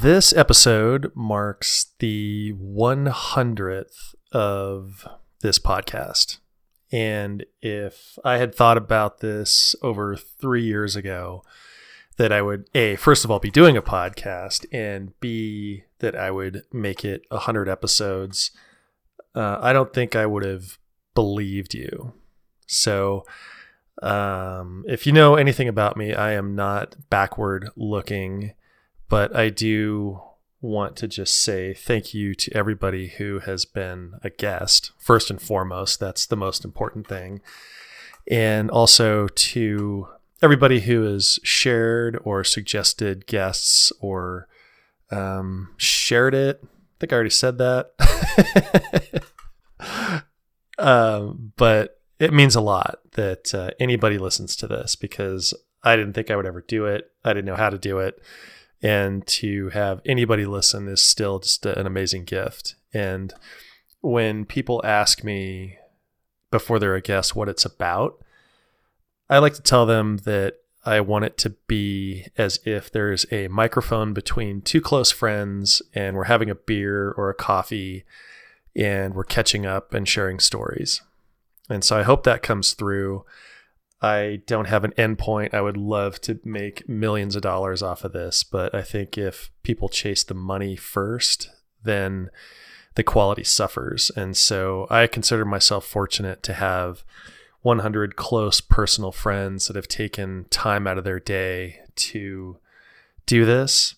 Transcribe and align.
This 0.00 0.32
episode 0.32 1.10
marks 1.16 1.86
the 1.98 2.52
100th 2.52 4.14
of 4.30 5.04
this 5.40 5.58
podcast. 5.58 6.38
And 6.92 7.44
if 7.60 8.16
I 8.24 8.38
had 8.38 8.54
thought 8.54 8.76
about 8.76 9.18
this 9.18 9.74
over 9.82 10.14
three 10.14 10.62
years 10.62 10.94
ago, 10.94 11.42
that 12.16 12.30
I 12.30 12.42
would, 12.42 12.70
A, 12.76 12.94
first 12.94 13.24
of 13.24 13.32
all, 13.32 13.40
be 13.40 13.50
doing 13.50 13.76
a 13.76 13.82
podcast, 13.82 14.66
and 14.70 15.18
B, 15.18 15.82
that 15.98 16.14
I 16.14 16.30
would 16.30 16.62
make 16.72 17.04
it 17.04 17.24
100 17.30 17.68
episodes, 17.68 18.52
uh, 19.34 19.58
I 19.60 19.72
don't 19.72 19.92
think 19.92 20.14
I 20.14 20.26
would 20.26 20.44
have 20.44 20.78
believed 21.16 21.74
you. 21.74 22.12
So, 22.68 23.24
um, 24.00 24.84
if 24.86 25.08
you 25.08 25.12
know 25.12 25.34
anything 25.34 25.66
about 25.66 25.96
me, 25.96 26.14
I 26.14 26.34
am 26.34 26.54
not 26.54 26.94
backward 27.10 27.70
looking 27.74 28.52
but 29.08 29.34
I 29.34 29.48
do 29.50 30.22
want 30.60 30.96
to 30.96 31.08
just 31.08 31.38
say 31.38 31.72
thank 31.72 32.14
you 32.14 32.34
to 32.34 32.56
everybody 32.56 33.08
who 33.08 33.40
has 33.40 33.64
been 33.64 34.14
a 34.22 34.30
guest. 34.30 34.92
First 34.98 35.30
and 35.30 35.40
foremost, 35.40 36.00
that's 36.00 36.26
the 36.26 36.36
most 36.36 36.64
important 36.64 37.06
thing. 37.06 37.40
And 38.30 38.70
also 38.70 39.28
to 39.28 40.08
everybody 40.42 40.80
who 40.80 41.02
has 41.02 41.38
shared 41.42 42.18
or 42.24 42.44
suggested 42.44 43.26
guests 43.26 43.92
or 44.00 44.48
um, 45.10 45.74
shared 45.76 46.34
it. 46.34 46.60
I 46.62 46.66
think 47.00 47.12
I 47.12 47.16
already 47.16 47.30
said 47.30 47.58
that. 47.58 47.92
um, 50.78 51.52
but 51.56 52.00
it 52.18 52.32
means 52.32 52.56
a 52.56 52.60
lot 52.60 52.98
that 53.12 53.54
uh, 53.54 53.70
anybody 53.78 54.18
listens 54.18 54.56
to 54.56 54.66
this 54.66 54.96
because 54.96 55.54
I 55.84 55.96
didn't 55.96 56.14
think 56.14 56.30
I 56.30 56.36
would 56.36 56.46
ever 56.46 56.60
do 56.60 56.86
it. 56.86 57.10
I 57.24 57.32
didn't 57.32 57.46
know 57.46 57.56
how 57.56 57.70
to 57.70 57.78
do 57.78 58.00
it 58.00 58.20
and 58.82 59.26
to 59.26 59.70
have 59.70 60.00
anybody 60.04 60.46
listen 60.46 60.88
is 60.88 61.00
still 61.00 61.38
just 61.38 61.66
an 61.66 61.86
amazing 61.86 62.24
gift. 62.24 62.76
And 62.92 63.32
when 64.00 64.44
people 64.44 64.80
ask 64.84 65.24
me 65.24 65.78
before 66.50 66.78
they're 66.78 66.94
a 66.94 67.00
guest 67.00 67.34
what 67.34 67.48
it's 67.48 67.64
about, 67.64 68.22
I 69.28 69.38
like 69.38 69.54
to 69.54 69.62
tell 69.62 69.84
them 69.84 70.18
that 70.18 70.54
I 70.84 71.00
want 71.00 71.24
it 71.24 71.36
to 71.38 71.50
be 71.50 72.26
as 72.38 72.60
if 72.64 72.90
there's 72.90 73.26
a 73.30 73.48
microphone 73.48 74.14
between 74.14 74.62
two 74.62 74.80
close 74.80 75.10
friends 75.10 75.82
and 75.92 76.16
we're 76.16 76.24
having 76.24 76.48
a 76.48 76.54
beer 76.54 77.10
or 77.10 77.28
a 77.28 77.34
coffee 77.34 78.04
and 78.74 79.14
we're 79.14 79.24
catching 79.24 79.66
up 79.66 79.92
and 79.92 80.08
sharing 80.08 80.38
stories. 80.38 81.02
And 81.68 81.84
so 81.84 81.98
I 81.98 82.04
hope 82.04 82.22
that 82.24 82.42
comes 82.42 82.72
through. 82.72 83.24
I 84.00 84.42
don't 84.46 84.68
have 84.68 84.84
an 84.84 84.92
endpoint. 84.92 85.54
I 85.54 85.60
would 85.60 85.76
love 85.76 86.20
to 86.22 86.38
make 86.44 86.88
millions 86.88 87.34
of 87.34 87.42
dollars 87.42 87.82
off 87.82 88.04
of 88.04 88.12
this, 88.12 88.44
but 88.44 88.74
I 88.74 88.82
think 88.82 89.18
if 89.18 89.50
people 89.62 89.88
chase 89.88 90.22
the 90.22 90.34
money 90.34 90.76
first, 90.76 91.50
then 91.82 92.30
the 92.94 93.02
quality 93.02 93.44
suffers. 93.44 94.10
And 94.14 94.36
so 94.36 94.86
I 94.88 95.06
consider 95.06 95.44
myself 95.44 95.84
fortunate 95.84 96.42
to 96.44 96.52
have 96.52 97.02
100 97.62 98.14
close 98.14 98.60
personal 98.60 99.10
friends 99.10 99.66
that 99.66 99.76
have 99.76 99.88
taken 99.88 100.46
time 100.50 100.86
out 100.86 100.98
of 100.98 101.04
their 101.04 101.20
day 101.20 101.80
to 101.96 102.58
do 103.26 103.44
this. 103.44 103.96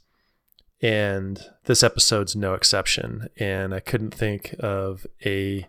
And 0.83 1.45
this 1.65 1.83
episode's 1.83 2.35
no 2.35 2.55
exception. 2.55 3.29
And 3.37 3.75
I 3.75 3.81
couldn't 3.81 4.15
think 4.15 4.55
of 4.59 5.07
a 5.27 5.67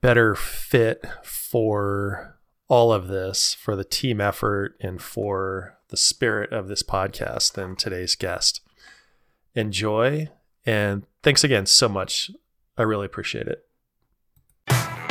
better 0.00 0.36
fit 0.36 1.04
for 1.24 2.38
all 2.72 2.90
of 2.90 3.06
this 3.08 3.52
for 3.52 3.76
the 3.76 3.84
team 3.84 4.18
effort 4.18 4.74
and 4.80 5.02
for 5.02 5.76
the 5.90 5.96
spirit 5.98 6.50
of 6.54 6.68
this 6.68 6.82
podcast 6.82 7.52
than 7.52 7.76
today's 7.76 8.14
guest. 8.14 8.62
Enjoy 9.54 10.26
and 10.64 11.04
thanks 11.22 11.44
again 11.44 11.66
so 11.66 11.86
much. 11.86 12.30
I 12.78 12.84
really 12.84 13.04
appreciate 13.04 13.46
it. 13.46 13.66
I 14.68 15.04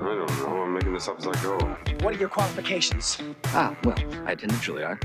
don't 0.00 0.38
know. 0.38 0.62
I'm 0.62 0.72
making 0.72 0.94
this 0.94 1.06
up 1.06 1.18
as 1.18 1.26
I 1.26 1.42
go. 1.42 1.58
What 2.00 2.14
are 2.14 2.18
your 2.18 2.30
qualifications? 2.30 3.18
Ah, 3.48 3.76
well, 3.84 3.98
I 4.24 4.32
attended 4.32 4.60
Juilliard. 4.60 5.02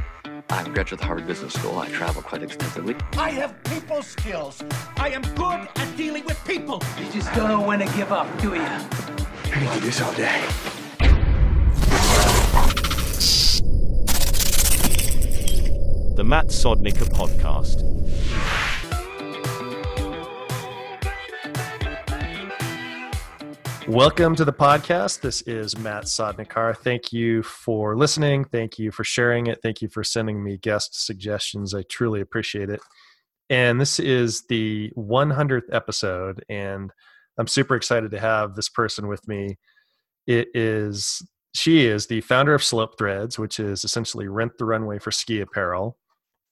I'm 0.52 0.66
a 0.66 0.70
graduate 0.70 1.00
of 1.00 1.06
Harvard 1.06 1.28
Business 1.28 1.54
School. 1.54 1.78
I 1.78 1.88
travel 1.90 2.24
quite 2.24 2.42
extensively. 2.42 2.96
I 3.18 3.30
have 3.32 3.64
people 3.66 4.02
skills. 4.02 4.64
I 4.98 5.10
am 5.10 5.22
good 5.36 5.68
at 5.76 5.96
dealing 5.96 6.26
with 6.26 6.44
people. 6.46 6.82
You 6.98 7.12
just 7.12 7.32
don't 7.34 7.50
know 7.50 7.62
when 7.62 7.80
to 7.80 7.86
give 7.96 8.12
up, 8.12 8.28
do 8.42 8.56
you? 8.56 8.62
I 8.62 9.50
can 9.52 9.74
do 9.76 9.80
this 9.86 10.02
all 10.02 10.14
day. 10.14 10.44
The 16.16 16.24
Matt 16.24 16.48
Sodnicar 16.48 17.08
Podcast. 17.10 17.86
Welcome 23.90 24.36
to 24.36 24.46
the 24.46 24.54
podcast. 24.54 25.22
This 25.22 25.42
is 25.42 25.76
Matt 25.76 26.04
Sodnicar. 26.04 26.78
Thank 26.78 27.12
you 27.12 27.42
for 27.42 27.98
listening. 27.98 28.46
Thank 28.46 28.78
you 28.78 28.92
for 28.92 29.04
sharing 29.04 29.48
it. 29.48 29.64
Thank 29.64 29.82
you 29.82 29.90
for 29.90 30.04
sending 30.04 30.44
me 30.44 30.58
guest 30.58 31.04
suggestions. 31.04 31.74
I 31.74 31.82
truly 31.90 32.22
appreciate 32.22 32.70
it. 32.70 32.82
And 33.50 33.82
this 33.82 34.00
is 34.00 34.44
the 34.46 34.92
100th 34.96 35.74
episode, 35.74 36.46
and 36.50 36.92
I'm 37.40 37.48
super 37.48 37.76
excited 37.76 38.12
to 38.12 38.20
have 38.20 38.54
this 38.54 38.70
person 38.70 39.08
with 39.08 39.28
me. 39.28 39.58
It 40.28 40.50
is, 40.54 41.28
she 41.56 41.88
is 41.88 42.06
the 42.06 42.22
founder 42.22 42.54
of 42.54 42.64
Slope 42.64 42.96
Threads, 42.96 43.40
which 43.40 43.60
is 43.60 43.84
essentially 43.84 44.28
rent 44.28 44.52
the 44.60 44.66
runway 44.66 45.00
for 45.00 45.10
ski 45.10 45.42
apparel, 45.42 45.98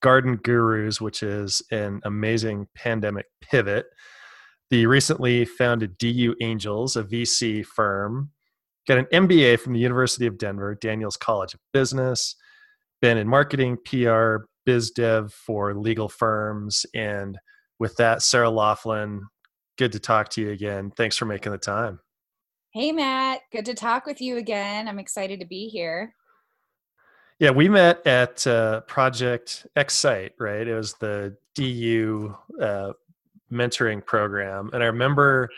Garden 0.02 0.38
Gurus, 0.38 1.00
which 1.00 1.22
is 1.22 1.62
an 1.70 2.02
amazing 2.04 2.68
pandemic 2.76 3.28
pivot 3.42 3.86
the 4.70 4.86
recently 4.86 5.46
founded 5.46 5.98
DU 5.98 6.36
Angels, 6.42 6.96
a 6.96 7.04
VC 7.04 7.66
firm, 7.66 8.32
got 8.88 8.98
an 8.98 9.06
MBA 9.06 9.60
from 9.60 9.74
the 9.74 9.80
University 9.80 10.26
of 10.26 10.38
Denver, 10.38 10.76
Daniels 10.76 11.18
College 11.18 11.54
of 11.54 11.60
Business, 11.74 12.36
been 13.02 13.18
in 13.18 13.28
marketing, 13.28 13.78
PR, 13.86 14.46
biz 14.66 14.92
dev 14.92 15.32
for 15.32 15.74
legal 15.74 16.10
firms. 16.10 16.86
And 16.94 17.38
with 17.80 17.96
that, 17.98 18.22
Sarah 18.22 18.50
Laughlin, 18.50 19.22
good 19.78 19.92
to 19.94 20.00
talk 20.00 20.30
to 20.30 20.42
you 20.42 20.52
again. 20.52 20.92
Thanks 20.96 21.16
for 21.16 21.26
making 21.26 21.52
the 21.52 21.58
time. 21.58 22.00
Hey, 22.74 22.92
Matt. 22.92 23.42
Good 23.52 23.66
to 23.66 23.74
talk 23.74 24.06
with 24.06 24.20
you 24.22 24.38
again. 24.38 24.88
I'm 24.88 25.00
excited 25.00 25.40
to 25.40 25.46
be 25.46 25.70
here. 25.70 26.14
Yeah, 27.40 27.52
we 27.52 27.70
met 27.70 28.06
at 28.06 28.46
uh, 28.48 28.82
Project 28.82 29.68
X-ITE, 29.76 30.34
right? 30.40 30.68
It 30.68 30.76
was 30.76 30.94
the 30.96 31.38
DU 31.56 32.36
uh, 32.60 32.94
mentoring 33.52 34.06
program. 34.06 34.70
And 34.74 34.84
I 34.84 34.88
remember 34.88 35.50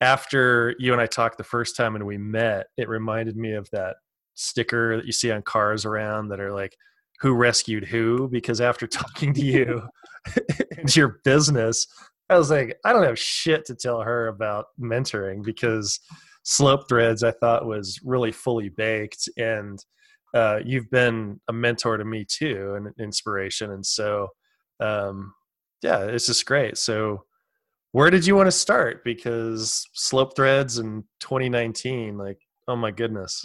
after 0.00 0.74
you 0.78 0.92
and 0.92 1.00
I 1.00 1.06
talked 1.06 1.38
the 1.38 1.44
first 1.44 1.76
time 1.76 1.94
and 1.94 2.06
we 2.06 2.18
met, 2.18 2.66
it 2.76 2.88
reminded 2.88 3.36
me 3.36 3.52
of 3.52 3.68
that 3.72 3.96
sticker 4.34 4.96
that 4.96 5.06
you 5.06 5.12
see 5.12 5.30
on 5.30 5.42
cars 5.42 5.84
around 5.84 6.28
that 6.28 6.40
are 6.40 6.52
like, 6.52 6.76
who 7.20 7.34
rescued 7.34 7.84
who? 7.84 8.28
Because 8.28 8.60
after 8.60 8.86
talking 8.86 9.34
to 9.34 9.42
you 9.42 9.82
and 10.78 10.94
your 10.94 11.20
business, 11.24 11.86
I 12.28 12.38
was 12.38 12.50
like, 12.50 12.78
I 12.84 12.92
don't 12.92 13.04
have 13.04 13.18
shit 13.18 13.66
to 13.66 13.74
tell 13.74 14.00
her 14.00 14.28
about 14.28 14.66
mentoring 14.80 15.42
because 15.42 16.00
Slope 16.44 16.88
Threads 16.88 17.22
I 17.22 17.32
thought 17.32 17.66
was 17.66 18.00
really 18.04 18.32
fully 18.32 18.68
baked. 18.70 19.28
And 19.36 19.78
uh, 20.32 20.60
you've 20.64 20.88
been 20.90 21.40
a 21.48 21.52
mentor 21.52 21.96
to 21.96 22.04
me 22.04 22.24
too, 22.24 22.74
and 22.76 22.88
inspiration. 22.98 23.72
And 23.72 23.84
so, 23.84 24.28
um, 24.78 25.34
yeah, 25.82 26.04
it's 26.04 26.26
just 26.26 26.46
great. 26.46 26.78
So, 26.78 27.24
where 27.92 28.10
did 28.10 28.26
you 28.26 28.36
want 28.36 28.46
to 28.46 28.52
start? 28.52 29.04
Because 29.04 29.88
slope 29.92 30.36
threads 30.36 30.78
in 30.78 31.04
2019, 31.20 32.16
like, 32.18 32.38
oh 32.68 32.76
my 32.76 32.90
goodness. 32.90 33.44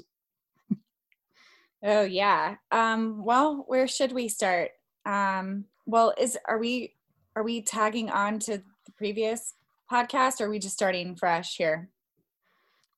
Oh 1.83 2.01
yeah. 2.03 2.55
Um, 2.71 3.23
well, 3.23 3.63
where 3.67 3.87
should 3.87 4.11
we 4.11 4.27
start? 4.27 4.71
Um, 5.05 5.65
well, 5.85 6.13
is 6.17 6.37
are 6.47 6.57
we 6.57 6.95
are 7.35 7.43
we 7.43 7.61
tagging 7.61 8.09
on 8.09 8.39
to 8.39 8.57
the 8.57 8.91
previous 8.97 9.53
podcast 9.91 10.41
or 10.41 10.45
are 10.45 10.49
we 10.49 10.57
just 10.59 10.73
starting 10.73 11.15
fresh 11.15 11.57
here? 11.57 11.89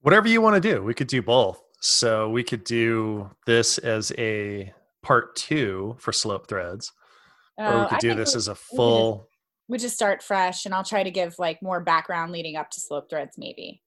Whatever 0.01 0.27
you 0.29 0.41
want 0.41 0.61
to 0.61 0.73
do. 0.73 0.81
We 0.83 0.93
could 0.93 1.07
do 1.07 1.21
both. 1.21 1.61
So 1.81 2.29
we 2.29 2.43
could 2.43 2.63
do 2.63 3.29
this 3.45 3.77
as 3.77 4.11
a 4.17 4.71
part 5.03 5.35
two 5.35 5.95
for 5.99 6.13
slope 6.13 6.47
threads. 6.47 6.91
or 7.57 7.65
we 7.65 7.71
Oh, 7.81 7.85
could 7.89 7.95
I 7.95 7.99
do 7.99 8.15
this 8.15 8.35
we- 8.35 8.37
as 8.37 8.47
a 8.47 8.55
full 8.55 9.27
We 9.67 9.77
just 9.77 9.95
start 9.95 10.23
fresh 10.23 10.65
and 10.65 10.73
I'll 10.73 10.83
try 10.83 11.03
to 11.03 11.11
give 11.11 11.35
like 11.39 11.61
more 11.61 11.79
background 11.79 12.31
leading 12.31 12.55
up 12.55 12.69
to 12.71 12.79
slope 12.79 13.09
threads 13.09 13.37
maybe. 13.37 13.81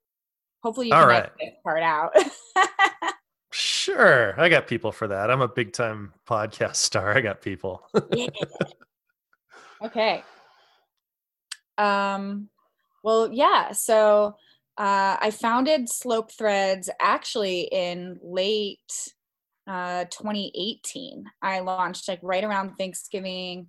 Hopefully 0.63 0.89
you 0.89 0.95
All 0.95 1.01
can 1.03 1.09
right. 1.09 1.31
this 1.39 1.55
part 1.65 1.83
out. 1.83 2.13
Sure. 3.53 4.41
I 4.41 4.49
got 4.49 4.67
people 4.67 4.93
for 4.93 5.09
that. 5.09 5.31
I'm 5.31 5.41
a 5.41 5.49
big 5.49 5.73
time 5.73 6.13
podcast 6.29 6.77
star. 6.77 7.17
I 7.17 7.21
got 7.21 7.41
people. 7.43 7.83
Yeah. 8.13 8.29
okay. 9.83 10.23
Um, 11.77 12.49
well, 13.03 13.33
yeah. 13.33 13.73
So 13.73 14.37
uh, 14.79 15.17
I 15.21 15.31
founded 15.33 15.89
Slope 15.89 16.31
Threads 16.31 16.91
actually 17.01 17.63
in 17.73 18.21
late 18.23 19.15
uh, 19.67 20.05
2018. 20.05 21.25
I 21.43 21.61
launched 21.61 22.07
like 22.07 22.21
right 22.23 22.45
around 22.45 22.77
Thanksgiving 22.77 23.67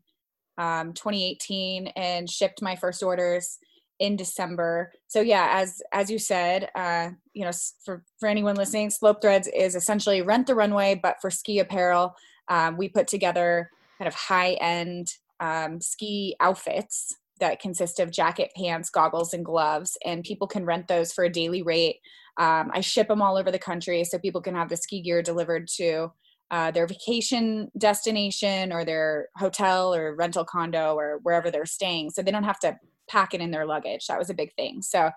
um, 0.62 0.94
2018 0.94 1.88
and 1.96 2.30
shipped 2.30 2.62
my 2.62 2.76
first 2.76 3.02
orders 3.02 3.58
in 3.98 4.16
December. 4.16 4.92
So 5.08 5.22
yeah, 5.22 5.50
as 5.54 5.82
as 5.92 6.10
you 6.12 6.20
said, 6.20 6.70
uh, 6.76 7.10
you 7.34 7.44
know, 7.44 7.52
for 7.84 8.04
for 8.20 8.30
anyone 8.30 8.56
listening, 8.56 8.92
Slope 8.92 9.22
Threads 9.22 9.50
is 9.56 9.76
essentially 9.76 10.22
rent 10.22 10.46
the 10.46 10.56
runway, 10.56 11.00
but 11.02 11.18
for 11.20 11.32
ski 11.32 11.60
apparel. 11.60 12.16
Um, 12.48 12.78
we 12.78 12.90
put 12.90 13.08
together 13.08 13.72
kind 13.98 14.08
of 14.08 14.14
high 14.14 14.54
end 14.54 15.14
um, 15.40 15.82
ski 15.82 16.36
outfits 16.40 17.16
that 17.40 17.60
consist 17.60 18.00
of 18.00 18.12
jacket, 18.12 18.52
pants, 18.56 18.92
goggles, 18.92 19.34
and 19.34 19.44
gloves, 19.44 19.98
and 20.06 20.24
people 20.24 20.48
can 20.48 20.64
rent 20.64 20.88
those 20.88 21.12
for 21.12 21.24
a 21.24 21.30
daily 21.30 21.64
rate. 21.64 21.98
Um, 22.38 22.70
I 22.72 22.82
ship 22.82 23.08
them 23.08 23.22
all 23.22 23.36
over 23.36 23.52
the 23.52 23.60
country 23.60 24.04
so 24.04 24.20
people 24.20 24.42
can 24.42 24.54
have 24.54 24.70
the 24.70 24.78
ski 24.78 25.02
gear 25.02 25.24
delivered 25.24 25.68
to 25.78 26.12
uh, 26.52 26.70
their 26.70 26.86
vacation 26.86 27.72
destination 27.78 28.74
or 28.74 28.84
their 28.84 29.30
hotel 29.38 29.96
or 29.96 30.16
rental 30.16 30.44
condo 30.44 30.96
or 30.96 31.20
wherever 31.24 31.50
they're 31.50 31.66
staying. 31.66 32.10
So 32.10 32.22
they 32.22 32.32
don't 32.32 32.44
have 32.44 32.60
to 32.60 32.78
pack 33.10 33.34
it 33.34 33.42
in 33.42 33.52
their 33.52 33.66
luggage. 33.66 34.06
That 34.08 34.20
was 34.20 34.30
a 34.30 34.36
big 34.36 34.54
thing. 34.56 34.82
So 34.82 35.10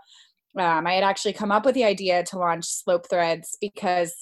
um, 0.58 0.86
I 0.86 0.94
had 0.94 1.02
actually 1.02 1.32
come 1.32 1.50
up 1.50 1.64
with 1.64 1.74
the 1.74 1.84
idea 1.84 2.22
to 2.24 2.38
launch 2.38 2.66
Slope 2.66 3.10
Threads 3.10 3.56
because 3.60 4.14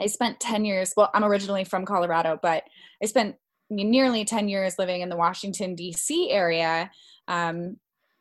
I 0.00 0.06
spent 0.06 0.40
10 0.40 0.64
years. 0.64 0.92
Well, 0.96 1.10
I'm 1.14 1.24
originally 1.24 1.64
from 1.64 1.86
Colorado, 1.86 2.38
but 2.42 2.64
I 3.00 3.06
spent 3.06 3.36
nearly 3.70 4.24
10 4.24 4.48
years 4.48 4.78
living 4.78 5.02
in 5.02 5.08
the 5.08 5.16
Washington, 5.16 5.76
D.C. 5.76 6.30
area, 6.30 6.90
um, 7.28 7.76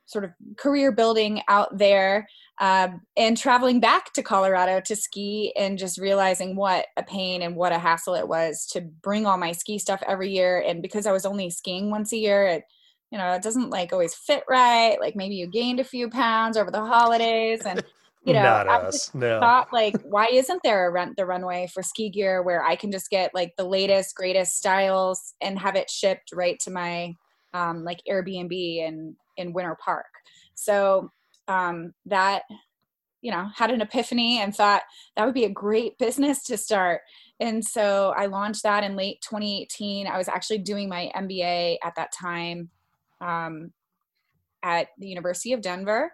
sort 0.06 0.24
of 0.24 0.32
career 0.58 0.92
building 0.92 1.42
out 1.48 1.78
there, 1.78 2.28
um, 2.60 3.02
and 3.18 3.38
traveling 3.38 3.80
back 3.80 4.14
to 4.14 4.24
Colorado 4.24 4.80
to 4.82 4.96
ski 4.96 5.54
and 5.58 5.78
just 5.78 6.00
realizing 6.00 6.56
what 6.56 6.86
a 6.96 7.04
pain 7.04 7.42
and 7.42 7.56
what 7.56 7.72
a 7.72 7.80
hassle 7.80 8.16
it 8.16 8.28
was 8.28 8.66
to 8.68 8.82
bring 8.82 9.26
all 9.26 9.38
my 9.38 9.52
ski 9.52 9.78
stuff 9.78 10.02
every 10.08 10.32
year. 10.32 10.64
And 10.66 10.82
because 10.82 11.06
I 11.06 11.12
was 11.12 11.26
only 11.26 11.50
skiing 11.50 11.90
once 11.90 12.14
a 12.14 12.18
year, 12.18 12.48
it 12.48 12.64
you 13.12 13.18
know, 13.20 13.34
it 13.34 13.44
doesn't 13.44 13.70
like 13.70 13.94
always 13.94 14.14
fit 14.14 14.44
right. 14.50 14.98
Like 15.00 15.16
maybe 15.16 15.36
you 15.36 15.48
gained 15.48 15.80
a 15.80 15.86
few 15.86 16.10
pounds 16.10 16.58
over 16.58 16.72
the 16.72 16.84
holidays 16.84 17.62
and 17.66 17.84
you 18.26 18.34
know, 18.34 18.42
Not 18.42 18.68
I 18.68 18.78
us. 18.78 19.14
No. 19.14 19.40
thought 19.40 19.72
like, 19.72 19.96
why 20.02 20.28
isn't 20.28 20.62
there 20.64 20.88
a 20.88 20.92
rent 20.92 21.16
the 21.16 21.28
runway 21.28 21.70
for 21.72 21.84
ski 21.84 22.10
gear 22.10 22.42
where 22.42 22.64
I 22.64 22.76
can 22.76 22.92
just 22.92 23.12
get 23.12 23.36
like 23.36 23.54
the 23.56 23.64
latest, 23.64 24.16
greatest 24.16 24.58
styles 24.58 25.36
and 25.42 25.60
have 25.60 25.76
it 25.76 25.92
shipped 25.92 26.32
right 26.34 26.60
to 26.62 26.72
my 26.72 27.14
um, 27.54 27.84
like 27.84 28.02
Airbnb 28.10 28.52
in 28.52 29.16
in 29.38 29.54
Winter 29.54 29.78
Park? 29.84 30.06
So 30.54 31.12
um, 31.48 31.94
that 32.06 32.44
you 33.22 33.32
know 33.32 33.50
had 33.56 33.72
an 33.72 33.82
epiphany 33.82 34.40
and 34.40 34.56
thought 34.56 34.84
that 35.16 35.26
would 35.26 35.34
be 35.34 35.46
a 35.46 35.50
great 35.50 35.98
business 35.98 36.44
to 36.46 36.58
start. 36.58 37.02
And 37.40 37.64
so 37.66 38.14
I 38.16 38.28
launched 38.28 38.64
that 38.64 38.84
in 38.84 38.96
late 38.96 39.22
2018. 39.22 40.08
I 40.08 40.18
was 40.18 40.28
actually 40.28 40.60
doing 40.60 40.88
my 40.88 41.12
MBA 41.16 41.78
at 41.84 41.96
that 41.96 42.14
time 42.14 42.70
um, 43.20 43.72
at 44.64 44.88
the 44.98 45.08
University 45.08 45.54
of 45.54 45.62
Denver 45.62 46.12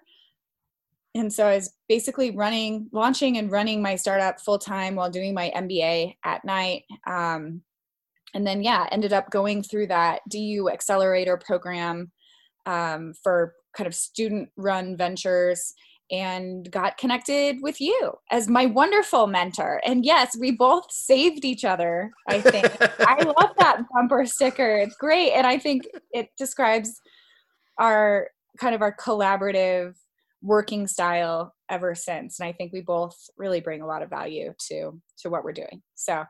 and 1.14 1.32
so 1.32 1.46
I 1.46 1.56
was 1.56 1.74
basically 1.90 2.32
running, 2.32 2.88
launching 2.92 3.38
and 3.38 3.52
running 3.52 3.82
my 3.82 3.96
startup 3.96 4.40
full 4.40 4.58
time 4.58 4.96
while 4.96 5.10
doing 5.10 5.34
my 5.34 5.52
MBA 5.56 6.16
at 6.24 6.46
night. 6.46 6.84
Um, 7.06 7.62
and 8.34 8.48
then, 8.48 8.64
yeah, 8.64 8.88
ended 8.92 9.12
up 9.12 9.30
going 9.30 9.62
through 9.62 9.88
that 9.88 10.22
DU 10.30 10.70
accelerator 10.72 11.36
program 11.36 12.12
um, 12.66 13.14
for 13.24 13.54
kind 13.76 13.88
of 13.88 13.96
student 13.96 14.50
run 14.58 14.98
ventures 14.98 15.74
and 16.12 16.70
got 16.70 16.98
connected 16.98 17.58
with 17.62 17.80
you 17.80 18.12
as 18.32 18.50
my 18.50 18.66
wonderful 18.66 19.28
mentor. 19.28 19.82
And 19.86 20.04
yes, 20.04 20.36
we 20.38 20.52
both 20.52 20.92
saved 20.92 21.46
each 21.46 21.64
other, 21.64 22.12
I 22.28 22.42
think. 22.42 22.68
I 23.00 23.24
love 23.24 23.52
that 23.60 23.84
bumper 23.94 24.26
sticker. 24.26 24.78
It's 24.78 24.96
great. 24.98 25.32
And 25.32 25.48
I 25.48 25.58
think 25.58 25.84
it 26.12 26.28
describes 26.38 27.00
our 27.78 28.28
kind 28.60 28.76
of 28.76 28.82
our 28.82 28.96
collaborative 28.96 29.96
working 30.42 30.88
style 30.88 31.54
ever 31.70 31.94
since 31.94 32.40
and 32.40 32.50
i 32.50 32.52
think 32.52 32.74
we 32.74 32.82
both 32.82 33.16
really 33.38 33.62
bring 33.62 33.82
a 33.82 33.86
lot 33.86 34.02
of 34.02 34.10
value 34.10 34.52
to 34.58 35.00
to 35.18 35.30
what 35.30 35.44
we're 35.44 35.54
doing 35.54 35.82
so 35.94 36.24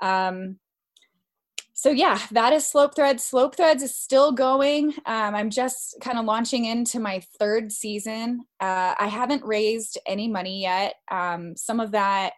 um 0.00 0.58
so 1.78 1.90
yeah 1.90 2.20
that 2.32 2.52
is 2.52 2.66
slope 2.66 2.96
threads. 2.96 3.24
Slope 3.24 3.56
threads 3.56 3.84
is 3.84 3.96
still 3.96 4.32
going. 4.32 4.94
Um, 5.06 5.36
i'm 5.36 5.48
just 5.48 5.94
kind 6.00 6.18
of 6.18 6.24
launching 6.24 6.64
into 6.64 6.98
my 6.98 7.22
third 7.38 7.70
season. 7.70 8.40
Uh, 8.60 8.94
i 8.98 9.06
haven't 9.06 9.44
raised 9.44 9.96
any 10.04 10.26
money 10.26 10.60
yet. 10.60 10.94
Um, 11.08 11.54
some 11.56 11.78
of 11.78 11.92
that 11.92 12.32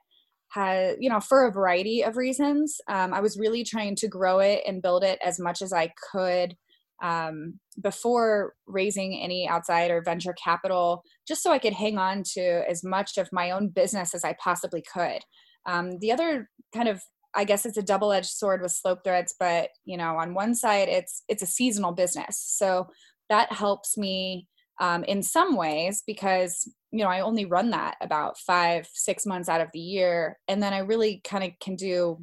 has 0.50 0.96
you 1.00 1.08
know 1.08 1.20
for 1.20 1.46
a 1.46 1.52
variety 1.52 2.02
of 2.04 2.18
reasons. 2.18 2.76
Um, 2.86 3.14
i 3.14 3.20
was 3.20 3.38
really 3.38 3.64
trying 3.64 3.96
to 3.96 4.08
grow 4.08 4.40
it 4.40 4.60
and 4.66 4.82
build 4.82 5.04
it 5.04 5.18
as 5.24 5.40
much 5.40 5.62
as 5.62 5.72
i 5.72 5.90
could 6.12 6.54
um, 7.02 7.58
before 7.80 8.52
raising 8.66 9.18
any 9.18 9.48
outside 9.48 9.90
or 9.90 10.02
venture 10.02 10.34
capital, 10.34 11.02
just 11.26 11.42
so 11.42 11.50
I 11.50 11.58
could 11.58 11.72
hang 11.72 11.96
on 11.96 12.24
to 12.34 12.62
as 12.68 12.84
much 12.84 13.16
of 13.16 13.30
my 13.32 13.52
own 13.52 13.68
business 13.68 14.14
as 14.14 14.22
I 14.22 14.36
possibly 14.38 14.82
could. 14.82 15.20
Um, 15.64 15.98
the 16.00 16.12
other 16.12 16.50
kind 16.74 16.90
of 16.90 17.00
I 17.34 17.44
guess 17.44 17.64
it's 17.64 17.76
a 17.76 17.82
double-edged 17.82 18.30
sword 18.30 18.62
with 18.62 18.72
slope 18.72 19.04
threads, 19.04 19.34
but 19.38 19.70
you 19.84 19.96
know, 19.96 20.16
on 20.16 20.34
one 20.34 20.54
side 20.54 20.88
it's 20.88 21.22
it's 21.28 21.42
a 21.42 21.46
seasonal 21.46 21.92
business, 21.92 22.38
so 22.38 22.88
that 23.28 23.52
helps 23.52 23.96
me 23.96 24.48
um, 24.80 25.04
in 25.04 25.22
some 25.22 25.56
ways 25.56 26.02
because 26.06 26.68
you 26.90 27.04
know 27.04 27.10
I 27.10 27.20
only 27.20 27.44
run 27.44 27.70
that 27.70 27.96
about 28.00 28.38
five 28.38 28.88
six 28.92 29.26
months 29.26 29.48
out 29.48 29.60
of 29.60 29.68
the 29.72 29.80
year, 29.80 30.38
and 30.48 30.62
then 30.62 30.72
I 30.72 30.78
really 30.78 31.20
kind 31.24 31.44
of 31.44 31.50
can 31.60 31.76
do 31.76 32.20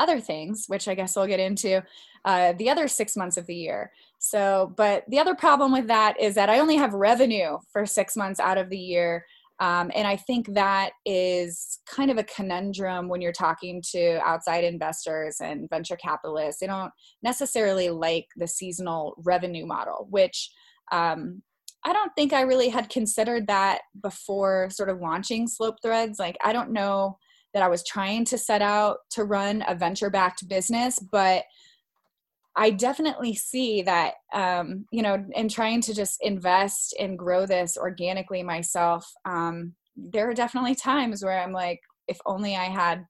other 0.00 0.18
things, 0.18 0.64
which 0.66 0.88
I 0.88 0.94
guess 0.94 1.16
I'll 1.16 1.26
get 1.26 1.40
into 1.40 1.82
uh, 2.24 2.54
the 2.54 2.70
other 2.70 2.88
six 2.88 3.16
months 3.16 3.36
of 3.36 3.46
the 3.46 3.54
year. 3.54 3.92
So, 4.18 4.72
but 4.76 5.04
the 5.08 5.18
other 5.18 5.34
problem 5.34 5.72
with 5.72 5.88
that 5.88 6.18
is 6.20 6.34
that 6.34 6.48
I 6.50 6.58
only 6.58 6.76
have 6.76 6.94
revenue 6.94 7.58
for 7.72 7.86
six 7.86 8.16
months 8.16 8.40
out 8.40 8.58
of 8.58 8.70
the 8.70 8.78
year. 8.78 9.26
Um, 9.60 9.90
and 9.94 10.08
I 10.08 10.16
think 10.16 10.54
that 10.54 10.92
is 11.04 11.80
kind 11.86 12.10
of 12.10 12.16
a 12.16 12.24
conundrum 12.24 13.08
when 13.08 13.20
you're 13.20 13.30
talking 13.30 13.82
to 13.90 14.18
outside 14.24 14.64
investors 14.64 15.36
and 15.40 15.68
venture 15.68 15.96
capitalists. 15.96 16.60
They 16.60 16.66
don't 16.66 16.90
necessarily 17.22 17.90
like 17.90 18.26
the 18.36 18.48
seasonal 18.48 19.14
revenue 19.18 19.66
model, 19.66 20.06
which 20.08 20.50
um, 20.92 21.42
I 21.84 21.92
don't 21.92 22.12
think 22.16 22.32
I 22.32 22.40
really 22.40 22.70
had 22.70 22.88
considered 22.88 23.46
that 23.48 23.82
before 24.02 24.68
sort 24.70 24.88
of 24.88 25.00
launching 25.00 25.46
Slope 25.46 25.76
Threads. 25.82 26.18
Like, 26.18 26.38
I 26.42 26.54
don't 26.54 26.72
know 26.72 27.18
that 27.52 27.62
I 27.62 27.68
was 27.68 27.84
trying 27.84 28.24
to 28.26 28.38
set 28.38 28.62
out 28.62 28.98
to 29.10 29.24
run 29.24 29.62
a 29.68 29.74
venture 29.74 30.10
backed 30.10 30.48
business, 30.48 30.98
but 30.98 31.44
I 32.56 32.70
definitely 32.70 33.34
see 33.34 33.82
that, 33.82 34.14
um, 34.34 34.86
you 34.90 35.02
know, 35.02 35.24
in 35.34 35.48
trying 35.48 35.80
to 35.82 35.94
just 35.94 36.18
invest 36.20 36.94
and 36.98 37.18
grow 37.18 37.46
this 37.46 37.76
organically 37.76 38.42
myself, 38.42 39.10
um, 39.24 39.74
there 39.96 40.28
are 40.28 40.34
definitely 40.34 40.74
times 40.74 41.22
where 41.24 41.40
I'm 41.40 41.52
like, 41.52 41.80
if 42.08 42.18
only 42.26 42.56
I 42.56 42.64
had 42.64 43.04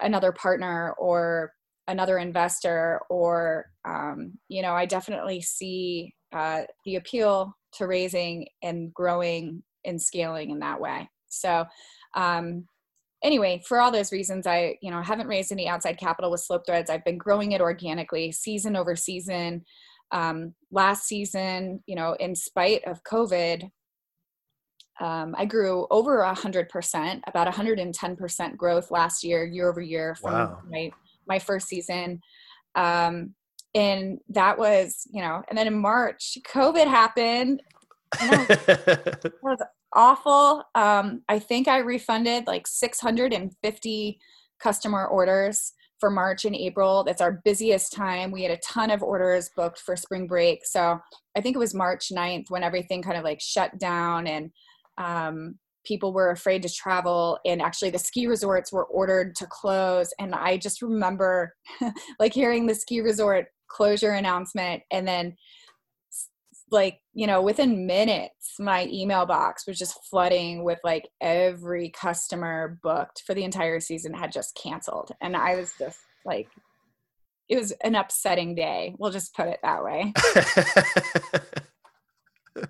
another 0.00 0.32
partner 0.32 0.94
or 0.98 1.52
another 1.88 2.18
investor, 2.18 3.00
or, 3.10 3.66
um, 3.84 4.34
you 4.48 4.62
know, 4.62 4.74
I 4.74 4.86
definitely 4.86 5.40
see 5.40 6.14
uh, 6.32 6.62
the 6.84 6.96
appeal 6.96 7.56
to 7.72 7.86
raising 7.86 8.46
and 8.62 8.92
growing 8.92 9.62
and 9.84 10.00
scaling 10.00 10.50
in 10.50 10.58
that 10.60 10.80
way. 10.80 11.08
So, 11.28 11.64
um, 12.14 12.66
anyway, 13.22 13.62
for 13.66 13.80
all 13.80 13.90
those 13.90 14.12
reasons, 14.12 14.46
I 14.46 14.76
you 14.80 14.90
know 14.90 15.02
haven't 15.02 15.28
raised 15.28 15.52
any 15.52 15.68
outside 15.68 15.98
capital 15.98 16.30
with 16.30 16.40
Slope 16.40 16.66
Threads. 16.66 16.90
I've 16.90 17.04
been 17.04 17.18
growing 17.18 17.52
it 17.52 17.60
organically, 17.60 18.32
season 18.32 18.76
over 18.76 18.96
season. 18.96 19.64
Um, 20.10 20.54
last 20.70 21.06
season, 21.06 21.82
you 21.86 21.94
know, 21.94 22.14
in 22.18 22.34
spite 22.34 22.82
of 22.86 23.02
COVID, 23.04 23.70
um, 25.00 25.34
I 25.36 25.44
grew 25.44 25.86
over 25.90 26.20
a 26.20 26.34
hundred 26.34 26.68
percent, 26.68 27.22
about 27.26 27.46
110 27.46 28.16
percent 28.16 28.56
growth 28.56 28.90
last 28.90 29.22
year, 29.22 29.44
year 29.44 29.68
over 29.68 29.80
year 29.80 30.14
from 30.14 30.32
Wow. 30.32 30.58
my 30.68 30.90
my 31.26 31.38
first 31.38 31.68
season. 31.68 32.20
Um, 32.74 33.34
and 33.74 34.18
that 34.30 34.58
was, 34.58 35.06
you 35.12 35.20
know, 35.20 35.42
and 35.48 35.58
then 35.58 35.66
in 35.66 35.78
March, 35.78 36.38
COVID 36.52 36.86
happened. 36.86 37.62
I 38.14 38.46
was 38.48 39.32
was 39.42 39.62
awful. 39.94 40.62
Um, 40.74 41.22
I 41.28 41.38
think 41.38 41.68
I 41.68 41.78
refunded 41.78 42.46
like 42.46 42.66
650 42.66 44.20
customer 44.60 45.06
orders 45.06 45.72
for 45.98 46.10
March 46.10 46.44
and 46.44 46.54
April. 46.54 47.04
That's 47.04 47.20
our 47.20 47.40
busiest 47.44 47.92
time. 47.92 48.30
We 48.30 48.42
had 48.42 48.52
a 48.52 48.58
ton 48.58 48.90
of 48.90 49.02
orders 49.02 49.50
booked 49.56 49.80
for 49.80 49.96
spring 49.96 50.26
break. 50.26 50.64
So 50.64 50.98
I 51.36 51.40
think 51.40 51.56
it 51.56 51.60
was 51.60 51.74
March 51.74 52.10
9th 52.12 52.50
when 52.50 52.62
everything 52.62 53.02
kind 53.02 53.16
of 53.16 53.24
like 53.24 53.40
shut 53.40 53.78
down 53.78 54.26
and 54.26 54.50
um, 54.96 55.58
people 55.84 56.12
were 56.12 56.30
afraid 56.30 56.62
to 56.62 56.72
travel. 56.72 57.38
And 57.44 57.60
actually, 57.60 57.90
the 57.90 57.98
ski 57.98 58.26
resorts 58.26 58.72
were 58.72 58.84
ordered 58.84 59.34
to 59.36 59.46
close. 59.46 60.12
And 60.18 60.34
I 60.34 60.56
just 60.56 60.82
remember 60.82 61.54
like 62.20 62.34
hearing 62.34 62.66
the 62.66 62.74
ski 62.74 63.00
resort 63.00 63.46
closure 63.68 64.12
announcement 64.12 64.82
and 64.90 65.06
then 65.06 65.36
like 66.70 67.00
you 67.18 67.26
know, 67.26 67.42
within 67.42 67.84
minutes, 67.84 68.60
my 68.60 68.86
email 68.92 69.26
box 69.26 69.66
was 69.66 69.76
just 69.76 70.04
flooding 70.08 70.62
with 70.62 70.78
like 70.84 71.08
every 71.20 71.90
customer 71.90 72.78
booked 72.80 73.24
for 73.26 73.34
the 73.34 73.42
entire 73.42 73.80
season 73.80 74.14
had 74.14 74.30
just 74.30 74.54
canceled. 74.54 75.10
And 75.20 75.36
I 75.36 75.56
was 75.56 75.72
just 75.76 75.98
like, 76.24 76.46
it 77.48 77.58
was 77.58 77.72
an 77.82 77.96
upsetting 77.96 78.54
day. 78.54 78.94
We'll 79.00 79.10
just 79.10 79.34
put 79.34 79.48
it 79.48 79.58
that 79.64 79.82
way. 79.82 80.12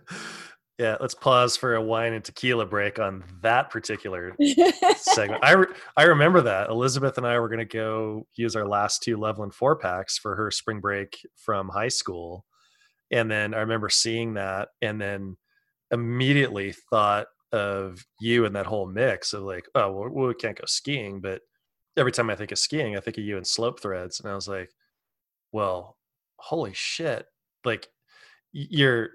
yeah, 0.78 0.96
let's 0.98 1.14
pause 1.14 1.58
for 1.58 1.74
a 1.74 1.82
wine 1.82 2.14
and 2.14 2.24
tequila 2.24 2.64
break 2.64 2.98
on 2.98 3.24
that 3.42 3.68
particular 3.68 4.34
segment. 4.96 5.44
I, 5.44 5.52
re- 5.52 5.74
I 5.94 6.04
remember 6.04 6.40
that. 6.40 6.70
Elizabeth 6.70 7.18
and 7.18 7.26
I 7.26 7.38
were 7.38 7.50
going 7.50 7.58
to 7.58 7.66
go 7.66 8.26
use 8.34 8.56
our 8.56 8.66
last 8.66 9.02
two 9.02 9.18
Loveland 9.18 9.52
four 9.52 9.76
packs 9.76 10.16
for 10.16 10.34
her 10.36 10.50
spring 10.50 10.80
break 10.80 11.18
from 11.36 11.68
high 11.68 11.88
school 11.88 12.46
and 13.10 13.30
then 13.30 13.54
I 13.54 13.60
remember 13.60 13.88
seeing 13.88 14.34
that 14.34 14.68
and 14.82 15.00
then 15.00 15.36
immediately 15.90 16.72
thought 16.90 17.26
of 17.52 18.04
you 18.20 18.44
and 18.44 18.54
that 18.56 18.66
whole 18.66 18.86
mix 18.86 19.32
of 19.32 19.42
like, 19.42 19.66
oh, 19.74 19.90
well, 19.90 20.28
we 20.28 20.34
can't 20.34 20.58
go 20.58 20.64
skiing. 20.66 21.20
But 21.20 21.40
every 21.96 22.12
time 22.12 22.30
I 22.30 22.34
think 22.34 22.52
of 22.52 22.58
skiing, 22.58 22.96
I 22.96 23.00
think 23.00 23.18
of 23.18 23.24
you 23.24 23.36
and 23.36 23.46
slope 23.46 23.80
threads. 23.80 24.20
And 24.20 24.30
I 24.30 24.34
was 24.34 24.48
like, 24.48 24.70
well, 25.52 25.96
holy 26.36 26.72
shit. 26.74 27.26
Like 27.64 27.88
you're 28.52 29.10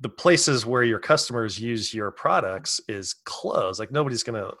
the 0.00 0.08
places 0.08 0.64
where 0.64 0.82
your 0.82 0.98
customers 0.98 1.58
use 1.58 1.92
your 1.92 2.10
products 2.10 2.80
is 2.88 3.14
closed. 3.24 3.78
Like 3.78 3.92
nobody's 3.92 4.22
going 4.22 4.42
to 4.42 4.54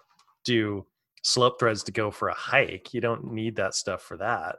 do 0.44 0.84
slope 1.22 1.58
threads 1.58 1.82
to 1.84 1.92
go 1.92 2.10
for 2.10 2.28
a 2.28 2.34
hike. 2.34 2.92
You 2.92 3.00
don't 3.00 3.32
need 3.32 3.56
that 3.56 3.74
stuff 3.74 4.02
for 4.02 4.18
that. 4.18 4.56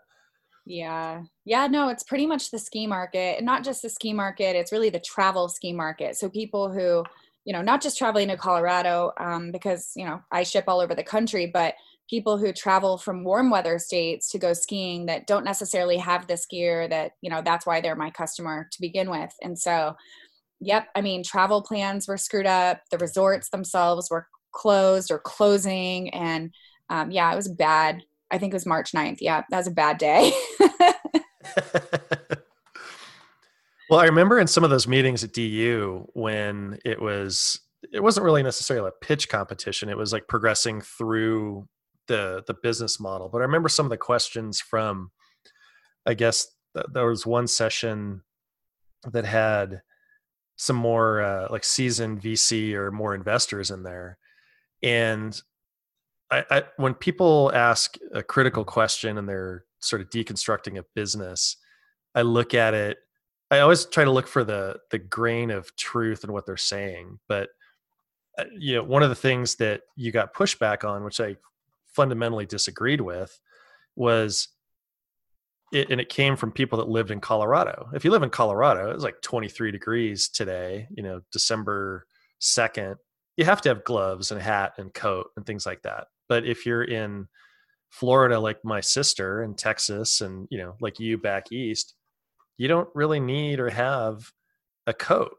Yeah. 0.66 1.24
Yeah, 1.46 1.68
no, 1.68 1.90
it's 1.90 2.04
pretty 2.04 2.26
much 2.26 2.50
the 2.50 2.58
ski 2.60 2.88
market. 2.88 3.38
And 3.38 3.46
not 3.46 3.64
just 3.64 3.82
the 3.82 3.90
ski 3.90 4.14
market, 4.14 4.56
it's 4.56 4.72
really 4.72 4.90
the 4.90 5.00
travel 5.00 5.48
ski 5.48 5.72
market. 5.74 6.16
So 6.18 6.28
people 6.28 6.72
who, 6.72 7.04
you 7.46 7.54
know, 7.54 7.62
not 7.62 7.82
just 7.82 7.98
traveling 7.98 8.30
to 8.30 8.38
Colorado, 8.38 9.12
um, 9.20 9.52
because, 9.52 9.92
you 9.96 10.06
know, 10.06 10.22
I 10.32 10.42
ship 10.44 10.66
all 10.68 10.80
over 10.80 10.96
the 10.96 11.04
country, 11.04 11.46
but 11.46 11.76
people 12.10 12.38
who 12.38 12.52
travel 12.52 12.98
from 12.98 13.24
warm 13.24 13.52
weather 13.52 13.78
states 13.78 14.32
to 14.32 14.40
go 14.40 14.54
skiing 14.54 15.06
that 15.06 15.28
don't 15.28 15.46
necessarily 15.46 15.98
have 15.98 16.26
this 16.28 16.48
gear 16.48 16.88
that, 16.88 17.12
you 17.22 17.30
know, 17.30 17.42
that's 17.44 17.66
why 17.66 17.80
they're 17.80 17.96
my 17.96 18.10
customer 18.10 18.68
to 18.72 18.82
begin 18.82 19.10
with. 19.12 19.32
And 19.44 19.58
so, 19.58 19.96
yep, 20.60 20.88
I 20.96 21.02
mean, 21.02 21.24
travel 21.24 21.62
plans 21.62 22.08
were 22.08 22.18
screwed 22.18 22.48
up, 22.48 22.82
the 22.90 22.98
resorts 22.98 23.50
themselves 23.50 24.10
were 24.10 24.28
closed 24.52 25.12
or 25.12 25.20
closing. 25.20 26.10
And 26.14 26.52
um, 26.90 27.12
yeah, 27.12 27.32
it 27.32 27.36
was 27.36 27.48
bad 27.48 28.04
I 28.36 28.38
think 28.38 28.54
it 28.54 28.58
was 28.58 28.66
March 28.66 28.92
9th. 28.92 29.20
Yeah, 29.22 29.44
that 29.50 29.58
was 29.58 29.68
a 29.68 29.72
bad 29.72 29.98
day. 29.98 30.34
well, 33.90 34.02
I 34.02 34.06
remember 34.06 34.40
in 34.40 34.48
some 34.48 34.66
of 34.66 34.70
those 34.70 34.90
meetings 34.90 35.24
at 35.24 35.32
DU 35.32 36.06
when 36.14 36.78
it 36.84 37.02
was 37.02 37.62
it 37.94 38.02
wasn't 38.02 38.26
really 38.26 38.44
necessarily 38.44 38.90
a 38.90 39.06
pitch 39.06 39.30
competition. 39.30 39.88
It 39.88 39.98
was 39.98 40.12
like 40.12 40.28
progressing 40.28 40.82
through 40.82 41.70
the 42.08 42.44
the 42.46 42.56
business 42.56 43.00
model. 43.00 43.30
But 43.30 43.38
I 43.38 43.46
remember 43.46 43.70
some 43.70 43.86
of 43.86 43.90
the 43.90 43.98
questions 43.98 44.60
from 44.60 45.12
I 46.06 46.14
guess 46.14 46.48
th- 46.76 46.88
there 46.92 47.08
was 47.08 47.26
one 47.26 47.48
session 47.48 48.22
that 49.12 49.24
had 49.24 49.82
some 50.58 50.76
more 50.76 51.22
uh, 51.22 51.48
like 51.50 51.64
seasoned 51.64 52.22
VC 52.22 52.74
or 52.74 52.92
more 52.92 53.16
investors 53.16 53.72
in 53.72 53.84
there. 53.84 54.18
And 54.84 55.42
I, 56.32 56.44
I, 56.50 56.64
when 56.78 56.94
people 56.94 57.52
ask 57.54 57.98
a 58.14 58.24
critical 58.24 58.66
question 58.66 59.18
and 59.18 59.30
they're 59.30 59.66
sort 59.80 60.02
of 60.02 60.10
deconstructing 60.10 60.80
a 60.80 60.86
business, 60.96 61.58
I 62.16 62.24
look 62.24 62.54
at 62.54 62.74
it. 62.74 62.98
I 63.52 63.60
always 63.60 63.86
try 63.86 64.04
to 64.04 64.12
look 64.12 64.28
for 64.28 64.44
the 64.44 64.78
the 64.90 64.98
grain 64.98 65.52
of 65.52 65.76
truth 65.76 66.24
in 66.24 66.34
what 66.34 66.46
they're 66.46 66.58
saying. 66.58 67.20
But 67.28 67.50
uh, 68.38 68.46
you 68.58 68.76
know, 68.76 68.84
one 68.84 69.04
of 69.04 69.10
the 69.10 69.16
things 69.16 69.56
that 69.56 69.82
you 69.96 70.12
got 70.12 70.34
pushback 70.34 70.84
on, 70.84 71.04
which 71.04 71.20
I 71.20 71.36
fundamentally 71.94 72.46
disagreed 72.46 73.02
with, 73.02 73.40
was 73.96 74.50
it, 75.72 75.92
and 75.92 76.02
it 76.02 76.10
came 76.10 76.36
from 76.36 76.52
people 76.52 76.80
that 76.80 76.90
lived 76.90 77.12
in 77.12 77.22
Colorado. 77.22 77.90
If 77.94 78.04
you 78.04 78.12
live 78.12 78.24
in 78.24 78.30
Colorado, 78.30 78.92
it's 78.92 79.04
like 79.04 79.22
23 79.22 79.72
degrees 79.72 80.28
today. 80.30 80.88
You 80.96 81.04
know, 81.04 81.22
December 81.32 82.08
second. 82.40 82.96
You 83.38 83.46
have 83.46 83.62
to 83.62 83.70
have 83.70 83.84
gloves 83.84 84.32
and 84.32 84.42
hat 84.42 84.74
and 84.78 84.94
coat 84.94 85.28
and 85.36 85.46
things 85.46 85.66
like 85.66 85.82
that. 85.84 86.08
But 86.28 86.46
if 86.46 86.66
you're 86.66 86.84
in 86.84 87.28
Florida, 87.90 88.40
like 88.40 88.64
my 88.64 88.82
sister 88.82 89.44
in 89.44 89.56
Texas, 89.56 90.22
and 90.22 90.48
you 90.50 90.58
know, 90.58 90.76
like 90.82 91.00
you 91.00 91.18
back 91.18 91.52
east, 91.52 91.96
you 92.58 92.68
don't 92.68 92.90
really 92.94 93.20
need 93.20 93.60
or 93.60 93.70
have 93.70 94.32
a 94.88 94.94
coat. 94.94 95.36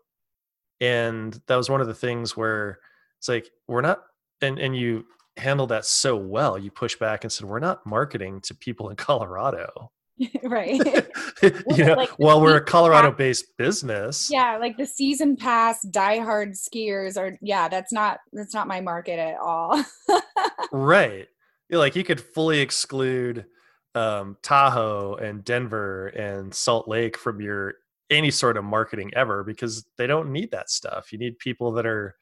And 0.81 1.40
that 1.49 1.57
was 1.57 1.71
one 1.71 1.81
of 1.81 1.87
the 1.87 1.95
things 1.95 2.37
where 2.37 2.78
it's 3.19 3.28
like 3.28 3.50
we're 3.69 3.81
not, 3.81 4.02
and 4.40 4.59
and 4.59 4.76
you 4.76 5.05
handled 5.37 5.71
that 5.71 5.85
so 5.85 6.16
well. 6.16 6.59
You 6.59 6.71
push 6.71 6.97
back 6.97 7.25
and 7.25 7.33
said 7.33 7.47
we're 7.47 7.59
not 7.59 7.85
marketing 7.87 8.40
to 8.43 8.55
people 8.55 8.90
in 8.90 8.97
Colorado. 8.97 9.90
right. 10.44 10.80
you 11.42 11.85
know, 11.85 11.94
like 11.94 12.11
while 12.18 12.40
we're 12.40 12.56
a 12.56 12.64
Colorado 12.64 13.11
based 13.12 13.56
business. 13.58 14.30
Yeah, 14.30 14.56
like 14.58 14.76
the 14.76 14.87
season 14.87 15.37
pass 15.37 15.85
diehard 15.85 16.52
skiers 16.56 17.18
are 17.18 17.37
yeah, 17.42 17.68
that's 17.68 17.92
not 17.92 18.20
that's 18.32 18.54
not 18.54 18.66
my 18.66 18.80
market 18.80 19.18
at 19.18 19.38
all. 19.38 19.82
right. 20.73 21.26
You're 21.68 21.80
like 21.80 21.96
you 21.96 22.04
could 22.04 22.20
fully 22.20 22.61
exclude 22.61 23.46
um, 23.94 24.37
Tahoe 24.42 25.16
and 25.16 25.44
Denver 25.44 26.08
and 26.08 26.54
Salt 26.54 26.88
Lake 26.88 27.18
from 27.18 27.40
your 27.40 27.75
any 28.08 28.30
sort 28.30 28.56
of 28.56 28.64
marketing 28.64 29.11
ever 29.14 29.44
because 29.44 29.85
they 29.99 30.06
don't 30.06 30.30
need 30.30 30.50
that 30.52 30.70
stuff. 30.70 31.12
You 31.12 31.18
need 31.18 31.38
people 31.38 31.73
that 31.73 31.87
are, 31.87 32.14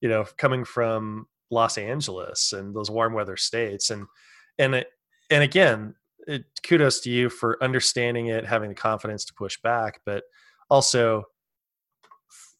you 0.00 0.08
know, 0.08 0.24
coming 0.38 0.64
from 0.64 1.26
Los 1.50 1.78
Angeles 1.78 2.52
and 2.52 2.74
those 2.74 2.90
warm 2.90 3.12
weather 3.12 3.36
states 3.36 3.90
and 3.90 4.06
and 4.58 4.74
it, 4.74 4.88
and 5.30 5.42
again, 5.42 5.94
it, 6.26 6.44
kudos 6.62 7.00
to 7.00 7.10
you 7.10 7.28
for 7.28 7.62
understanding 7.62 8.26
it, 8.26 8.44
having 8.44 8.68
the 8.68 8.74
confidence 8.74 9.24
to 9.26 9.34
push 9.34 9.58
back, 9.62 10.00
but 10.04 10.24
also, 10.70 11.24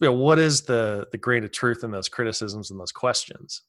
you 0.01 0.09
know, 0.09 0.13
what 0.13 0.39
is 0.39 0.63
the 0.63 1.07
the 1.13 1.19
grain 1.19 1.45
of 1.45 1.53
truth 1.53 1.85
in 1.85 1.91
those 1.91 2.09
criticisms 2.09 2.71
and 2.71 2.79
those 2.79 2.93
questions? 2.93 3.63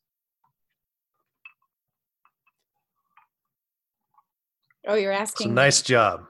Oh, 4.87 4.95
you're 4.95 5.11
asking. 5.11 5.47
So 5.47 5.53
nice 5.53 5.81
job. 5.81 6.25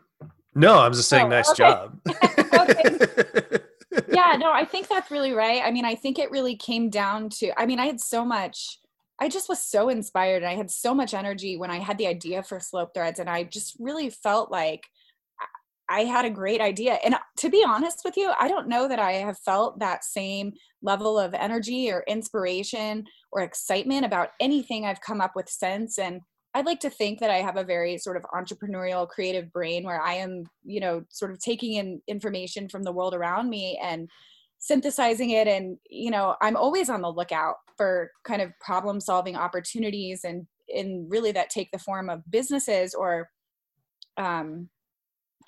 No, 0.55 0.79
I'm 0.79 0.93
just 0.93 1.09
saying, 1.09 1.25
oh, 1.25 1.29
nice 1.29 1.49
okay. 1.51 1.57
job. 1.57 1.99
yeah, 4.09 4.35
no, 4.37 4.51
I 4.51 4.65
think 4.65 4.87
that's 4.87 5.11
really 5.11 5.31
right. 5.31 5.61
I 5.63 5.69
mean, 5.69 5.85
I 5.85 5.93
think 5.93 6.17
it 6.17 6.31
really 6.31 6.55
came 6.55 6.89
down 6.89 7.29
to. 7.37 7.51
I 7.59 7.67
mean, 7.67 7.79
I 7.79 7.85
had 7.85 8.01
so 8.01 8.25
much 8.25 8.79
I 9.19 9.29
just 9.29 9.49
was 9.49 9.61
so 9.61 9.89
inspired. 9.89 10.43
And 10.43 10.51
I 10.51 10.55
had 10.55 10.69
so 10.69 10.93
much 10.93 11.13
energy 11.13 11.57
when 11.57 11.71
I 11.71 11.79
had 11.79 11.97
the 11.97 12.07
idea 12.07 12.43
for 12.43 12.59
slope 12.59 12.93
threads, 12.93 13.19
and 13.19 13.29
I 13.29 13.43
just 13.43 13.75
really 13.79 14.09
felt 14.09 14.51
like 14.51 14.83
I 15.89 16.01
had 16.01 16.25
a 16.25 16.29
great 16.29 16.59
idea. 16.59 16.99
And 17.03 17.15
to 17.37 17.49
be 17.49 17.63
honest 17.65 18.01
with 18.03 18.17
you, 18.17 18.33
I 18.39 18.47
don't 18.47 18.67
know 18.67 18.87
that 18.87 18.99
I 18.99 19.13
have 19.13 19.39
felt 19.39 19.79
that 19.79 20.03
same 20.03 20.53
level 20.81 21.17
of 21.17 21.33
energy 21.33 21.89
or 21.89 22.03
inspiration 22.07 23.05
or 23.31 23.41
excitement 23.41 24.05
about 24.05 24.29
anything 24.39 24.85
I've 24.85 25.01
come 25.01 25.21
up 25.21 25.31
with 25.35 25.47
since. 25.49 25.97
And 25.97 26.21
I'd 26.53 26.65
like 26.65 26.81
to 26.81 26.89
think 26.89 27.19
that 27.19 27.29
I 27.29 27.37
have 27.37 27.55
a 27.55 27.63
very 27.63 27.97
sort 27.97 28.17
of 28.17 28.23
entrepreneurial, 28.33 29.07
creative 29.07 29.51
brain 29.53 29.85
where 29.85 30.01
I 30.01 30.15
am, 30.15 30.43
you 30.65 30.81
know, 30.81 31.03
sort 31.09 31.31
of 31.31 31.39
taking 31.39 31.75
in 31.75 32.01
information 32.07 32.67
from 32.67 32.83
the 32.83 32.91
world 32.91 33.13
around 33.13 33.49
me 33.49 33.79
and 33.81 34.09
synthesizing 34.59 35.29
it 35.29 35.47
and 35.47 35.77
you 35.89 36.09
know 36.09 36.35
i'm 36.41 36.55
always 36.55 36.89
on 36.89 37.01
the 37.01 37.11
lookout 37.11 37.55
for 37.77 38.11
kind 38.23 38.41
of 38.41 38.51
problem 38.59 38.99
solving 38.99 39.35
opportunities 39.35 40.23
and 40.23 40.47
in 40.67 41.07
really 41.09 41.31
that 41.31 41.49
take 41.49 41.71
the 41.71 41.79
form 41.79 42.09
of 42.09 42.29
businesses 42.29 42.93
or 42.93 43.29
um, 44.17 44.69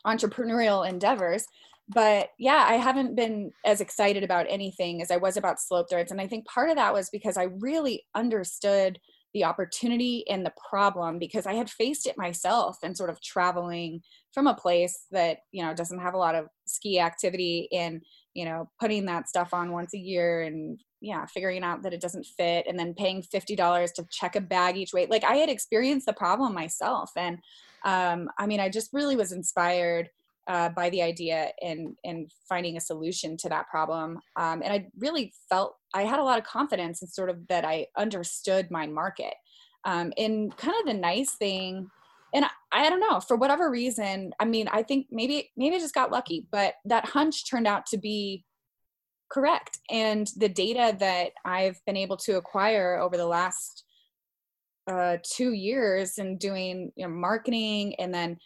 entrepreneurial 0.06 0.88
endeavors. 0.88 1.46
But 1.92 2.30
yeah 2.38 2.68
i 2.70 2.75
haven't 2.75 3.16
been 3.16 3.51
as 3.66 3.82
excited 3.82 4.24
about 4.24 4.46
anything 4.48 5.01
as 5.01 5.10
i 5.10 5.18
was 5.18 5.38
about 5.38 5.60
slope 5.60 5.88
threads. 5.89 6.12
And 6.12 6.22
i 6.22 6.28
think 6.28 6.46
part 6.46 6.70
of 6.70 6.75
that 6.75 6.94
was 6.94 7.10
because 7.10 7.36
i 7.36 7.48
really 7.60 8.06
understood 8.13 9.00
the 9.34 9.44
opportunity 9.44 10.24
and 10.30 10.46
the 10.46 10.54
problem 10.70 11.18
because 11.18 11.48
i 11.48 11.54
had 11.54 11.68
faced 11.68 12.06
it 12.06 12.16
myself 12.16 12.78
and 12.84 12.96
sort 12.96 13.10
of 13.10 13.20
traveling 13.22 14.01
from 14.36 14.46
a 14.46 14.54
place 14.54 15.06
that 15.10 15.39
you 15.51 15.66
know 15.66 15.74
doesn't 15.74 16.00
have 16.00 16.13
a 16.13 16.18
lot 16.18 16.36
of 16.36 16.46
ski 16.68 17.00
activity 17.00 17.68
and 17.72 18.04
you 18.34 18.46
know 18.46 18.70
putting 18.80 19.06
that 19.06 19.28
stuff 19.28 19.54
on 19.54 19.72
once 19.72 19.94
a 19.94 19.98
year 19.98 20.42
and 20.42 20.80
yeah 21.02 21.26
figuring 21.26 21.64
out 21.64 21.84
that 21.84 21.94
it 21.94 22.02
doesn't 22.02 22.26
fit 22.26 22.66
and 22.68 22.78
then 22.78 22.94
paying 22.94 23.24
$50 23.24 23.94
to 23.94 24.08
check 24.12 24.36
a 24.36 24.42
bag 24.42 24.78
each 24.78 24.94
way. 24.94 25.08
Like 25.08 25.24
i 25.24 25.36
had 25.36 25.50
experienced 25.50 26.06
the 26.06 26.14
problem 26.14 26.54
myself 26.54 27.12
and 27.16 27.40
um, 27.86 28.30
i 28.38 28.46
mean 28.46 28.60
i 28.60 28.70
just 28.70 28.92
really 28.94 29.16
was 29.16 29.32
inspired 29.32 30.10
uh, 30.48 30.70
by 30.70 30.90
the 30.90 31.02
idea 31.02 31.52
and 31.62 31.96
and 32.04 32.32
finding 32.48 32.76
a 32.76 32.82
solution 32.82 33.38
to 33.38 33.50
that 33.50 33.70
problem 33.70 34.20
um, 34.36 34.62
and 34.64 34.74
i 34.74 34.88
really 34.98 35.34
felt 35.50 35.78
i 35.94 36.04
had 36.04 36.20
a 36.20 36.24
lot 36.24 36.40
of 36.40 36.44
confidence 36.44 37.02
in 37.02 37.08
sort 37.08 37.30
of 37.30 37.48
that 37.48 37.66
i 37.66 37.86
understood 37.98 38.70
my 38.70 38.86
market 38.86 39.34
um, 39.86 40.12
and 40.18 40.56
kind 40.58 40.76
of 40.80 40.86
the 40.86 41.00
nice 41.00 41.32
thing 41.32 41.90
and 42.34 42.46
I, 42.46 42.50
I, 42.72 42.90
don't 42.90 43.00
know 43.00 43.20
for 43.20 43.36
whatever 43.36 43.70
reason 43.70 44.32
i 44.40 44.46
mean 44.46 44.68
i 44.70 44.84
think 44.84 45.08
maybe 45.12 45.50
maybe 45.58 45.76
i 45.76 45.80
just 45.80 45.94
got 45.94 46.12
lucky 46.12 46.46
but 46.52 46.76
that 46.86 47.06
hunch 47.06 47.50
turned 47.50 47.68
out 47.68 47.86
to 47.88 47.98
be 47.98 48.46
correct. 49.30 49.80
And 49.90 50.28
the 50.38 50.50
data 50.50 50.96
that 51.00 51.32
I've 51.46 51.80
been 51.86 51.98
able 51.98 52.18
to 52.18 52.38
acquire 52.38 53.00
over 53.00 53.16
the 53.16 53.26
last 53.26 53.86
uh, 54.88 55.18
two 55.24 55.54
years 55.54 56.18
and 56.18 56.40
doing 56.40 56.92
you 56.96 57.08
know, 57.08 57.14
marketing 57.14 57.96
and 58.00 58.14
then 58.14 58.38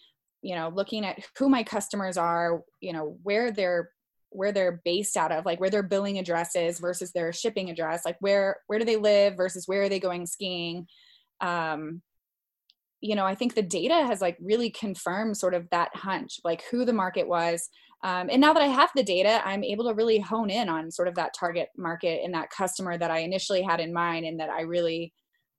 you 0.42 0.56
know 0.56 0.70
looking 0.76 1.06
at 1.06 1.20
who 1.38 1.48
my 1.48 1.64
customers 1.64 2.18
are 2.18 2.64
you 2.82 2.92
know 2.92 3.18
where 3.24 3.50
they're 3.50 3.92
where 4.30 4.52
they're 4.52 4.82
based 4.84 5.16
out 5.16 5.32
of 5.32 5.46
like 5.46 5.62
where 5.62 5.70
their 5.70 5.84
billing 5.84 6.20
address 6.20 6.54
is 6.58 6.82
versus 6.82 7.14
their 7.14 7.32
shipping 7.32 7.70
address 7.70 8.02
like 8.04 8.18
where 8.20 8.58
where 8.68 8.78
do 8.78 8.84
they 8.84 8.98
live 8.98 9.38
versus 9.38 9.70
where 9.70 9.84
are 9.84 9.90
they 9.90 10.02
going 10.02 10.26
skiing 10.26 10.86
um 11.40 12.02
you 13.04 13.16
know 13.16 13.26
i 13.26 13.36
think 13.36 13.54
the 13.54 13.62
data 13.62 14.06
has 14.06 14.22
like 14.22 14.38
really 14.42 14.70
confirmed 14.70 15.38
sort 15.38 15.54
of 15.54 15.70
that 15.70 15.96
hunch 15.96 16.40
like 16.44 16.64
who 16.72 16.86
the 16.86 16.94
market 16.94 17.28
was 17.28 17.70
um, 18.04 18.30
and 18.32 18.42
now 18.42 18.54
that 18.54 18.64
i 18.64 18.68
have 18.68 18.90
the 18.96 19.04
data 19.04 19.42
i'm 19.46 19.64
able 19.64 19.86
to 19.86 19.94
really 19.94 20.20
hone 20.20 20.50
in 20.50 20.70
on 20.70 20.90
sort 20.90 21.08
of 21.08 21.16
that 21.16 21.34
target 21.38 21.70
market 21.78 22.22
and 22.24 22.34
that 22.34 22.50
customer 22.50 22.98
that 22.98 23.12
i 23.12 23.20
initially 23.20 23.62
had 23.62 23.80
in 23.80 23.94
mind 23.94 24.26
and 24.26 24.40
that 24.40 24.50
i 24.50 24.62
really 24.62 25.14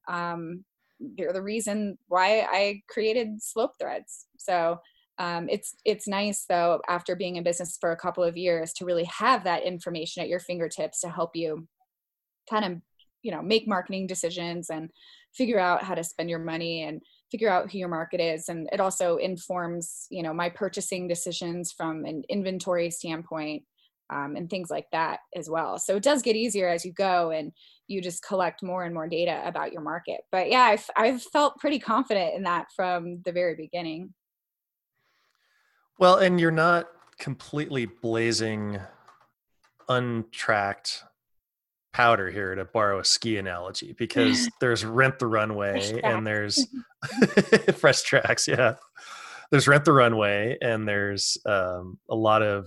um, 0.09 0.65
they're 1.01 1.33
the 1.33 1.43
reason 1.43 1.99
why 2.09 2.41
I 2.41 2.83
created 2.89 3.43
Slope 3.43 3.73
Threads. 3.81 4.27
So 4.39 4.79
um, 5.19 5.49
it's 5.49 5.77
it's 5.85 6.09
nice 6.09 6.45
though 6.49 6.81
after 6.89 7.15
being 7.15 7.37
in 7.37 7.45
business 7.45 7.79
for 7.81 7.93
a 7.93 7.97
couple 7.97 8.25
of 8.25 8.37
years 8.37 8.73
to 8.75 8.85
really 8.85 9.05
have 9.05 9.45
that 9.45 9.63
information 9.63 10.23
at 10.23 10.29
your 10.29 10.41
fingertips 10.41 11.01
to 11.01 11.09
help 11.09 11.37
you 11.37 11.69
kind 12.51 12.65
of 12.65 12.81
you 13.23 13.31
know 13.31 13.41
make 13.41 13.69
marketing 13.69 14.09
decisions 14.09 14.71
and 14.71 14.91
figure 15.33 15.59
out 15.59 15.85
how 15.85 15.95
to 15.95 16.03
spend 16.03 16.29
your 16.29 16.41
money 16.41 16.83
and 16.83 17.01
figure 17.31 17.51
out 17.51 17.71
who 17.71 17.79
your 17.79 17.89
market 17.89 18.21
is 18.21 18.49
and 18.49 18.69
it 18.73 18.81
also 18.81 19.17
informs 19.17 20.07
you 20.11 20.23
know 20.23 20.33
my 20.33 20.49
purchasing 20.49 21.09
decisions 21.09 21.73
from 21.73 22.05
an 22.05 22.23
inventory 22.29 22.91
standpoint 22.91 23.63
um, 24.11 24.37
and 24.37 24.49
things 24.51 24.71
like 24.71 24.87
that 24.93 25.21
as 25.35 25.49
well. 25.49 25.79
So 25.79 25.97
it 25.97 26.03
does 26.03 26.23
get 26.23 26.37
easier 26.37 26.69
as 26.69 26.85
you 26.85 26.93
go 26.93 27.31
and 27.31 27.53
you 27.87 28.01
just 28.01 28.25
collect 28.25 28.63
more 28.63 28.85
and 28.85 28.95
more 28.95 29.09
data 29.09 29.43
about 29.45 29.73
your 29.73 29.83
market. 29.83 30.21
But 30.31 30.51
yeah, 30.51 30.63
I've, 30.63 30.91
I've 30.97 31.23
felt 31.23 31.59
pretty 31.59 31.79
confident 31.79 32.35
in 32.35 32.43
that 32.45 32.67
from 32.75 33.23
the 33.25 33.33
very 33.33 33.55
beginning. 33.55 34.15
Well, 35.99 36.17
and 36.17 36.41
you're 36.41 36.51
not 36.51 36.89
completely 37.19 37.87
blazing 37.87 38.81
untracked 39.89 41.05
powder 41.95 42.29
here 42.29 42.57
to 42.57 42.65
borrow 42.65 42.99
a 42.99 43.05
ski 43.05 43.39
analogy 43.39 43.95
because 43.97 44.51
there's 44.61 44.85
rent 44.85 45.19
the 45.21 45.27
runway 45.27 46.01
and 46.03 46.27
there's 46.27 46.67
fresh 47.77 48.03
tracks 48.03 48.47
yeah. 48.49 48.75
There's 49.51 49.69
rent 49.69 49.85
the 49.85 49.93
runway 49.93 50.59
and 50.61 50.89
there's 50.89 51.39
um, 51.47 51.99
a 52.11 52.17
lot 52.17 52.43
of 52.43 52.67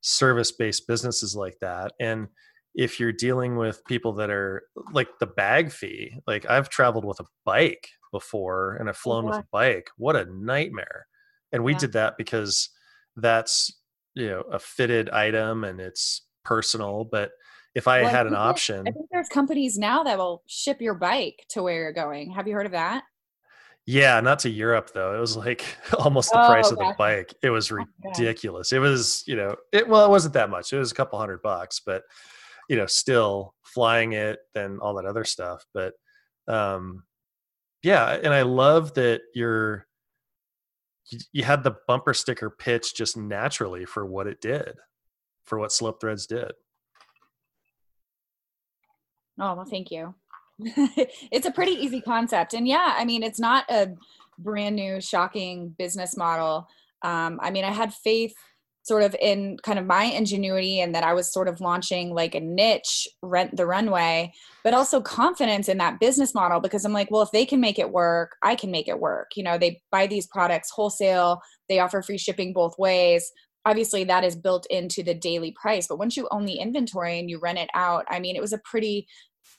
service 0.00 0.50
based 0.50 0.86
businesses 0.88 1.34
like 1.34 1.56
that 1.60 1.92
and 1.98 2.28
if 2.74 2.98
you're 2.98 3.12
dealing 3.12 3.56
with 3.56 3.84
people 3.86 4.12
that 4.14 4.28
are 4.28 4.64
like 4.92 5.08
the 5.18 5.26
bag 5.26 5.72
fee 5.72 6.12
like 6.26 6.44
i've 6.50 6.68
traveled 6.68 7.06
with 7.06 7.18
a 7.20 7.24
bike 7.46 7.88
before 8.12 8.74
and 8.74 8.90
i've 8.90 8.96
oh, 8.96 9.02
flown 9.02 9.24
with 9.24 9.36
a 9.36 9.46
bike 9.50 9.88
what 9.96 10.14
a 10.14 10.26
nightmare. 10.26 11.06
And 11.52 11.64
we 11.64 11.72
yeah. 11.72 11.78
did 11.78 11.92
that 11.92 12.18
because 12.18 12.68
that's 13.16 13.72
you 14.14 14.28
know 14.28 14.40
a 14.52 14.58
fitted 14.58 15.08
item 15.08 15.64
and 15.64 15.80
it's 15.80 16.26
personal 16.44 17.08
but 17.10 17.30
if 17.74 17.88
i 17.88 18.02
well, 18.02 18.10
had 18.10 18.26
I 18.26 18.30
an 18.30 18.34
option 18.34 18.80
i 18.86 18.90
think 18.90 19.06
there's 19.10 19.28
companies 19.28 19.78
now 19.78 20.02
that 20.04 20.18
will 20.18 20.42
ship 20.46 20.80
your 20.80 20.94
bike 20.94 21.44
to 21.50 21.62
where 21.62 21.74
you're 21.74 21.92
going 21.92 22.30
have 22.30 22.46
you 22.46 22.54
heard 22.54 22.66
of 22.66 22.72
that 22.72 23.04
yeah, 23.86 24.18
not 24.20 24.38
to 24.40 24.50
Europe 24.50 24.92
though. 24.94 25.14
It 25.14 25.20
was 25.20 25.36
like 25.36 25.64
almost 25.98 26.30
the 26.32 26.42
oh, 26.42 26.46
price 26.46 26.70
of 26.70 26.78
the 26.78 26.94
bike. 26.96 27.34
It 27.42 27.50
was 27.50 27.70
ridiculous. 27.70 28.72
It 28.72 28.78
was, 28.78 29.22
you 29.26 29.36
know, 29.36 29.56
it 29.72 29.86
well, 29.86 30.06
it 30.06 30.10
wasn't 30.10 30.34
that 30.34 30.50
much. 30.50 30.72
It 30.72 30.78
was 30.78 30.90
a 30.90 30.94
couple 30.94 31.18
hundred 31.18 31.42
bucks, 31.42 31.80
but 31.84 32.02
you 32.68 32.76
know, 32.76 32.86
still 32.86 33.54
flying 33.62 34.12
it, 34.12 34.38
then 34.54 34.78
all 34.80 34.94
that 34.94 35.04
other 35.04 35.24
stuff. 35.24 35.64
But 35.74 35.94
um 36.48 37.04
yeah, 37.82 38.18
and 38.22 38.32
I 38.32 38.42
love 38.42 38.94
that 38.94 39.20
you're 39.34 39.86
you, 41.10 41.18
you 41.32 41.44
had 41.44 41.62
the 41.62 41.76
bumper 41.86 42.14
sticker 42.14 42.48
pitch 42.48 42.94
just 42.94 43.18
naturally 43.18 43.84
for 43.84 44.06
what 44.06 44.26
it 44.26 44.40
did, 44.40 44.76
for 45.44 45.58
what 45.58 45.72
Slope 45.72 46.00
Threads 46.00 46.26
did. 46.26 46.52
Oh 49.40 49.54
well, 49.54 49.64
thank 49.64 49.90
you. 49.90 50.14
it's 50.58 51.46
a 51.46 51.50
pretty 51.50 51.72
easy 51.72 52.00
concept. 52.00 52.54
And 52.54 52.68
yeah, 52.68 52.94
I 52.96 53.04
mean, 53.04 53.22
it's 53.22 53.40
not 53.40 53.64
a 53.68 53.88
brand 54.38 54.76
new, 54.76 55.00
shocking 55.00 55.74
business 55.78 56.16
model. 56.16 56.68
Um, 57.02 57.38
I 57.42 57.50
mean, 57.50 57.64
I 57.64 57.70
had 57.70 57.92
faith 57.92 58.34
sort 58.84 59.02
of 59.02 59.16
in 59.20 59.56
kind 59.62 59.78
of 59.78 59.86
my 59.86 60.04
ingenuity 60.04 60.80
and 60.80 60.94
that 60.94 61.04
I 61.04 61.14
was 61.14 61.32
sort 61.32 61.48
of 61.48 61.60
launching 61.60 62.12
like 62.12 62.34
a 62.34 62.40
niche 62.40 63.08
rent 63.22 63.56
the 63.56 63.66
runway, 63.66 64.30
but 64.62 64.74
also 64.74 65.00
confidence 65.00 65.70
in 65.70 65.78
that 65.78 65.98
business 65.98 66.34
model 66.34 66.60
because 66.60 66.84
I'm 66.84 66.92
like, 66.92 67.10
well, 67.10 67.22
if 67.22 67.30
they 67.30 67.46
can 67.46 67.60
make 67.60 67.78
it 67.78 67.90
work, 67.90 68.36
I 68.42 68.54
can 68.54 68.70
make 68.70 68.86
it 68.86 69.00
work. 69.00 69.30
You 69.36 69.42
know, 69.42 69.56
they 69.56 69.80
buy 69.90 70.06
these 70.06 70.26
products 70.26 70.70
wholesale, 70.70 71.40
they 71.70 71.78
offer 71.78 72.02
free 72.02 72.18
shipping 72.18 72.52
both 72.52 72.78
ways. 72.78 73.32
Obviously, 73.66 74.04
that 74.04 74.24
is 74.24 74.36
built 74.36 74.66
into 74.70 75.02
the 75.02 75.14
daily 75.14 75.52
price, 75.52 75.86
but 75.86 75.98
once 75.98 76.16
you 76.16 76.28
own 76.30 76.44
the 76.44 76.58
inventory 76.58 77.18
and 77.18 77.30
you 77.30 77.38
rent 77.38 77.58
it 77.58 77.70
out, 77.74 78.04
I 78.10 78.20
mean, 78.20 78.36
it 78.36 78.42
was 78.42 78.52
a 78.52 78.58
pretty 78.58 79.06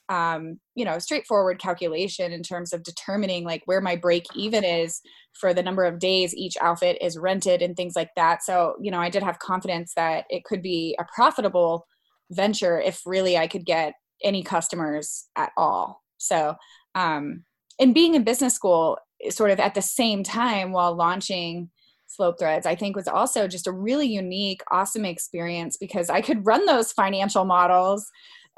um, 0.08 0.60
you 0.74 0.84
know 0.84 0.98
straightforward 0.98 1.58
calculation 1.58 2.32
in 2.32 2.42
terms 2.42 2.72
of 2.72 2.82
determining 2.82 3.44
like 3.44 3.62
where 3.66 3.80
my 3.80 3.96
break 3.96 4.24
even 4.34 4.64
is 4.64 5.00
for 5.32 5.52
the 5.52 5.62
number 5.62 5.84
of 5.84 5.98
days 5.98 6.34
each 6.34 6.56
outfit 6.60 6.98
is 7.00 7.18
rented 7.18 7.62
and 7.62 7.76
things 7.76 7.96
like 7.96 8.10
that. 8.16 8.42
So 8.42 8.76
you 8.80 8.90
know 8.90 9.00
i 9.00 9.10
did 9.10 9.22
have 9.22 9.38
confidence 9.38 9.92
that 9.96 10.24
it 10.30 10.44
could 10.44 10.62
be 10.62 10.96
a 11.00 11.04
profitable 11.14 11.86
venture 12.30 12.80
if 12.80 13.00
really 13.06 13.36
i 13.36 13.46
could 13.46 13.64
get 13.64 13.94
any 14.22 14.42
customers 14.42 15.26
at 15.36 15.50
all. 15.56 16.02
So 16.18 16.54
um 16.94 17.44
and 17.78 17.94
being 17.94 18.14
in 18.14 18.24
business 18.24 18.54
school 18.54 18.98
sort 19.30 19.50
of 19.50 19.60
at 19.60 19.74
the 19.74 19.82
same 19.82 20.22
time 20.22 20.72
while 20.72 20.94
launching 20.94 21.70
slope 22.16 22.38
threads 22.38 22.66
i 22.66 22.74
think 22.74 22.96
was 22.96 23.08
also 23.08 23.46
just 23.46 23.66
a 23.66 23.72
really 23.72 24.08
unique 24.08 24.62
awesome 24.70 25.04
experience 25.04 25.76
because 25.76 26.10
i 26.10 26.20
could 26.20 26.44
run 26.46 26.64
those 26.66 26.92
financial 26.92 27.44
models 27.44 28.10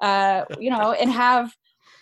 uh, 0.03 0.45
you 0.59 0.71
know, 0.71 0.93
and 0.93 1.11
have 1.11 1.53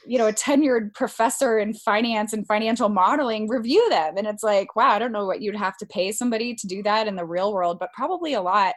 you 0.08 0.18
know 0.18 0.28
a 0.28 0.32
tenured 0.32 0.94
professor 0.94 1.58
in 1.58 1.74
finance 1.74 2.32
and 2.32 2.46
financial 2.46 2.88
modeling 2.88 3.48
review 3.48 3.88
them. 3.90 4.16
And 4.16 4.26
it's 4.26 4.44
like 4.44 4.76
wow 4.76 4.90
i 4.90 4.98
don't 5.00 5.12
know 5.12 5.26
what 5.26 5.42
you'd 5.42 5.56
have 5.56 5.76
to 5.78 5.86
pay 5.86 6.12
somebody 6.12 6.54
to 6.54 6.66
do 6.66 6.82
that 6.84 7.08
in 7.08 7.16
the 7.16 7.24
real 7.24 7.52
world 7.52 7.78
but 7.80 7.92
probably 7.92 8.34
a 8.34 8.42
lot. 8.42 8.74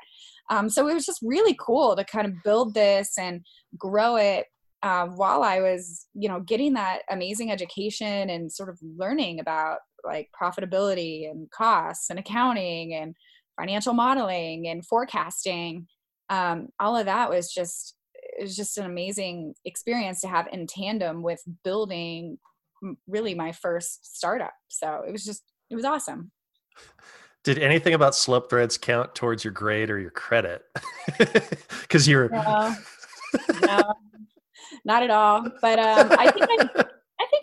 Um, 0.49 0.67
so 0.67 0.87
it 0.87 0.95
was 0.95 1.05
just 1.05 1.19
really 1.21 1.55
cool 1.59 1.95
to 1.95 2.03
kind 2.03 2.25
of 2.25 2.33
build 2.43 2.73
this 2.73 3.15
and 3.19 3.41
grow 3.77 4.15
it 4.15 4.47
uh, 4.81 5.05
while 5.07 5.43
i 5.43 5.59
was 5.59 6.07
you 6.15 6.29
know 6.29 6.39
getting 6.39 6.73
that 6.73 7.01
amazing 7.11 7.51
education 7.51 8.29
and 8.29 8.51
sort 8.51 8.69
of 8.69 8.79
learning 8.97 9.39
about 9.39 9.79
like 10.03 10.29
profitability 10.39 11.29
and 11.29 11.49
costs 11.51 12.09
and 12.09 12.19
accounting 12.19 12.93
and 12.93 13.15
financial 13.57 13.93
modeling 13.93 14.67
and 14.67 14.85
forecasting 14.85 15.87
um, 16.29 16.69
all 16.79 16.95
of 16.95 17.05
that 17.05 17.29
was 17.29 17.51
just 17.51 17.95
it 18.13 18.43
was 18.43 18.55
just 18.55 18.77
an 18.77 18.85
amazing 18.85 19.55
experience 19.65 20.21
to 20.21 20.27
have 20.27 20.47
in 20.51 20.67
tandem 20.67 21.21
with 21.21 21.41
building 21.63 22.37
really 23.07 23.33
my 23.33 23.51
first 23.51 24.15
startup. 24.15 24.53
So 24.67 25.03
it 25.07 25.11
was 25.11 25.25
just 25.25 25.43
it 25.69 25.75
was 25.75 25.85
awesome. 25.85 26.31
Did 27.43 27.59
anything 27.59 27.93
about 27.93 28.15
slope 28.15 28.49
threads 28.49 28.77
count 28.77 29.15
towards 29.15 29.43
your 29.43 29.53
grade 29.53 29.89
or 29.89 29.99
your 29.99 30.11
credit? 30.11 30.63
Because 31.81 32.07
you're 32.07 32.29
no, 32.29 32.75
no, 33.63 33.93
not 34.85 35.01
at 35.01 35.09
all. 35.09 35.47
But 35.59 35.79
um, 35.79 36.11
I 36.11 36.29
think 36.29 36.47
I, 36.51 36.85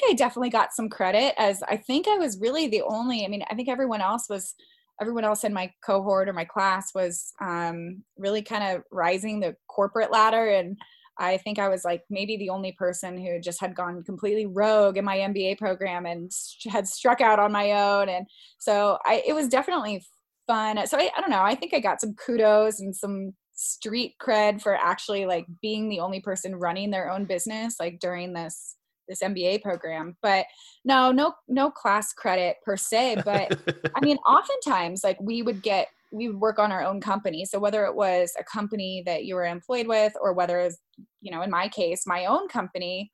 I 0.09 0.15
definitely 0.15 0.51
got 0.51 0.73
some 0.73 0.89
credit 0.89 1.35
as 1.39 1.63
I 1.63 1.77
think 1.77 2.09
I 2.09 2.17
was 2.17 2.39
really 2.41 2.69
the 2.69 2.83
only. 2.83 3.25
I 3.25 3.29
mean, 3.29 3.45
I 3.51 3.55
think 3.55 3.69
everyone 3.69 4.01
else 4.01 4.29
was 4.29 4.55
everyone 5.01 5.25
else 5.25 5.45
in 5.45 5.53
my 5.53 5.71
cohort 5.85 6.29
or 6.29 6.33
my 6.33 6.45
class 6.45 6.95
was 6.95 7.33
um, 7.41 8.03
really 8.17 8.43
kind 8.43 8.77
of 8.77 8.83
rising 8.91 9.41
the 9.41 9.57
corporate 9.69 10.11
ladder 10.11 10.49
and 10.49 10.77
i 11.19 11.37
think 11.39 11.59
i 11.59 11.69
was 11.69 11.85
like 11.85 12.03
maybe 12.11 12.37
the 12.37 12.51
only 12.51 12.73
person 12.73 13.17
who 13.17 13.41
just 13.41 13.61
had 13.61 13.75
gone 13.75 14.03
completely 14.03 14.47
rogue 14.47 14.97
in 14.97 15.05
my 15.05 15.17
mba 15.19 15.57
program 15.59 16.07
and 16.07 16.31
had 16.69 16.87
struck 16.87 17.21
out 17.21 17.39
on 17.39 17.53
my 17.53 17.73
own 17.73 18.09
and 18.09 18.27
so 18.59 18.99
I, 19.05 19.23
it 19.27 19.33
was 19.33 19.49
definitely 19.49 20.05
fun 20.47 20.87
so 20.87 20.99
I, 20.99 21.11
I 21.17 21.21
don't 21.21 21.31
know 21.31 21.43
i 21.43 21.55
think 21.55 21.73
i 21.73 21.81
got 21.81 22.01
some 22.01 22.15
kudos 22.15 22.81
and 22.81 22.95
some 22.95 23.33
street 23.55 24.15
cred 24.23 24.61
for 24.61 24.77
actually 24.77 25.25
like 25.25 25.47
being 25.63 25.89
the 25.89 26.01
only 26.01 26.21
person 26.21 26.55
running 26.55 26.91
their 26.91 27.11
own 27.11 27.25
business 27.25 27.77
like 27.81 27.99
during 27.99 28.35
this 28.35 28.77
this 29.09 29.21
MBA 29.21 29.63
program. 29.63 30.17
But 30.23 30.47
no, 30.85 31.13
no, 31.13 31.35
no 31.49 31.71
class 31.71 32.13
credit 32.13 32.57
per 32.65 32.77
se. 32.77 33.23
But 33.25 33.59
I 33.95 34.05
mean, 34.05 34.17
oftentimes, 34.19 35.03
like 35.05 35.19
we 35.21 35.43
would 35.43 35.63
get, 35.63 35.89
we 36.13 36.29
would 36.29 36.41
work 36.41 36.59
on 36.59 36.73
our 36.73 36.85
own 36.85 37.01
company. 37.01 37.45
So 37.45 37.59
whether 37.59 37.85
it 37.85 37.95
was 37.95 38.33
a 38.39 38.45
company 38.45 39.03
that 39.07 39.25
you 39.25 39.35
were 39.35 39.45
employed 39.45 39.87
with, 39.87 40.13
or 40.21 40.33
whether 40.33 40.59
it's, 40.61 40.79
you 41.21 41.31
know, 41.31 41.43
in 41.43 41.51
my 41.51 41.69
case, 41.69 42.07
my 42.07 42.27
own 42.27 42.49
company, 42.49 43.11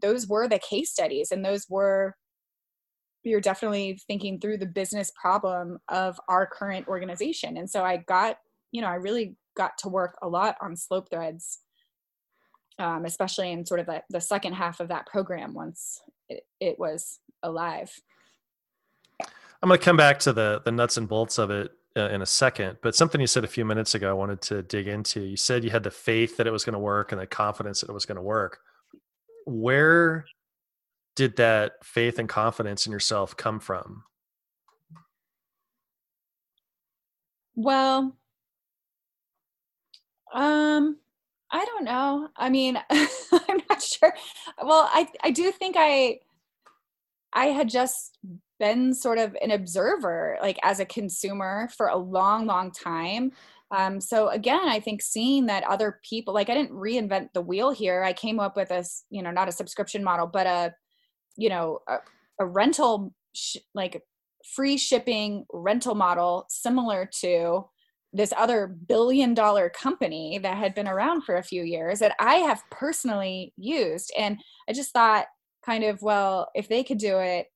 those 0.00 0.26
were 0.26 0.48
the 0.48 0.58
case 0.58 0.90
studies, 0.90 1.30
and 1.30 1.44
those 1.44 1.66
were 1.68 2.16
you're 3.24 3.40
definitely 3.40 3.98
thinking 4.06 4.38
through 4.38 4.58
the 4.58 4.66
business 4.66 5.10
problem 5.20 5.78
of 5.88 6.20
our 6.28 6.46
current 6.46 6.86
organization. 6.86 7.56
And 7.56 7.68
so 7.68 7.82
I 7.82 7.96
got, 7.96 8.36
you 8.70 8.82
know, 8.82 8.88
I 8.88 8.96
really 8.96 9.34
got 9.56 9.78
to 9.78 9.88
work 9.88 10.16
a 10.22 10.28
lot 10.28 10.56
on 10.60 10.76
slope 10.76 11.08
threads 11.10 11.60
um, 12.78 13.04
especially 13.04 13.52
in 13.52 13.64
sort 13.64 13.80
of 13.80 13.86
the, 13.86 14.02
the 14.10 14.20
second 14.20 14.54
half 14.54 14.80
of 14.80 14.88
that 14.88 15.06
program 15.06 15.54
once 15.54 16.00
it, 16.28 16.46
it 16.60 16.78
was 16.78 17.20
alive. 17.42 17.92
I'm 19.20 19.68
going 19.68 19.78
to 19.78 19.84
come 19.84 19.96
back 19.96 20.18
to 20.20 20.32
the 20.32 20.60
the 20.64 20.72
nuts 20.72 20.96
and 20.98 21.08
bolts 21.08 21.38
of 21.38 21.50
it 21.50 21.72
uh, 21.96 22.08
in 22.10 22.22
a 22.22 22.26
second, 22.26 22.76
but 22.82 22.94
something 22.94 23.20
you 23.20 23.26
said 23.26 23.44
a 23.44 23.48
few 23.48 23.64
minutes 23.64 23.94
ago, 23.94 24.10
I 24.10 24.12
wanted 24.12 24.42
to 24.42 24.62
dig 24.62 24.88
into. 24.88 25.20
You 25.20 25.36
said 25.36 25.64
you 25.64 25.70
had 25.70 25.84
the 25.84 25.90
faith 25.90 26.36
that 26.36 26.46
it 26.46 26.52
was 26.52 26.64
going 26.64 26.74
to 26.74 26.78
work 26.78 27.12
and 27.12 27.20
the 27.20 27.26
confidence 27.26 27.80
that 27.80 27.88
it 27.88 27.94
was 27.94 28.04
going 28.04 28.16
to 28.16 28.22
work. 28.22 28.58
Where 29.46 30.26
did 31.16 31.36
that 31.36 31.84
faith 31.84 32.18
and 32.18 32.28
confidence 32.28 32.86
in 32.86 32.92
yourself 32.92 33.36
come 33.36 33.60
from? 33.60 34.02
Well, 37.54 38.16
um, 40.32 40.98
I 41.50 41.64
don't 41.64 41.84
know. 41.84 42.28
I 42.36 42.50
mean, 42.50 42.78
I'm 42.90 43.60
not 43.68 43.82
sure. 43.82 44.12
Well, 44.62 44.88
I 44.92 45.08
I 45.22 45.30
do 45.30 45.52
think 45.52 45.76
I 45.78 46.20
I 47.32 47.46
had 47.46 47.68
just 47.68 48.18
been 48.60 48.94
sort 48.94 49.18
of 49.18 49.36
an 49.42 49.50
observer, 49.50 50.38
like 50.40 50.58
as 50.62 50.80
a 50.80 50.84
consumer 50.84 51.68
for 51.76 51.88
a 51.88 51.96
long, 51.96 52.46
long 52.46 52.70
time. 52.70 53.32
Um, 53.70 54.00
so 54.00 54.28
again, 54.28 54.68
I 54.68 54.78
think 54.78 55.02
seeing 55.02 55.46
that 55.46 55.64
other 55.64 56.00
people, 56.08 56.32
like 56.32 56.48
I 56.48 56.54
didn't 56.54 56.72
reinvent 56.72 57.32
the 57.34 57.42
wheel 57.42 57.70
here. 57.72 58.04
I 58.04 58.12
came 58.12 58.38
up 58.38 58.56
with 58.56 58.70
a, 58.70 58.84
you 59.10 59.22
know, 59.22 59.32
not 59.32 59.48
a 59.48 59.52
subscription 59.52 60.04
model, 60.04 60.26
but 60.28 60.46
a, 60.46 60.74
you 61.36 61.48
know, 61.48 61.80
a, 61.88 61.96
a 62.38 62.46
rental, 62.46 63.12
sh- 63.34 63.56
like 63.74 64.02
free 64.54 64.76
shipping 64.76 65.44
rental 65.52 65.94
model 65.94 66.46
similar 66.48 67.08
to 67.20 67.64
this 68.14 68.32
other 68.36 68.68
billion 68.68 69.34
dollar 69.34 69.68
company 69.68 70.38
that 70.38 70.56
had 70.56 70.74
been 70.74 70.86
around 70.86 71.22
for 71.22 71.36
a 71.36 71.42
few 71.42 71.64
years 71.64 71.98
that 71.98 72.14
I 72.20 72.36
have 72.36 72.62
personally 72.70 73.52
used. 73.56 74.12
And 74.16 74.38
I 74.68 74.72
just 74.72 74.92
thought, 74.92 75.26
kind 75.66 75.82
of, 75.84 76.00
well, 76.00 76.48
if 76.54 76.68
they 76.68 76.84
could 76.84 76.98
do 76.98 77.18
it, 77.18 77.46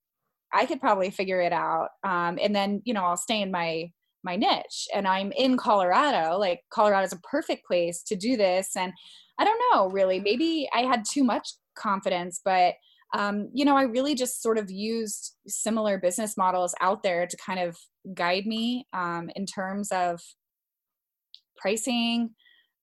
I 0.53 0.67
could 0.67 0.81
probably 0.81 1.11
figure 1.11 1.41
it 1.41 1.53
out. 1.53 1.91
Um, 2.03 2.39
and 2.43 2.55
then, 2.57 2.83
you 2.85 2.93
know, 2.93 3.05
I'll 3.05 3.17
stay 3.17 3.41
in 3.41 3.51
my 3.51 3.91
my 4.25 4.35
niche. 4.35 4.89
And 4.93 5.07
I'm 5.07 5.31
in 5.33 5.57
Colorado. 5.57 6.39
Like 6.39 6.63
Colorado 6.71 7.05
is 7.05 7.13
a 7.13 7.21
perfect 7.21 7.65
place 7.65 8.03
to 8.03 8.17
do 8.17 8.37
this. 8.37 8.71
And 8.77 8.93
I 9.39 9.45
don't 9.45 9.63
know, 9.73 9.89
really. 9.91 10.19
Maybe 10.19 10.69
I 10.75 10.81
had 10.81 11.05
too 11.09 11.23
much 11.23 11.51
confidence, 11.77 12.41
but 12.45 12.75
um, 13.15 13.49
you 13.55 13.65
know, 13.65 13.77
I 13.77 13.83
really 13.83 14.15
just 14.15 14.43
sort 14.43 14.59
of 14.59 14.71
used 14.71 15.37
similar 15.47 15.99
business 15.99 16.37
models 16.37 16.75
out 16.81 17.03
there 17.03 17.27
to 17.27 17.37
kind 17.37 17.61
of 17.61 17.79
guide 18.13 18.45
me 18.45 18.87
um, 18.93 19.31
in 19.37 19.47
terms 19.47 19.91
of 19.93 20.21
pricing. 21.59 22.31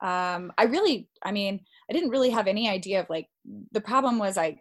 Um, 0.02 0.52
I 0.58 0.64
really, 0.64 1.10
I 1.24 1.32
mean, 1.32 1.62
I 1.90 1.94
didn't 1.94 2.10
really 2.10 2.30
have 2.30 2.48
any 2.48 2.70
idea 2.70 3.00
of 3.00 3.10
like 3.10 3.28
the 3.72 3.82
problem 3.82 4.20
was 4.20 4.38
I 4.38 4.60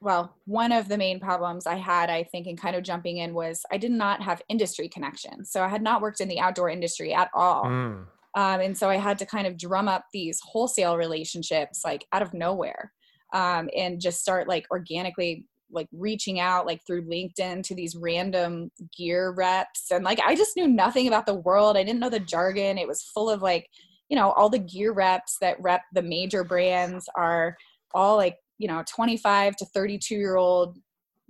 well, 0.00 0.36
one 0.44 0.72
of 0.72 0.88
the 0.88 0.98
main 0.98 1.20
problems 1.20 1.66
I 1.66 1.76
had, 1.76 2.10
I 2.10 2.22
think, 2.24 2.46
in 2.46 2.56
kind 2.56 2.76
of 2.76 2.82
jumping 2.82 3.16
in 3.16 3.32
was 3.34 3.64
I 3.72 3.78
did 3.78 3.90
not 3.90 4.22
have 4.22 4.42
industry 4.48 4.88
connections. 4.88 5.50
So 5.50 5.62
I 5.62 5.68
had 5.68 5.82
not 5.82 6.02
worked 6.02 6.20
in 6.20 6.28
the 6.28 6.38
outdoor 6.38 6.68
industry 6.68 7.14
at 7.14 7.30
all. 7.34 7.64
Mm. 7.64 8.06
Um, 8.36 8.60
and 8.60 8.76
so 8.76 8.90
I 8.90 8.96
had 8.96 9.18
to 9.18 9.26
kind 9.26 9.46
of 9.46 9.56
drum 9.56 9.88
up 9.88 10.04
these 10.12 10.38
wholesale 10.44 10.98
relationships 10.98 11.80
like 11.84 12.06
out 12.12 12.20
of 12.20 12.34
nowhere 12.34 12.92
um, 13.32 13.70
and 13.74 14.00
just 14.00 14.20
start 14.20 14.46
like 14.46 14.66
organically 14.70 15.46
like 15.70 15.88
reaching 15.92 16.40
out 16.40 16.66
like 16.66 16.80
through 16.86 17.08
LinkedIn 17.08 17.62
to 17.64 17.74
these 17.74 17.96
random 17.96 18.70
gear 18.96 19.32
reps. 19.32 19.90
And 19.90 20.04
like 20.04 20.20
I 20.24 20.34
just 20.34 20.56
knew 20.56 20.68
nothing 20.68 21.08
about 21.08 21.26
the 21.26 21.34
world. 21.34 21.76
I 21.76 21.82
didn't 21.82 22.00
know 22.00 22.10
the 22.10 22.20
jargon. 22.20 22.78
It 22.78 22.88
was 22.88 23.02
full 23.02 23.28
of 23.28 23.42
like, 23.42 23.68
you 24.08 24.16
know, 24.16 24.30
all 24.32 24.48
the 24.48 24.58
gear 24.58 24.92
reps 24.92 25.38
that 25.40 25.60
rep 25.60 25.82
the 25.92 26.02
major 26.02 26.44
brands 26.44 27.08
are 27.16 27.56
all 27.94 28.16
like 28.16 28.36
you 28.58 28.68
know 28.68 28.82
25 28.88 29.56
to 29.56 29.64
32 29.66 30.14
year 30.14 30.36
old 30.36 30.78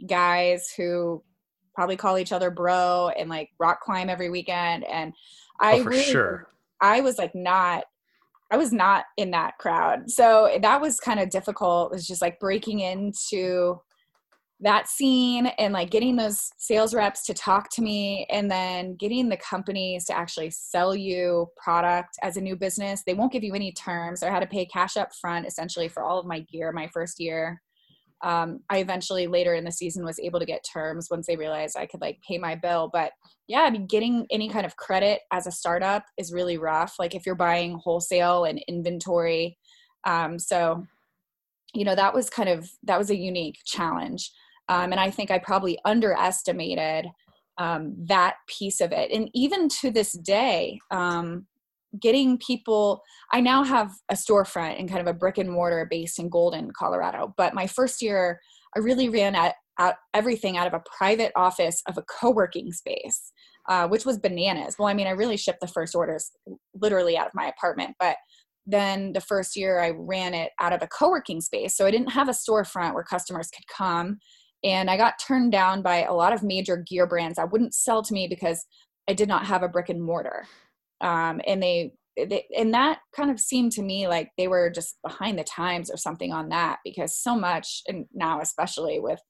guys 0.07 0.73
who 0.77 1.23
probably 1.75 1.97
call 1.97 2.19
each 2.19 2.33
other 2.33 2.51
bro 2.51 3.11
and 3.19 3.29
like 3.29 3.51
rock 3.59 3.81
climb 3.81 4.09
every 4.09 4.31
weekend 4.31 4.85
and 4.85 5.13
i 5.61 5.75
oh, 5.75 5.85
for 5.85 5.91
really, 5.91 6.03
sure 6.03 6.49
i 6.81 7.01
was 7.01 7.19
like 7.19 7.35
not 7.35 7.85
i 8.51 8.57
was 8.57 8.73
not 8.73 9.05
in 9.17 9.31
that 9.31 9.57
crowd 9.59 10.11
so 10.11 10.51
that 10.61 10.81
was 10.81 11.01
kind 11.01 11.21
of 11.21 11.31
difficult 11.31 11.93
it 11.93 11.95
was 11.95 12.07
just 12.07 12.23
like 12.23 12.39
breaking 12.41 12.81
into 12.81 13.81
that 14.61 14.89
scene 14.89 15.47
and 15.59 15.75
like 15.75 15.91
getting 15.91 16.17
those 16.17 16.49
sales 16.57 16.95
reps 16.95 17.25
to 17.27 17.35
talk 17.35 17.69
to 17.71 17.83
me 17.83 18.27
and 18.31 18.51
then 18.51 18.97
getting 18.97 19.29
the 19.29 19.37
companies 19.37 20.07
to 20.07 20.17
actually 20.17 20.51
sell 20.51 20.95
you 20.95 21.47
product 21.57 22.17
as 22.23 22.39
a 22.39 22.41
new 22.41 22.57
business. 22.57 23.03
They 23.07 23.13
won't 23.13 23.33
give 23.33 23.45
you 23.45 23.55
any 23.55 23.73
terms. 23.73 24.23
I 24.23 24.31
had 24.31 24.41
to 24.41 24.47
pay 24.47 24.65
cash 24.65 24.97
up 24.97 25.15
front 25.15 25.47
essentially 25.47 25.89
for 25.89 26.03
all 26.03 26.19
of 26.19 26.27
my 26.27 26.41
gear 26.41 26.73
my 26.73 26.89
first 26.93 27.21
year. 27.21 27.61
Um, 28.25 28.61
i 28.71 28.79
eventually 28.79 29.27
later 29.27 29.53
in 29.53 29.65
the 29.65 29.71
season 29.71 30.03
was 30.03 30.19
able 30.19 30.41
to 30.41 30.47
get 30.47 30.65
terms 30.65 31.09
once 31.11 31.27
they 31.27 31.37
realized 31.37 31.77
i 31.77 31.85
could 31.85 32.01
like 32.01 32.19
pay 32.27 32.39
my 32.39 32.55
bill. 32.55 32.89
But 32.91 33.13
yeah 33.47 33.61
i 33.61 33.71
mean 33.71 33.87
getting 33.87 34.27
any 34.31 34.49
kind 34.49 34.65
of 34.65 34.77
credit 34.77 35.21
as 35.33 35.47
a 35.47 35.53
startup 35.53 36.03
is 36.17 36.33
really 36.33 36.57
rough 36.57 36.95
like 36.99 37.15
if 37.15 37.27
you're 37.27 37.35
buying 37.35 37.79
wholesale 37.79 38.45
and 38.45 38.65
inventory. 38.69 39.59
Um, 40.05 40.39
so 40.39 40.87
you 41.75 41.85
know 41.85 41.95
that 41.95 42.15
was 42.15 42.31
kind 42.31 42.49
of 42.49 42.71
that 42.85 42.99
was 42.99 43.11
a 43.11 43.17
unique 43.17 43.59
challenge 43.67 44.31
um, 44.69 44.93
and 44.93 45.01
I 45.01 45.11
think 45.11 45.31
I 45.31 45.39
probably 45.39 45.79
underestimated 45.85 47.07
um, 47.59 47.95
that 48.07 48.35
piece 48.49 48.81
of 48.81 48.93
it. 48.93 49.11
And 49.11 49.31
even 49.35 49.69
to 49.81 49.91
this 49.91 50.13
day, 50.13 50.79
um, 50.91 51.47
getting 52.01 52.39
people, 52.39 53.03
I 53.33 53.41
now 53.41 53.63
have 53.65 53.93
a 54.11 54.15
storefront 54.15 54.79
and 54.79 54.89
kind 54.89 55.01
of 55.01 55.07
a 55.07 55.17
brick 55.17 55.39
and 55.39 55.51
mortar 55.51 55.87
based 55.89 56.19
in 56.19 56.29
Golden, 56.29 56.71
Colorado. 56.77 57.33
But 57.37 57.55
my 57.55 57.67
first 57.67 58.03
year, 58.03 58.41
I 58.77 58.81
really 58.81 59.09
ran 59.09 59.35
at, 59.35 59.55
everything 60.15 60.57
out 60.57 60.67
of 60.67 60.73
a 60.73 60.83
private 60.97 61.33
office 61.37 61.83
of 61.87 61.99
a 61.99 62.03
co 62.03 62.31
working 62.31 62.73
space. 62.73 63.33
Uh, 63.69 63.89
which 63.89 64.07
was 64.07 64.17
bananas. 64.17 64.77
Well, 64.79 64.87
I 64.87 64.95
mean, 64.95 65.09
I 65.09 65.11
really 65.11 65.37
shipped 65.37 65.61
the 65.61 65.67
first 65.67 65.97
orders 65.97 66.31
literally 66.81 67.19
out 67.19 67.27
of 67.27 67.33
my 67.35 67.47
apartment, 67.47 67.97
but 67.99 68.17
then 68.65 69.13
the 69.13 69.21
first 69.21 69.57
year 69.57 69.81
I 69.81 69.91
ran 69.91 70.35
it 70.35 70.53
out 70.61 70.73
of 70.73 70.83
a 70.83 70.87
co 70.87 71.11
working 71.11 71.41
space. 71.41 71.77
So 71.77 71.85
I 71.87 71.91
didn't 71.91 72.13
have 72.13 72.29
a 72.29 72.33
storefront 72.33 72.95
where 72.95 73.05
customers 73.05 73.49
could 73.55 73.67
come 73.67 74.19
and 74.65 74.91
I 74.91 74.97
got 74.97 75.15
turned 75.25 75.53
down 75.53 75.83
by 75.83 76.05
a 76.05 76.15
lot 76.15 76.33
of 76.33 76.43
major 76.43 76.77
gear 76.77 77.07
brands 77.07 77.37
that 77.37 77.53
wouldn't 77.53 77.75
sell 77.75 78.03
to 78.03 78.15
me 78.15 78.27
because 78.29 78.65
I 79.09 79.13
did 79.13 79.29
not 79.29 79.47
have 79.47 79.63
a 79.63 79.69
brick 79.69 79.89
and 79.89 80.03
mortar. 80.03 80.47
Um, 81.01 81.41
and 81.47 81.63
they, 81.63 81.93
they, 82.17 82.47
and 82.57 82.73
that 82.75 83.01
kind 83.15 83.31
of 83.31 83.39
seemed 83.39 83.73
to 83.73 83.83
me 83.83 84.09
like 84.09 84.31
they 84.37 84.49
were 84.49 84.71
just 84.71 84.97
behind 85.03 85.39
the 85.39 85.45
times 85.45 85.91
or 85.91 85.97
something 85.97 86.33
on 86.33 86.49
that 86.49 86.79
because 86.85 87.17
so 87.17 87.37
much, 87.37 87.83
and 87.87 88.07
now 88.15 88.41
especially 88.41 88.99
with, 88.99 89.21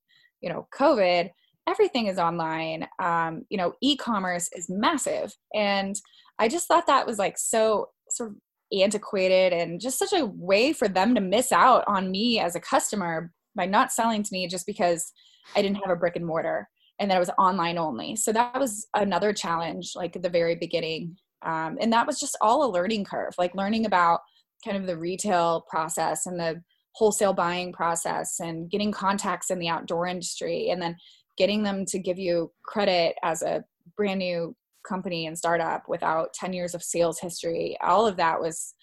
you 0.41 0.49
know, 0.49 0.69
COVID, 0.75 1.31
everything 1.69 2.07
is 2.07 2.19
online. 2.19 2.87
Um, 3.03 3.43
you 3.49 3.59
know, 3.59 3.75
e-commerce 3.83 4.49
is 4.53 4.67
massive, 4.69 5.35
and 5.55 5.97
I 6.39 6.49
just 6.49 6.69
thought 6.69 6.87
that 6.87 7.07
was 7.07 7.19
like 7.19 7.37
so 7.39 7.89
sort 8.09 8.31
of 8.31 8.37
antiquated 8.73 9.53
and 9.53 9.81
just 9.81 9.99
such 9.99 10.13
a 10.13 10.27
way 10.27 10.73
for 10.73 10.89
them 10.89 11.15
to 11.15 11.21
miss 11.21 11.53
out 11.53 11.85
on 11.87 12.11
me 12.11 12.39
as 12.39 12.55
a 12.55 12.61
customer 12.61 13.33
by 13.57 13.67
not 13.67 13.93
selling 13.93 14.23
to 14.23 14.33
me 14.33 14.47
just 14.47 14.67
because 14.67 15.13
I 15.55 15.63
didn't 15.63 15.79
have 15.79 15.91
a 15.91 15.97
brick 15.97 16.17
and 16.17 16.27
mortar 16.27 16.69
and 16.99 17.11
that 17.11 17.17
it 17.17 17.21
was 17.21 17.31
online 17.39 17.79
only. 17.79 18.17
So 18.17 18.33
that 18.33 18.59
was 18.59 18.87
another 18.95 19.33
challenge, 19.33 19.93
like 19.95 20.17
at 20.17 20.23
the 20.23 20.31
very 20.31 20.55
beginning. 20.55 21.17
Um, 21.43 21.77
and 21.81 21.93
that 21.93 22.07
was 22.07 22.19
just 22.19 22.39
all 22.41 22.65
a 22.65 22.73
learning 22.73 23.05
curve, 23.05 23.35
like 23.39 23.55
learning 23.55 23.87
about 23.87 24.21
kind 24.65 24.77
of 24.77 24.87
the 24.87 24.97
retail 24.97 25.65
process 25.69 26.27
and 26.27 26.39
the 26.39 26.63
wholesale 26.93 27.35
buying 27.35 27.73
process 27.73 28.41
and 28.41 28.71
getting 28.71 28.91
contacts 28.91 29.51
in 29.51 29.59
the 29.59 29.69
outdoor 29.69 30.07
industry 30.07 30.71
and 30.71 30.81
then 30.81 30.97
getting 31.37 31.63
them 31.63 31.85
to 31.85 31.99
give 31.99 32.19
you 32.19 32.51
credit 32.65 33.15
as 33.23 33.43
a 33.43 33.63
brand 33.97 34.19
new 34.19 34.57
company 34.89 35.27
and 35.27 35.37
startup 35.37 35.83
without 35.89 36.33
10 36.33 36.55
years 36.55 36.75
of 36.75 36.83
sales 36.83 37.19
history. 37.21 37.77
All 37.83 38.07
of 38.07 38.17
that 38.17 38.41
was 38.41 38.75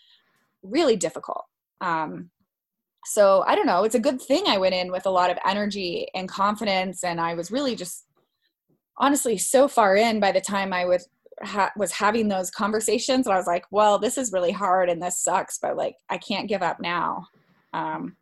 really 0.62 0.96
difficult. 0.96 1.44
Um, 1.82 2.30
so 3.06 3.44
I 3.48 3.56
don't 3.56 3.66
know. 3.66 3.84
It's 3.84 3.96
a 3.96 4.00
good 4.00 4.22
thing 4.22 4.44
I 4.48 4.58
went 4.58 4.76
in 4.76 4.92
with 4.92 5.06
a 5.06 5.12
lot 5.12 5.30
of 5.30 5.38
energy 5.46 6.08
and 6.14 6.28
confidence, 6.30 7.04
and 7.04 7.20
I 7.20 7.34
was 7.34 7.52
really 7.52 7.76
just 7.76 8.06
honestly 8.98 9.38
so 9.38 9.68
far 9.68 9.96
in 9.96 10.20
by 10.20 10.32
the 10.32 10.42
time 10.42 10.72
I 10.72 10.86
was 10.86 11.08
ha- 11.42 11.72
was 11.76 11.92
having 11.92 12.28
those 12.28 12.52
conversations. 12.52 13.28
And 13.28 13.34
I 13.34 13.38
was 13.38 13.48
like, 13.48 13.66
well, 13.72 14.00
this 14.00 14.18
is 14.18 14.32
really 14.32 14.52
hard 14.52 14.90
and 14.90 15.02
this 15.02 15.20
sucks, 15.20 15.58
but 15.58 15.78
like 15.78 15.96
I 16.10 16.18
can't 16.18 16.50
give 16.50 16.62
up 16.62 16.80
now. 16.80 17.28
Um, 17.74 18.18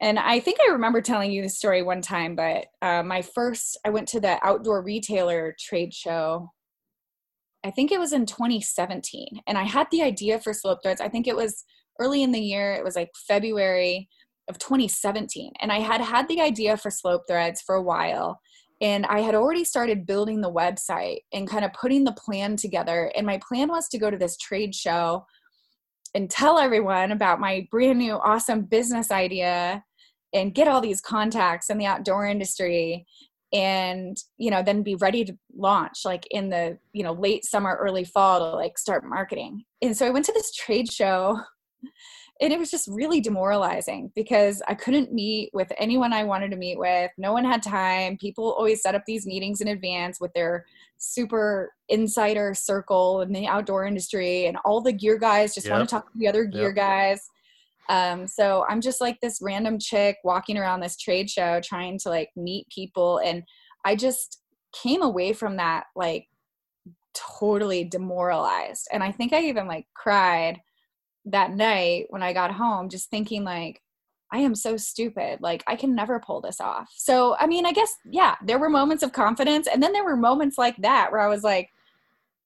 and 0.00 0.18
I 0.18 0.40
think 0.40 0.58
I 0.60 0.72
remember 0.72 1.02
telling 1.02 1.30
you 1.30 1.42
the 1.42 1.48
story 1.48 1.82
one 1.82 2.00
time, 2.00 2.34
but 2.34 2.66
uh, 2.80 3.02
my 3.02 3.20
first, 3.20 3.78
I 3.84 3.90
went 3.90 4.08
to 4.08 4.20
the 4.20 4.38
outdoor 4.42 4.82
retailer 4.82 5.54
trade 5.58 5.92
show. 5.92 6.50
I 7.62 7.70
think 7.70 7.92
it 7.92 8.00
was 8.00 8.14
in 8.14 8.24
2017, 8.24 9.42
and 9.46 9.58
I 9.58 9.64
had 9.64 9.88
the 9.90 10.02
idea 10.02 10.40
for 10.40 10.54
Slope 10.54 10.78
Threads. 10.82 11.02
I 11.02 11.08
think 11.08 11.28
it 11.28 11.36
was 11.36 11.64
early 12.00 12.22
in 12.22 12.32
the 12.32 12.40
year. 12.40 12.74
It 12.74 12.84
was 12.84 12.96
like 12.96 13.10
February 13.14 14.08
of 14.48 14.58
2017. 14.58 15.52
And 15.60 15.70
I 15.70 15.78
had 15.78 16.00
had 16.00 16.28
the 16.28 16.40
idea 16.40 16.76
for 16.76 16.90
Slope 16.90 17.22
Threads 17.28 17.60
for 17.60 17.74
a 17.74 17.82
while. 17.82 18.40
And 18.80 19.04
I 19.06 19.20
had 19.20 19.34
already 19.34 19.64
started 19.64 20.06
building 20.06 20.40
the 20.40 20.52
website 20.52 21.18
and 21.32 21.48
kind 21.48 21.64
of 21.64 21.72
putting 21.72 22.04
the 22.04 22.12
plan 22.12 22.56
together. 22.56 23.12
And 23.14 23.26
my 23.26 23.38
plan 23.46 23.68
was 23.68 23.88
to 23.88 23.98
go 23.98 24.10
to 24.10 24.16
this 24.16 24.36
trade 24.38 24.74
show 24.74 25.26
and 26.14 26.28
tell 26.28 26.58
everyone 26.58 27.12
about 27.12 27.40
my 27.40 27.68
brand 27.70 27.98
new 27.98 28.14
awesome 28.14 28.62
business 28.62 29.10
idea 29.10 29.84
and 30.32 30.54
get 30.54 30.68
all 30.68 30.80
these 30.80 31.00
contacts 31.00 31.70
in 31.70 31.78
the 31.78 31.86
outdoor 31.86 32.26
industry 32.26 33.06
and 33.52 34.16
you 34.38 34.50
know 34.50 34.62
then 34.62 34.82
be 34.82 34.94
ready 34.96 35.24
to 35.24 35.36
launch 35.56 36.04
like 36.04 36.24
in 36.30 36.50
the 36.50 36.78
you 36.92 37.02
know 37.02 37.12
late 37.12 37.44
summer 37.44 37.76
early 37.80 38.04
fall 38.04 38.38
to 38.38 38.56
like 38.56 38.78
start 38.78 39.04
marketing 39.04 39.64
and 39.82 39.96
so 39.96 40.06
i 40.06 40.10
went 40.10 40.24
to 40.24 40.32
this 40.32 40.52
trade 40.54 40.90
show 40.90 41.36
and 42.40 42.52
it 42.52 42.58
was 42.58 42.70
just 42.70 42.88
really 42.88 43.20
demoralizing 43.20 44.10
because 44.14 44.62
I 44.66 44.74
couldn't 44.74 45.12
meet 45.12 45.50
with 45.52 45.70
anyone 45.76 46.12
I 46.12 46.24
wanted 46.24 46.50
to 46.52 46.56
meet 46.56 46.78
with. 46.78 47.10
No 47.18 47.32
one 47.32 47.44
had 47.44 47.62
time. 47.62 48.16
People 48.16 48.52
always 48.52 48.82
set 48.82 48.94
up 48.94 49.02
these 49.06 49.26
meetings 49.26 49.60
in 49.60 49.68
advance 49.68 50.20
with 50.20 50.32
their 50.32 50.64
super 50.98 51.72
insider 51.88 52.54
circle 52.54 53.20
in 53.22 53.32
the 53.32 53.46
outdoor 53.46 53.84
industry, 53.84 54.46
and 54.46 54.56
all 54.64 54.80
the 54.80 54.92
gear 54.92 55.18
guys 55.18 55.54
just 55.54 55.66
yep. 55.66 55.76
want 55.76 55.88
to 55.88 55.94
talk 55.94 56.10
to 56.12 56.18
the 56.18 56.28
other 56.28 56.44
gear 56.44 56.68
yep. 56.68 56.76
guys. 56.76 57.20
Um, 57.88 58.26
so 58.26 58.64
I'm 58.68 58.80
just 58.80 59.00
like 59.00 59.20
this 59.20 59.40
random 59.42 59.78
chick 59.78 60.16
walking 60.24 60.56
around 60.56 60.80
this 60.80 60.96
trade 60.96 61.28
show 61.28 61.60
trying 61.62 61.98
to 62.00 62.08
like 62.08 62.30
meet 62.36 62.68
people, 62.68 63.18
and 63.18 63.42
I 63.84 63.96
just 63.96 64.40
came 64.72 65.02
away 65.02 65.32
from 65.32 65.56
that 65.56 65.84
like 65.96 66.26
totally 67.12 67.84
demoralized. 67.84 68.88
And 68.92 69.02
I 69.02 69.12
think 69.12 69.32
I 69.32 69.42
even 69.42 69.66
like 69.66 69.86
cried 69.94 70.60
that 71.30 71.52
night 71.52 72.06
when 72.10 72.22
I 72.22 72.32
got 72.32 72.52
home, 72.52 72.88
just 72.88 73.10
thinking 73.10 73.44
like, 73.44 73.80
I 74.32 74.38
am 74.38 74.54
so 74.54 74.76
stupid. 74.76 75.40
Like, 75.40 75.64
I 75.66 75.74
can 75.74 75.94
never 75.94 76.20
pull 76.20 76.40
this 76.40 76.60
off. 76.60 76.88
So, 76.96 77.36
I 77.40 77.46
mean, 77.46 77.66
I 77.66 77.72
guess, 77.72 77.92
yeah, 78.04 78.36
there 78.44 78.58
were 78.58 78.68
moments 78.68 79.02
of 79.02 79.12
confidence. 79.12 79.66
And 79.66 79.82
then 79.82 79.92
there 79.92 80.04
were 80.04 80.16
moments 80.16 80.56
like 80.56 80.76
that 80.78 81.10
where 81.10 81.20
I 81.20 81.28
was 81.28 81.42
like, 81.42 81.70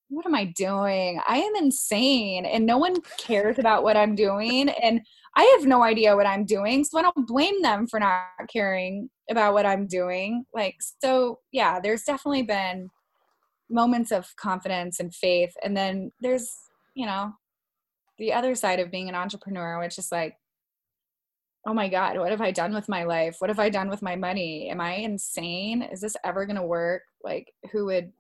what 0.09 0.25
am 0.27 0.35
I 0.35 0.47
doing? 0.57 1.21
I 1.29 1.39
am 1.39 1.57
insane. 1.57 2.47
And 2.47 2.65
no 2.65 2.79
one 2.79 2.97
cares 3.19 3.59
about 3.59 3.83
what 3.83 3.97
I'm 3.97 4.15
doing. 4.15 4.71
And 4.71 5.01
I 5.37 5.57
have 5.59 5.67
no 5.67 5.83
idea 5.83 6.17
what 6.17 6.27
I'm 6.27 6.45
doing. 6.45 6.85
So 6.85 6.99
I 6.99 7.03
don't 7.03 7.27
blame 7.27 7.61
them 7.63 7.87
for 7.87 8.01
not 8.01 8.27
caring 8.51 9.11
about 9.31 9.53
what 9.53 9.67
I'm 9.67 9.87
doing. 9.87 10.45
Like, 10.55 10.77
so 11.03 11.41
yeah, 11.53 11.81
there's 11.81 12.05
definitely 12.05 12.43
been 12.43 12.89
moments 13.69 14.13
of 14.13 14.35
confidence 14.37 15.01
and 15.01 15.15
faith. 15.15 15.53
And 15.63 15.77
then 15.77 16.13
there's, 16.21 16.57
you 16.95 17.07
know, 17.07 17.33
the 18.19 18.33
other 18.33 18.55
side 18.55 18.81
of 18.81 18.91
being 18.91 19.09
an 19.09 19.15
entrepreneur, 19.15 19.81
which 19.81 19.99
is 19.99 20.13
like, 20.13 20.37
oh 21.67 21.75
my 21.75 21.89
God, 21.89 22.19
what 22.19 22.31
have 22.31 22.41
I 22.41 22.51
done 22.51 22.75
with 22.75 22.89
my 22.89 23.05
life? 23.05 23.37
What 23.39 23.51
have 23.51 23.59
I 23.59 23.71
done 23.71 23.89
with 23.89 24.03
my 24.03 24.17
money? 24.17 24.69
Am 24.71 24.81
I 24.81 24.95
insane? 24.97 25.83
Is 25.83 26.01
this 26.01 26.17
ever 26.25 26.47
going 26.47 26.57
to 26.57 26.63
work? 26.63 27.03
Like, 27.23 27.53
who 27.73 27.87
would? 27.87 28.13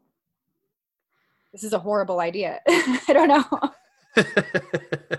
This 1.53 1.63
is 1.63 1.73
a 1.73 1.79
horrible 1.79 2.21
idea. 2.21 2.61
I 2.69 3.13
don't 3.13 3.29
know. 3.29 4.25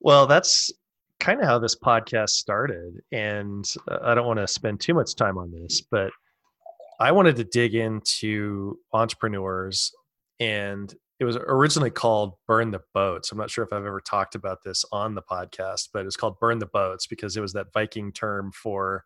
well, 0.00 0.26
that's 0.26 0.70
kind 1.18 1.40
of 1.40 1.46
how 1.46 1.58
this 1.58 1.74
podcast 1.74 2.30
started. 2.30 3.00
And 3.12 3.64
I 4.02 4.14
don't 4.14 4.26
want 4.26 4.38
to 4.38 4.46
spend 4.46 4.80
too 4.80 4.94
much 4.94 5.16
time 5.16 5.38
on 5.38 5.50
this, 5.50 5.80
but 5.90 6.10
I 7.00 7.12
wanted 7.12 7.36
to 7.36 7.44
dig 7.44 7.74
into 7.74 8.78
entrepreneurs 8.92 9.92
and 10.38 10.94
it 11.18 11.24
was 11.24 11.36
originally 11.36 11.90
called 11.90 12.34
burn 12.46 12.70
the 12.70 12.82
boats. 12.92 13.32
I'm 13.32 13.38
not 13.38 13.50
sure 13.50 13.64
if 13.64 13.72
i've 13.72 13.86
ever 13.86 14.00
talked 14.00 14.34
about 14.34 14.62
this 14.62 14.84
on 14.92 15.14
the 15.14 15.22
podcast 15.22 15.88
but 15.92 16.06
it's 16.06 16.16
called 16.16 16.38
burn 16.40 16.58
the 16.58 16.66
boats 16.66 17.06
because 17.06 17.36
it 17.36 17.40
was 17.40 17.52
that 17.54 17.72
viking 17.72 18.12
term 18.12 18.52
for 18.52 19.04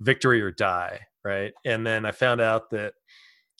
victory 0.00 0.40
or 0.40 0.50
die 0.50 1.00
right? 1.24 1.52
And 1.64 1.86
then 1.86 2.06
i 2.06 2.12
found 2.12 2.40
out 2.40 2.70
that 2.70 2.94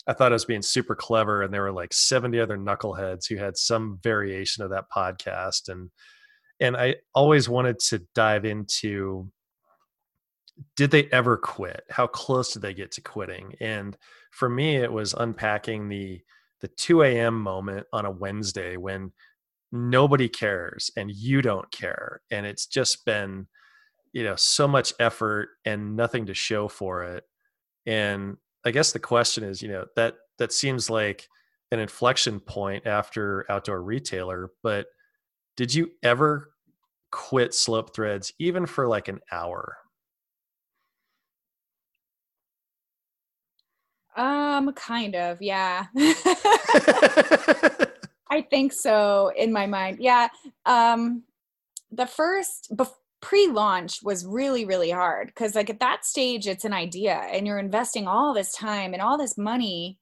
i 0.07 0.13
thought 0.13 0.33
i 0.33 0.35
was 0.35 0.47
being 0.47 0.63
super 0.63 0.95
clever 0.95 1.43
and 1.43 1.53
there 1.53 1.63
were 1.63 1.73
like 1.73 1.93
70 1.93 2.41
other 2.41 2.57
knuckleheads 2.57 3.29
who 3.29 3.37
had 3.37 3.57
some 3.57 3.99
variation 4.03 4.65
of 4.65 4.71
that 4.71 4.87
podcast 4.95 5.69
and 5.69 5.91
and 6.61 6.77
i 6.77 6.97
always 7.15 7.49
wanted 7.49 7.79
to 7.81 8.03
dive 8.15 8.45
into 8.45 9.31
did 10.77 10.91
they 10.91 11.05
ever 11.05 11.37
quit? 11.37 11.85
How 11.91 12.07
close 12.07 12.53
did 12.53 12.63
they 12.63 12.75
get 12.75 12.93
to 12.93 13.01
quitting? 13.01 13.55
And 13.61 13.97
for 14.31 14.49
me 14.49 14.77
it 14.77 14.93
was 14.93 15.15
unpacking 15.15 15.89
the 15.89 16.21
the 16.61 16.69
2 16.69 17.03
a.m. 17.03 17.41
moment 17.41 17.87
on 17.93 18.05
a 18.05 18.11
Wednesday 18.11 18.77
when 18.77 19.13
nobody 19.73 20.29
cares 20.29 20.91
and 20.97 21.11
you 21.11 21.43
don't 21.43 21.71
care. 21.71 22.21
And 22.31 22.47
it's 22.47 22.67
just 22.67 23.05
been, 23.05 23.47
you 24.13 24.25
know, 24.25 24.37
so 24.37 24.67
much 24.67 24.93
effort 24.99 25.51
and 25.65 25.97
nothing 25.97 26.27
to 26.27 26.35
show 26.35 26.69
for 26.69 27.05
it. 27.05 27.25
And 27.87 28.37
I 28.65 28.73
guess 28.73 28.93
the 28.93 28.99
question 28.99 29.45
is, 29.45 29.63
you 29.63 29.69
know, 29.69 29.87
that 29.97 30.17
that 30.39 30.53
seems 30.53 30.91
like 30.91 31.29
an 31.71 31.79
inflection 31.79 32.41
point 32.41 32.87
after 32.87 33.47
outdoor 33.49 33.83
retailer, 33.83 34.51
but 34.63 34.87
did 35.57 35.75
you 35.75 35.91
ever 36.03 36.51
quit 37.13 37.55
slope 37.55 37.95
threads 37.95 38.33
even 38.39 38.67
for 38.67 38.87
like 38.87 39.09
an 39.09 39.21
hour? 39.31 39.77
Um, 44.17 44.73
kind 44.73 45.15
of, 45.15 45.41
yeah. 45.41 45.87
I 48.31 48.43
think 48.43 48.73
so 48.73 49.33
in 49.37 49.53
my 49.53 49.67
mind. 49.67 49.99
Yeah. 50.01 50.29
Um, 50.67 51.25
the 51.91 52.07
first 52.07 52.69
bef- 52.77 52.95
pre-launch 53.21 54.03
was 54.03 54.25
really 54.25 54.65
really 54.65 54.91
hard 54.91 55.27
because 55.27 55.55
like 55.55 55.69
at 55.69 55.81
that 55.81 56.05
stage 56.07 56.47
it's 56.47 56.65
an 56.65 56.73
idea 56.73 57.15
and 57.31 57.47
you're 57.47 57.59
investing 57.59 58.09
all 58.09 58.33
this 58.33 58.53
time 58.53 58.95
and 58.95 59.03
all 59.03 59.19
this 59.19 59.37
money 59.37 59.99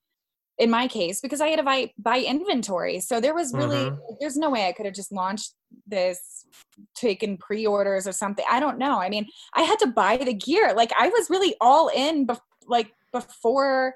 in 0.56 0.70
my 0.70 0.86
case 0.86 1.20
because 1.20 1.40
i 1.40 1.48
had 1.48 1.56
to 1.56 1.64
buy 1.64 1.90
buy 1.98 2.20
inventory 2.20 3.00
so 3.00 3.20
there 3.20 3.34
was 3.34 3.52
really 3.52 3.76
mm-hmm. 3.76 4.14
there's 4.20 4.36
no 4.36 4.50
way 4.50 4.68
i 4.68 4.72
could 4.72 4.86
have 4.86 4.94
just 4.94 5.10
launched 5.10 5.54
this 5.84 6.46
taken 6.94 7.36
pre-orders 7.36 8.06
or 8.06 8.12
something 8.12 8.44
i 8.48 8.60
don't 8.60 8.78
know 8.78 9.00
i 9.00 9.08
mean 9.08 9.26
i 9.54 9.62
had 9.62 9.80
to 9.80 9.88
buy 9.88 10.16
the 10.16 10.32
gear 10.32 10.72
like 10.74 10.92
i 10.96 11.08
was 11.08 11.28
really 11.28 11.56
all 11.60 11.88
in 11.88 12.24
bef- 12.24 12.40
like 12.68 12.92
before 13.12 13.94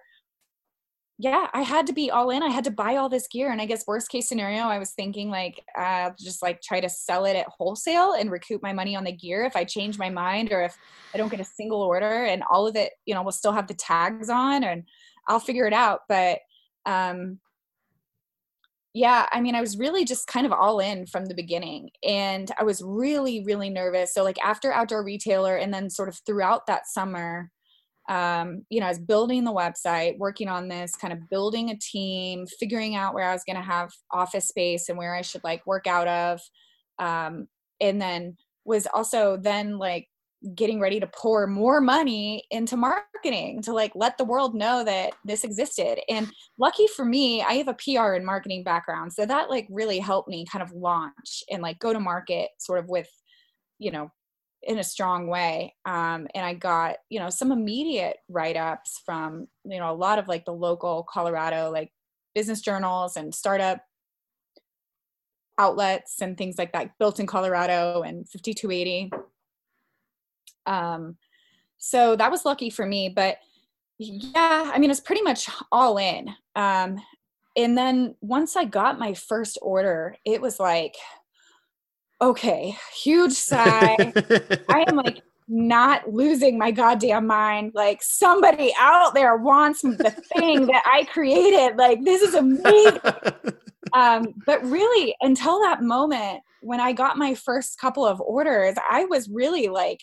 yeah, 1.22 1.46
I 1.52 1.62
had 1.62 1.86
to 1.86 1.92
be 1.92 2.10
all 2.10 2.30
in. 2.30 2.42
I 2.42 2.48
had 2.48 2.64
to 2.64 2.72
buy 2.72 2.96
all 2.96 3.08
this 3.08 3.28
gear. 3.28 3.52
And 3.52 3.60
I 3.60 3.66
guess 3.66 3.86
worst 3.86 4.10
case 4.10 4.28
scenario, 4.28 4.62
I 4.62 4.80
was 4.80 4.90
thinking 4.90 5.30
like 5.30 5.62
uh, 5.78 6.10
just 6.18 6.42
like 6.42 6.60
try 6.60 6.80
to 6.80 6.88
sell 6.88 7.26
it 7.26 7.36
at 7.36 7.46
wholesale 7.46 8.14
and 8.14 8.28
recoup 8.28 8.60
my 8.60 8.72
money 8.72 8.96
on 8.96 9.04
the 9.04 9.12
gear 9.12 9.44
if 9.44 9.54
I 9.54 9.62
change 9.62 9.98
my 9.98 10.10
mind 10.10 10.50
or 10.50 10.62
if 10.62 10.76
I 11.14 11.18
don't 11.18 11.28
get 11.28 11.38
a 11.38 11.44
single 11.44 11.80
order 11.80 12.24
and 12.24 12.42
all 12.50 12.66
of 12.66 12.74
it, 12.74 12.94
you 13.06 13.14
know, 13.14 13.22
will 13.22 13.30
still 13.30 13.52
have 13.52 13.68
the 13.68 13.74
tags 13.74 14.28
on 14.28 14.64
and 14.64 14.82
I'll 15.28 15.38
figure 15.38 15.68
it 15.68 15.72
out. 15.72 16.00
But 16.08 16.40
um 16.86 17.38
yeah, 18.94 19.26
I 19.30 19.40
mean, 19.40 19.54
I 19.54 19.60
was 19.60 19.78
really 19.78 20.04
just 20.04 20.26
kind 20.26 20.44
of 20.44 20.52
all 20.52 20.80
in 20.80 21.06
from 21.06 21.26
the 21.26 21.34
beginning. 21.34 21.90
And 22.06 22.50
I 22.58 22.64
was 22.64 22.82
really, 22.84 23.42
really 23.44 23.70
nervous. 23.70 24.12
So 24.12 24.22
like 24.24 24.44
after 24.44 24.72
outdoor 24.72 25.04
retailer 25.04 25.56
and 25.56 25.72
then 25.72 25.88
sort 25.88 26.10
of 26.10 26.20
throughout 26.26 26.66
that 26.66 26.86
summer, 26.86 27.50
um, 28.08 28.64
you 28.68 28.80
know, 28.80 28.86
I 28.86 28.90
was 28.90 28.98
building 28.98 29.44
the 29.44 29.52
website, 29.52 30.18
working 30.18 30.48
on 30.48 30.68
this, 30.68 30.96
kind 30.96 31.12
of 31.12 31.30
building 31.30 31.70
a 31.70 31.76
team, 31.76 32.46
figuring 32.58 32.96
out 32.96 33.14
where 33.14 33.28
I 33.28 33.32
was 33.32 33.44
going 33.44 33.56
to 33.56 33.62
have 33.62 33.90
office 34.10 34.48
space 34.48 34.88
and 34.88 34.98
where 34.98 35.14
I 35.14 35.22
should 35.22 35.44
like 35.44 35.66
work 35.66 35.86
out 35.86 36.08
of. 36.08 36.40
Um, 36.98 37.46
and 37.80 38.00
then 38.00 38.36
was 38.64 38.86
also 38.92 39.36
then 39.36 39.78
like 39.78 40.08
getting 40.56 40.80
ready 40.80 40.98
to 40.98 41.06
pour 41.06 41.46
more 41.46 41.80
money 41.80 42.44
into 42.50 42.76
marketing 42.76 43.62
to 43.62 43.72
like 43.72 43.92
let 43.94 44.18
the 44.18 44.24
world 44.24 44.54
know 44.54 44.82
that 44.82 45.12
this 45.24 45.44
existed. 45.44 46.00
And 46.08 46.28
lucky 46.58 46.88
for 46.88 47.04
me, 47.04 47.42
I 47.42 47.54
have 47.54 47.68
a 47.68 47.74
PR 47.74 48.14
and 48.14 48.26
marketing 48.26 48.64
background. 48.64 49.12
So 49.12 49.24
that 49.24 49.50
like 49.50 49.68
really 49.70 50.00
helped 50.00 50.28
me 50.28 50.44
kind 50.50 50.62
of 50.62 50.72
launch 50.72 51.44
and 51.50 51.62
like 51.62 51.78
go 51.78 51.92
to 51.92 52.00
market 52.00 52.50
sort 52.58 52.80
of 52.80 52.88
with, 52.88 53.08
you 53.78 53.92
know, 53.92 54.10
in 54.62 54.78
a 54.78 54.84
strong 54.84 55.26
way. 55.26 55.74
Um, 55.84 56.26
and 56.34 56.44
i 56.46 56.54
got 56.54 56.96
you 57.08 57.18
know 57.18 57.30
some 57.30 57.52
immediate 57.52 58.18
write-ups 58.28 59.00
from 59.04 59.48
you 59.64 59.78
know 59.78 59.90
a 59.90 59.94
lot 59.94 60.18
of 60.18 60.28
like 60.28 60.44
the 60.44 60.52
local 60.52 61.04
colorado 61.04 61.70
like 61.70 61.92
business 62.34 62.60
journals 62.60 63.16
and 63.16 63.34
startup 63.34 63.80
outlets 65.58 66.20
and 66.22 66.38
things 66.38 66.56
like 66.58 66.72
that 66.72 66.96
built 66.98 67.20
in 67.20 67.26
colorado 67.26 68.02
and 68.02 68.28
5280 68.28 69.10
um, 70.64 71.16
so 71.78 72.14
that 72.16 72.30
was 72.30 72.44
lucky 72.44 72.70
for 72.70 72.86
me 72.86 73.08
but 73.08 73.38
yeah 73.98 74.70
i 74.72 74.78
mean 74.78 74.90
it's 74.90 75.00
pretty 75.00 75.22
much 75.22 75.48
all 75.70 75.98
in. 75.98 76.28
Um, 76.56 77.00
and 77.56 77.76
then 77.76 78.14
once 78.20 78.56
i 78.56 78.64
got 78.64 78.98
my 78.98 79.14
first 79.14 79.58
order 79.60 80.16
it 80.24 80.40
was 80.40 80.58
like 80.58 80.94
okay, 82.22 82.76
huge 83.02 83.32
sigh. 83.32 84.12
I 84.68 84.84
am 84.88 84.96
like 84.96 85.22
not 85.48 86.08
losing 86.10 86.56
my 86.56 86.70
goddamn 86.70 87.26
mind. 87.26 87.72
Like 87.74 88.02
somebody 88.02 88.72
out 88.78 89.12
there 89.14 89.36
wants 89.36 89.82
the 89.82 90.14
thing 90.34 90.66
that 90.66 90.82
I 90.86 91.04
created. 91.04 91.76
Like 91.76 92.04
this 92.04 92.22
is 92.22 92.34
amazing. 92.34 93.00
um, 93.92 94.34
but 94.46 94.64
really, 94.64 95.14
until 95.20 95.60
that 95.62 95.82
moment 95.82 96.40
when 96.62 96.80
I 96.80 96.92
got 96.92 97.18
my 97.18 97.34
first 97.34 97.78
couple 97.80 98.06
of 98.06 98.20
orders, 98.20 98.76
I 98.88 99.04
was 99.06 99.28
really 99.28 99.66
like, 99.66 99.98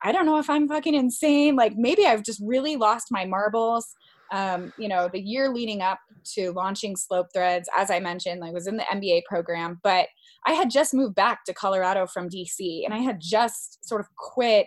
I 0.00 0.12
don't 0.12 0.26
know 0.26 0.38
if 0.38 0.48
I'm 0.48 0.68
fucking 0.68 0.94
insane. 0.94 1.56
Like 1.56 1.76
maybe 1.76 2.06
I've 2.06 2.22
just 2.22 2.40
really 2.44 2.76
lost 2.76 3.08
my 3.10 3.24
marbles. 3.24 3.94
um, 4.30 4.72
you 4.78 4.88
know, 4.88 5.08
the 5.12 5.20
year 5.20 5.48
leading 5.48 5.82
up 5.82 5.98
to 6.34 6.52
launching 6.52 6.94
Slope 6.94 7.28
Threads, 7.34 7.68
as 7.76 7.90
I 7.90 7.98
mentioned, 7.98 8.44
I 8.44 8.50
was 8.50 8.66
in 8.66 8.76
the 8.76 8.84
MBA 8.84 9.24
program, 9.24 9.80
but 9.82 10.06
I 10.46 10.52
had 10.52 10.70
just 10.70 10.94
moved 10.94 11.14
back 11.14 11.44
to 11.44 11.54
Colorado 11.54 12.06
from 12.06 12.28
DC 12.28 12.84
and 12.84 12.94
I 12.94 12.98
had 12.98 13.20
just 13.20 13.86
sort 13.86 14.00
of 14.00 14.06
quit 14.16 14.66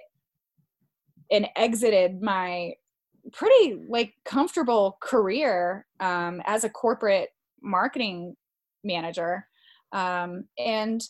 and 1.32 1.48
exited 1.56 2.22
my 2.22 2.74
pretty 3.32 3.82
like 3.88 4.14
comfortable 4.26 4.98
career 5.02 5.86
um, 6.00 6.42
as 6.46 6.64
a 6.64 6.70
corporate 6.70 7.30
marketing 7.62 8.36
manager. 8.84 9.48
Um, 9.92 10.46
and 10.58 11.02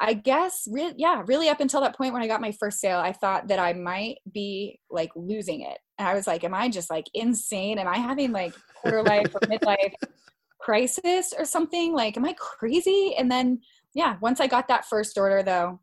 I 0.00 0.14
guess, 0.14 0.66
re- 0.70 0.94
yeah, 0.96 1.22
really 1.26 1.48
up 1.48 1.60
until 1.60 1.80
that 1.80 1.96
point 1.96 2.12
when 2.12 2.22
I 2.22 2.26
got 2.26 2.40
my 2.40 2.52
first 2.52 2.80
sale, 2.80 2.98
I 2.98 3.12
thought 3.12 3.48
that 3.48 3.58
I 3.58 3.72
might 3.72 4.16
be 4.32 4.80
like 4.90 5.10
losing 5.14 5.62
it. 5.62 5.78
And 5.98 6.08
I 6.08 6.14
was 6.14 6.26
like, 6.26 6.44
am 6.44 6.54
I 6.54 6.68
just 6.68 6.90
like 6.90 7.06
insane? 7.14 7.78
Am 7.78 7.86
I 7.86 7.98
having 7.98 8.32
like 8.32 8.54
quarter 8.74 9.02
life 9.02 9.32
or 9.34 9.40
midlife 9.40 9.94
crisis 10.60 11.32
or 11.36 11.44
something? 11.44 11.92
Like, 11.92 12.16
am 12.16 12.24
I 12.24 12.34
crazy? 12.38 13.14
And 13.16 13.30
then, 13.30 13.60
yeah, 13.94 14.16
once 14.20 14.40
I 14.40 14.46
got 14.46 14.68
that 14.68 14.86
first 14.86 15.16
order 15.16 15.42
though, 15.42 15.80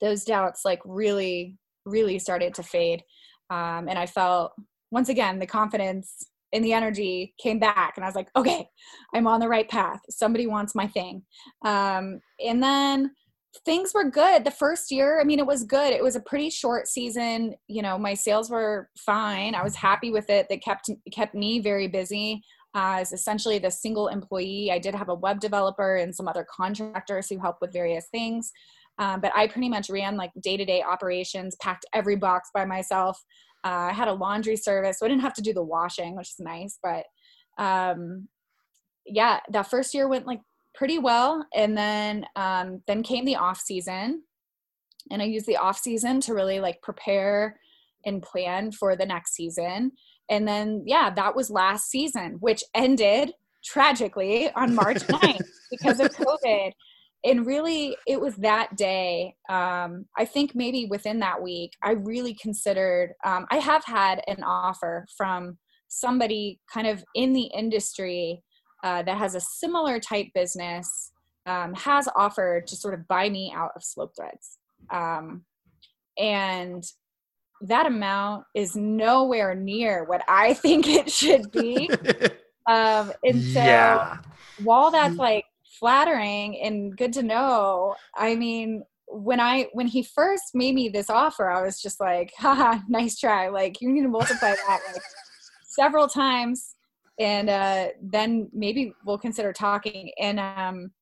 those 0.00 0.24
doubts 0.24 0.64
like 0.64 0.80
really, 0.84 1.56
really 1.86 2.18
started 2.18 2.54
to 2.54 2.62
fade. 2.62 3.02
Um, 3.50 3.88
and 3.88 3.98
I 3.98 4.06
felt 4.06 4.52
once 4.90 5.08
again 5.08 5.38
the 5.38 5.46
confidence 5.46 6.26
and 6.52 6.64
the 6.64 6.72
energy 6.72 7.34
came 7.42 7.58
back 7.58 7.94
and 7.96 8.04
i 8.04 8.08
was 8.08 8.14
like 8.14 8.28
okay 8.36 8.64
i'm 9.12 9.26
on 9.26 9.40
the 9.40 9.48
right 9.48 9.68
path. 9.68 10.00
Somebody 10.08 10.46
wants 10.46 10.74
my 10.74 10.86
thing. 10.86 11.22
Um, 11.64 12.20
and 12.44 12.62
then 12.62 13.10
things 13.64 13.92
were 13.92 14.08
good. 14.08 14.44
The 14.44 14.50
first 14.50 14.90
year 14.90 15.20
i 15.20 15.24
mean 15.24 15.40
it 15.40 15.46
was 15.46 15.64
good. 15.64 15.92
It 15.92 16.02
was 16.02 16.16
a 16.16 16.20
pretty 16.20 16.50
short 16.50 16.86
season. 16.86 17.54
You 17.66 17.82
know 17.82 17.98
my 17.98 18.14
sales 18.14 18.50
were 18.50 18.88
fine. 18.96 19.54
I 19.54 19.64
was 19.64 19.74
happy 19.74 20.10
with 20.10 20.30
it. 20.30 20.46
That 20.48 20.62
kept 20.62 20.88
kept 21.12 21.34
me 21.34 21.60
very 21.60 21.88
busy 21.88 22.42
as 22.74 23.12
essentially 23.12 23.58
the 23.58 23.70
single 23.70 24.08
employee 24.08 24.70
i 24.72 24.78
did 24.78 24.94
have 24.94 25.08
a 25.08 25.14
web 25.14 25.40
developer 25.40 25.96
and 25.96 26.14
some 26.14 26.28
other 26.28 26.46
contractors 26.50 27.28
who 27.28 27.38
helped 27.38 27.60
with 27.60 27.72
various 27.72 28.06
things 28.10 28.50
um, 28.98 29.20
but 29.20 29.32
i 29.34 29.46
pretty 29.46 29.68
much 29.68 29.90
ran 29.90 30.16
like 30.16 30.30
day-to-day 30.42 30.82
operations 30.82 31.56
packed 31.60 31.86
every 31.94 32.16
box 32.16 32.50
by 32.54 32.64
myself 32.64 33.18
uh, 33.64 33.88
I 33.90 33.92
had 33.94 34.08
a 34.08 34.12
laundry 34.12 34.56
service, 34.56 34.98
so 34.98 35.06
I 35.06 35.08
didn't 35.08 35.22
have 35.22 35.34
to 35.34 35.42
do 35.42 35.54
the 35.54 35.62
washing, 35.62 36.16
which 36.16 36.28
is 36.28 36.36
nice. 36.38 36.78
But 36.82 37.06
um, 37.56 38.28
yeah, 39.06 39.40
that 39.50 39.70
first 39.70 39.94
year 39.94 40.06
went 40.06 40.26
like 40.26 40.40
pretty 40.74 40.98
well, 40.98 41.46
and 41.54 41.76
then 41.76 42.26
um, 42.36 42.82
then 42.86 43.02
came 43.02 43.24
the 43.24 43.36
off 43.36 43.58
season, 43.58 44.22
and 45.10 45.22
I 45.22 45.24
used 45.24 45.46
the 45.46 45.56
off 45.56 45.78
season 45.78 46.20
to 46.22 46.34
really 46.34 46.60
like 46.60 46.82
prepare 46.82 47.58
and 48.04 48.22
plan 48.22 48.70
for 48.70 48.96
the 48.96 49.06
next 49.06 49.34
season. 49.34 49.92
And 50.30 50.46
then 50.46 50.84
yeah, 50.86 51.10
that 51.10 51.36
was 51.36 51.50
last 51.50 51.90
season, 51.90 52.36
which 52.40 52.64
ended 52.74 53.32
tragically 53.64 54.50
on 54.52 54.74
March 54.74 54.96
9th 55.06 55.46
because 55.70 56.00
of 56.00 56.10
COVID. 56.10 56.72
And 57.24 57.46
really 57.46 57.96
it 58.06 58.20
was 58.20 58.36
that 58.36 58.76
day 58.76 59.34
um, 59.48 60.04
i 60.18 60.26
think 60.26 60.54
maybe 60.54 60.84
within 60.84 61.20
that 61.20 61.40
week 61.40 61.72
i 61.82 61.92
really 61.92 62.34
considered 62.34 63.14
um, 63.24 63.46
i 63.50 63.56
have 63.56 63.82
had 63.86 64.20
an 64.28 64.42
offer 64.42 65.06
from 65.16 65.56
somebody 65.88 66.60
kind 66.70 66.86
of 66.86 67.02
in 67.14 67.32
the 67.32 67.48
industry 67.56 68.42
uh, 68.82 69.02
that 69.04 69.16
has 69.16 69.34
a 69.34 69.40
similar 69.40 69.98
type 69.98 70.26
business 70.34 71.12
um, 71.46 71.74
has 71.74 72.08
offered 72.14 72.66
to 72.68 72.76
sort 72.76 72.94
of 72.94 73.06
buy 73.08 73.28
me 73.28 73.52
out 73.54 73.72
of 73.76 73.82
slope 73.84 74.12
threads. 74.16 74.58
Um, 74.90 75.44
and 76.18 76.84
that 77.66 77.86
amount 77.86 78.44
is 78.54 78.76
nowhere 78.76 79.54
near 79.54 80.04
what 80.04 80.22
i 80.28 80.54
think 80.64 80.86
it 80.86 81.10
should 81.10 81.50
be 81.50 81.88
um, 82.68 83.12
and 83.24 83.42
so 83.42 83.60
yeah. 83.60 84.18
while 84.62 84.90
that's 84.90 85.16
like 85.16 85.44
flattering 85.78 86.60
and 86.60 86.96
good 86.96 87.12
to 87.12 87.22
know. 87.22 87.94
I 88.16 88.34
mean, 88.34 88.82
when 89.06 89.40
I 89.40 89.68
when 89.72 89.86
he 89.86 90.02
first 90.02 90.54
made 90.54 90.74
me 90.74 90.88
this 90.88 91.10
offer, 91.10 91.50
I 91.50 91.62
was 91.62 91.80
just 91.80 92.00
like, 92.00 92.32
haha, 92.38 92.80
nice 92.88 93.18
try. 93.18 93.48
Like 93.48 93.80
you 93.80 93.90
need 93.90 94.02
to 94.02 94.08
multiply 94.08 94.54
that 94.54 94.80
like 94.92 95.02
several 95.64 96.08
times 96.08 96.74
and 97.20 97.48
uh 97.48 97.88
then 98.02 98.48
maybe 98.52 98.92
we'll 99.04 99.18
consider 99.18 99.52
talking. 99.52 100.10
And 100.18 100.40
um 100.40 100.92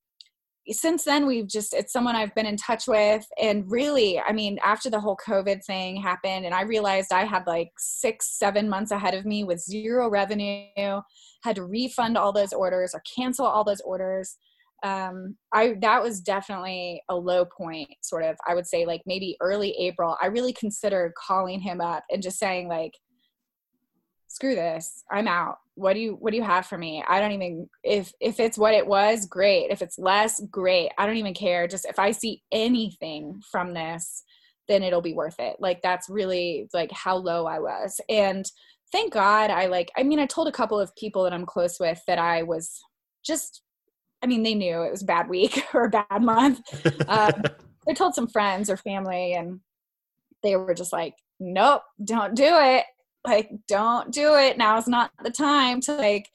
since 0.69 1.05
then 1.05 1.27
we've 1.27 1.49
just 1.49 1.75
it's 1.75 1.93
someone 1.93 2.15
I've 2.15 2.35
been 2.35 2.47
in 2.47 2.57
touch 2.57 2.87
with 2.87 3.27
and 3.41 3.69
really 3.71 4.21
I 4.21 4.33
mean 4.33 4.59
after 4.65 4.91
the 4.91 5.01
whole 5.01 5.17
COVID 5.27 5.65
thing 5.65 5.97
happened 5.97 6.45
and 6.45 6.55
I 6.55 6.63
realized 6.63 7.13
I 7.13 7.25
had 7.25 7.47
like 7.47 7.71
6 7.79 8.39
7 8.39 8.69
months 8.69 8.93
ahead 8.93 9.15
of 9.15 9.27
me 9.27 9.45
with 9.45 9.61
zero 9.61 10.09
revenue 10.09 11.01
had 11.43 11.57
to 11.57 11.65
refund 11.65 12.17
all 12.17 12.33
those 12.33 12.53
orders 12.53 12.95
or 12.95 13.03
cancel 13.17 13.47
all 13.47 13.65
those 13.65 13.81
orders 13.81 14.37
um, 14.83 15.37
I 15.53 15.75
that 15.81 16.03
was 16.03 16.21
definitely 16.21 17.03
a 17.09 17.15
low 17.15 17.45
point, 17.45 17.89
sort 18.03 18.25
of. 18.25 18.37
I 18.47 18.55
would 18.55 18.67
say 18.67 18.85
like 18.85 19.03
maybe 19.07 19.37
early 19.41 19.71
April. 19.79 20.17
I 20.21 20.27
really 20.27 20.53
considered 20.53 21.13
calling 21.15 21.61
him 21.61 21.81
up 21.81 22.03
and 22.11 22.23
just 22.23 22.39
saying 22.39 22.69
like, 22.69 22.93
"Screw 24.33 24.55
this, 24.55 25.05
I'm 25.11 25.29
out. 25.29 25.59
What 25.75 25.93
do 25.93 26.01
you 26.01 26.15
What 26.15 26.31
do 26.31 26.39
you 26.39 26.43
have 26.43 26.65
for 26.65 26.79
me? 26.79 27.05
I 27.07 27.21
don't 27.21 27.33
even 27.33 27.69
if 27.85 28.11
if 28.19 28.41
it's 28.41 28.57
what 28.57 28.73
it 28.73 28.87
was, 28.87 29.27
great. 29.27 29.71
If 29.71 29.83
it's 29.83 29.99
less, 29.99 30.41
great. 30.51 30.91
I 30.97 31.05
don't 31.05 31.19
even 31.19 31.35
care. 31.35 31.69
Just 31.69 31.85
if 31.85 31.99
I 31.99 32.13
see 32.13 32.43
anything 32.51 33.43
from 33.51 33.75
this, 33.75 34.25
then 34.69 34.83
it'll 34.83 35.03
be 35.03 35.13
worth 35.13 35.39
it. 35.39 35.57
Like 35.61 35.83
that's 35.83 36.09
really 36.09 36.67
like 36.73 36.91
how 36.93 37.17
low 37.17 37.45
I 37.47 37.59
was, 37.59 38.01
and 38.09 38.51
thank 38.91 39.13
God 39.13 39.51
I 39.51 39.67
like. 39.67 39.91
I 39.99 40.03
mean, 40.03 40.19
I 40.19 40.25
told 40.25 40.49
a 40.49 40.53
couple 40.53 40.81
of 40.81 40.97
people 40.97 41.25
that 41.25 41.35
I'm 41.35 41.45
close 41.45 41.79
with 41.79 42.01
that 42.07 42.19
I 42.19 42.43
was 42.43 42.81
just 43.23 43.61
I 44.23 44.27
mean, 44.27 44.43
they 44.45 44.55
knew 44.55 44.83
it 44.83 44.91
was 44.91 45.03
a 45.03 45.07
bad 45.07 45.29
week 45.29 45.63
or 45.75 45.85
a 45.85 45.91
bad 45.91 46.23
month. 46.23 46.61
Um, 47.07 47.43
they 47.87 47.93
told 47.93 48.15
some 48.15 48.29
friends 48.29 48.71
or 48.71 48.79
family, 48.79 49.35
and 49.35 49.61
they 50.43 50.57
were 50.57 50.73
just 50.73 50.93
like, 50.93 51.13
"Nope, 51.39 51.83
don't 52.03 52.35
do 52.35 52.49
it. 52.49 52.87
Like, 53.27 53.51
don't 53.69 54.13
do 54.13 54.35
it. 54.35 54.59
Now 54.59 54.77
is 54.79 54.89
not 54.89 55.11
the 55.23 55.31
time 55.31 55.81
to 55.83 55.95
like 55.95 56.29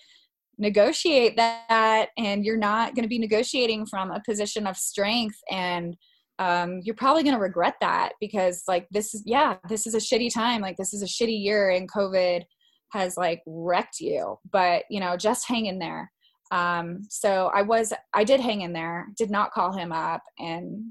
negotiate 0.57 1.35
that, 1.37 2.09
and 2.17 2.45
you're 2.45 2.57
not 2.57 2.95
going 2.95 3.03
to 3.03 3.09
be 3.09 3.19
negotiating 3.19 3.85
from 3.85 4.11
a 4.11 4.21
position 4.25 4.67
of 4.67 4.77
strength 4.77 5.37
and." 5.49 5.95
Um, 6.39 6.81
you're 6.83 6.93
probably 6.93 7.23
going 7.23 7.33
to 7.33 7.41
regret 7.41 7.77
that 7.81 8.11
because 8.21 8.61
like 8.67 8.87
this 8.91 9.15
is 9.15 9.23
yeah 9.25 9.55
this 9.69 9.87
is 9.87 9.95
a 9.95 9.97
shitty 9.97 10.31
time 10.31 10.61
like 10.61 10.77
this 10.77 10.93
is 10.93 11.01
a 11.01 11.07
shitty 11.07 11.43
year 11.43 11.71
and 11.71 11.91
covid 11.91 12.43
has 12.91 13.17
like 13.17 13.41
wrecked 13.47 13.99
you 13.99 14.37
but 14.51 14.83
you 14.87 14.99
know 14.99 15.17
just 15.17 15.47
hang 15.47 15.65
in 15.65 15.79
there 15.79 16.11
um, 16.51 17.01
so 17.09 17.51
I 17.53 17.61
was, 17.61 17.93
I 18.13 18.23
did 18.23 18.39
hang 18.39 18.61
in 18.61 18.73
there, 18.73 19.07
did 19.17 19.29
not 19.29 19.51
call 19.51 19.73
him 19.73 19.91
up 19.91 20.21
and 20.39 20.85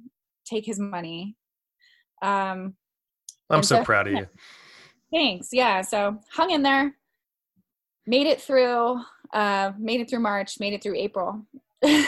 take 0.45 0.67
his 0.67 0.79
money. 0.79 1.37
Um, 2.23 2.75
I'm 3.51 3.63
so, 3.63 3.77
so 3.77 3.85
proud 3.85 4.09
of 4.09 4.15
you. 4.15 4.27
Thanks. 5.13 5.49
Yeah. 5.53 5.83
So 5.83 6.19
hung 6.31 6.51
in 6.51 6.63
there, 6.63 6.97
made 8.07 8.27
it 8.27 8.41
through, 8.41 9.01
uh, 9.33 9.73
made 9.79 10.01
it 10.01 10.11
through 10.11 10.21
March, 10.21 10.59
made 10.61 10.73
it 10.73 10.83
through 10.83 10.97
April. 10.97 11.45
well, 11.83 12.07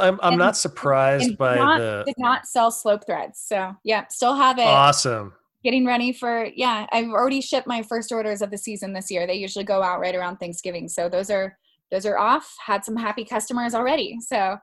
I'm, 0.00 0.18
I'm 0.22 0.32
and, 0.32 0.38
not 0.38 0.56
surprised 0.56 1.36
by 1.36 1.56
not, 1.56 1.78
the, 1.78 2.04
did 2.06 2.14
not 2.18 2.46
sell 2.46 2.70
slope 2.70 3.04
threads. 3.06 3.40
So 3.44 3.74
yeah, 3.84 4.06
still 4.08 4.34
have 4.34 4.58
it. 4.58 4.66
Awesome 4.66 5.34
getting 5.64 5.84
ready 5.84 6.12
for 6.12 6.48
yeah 6.54 6.86
i've 6.92 7.08
already 7.08 7.40
shipped 7.40 7.66
my 7.66 7.82
first 7.82 8.12
orders 8.12 8.42
of 8.42 8.50
the 8.50 8.58
season 8.58 8.92
this 8.92 9.10
year 9.10 9.26
they 9.26 9.34
usually 9.34 9.64
go 9.64 9.82
out 9.82 10.00
right 10.00 10.14
around 10.14 10.36
thanksgiving 10.36 10.88
so 10.88 11.08
those 11.08 11.30
are 11.30 11.58
those 11.90 12.06
are 12.06 12.18
off 12.18 12.54
had 12.64 12.84
some 12.84 12.96
happy 12.96 13.24
customers 13.24 13.74
already 13.74 14.16
so 14.20 14.56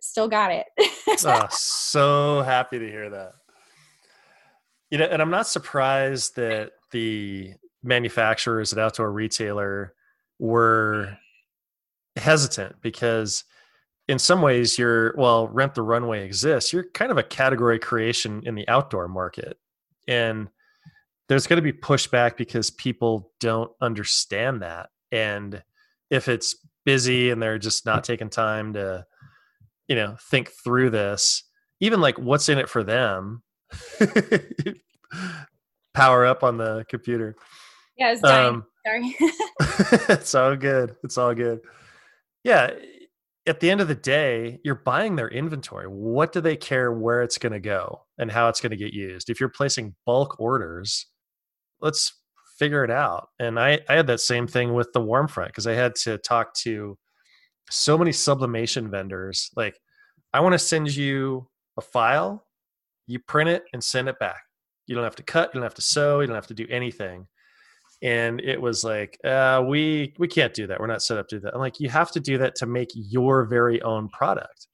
still 0.00 0.28
got 0.28 0.52
it 0.52 0.66
oh, 1.24 1.46
so 1.50 2.42
happy 2.42 2.78
to 2.78 2.86
hear 2.86 3.10
that 3.10 3.32
you 4.90 4.98
know 4.98 5.04
and 5.04 5.20
i'm 5.22 5.30
not 5.30 5.46
surprised 5.46 6.36
that 6.36 6.72
the 6.90 7.52
manufacturers 7.82 8.72
at 8.72 8.78
outdoor 8.78 9.12
retailer 9.12 9.94
were 10.38 11.16
hesitant 12.16 12.76
because 12.80 13.44
in 14.08 14.18
some 14.18 14.42
ways 14.42 14.78
you're 14.78 15.14
well 15.16 15.48
rent 15.48 15.74
the 15.74 15.82
runway 15.82 16.24
exists 16.24 16.72
you're 16.72 16.90
kind 16.94 17.10
of 17.10 17.18
a 17.18 17.22
category 17.22 17.78
creation 17.78 18.42
in 18.44 18.54
the 18.54 18.66
outdoor 18.68 19.08
market. 19.08 19.58
And 20.06 20.48
there's 21.28 21.46
going 21.46 21.58
to 21.58 21.72
be 21.72 21.78
pushback 21.78 22.38
because 22.38 22.70
people 22.70 23.32
don't 23.40 23.70
understand 23.82 24.62
that. 24.62 24.88
And 25.12 25.62
if 26.10 26.26
it's 26.28 26.56
busy 26.86 27.30
and 27.30 27.42
they're 27.42 27.58
just 27.58 27.84
not 27.84 28.02
taking 28.02 28.30
time 28.30 28.72
to 28.72 29.04
you 29.88 29.96
know 29.96 30.16
think 30.30 30.50
through 30.64 30.88
this 30.90 31.44
even 31.80 32.00
like 32.00 32.18
what's 32.18 32.48
in 32.48 32.58
it 32.58 32.68
for 32.68 32.82
them 32.82 33.42
power 35.94 36.26
up 36.26 36.42
on 36.42 36.56
the 36.56 36.84
computer 36.88 37.34
yeah 37.96 38.12
it's 38.12 38.22
dying. 38.22 38.54
Um, 38.54 38.64
sorry 38.86 39.16
it's 40.08 40.34
all 40.34 40.56
good 40.56 40.94
it's 41.02 41.18
all 41.18 41.34
good 41.34 41.60
yeah 42.44 42.70
at 43.48 43.60
the 43.60 43.70
end 43.70 43.80
of 43.80 43.88
the 43.88 43.94
day, 43.94 44.60
you're 44.62 44.82
buying 44.84 45.16
their 45.16 45.28
inventory. 45.28 45.86
What 45.86 46.32
do 46.32 46.40
they 46.40 46.56
care 46.56 46.92
where 46.92 47.22
it's 47.22 47.38
going 47.38 47.52
to 47.52 47.60
go 47.60 48.04
and 48.18 48.30
how 48.30 48.48
it's 48.48 48.60
going 48.60 48.70
to 48.70 48.76
get 48.76 48.92
used? 48.92 49.30
If 49.30 49.40
you're 49.40 49.48
placing 49.48 49.94
bulk 50.04 50.38
orders, 50.38 51.06
let's 51.80 52.12
figure 52.58 52.84
it 52.84 52.90
out. 52.90 53.28
And 53.38 53.58
I, 53.58 53.80
I 53.88 53.94
had 53.94 54.06
that 54.08 54.20
same 54.20 54.46
thing 54.46 54.74
with 54.74 54.92
the 54.92 55.00
warm 55.00 55.28
front 55.28 55.50
because 55.50 55.66
I 55.66 55.72
had 55.72 55.94
to 56.02 56.18
talk 56.18 56.54
to 56.56 56.98
so 57.70 57.96
many 57.96 58.12
sublimation 58.12 58.90
vendors. 58.90 59.50
Like, 59.56 59.78
I 60.34 60.40
want 60.40 60.52
to 60.52 60.58
send 60.58 60.94
you 60.94 61.48
a 61.78 61.80
file, 61.80 62.44
you 63.06 63.18
print 63.18 63.48
it 63.48 63.64
and 63.72 63.82
send 63.82 64.08
it 64.08 64.18
back. 64.18 64.42
You 64.88 64.94
don't 64.94 65.04
have 65.04 65.16
to 65.16 65.22
cut, 65.22 65.50
you 65.50 65.60
don't 65.60 65.64
have 65.66 65.74
to 65.74 65.82
sew, 65.82 66.20
you 66.20 66.26
don't 66.26 66.34
have 66.34 66.46
to 66.48 66.54
do 66.54 66.66
anything. 66.68 67.26
And 68.02 68.40
it 68.40 68.60
was 68.60 68.84
like, 68.84 69.18
uh, 69.24 69.62
we 69.66 70.14
we 70.18 70.28
can't 70.28 70.54
do 70.54 70.66
that. 70.68 70.78
We're 70.80 70.86
not 70.86 71.02
set 71.02 71.18
up 71.18 71.28
to 71.28 71.36
do 71.36 71.40
that. 71.40 71.54
I'm 71.54 71.60
like, 71.60 71.80
you 71.80 71.88
have 71.88 72.10
to 72.12 72.20
do 72.20 72.38
that 72.38 72.54
to 72.56 72.66
make 72.66 72.88
your 72.94 73.44
very 73.44 73.82
own 73.82 74.08
product. 74.08 74.68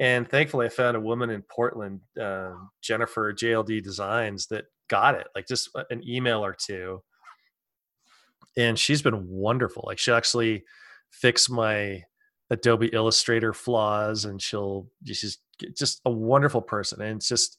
And 0.00 0.28
thankfully, 0.28 0.66
I 0.66 0.68
found 0.68 0.96
a 0.96 1.00
woman 1.00 1.30
in 1.30 1.42
Portland, 1.42 2.00
uh, 2.20 2.52
Jennifer 2.82 3.32
JLD 3.32 3.82
Designs, 3.82 4.46
that 4.46 4.64
got 4.88 5.14
it. 5.14 5.26
Like 5.34 5.46
just 5.46 5.70
an 5.90 6.02
email 6.08 6.44
or 6.44 6.54
two, 6.54 7.02
and 8.56 8.78
she's 8.78 9.02
been 9.02 9.28
wonderful. 9.28 9.84
Like 9.86 9.98
she 9.98 10.12
actually 10.12 10.64
fixed 11.10 11.50
my 11.50 12.02
Adobe 12.50 12.90
Illustrator 12.92 13.52
flaws, 13.52 14.24
and 14.24 14.40
she'll 14.40 14.88
she's 15.04 15.38
just 15.76 16.00
a 16.04 16.10
wonderful 16.10 16.62
person. 16.62 17.02
And 17.02 17.16
it's 17.16 17.28
just 17.28 17.58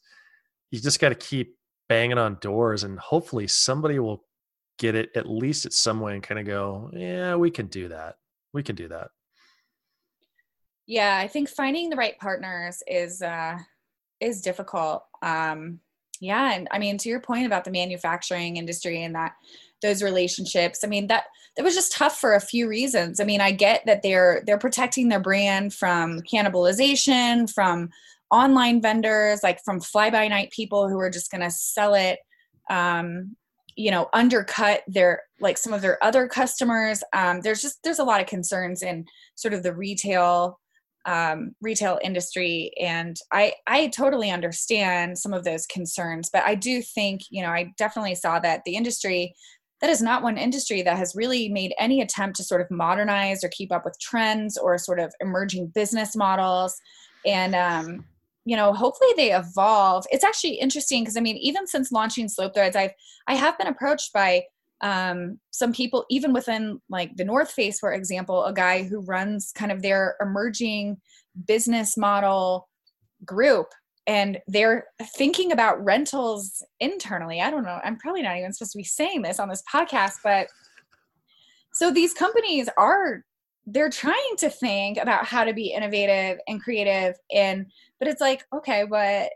you 0.70 0.80
just 0.80 1.00
got 1.00 1.10
to 1.10 1.14
keep 1.14 1.56
banging 1.90 2.18
on 2.18 2.38
doors, 2.40 2.84
and 2.84 2.98
hopefully 3.00 3.48
somebody 3.48 3.98
will 3.98 4.24
get 4.78 4.94
it 4.94 5.10
at 5.16 5.28
least 5.28 5.66
at 5.66 5.72
some 5.72 5.98
way 5.98 6.14
and 6.14 6.22
kind 6.22 6.38
of 6.38 6.46
go, 6.46 6.88
yeah, 6.94 7.34
we 7.34 7.50
can 7.50 7.66
do 7.66 7.88
that. 7.88 8.14
We 8.54 8.62
can 8.62 8.76
do 8.76 8.88
that. 8.88 9.08
Yeah, 10.86 11.18
I 11.18 11.26
think 11.26 11.48
finding 11.48 11.90
the 11.90 11.96
right 11.96 12.18
partners 12.18 12.82
is 12.86 13.20
uh 13.20 13.58
is 14.20 14.40
difficult. 14.40 15.02
Um 15.22 15.80
yeah, 16.20 16.52
and 16.54 16.68
I 16.70 16.78
mean 16.78 16.96
to 16.98 17.08
your 17.08 17.20
point 17.20 17.46
about 17.46 17.64
the 17.64 17.70
manufacturing 17.70 18.56
industry 18.56 19.02
and 19.02 19.14
that 19.16 19.32
those 19.82 20.02
relationships. 20.02 20.84
I 20.84 20.86
mean 20.86 21.08
that 21.08 21.24
that 21.56 21.64
was 21.64 21.74
just 21.74 21.92
tough 21.92 22.18
for 22.18 22.34
a 22.34 22.40
few 22.40 22.68
reasons. 22.68 23.18
I 23.18 23.24
mean, 23.24 23.40
I 23.40 23.50
get 23.50 23.84
that 23.86 24.02
they're 24.02 24.42
they're 24.46 24.58
protecting 24.58 25.08
their 25.08 25.20
brand 25.20 25.74
from 25.74 26.20
cannibalization, 26.20 27.52
from 27.52 27.90
online 28.30 28.80
vendors, 28.80 29.40
like 29.42 29.60
from 29.64 29.80
fly 29.80 30.10
by 30.10 30.28
night 30.28 30.50
people 30.50 30.88
who 30.88 30.98
are 30.98 31.10
just 31.10 31.30
going 31.30 31.42
to 31.42 31.50
sell 31.50 31.94
it 31.94 32.18
um 32.70 33.34
you 33.76 33.90
know 33.90 34.08
undercut 34.12 34.82
their 34.86 35.22
like 35.40 35.56
some 35.56 35.72
of 35.72 35.80
their 35.80 36.02
other 36.04 36.28
customers. 36.28 37.02
Um, 37.12 37.40
there's 37.40 37.62
just 37.62 37.78
there's 37.82 37.98
a 37.98 38.04
lot 38.04 38.20
of 38.20 38.26
concerns 38.26 38.82
in 38.82 39.06
sort 39.34 39.54
of 39.54 39.62
the 39.62 39.74
retail 39.74 40.58
um, 41.06 41.52
retail 41.62 41.98
industry. 42.02 42.72
And 42.80 43.16
i 43.32 43.54
i 43.66 43.88
totally 43.88 44.30
understand 44.30 45.18
some 45.18 45.32
of 45.32 45.44
those 45.44 45.66
concerns 45.66 46.28
but 46.30 46.44
i 46.44 46.54
do 46.54 46.82
think 46.82 47.22
you 47.30 47.42
know 47.42 47.48
i 47.48 47.72
definitely 47.78 48.14
saw 48.14 48.38
that 48.40 48.60
the 48.64 48.76
industry 48.76 49.34
that 49.80 49.90
is 49.90 50.02
not 50.02 50.22
one 50.22 50.36
industry 50.36 50.82
that 50.82 50.98
has 50.98 51.14
really 51.16 51.48
made 51.48 51.74
any 51.78 52.02
attempt 52.02 52.36
to 52.36 52.44
sort 52.44 52.60
of 52.60 52.70
modernize 52.70 53.42
or 53.42 53.48
keep 53.48 53.72
up 53.72 53.84
with 53.84 53.98
trends 54.00 54.58
or 54.58 54.76
sort 54.76 55.00
of 55.00 55.12
emerging 55.20 55.68
business 55.74 56.14
models. 56.14 56.78
And 57.24 57.54
um, 57.54 58.04
you 58.44 58.56
know 58.56 58.72
hopefully 58.72 59.10
they 59.16 59.32
evolve. 59.32 60.04
It's 60.10 60.24
actually 60.24 60.54
interesting 60.54 61.02
because 61.02 61.16
i 61.16 61.20
mean 61.20 61.36
even 61.36 61.66
since 61.66 61.92
launching 61.92 62.28
slope 62.28 62.54
threads 62.54 62.76
i've 62.76 62.92
i 63.26 63.34
have 63.34 63.58
been 63.58 63.66
approached 63.66 64.12
by 64.12 64.44
um, 64.82 65.38
some 65.50 65.74
people 65.74 66.06
even 66.08 66.32
within 66.32 66.80
like 66.88 67.14
the 67.16 67.24
north 67.24 67.50
face 67.50 67.78
for 67.78 67.92
example 67.92 68.44
a 68.44 68.52
guy 68.52 68.82
who 68.82 69.02
runs 69.02 69.52
kind 69.54 69.70
of 69.70 69.82
their 69.82 70.16
emerging 70.22 70.96
business 71.46 71.98
model 71.98 72.66
group 73.26 73.66
and 74.06 74.38
they're 74.46 74.86
thinking 75.16 75.52
about 75.52 75.84
rentals 75.84 76.64
internally. 76.80 77.42
I 77.42 77.50
don't 77.50 77.64
know 77.64 77.78
i'm 77.84 77.98
probably 77.98 78.22
not 78.22 78.38
even 78.38 78.52
supposed 78.52 78.72
to 78.72 78.78
be 78.78 78.84
saying 78.84 79.22
this 79.22 79.38
on 79.38 79.48
this 79.48 79.62
podcast 79.72 80.14
but 80.24 80.48
so 81.72 81.90
these 81.90 82.14
companies 82.14 82.68
are 82.76 83.22
they're 83.72 83.90
trying 83.90 84.36
to 84.38 84.50
think 84.50 84.98
about 84.98 85.24
how 85.24 85.44
to 85.44 85.54
be 85.54 85.72
innovative 85.72 86.38
and 86.48 86.62
creative 86.62 87.14
and 87.32 87.66
but 87.98 88.08
it's 88.08 88.20
like 88.20 88.44
okay 88.54 88.84
but 88.88 89.30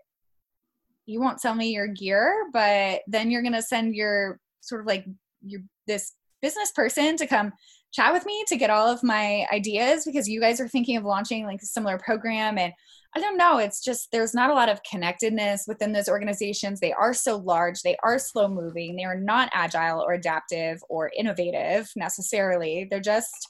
you 1.07 1.21
won't 1.21 1.41
sell 1.41 1.55
me 1.55 1.73
your 1.73 1.87
gear 1.87 2.47
but 2.53 3.01
then 3.07 3.31
you're 3.31 3.43
going 3.43 3.53
to 3.53 3.63
send 3.63 3.95
your 3.95 4.41
sort 4.61 4.81
of 4.81 4.87
like 4.87 5.07
your 5.43 5.61
this 5.87 6.15
business 6.43 6.73
person 6.73 7.17
to 7.17 7.27
come 7.27 7.53
chat 7.93 8.13
with 8.13 8.27
me 8.27 8.45
to 8.49 8.57
get 8.57 8.71
all 8.71 8.89
of 8.89 9.03
my 9.05 9.47
ideas 9.53 10.05
because 10.05 10.29
you 10.29 10.41
guys 10.41 10.61
are 10.61 10.69
thinking 10.69 10.97
of 10.97 11.05
launching 11.05 11.47
like 11.47 11.63
a 11.63 11.67
similar 11.67 11.99
program 11.99 12.59
and 12.59 12.73
I 13.17 13.21
don't 13.21 13.39
know. 13.39 13.59
It's 13.59 13.81
just 13.81 14.09
there's 14.11 14.35
not 14.35 14.51
a 14.51 14.55
lot 14.55 14.69
of 14.69 14.83
connectedness 14.83 15.67
within 15.69 15.93
those 15.93 16.09
organizations. 16.09 16.81
They 16.81 16.93
are 16.93 17.15
so 17.15 17.37
large, 17.37 17.83
they 17.83 17.97
are 18.03 18.19
slow 18.19 18.49
moving, 18.49 18.97
they 18.97 19.05
are 19.05 19.21
not 19.21 19.51
agile 19.53 20.01
or 20.01 20.15
adaptive 20.15 20.83
or 20.89 21.13
innovative 21.17 21.89
necessarily. 21.95 22.89
They're 22.91 22.99
just 22.99 23.47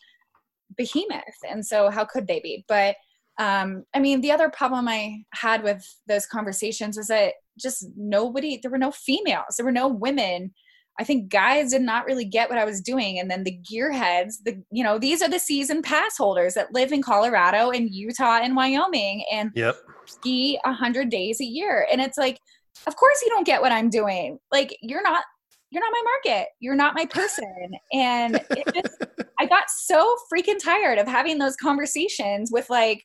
behemoth. 0.76 1.22
And 1.48 1.64
so, 1.64 1.90
how 1.90 2.04
could 2.04 2.26
they 2.26 2.40
be? 2.40 2.64
But 2.68 2.96
um, 3.38 3.84
I 3.94 3.98
mean, 3.98 4.20
the 4.20 4.32
other 4.32 4.48
problem 4.48 4.88
I 4.88 5.24
had 5.32 5.62
with 5.62 5.84
those 6.06 6.26
conversations 6.26 6.96
was 6.96 7.08
that 7.08 7.34
just 7.58 7.86
nobody, 7.96 8.58
there 8.62 8.70
were 8.70 8.78
no 8.78 8.92
females, 8.92 9.56
there 9.56 9.66
were 9.66 9.72
no 9.72 9.88
women 9.88 10.52
I 10.98 11.04
think 11.04 11.28
guys 11.28 11.72
did 11.72 11.82
not 11.82 12.06
really 12.06 12.24
get 12.24 12.48
what 12.48 12.58
I 12.58 12.64
was 12.64 12.80
doing. 12.80 13.18
And 13.18 13.30
then 13.30 13.42
the 13.42 13.58
gearheads, 13.70 14.34
the 14.44 14.62
you 14.70 14.84
know, 14.84 14.98
these 14.98 15.22
are 15.22 15.28
the 15.28 15.38
season 15.38 15.82
pass 15.82 16.16
holders 16.16 16.54
that 16.54 16.72
live 16.72 16.92
in 16.92 17.02
Colorado 17.02 17.70
and 17.70 17.90
Utah 17.90 18.38
and 18.42 18.54
Wyoming 18.54 19.24
and 19.30 19.50
yep. 19.54 19.76
ski 20.06 20.58
a 20.64 20.72
hundred 20.72 21.08
days 21.08 21.40
a 21.40 21.44
year. 21.44 21.86
And 21.90 22.00
it's 22.00 22.18
like, 22.18 22.38
of 22.86 22.96
course 22.96 23.20
you 23.22 23.28
don't 23.28 23.46
get 23.46 23.60
what 23.60 23.72
I'm 23.72 23.90
doing. 23.90 24.38
Like 24.52 24.76
you're 24.82 25.02
not 25.02 25.24
you're 25.70 25.82
not 25.82 25.92
my 25.92 26.02
market. 26.24 26.48
You're 26.60 26.76
not 26.76 26.94
my 26.94 27.06
person. 27.06 27.72
And 27.92 28.36
it 28.50 28.74
just 28.74 28.96
I 29.38 29.46
got 29.46 29.70
so 29.70 30.16
freaking 30.32 30.62
tired 30.62 30.98
of 30.98 31.08
having 31.08 31.38
those 31.38 31.56
conversations 31.56 32.50
with 32.52 32.70
like 32.70 33.04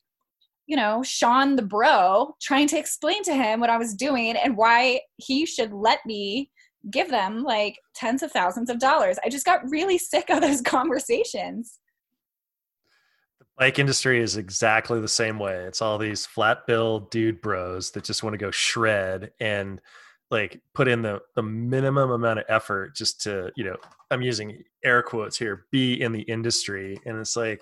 you 0.69 0.75
know, 0.75 1.01
Sean 1.01 1.55
the 1.55 1.63
bro, 1.63 2.36
trying 2.39 2.67
to 2.67 2.77
explain 2.77 3.23
to 3.23 3.34
him 3.34 3.59
what 3.59 3.71
I 3.71 3.77
was 3.80 3.95
doing 3.95 4.36
and 4.38 4.55
why 4.55 5.01
he 5.17 5.47
should 5.47 5.73
let 5.73 6.05
me 6.05 6.51
give 6.91 7.09
them 7.09 7.43
like 7.43 7.75
tens 7.95 8.21
of 8.21 8.32
thousands 8.32 8.69
of 8.69 8.77
dollars. 8.77 9.17
I 9.25 9.30
just 9.30 9.47
got 9.47 9.67
really 9.67 9.97
sick 9.97 10.30
of 10.30 10.41
those 10.41 10.61
conversations. 10.65 11.80
The 13.39 13.45
bike 13.57 13.80
industry 13.80 14.21
is 14.21 14.38
exactly 14.38 15.01
the 15.01 15.07
same 15.07 15.39
way. 15.39 15.55
It's 15.55 15.82
all 15.82 15.97
these 15.97 16.27
flat 16.27 16.67
bill 16.67 16.99
dude 16.99 17.41
bros 17.41 17.89
that 17.91 18.03
just 18.03 18.21
want 18.21 18.36
to 18.36 18.38
go 18.38 18.51
shred 18.51 19.32
and 19.39 19.82
like 20.32 20.61
put 20.73 20.88
in 20.88 21.01
the 21.01 21.21
the 21.36 21.43
minimum 21.43 22.11
amount 22.11 22.39
of 22.39 22.45
effort 22.49 22.95
just 22.95 23.21
to, 23.21 23.51
you 23.55 23.63
know, 23.63 23.75
I'm 24.11 24.21
using 24.21 24.63
air 24.84 25.01
quotes 25.01 25.38
here, 25.38 25.65
be 25.71 26.01
in 26.01 26.11
the 26.11 26.21
industry 26.21 26.99
and 27.05 27.17
it's 27.17 27.36
like 27.36 27.61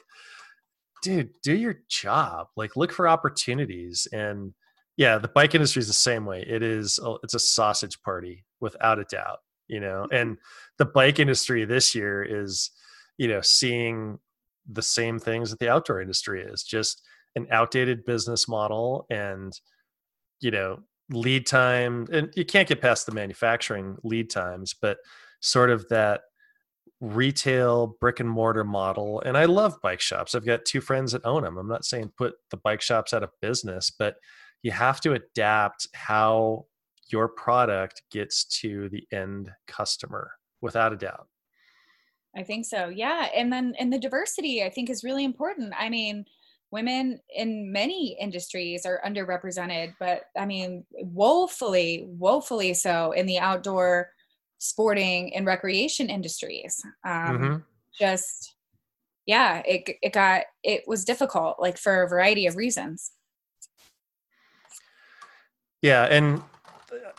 dude, 1.03 1.29
do 1.43 1.55
your 1.55 1.79
job. 1.89 2.47
Like 2.55 2.75
look 2.75 2.91
for 2.91 3.07
opportunities 3.07 4.07
and 4.11 4.53
yeah, 4.97 5.19
the 5.19 5.27
bike 5.27 5.53
industry 5.53 5.79
is 5.79 5.87
the 5.87 5.93
same 5.93 6.25
way. 6.25 6.43
It 6.47 6.63
is 6.63 6.99
it's 7.23 7.35
a 7.35 7.39
sausage 7.39 8.01
party 8.01 8.45
without 8.59 8.99
a 8.99 9.05
doubt 9.05 9.39
you 9.67 9.79
know 9.79 10.07
and 10.11 10.37
the 10.77 10.85
bike 10.85 11.19
industry 11.19 11.65
this 11.65 11.93
year 11.93 12.23
is 12.23 12.71
you 13.17 13.27
know 13.27 13.41
seeing 13.41 14.17
the 14.71 14.81
same 14.81 15.19
things 15.19 15.49
that 15.49 15.59
the 15.59 15.69
outdoor 15.69 16.01
industry 16.01 16.41
is 16.41 16.63
just 16.63 17.01
an 17.35 17.47
outdated 17.51 18.05
business 18.05 18.47
model 18.47 19.05
and 19.09 19.53
you 20.39 20.51
know 20.51 20.79
lead 21.09 21.45
time 21.45 22.07
and 22.11 22.33
you 22.35 22.45
can't 22.45 22.67
get 22.67 22.81
past 22.81 23.05
the 23.05 23.13
manufacturing 23.13 23.95
lead 24.03 24.29
times 24.29 24.75
but 24.79 24.97
sort 25.41 25.69
of 25.69 25.87
that 25.89 26.21
retail 26.99 27.95
brick 28.01 28.19
and 28.19 28.29
mortar 28.29 28.63
model 28.63 29.21
and 29.25 29.37
i 29.37 29.45
love 29.45 29.75
bike 29.81 30.01
shops 30.01 30.35
i've 30.35 30.45
got 30.45 30.65
two 30.65 30.81
friends 30.81 31.11
that 31.11 31.25
own 31.25 31.43
them 31.43 31.57
i'm 31.57 31.67
not 31.67 31.85
saying 31.85 32.11
put 32.17 32.33
the 32.51 32.57
bike 32.57 32.81
shops 32.81 33.13
out 33.13 33.23
of 33.23 33.29
business 33.41 33.89
but 33.89 34.15
you 34.63 34.71
have 34.71 34.99
to 35.01 35.13
adapt 35.13 35.87
how 35.93 36.65
your 37.09 37.27
product 37.27 38.01
gets 38.11 38.45
to 38.45 38.89
the 38.89 39.07
end 39.11 39.51
customer 39.67 40.31
without 40.61 40.93
a 40.93 40.97
doubt. 40.97 41.27
I 42.35 42.43
think 42.43 42.65
so. 42.65 42.89
Yeah. 42.89 43.29
And 43.35 43.51
then 43.51 43.73
and 43.79 43.91
the 43.91 43.99
diversity 43.99 44.63
I 44.63 44.69
think 44.69 44.89
is 44.89 45.03
really 45.03 45.23
important. 45.23 45.73
I 45.77 45.89
mean, 45.89 46.25
women 46.71 47.19
in 47.33 47.71
many 47.71 48.17
industries 48.19 48.85
are 48.85 49.01
underrepresented, 49.05 49.93
but 49.99 50.23
I 50.37 50.45
mean, 50.45 50.85
woefully, 50.91 52.05
woefully 52.07 52.73
so 52.73 53.11
in 53.11 53.25
the 53.25 53.39
outdoor 53.39 54.09
sporting 54.57 55.35
and 55.35 55.45
recreation 55.45 56.09
industries. 56.09 56.81
Um, 57.05 57.13
mm-hmm. 57.13 57.55
Just, 57.97 58.55
yeah, 59.25 59.61
it, 59.65 59.89
it 60.01 60.13
got, 60.13 60.43
it 60.63 60.83
was 60.87 61.05
difficult, 61.05 61.57
like 61.59 61.77
for 61.77 62.03
a 62.03 62.09
variety 62.09 62.47
of 62.47 62.55
reasons. 62.55 63.11
Yeah. 65.81 66.03
And 66.05 66.41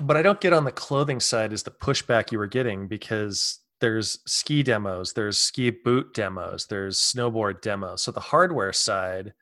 but 0.01 0.17
I 0.17 0.23
don't 0.23 0.41
get 0.41 0.53
on 0.53 0.65
the 0.65 0.73
clothing 0.73 1.21
side 1.21 1.53
is 1.53 1.63
the 1.63 1.71
pushback 1.71 2.33
you 2.33 2.39
were 2.39 2.47
getting 2.47 2.89
because 2.89 3.61
there's 3.81 4.19
ski 4.27 4.63
demos, 4.63 5.13
there's 5.13 5.39
ski 5.39 5.71
boot 5.71 6.15
demos, 6.15 6.67
there's 6.67 6.99
snowboard 6.99 7.61
demos. 7.63 8.03
So 8.03 8.11
the 8.13 8.21
hardware 8.21 8.73
side, 8.73 9.35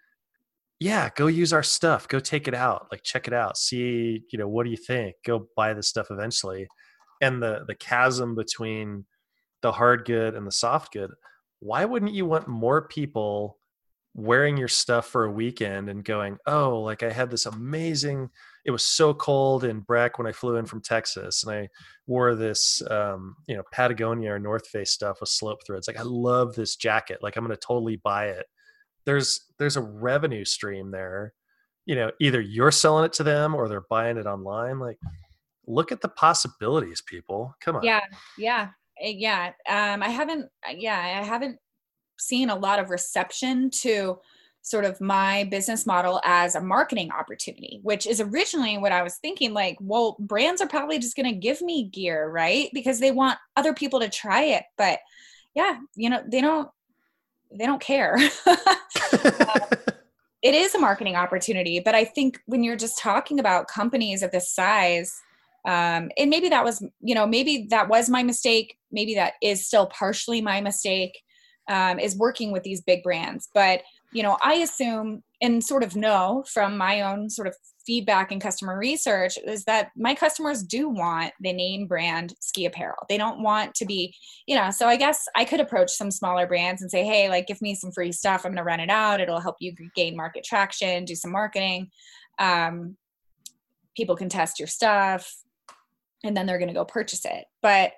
yeah, 0.81 1.09
go 1.17 1.27
use 1.27 1.53
our 1.53 1.63
stuff, 1.63 2.09
go 2.09 2.21
take 2.21 2.49
it 2.49 2.55
out, 2.55 2.89
like 2.93 3.03
check 3.03 3.27
it 3.29 3.35
out, 3.35 3.57
see, 3.57 4.23
you 4.31 4.39
know, 4.39 4.49
what 4.49 4.65
do 4.65 4.71
you 4.71 4.77
think? 4.77 5.17
Go 5.25 5.49
buy 5.57 5.75
this 5.75 5.89
stuff 5.89 6.09
eventually. 6.11 6.69
and 7.21 7.43
the 7.43 7.65
the 7.67 7.75
chasm 7.75 8.35
between 8.35 9.07
the 9.63 9.73
hard 9.73 10.05
good 10.05 10.35
and 10.35 10.47
the 10.47 10.53
soft 10.53 10.93
good 10.93 11.11
why 11.61 11.85
wouldn't 11.85 12.13
you 12.13 12.27
want 12.27 12.49
more 12.49 12.87
people 12.89 13.59
wearing 14.15 14.57
your 14.57 14.69
stuff 14.69 15.07
for 15.07 15.25
a 15.25 15.31
weekend 15.31 15.89
and 15.89 16.05
going 16.05 16.37
oh 16.47 16.81
like 16.81 17.03
i 17.03 17.11
had 17.11 17.31
this 17.31 17.47
amazing 17.47 18.29
it 18.67 18.71
was 18.71 18.85
so 18.85 19.15
cold 19.15 19.65
in 19.65 19.81
breck 19.81 20.19
when 20.19 20.27
i 20.27 20.33
flew 20.33 20.57
in 20.57 20.67
from 20.67 20.83
texas 20.83 21.45
and 21.45 21.55
i 21.55 21.69
wore 22.07 22.35
this 22.35 22.83
um, 22.91 23.37
you 23.47 23.57
know 23.57 23.63
patagonia 23.73 24.33
or 24.33 24.39
north 24.39 24.67
face 24.69 24.93
stuff 24.93 25.21
with 25.21 25.29
slope 25.29 25.61
threads. 25.67 25.89
Like 25.89 25.99
i 25.99 26.03
love 26.03 26.55
this 26.55 26.77
jacket. 26.77 27.19
Like 27.23 27.37
i'm 27.37 27.45
going 27.45 27.57
to 27.57 27.67
totally 27.67 27.97
buy 27.97 28.27
it. 28.27 28.47
There's 29.05 29.47
there's 29.59 29.77
a 29.77 29.83
revenue 29.83 30.45
stream 30.45 30.91
there. 30.91 31.35
You 31.85 31.97
know 31.97 32.11
either 32.21 32.41
you're 32.41 32.71
selling 32.71 33.05
it 33.05 33.13
to 33.15 33.25
them 33.25 33.55
or 33.55 33.69
they're 33.69 33.87
buying 33.91 34.17
it 34.17 34.27
online. 34.27 34.79
Like 34.79 34.99
look 35.67 35.91
at 35.93 36.01
the 36.01 36.09
possibilities 36.09 37.03
people. 37.03 37.55
Come 37.61 37.77
on. 37.77 37.83
Yeah 37.83 38.03
yeah 38.39 38.69
eh, 39.01 39.15
yeah. 39.17 39.53
Um 39.69 40.03
i 40.03 40.09
haven't 40.09 40.49
uh, 40.69 40.75
yeah 40.77 40.99
i 40.99 41.25
haven't 41.25 41.59
seen 42.19 42.51
a 42.51 42.57
lot 42.57 42.79
of 42.79 42.91
reception 42.91 43.71
to 43.71 44.19
sort 44.67 44.85
of 44.85 45.01
my 45.01 45.45
business 45.45 45.87
model 45.87 46.21
as 46.25 46.57
a 46.57 46.61
marketing 46.61 47.11
opportunity 47.13 47.79
which 47.85 48.05
is 48.05 48.21
originally 48.21 48.77
what 48.79 48.91
i 48.91 49.03
was 49.03 49.17
thinking 49.17 49.55
like 49.55 49.77
well 49.81 50.17
brands 50.19 50.61
are 50.61 50.67
probably 50.67 50.99
just 50.99 51.17
going 51.17 51.33
to 51.33 51.39
give 51.39 51.63
me 51.63 51.85
gear 51.85 52.29
right? 52.29 52.69
Because 52.75 52.99
they 52.99 53.13
want 53.13 53.39
other 53.57 53.73
people 53.73 54.01
to 54.01 54.09
try 54.09 54.43
it 54.43 54.65
but 54.77 54.99
yeah 55.55 55.79
you 55.95 56.11
know 56.11 56.23
they 56.27 56.41
don't 56.41 56.69
they 57.57 57.65
don't 57.65 57.81
care. 57.81 58.19
It 60.43 60.55
is 60.55 60.77
a 60.77 60.79
marketing 60.79 61.17
opportunity 61.17 61.81
but 61.81 61.97
i 61.97 62.05
think 62.05 62.41
when 62.47 62.63
you're 62.63 62.77
just 62.77 63.01
talking 63.01 63.41
about 63.41 63.67
companies 63.67 64.23
of 64.23 64.31
this 64.31 64.55
size 64.55 65.13
um, 65.67 66.11
and 66.17 66.31
maybe 66.31 66.51
that 66.51 66.63
was 66.63 66.85
you 67.01 67.17
know 67.17 67.27
maybe 67.27 67.67
that 67.71 67.89
was 67.89 68.09
my 68.09 68.23
mistake 68.23 68.79
maybe 68.93 69.17
that 69.17 69.33
is 69.43 69.67
still 69.67 69.87
partially 69.87 70.41
my 70.41 70.61
mistake 70.61 71.21
um, 71.69 71.99
is 71.99 72.17
working 72.17 72.53
with 72.53 72.63
these 72.63 72.81
big 72.81 73.03
brands 73.03 73.49
but 73.55 73.81
you 74.17 74.23
know 74.23 74.37
i 74.43 74.55
assume 74.55 75.23
and 75.43 75.63
sort 75.63 75.83
of 75.83 75.95
know 75.95 76.45
from 76.53 76.77
my 76.77 77.03
own 77.03 77.29
sort 77.29 77.47
of 77.47 77.55
feedback 77.87 78.33
and 78.33 78.43
customer 78.43 78.77
research 78.77 79.39
is 79.47 79.65
that 79.65 79.91
my 79.97 80.15
customers 80.15 80.63
do 80.63 80.89
want 80.89 81.33
the 81.41 81.53
name 81.53 81.87
brand 81.87 82.35
ski 82.41 82.67
apparel. 82.67 83.07
They 83.09 83.17
don't 83.17 83.43
want 83.43 83.75
to 83.77 83.87
be, 83.87 84.15
you 84.47 84.57
know, 84.57 84.71
so 84.71 84.89
I 84.89 84.97
guess 84.97 85.25
I 85.37 85.45
could 85.45 85.61
approach 85.61 85.91
some 85.93 86.11
smaller 86.11 86.47
brands 86.49 86.83
and 86.83 86.91
say, 86.91 87.05
hey, 87.05 87.29
like, 87.29 87.47
give 87.47 87.63
me 87.63 87.77
some 87.77 87.93
free 87.93 88.11
stuff. 88.11 88.45
I'm 88.45 88.51
going 88.51 88.57
to 88.57 88.65
run 88.65 88.81
it 88.81 88.91
out. 88.91 89.21
It'll 89.21 89.41
help 89.41 89.57
you 89.61 89.73
gain 89.95 90.17
market 90.17 90.45
traction, 90.45 91.05
do 91.05 91.15
some 91.15 91.31
marketing. 91.31 91.91
Um, 92.41 92.97
people 93.97 94.17
can 94.17 94.29
test 94.29 94.59
your 94.59 94.69
stuff 94.69 95.33
and 96.25 96.37
then 96.37 96.47
they're 96.47 96.59
going 96.59 96.69
to 96.69 96.75
go 96.75 96.85
purchase 96.85 97.25
it. 97.25 97.45
But 97.63 97.93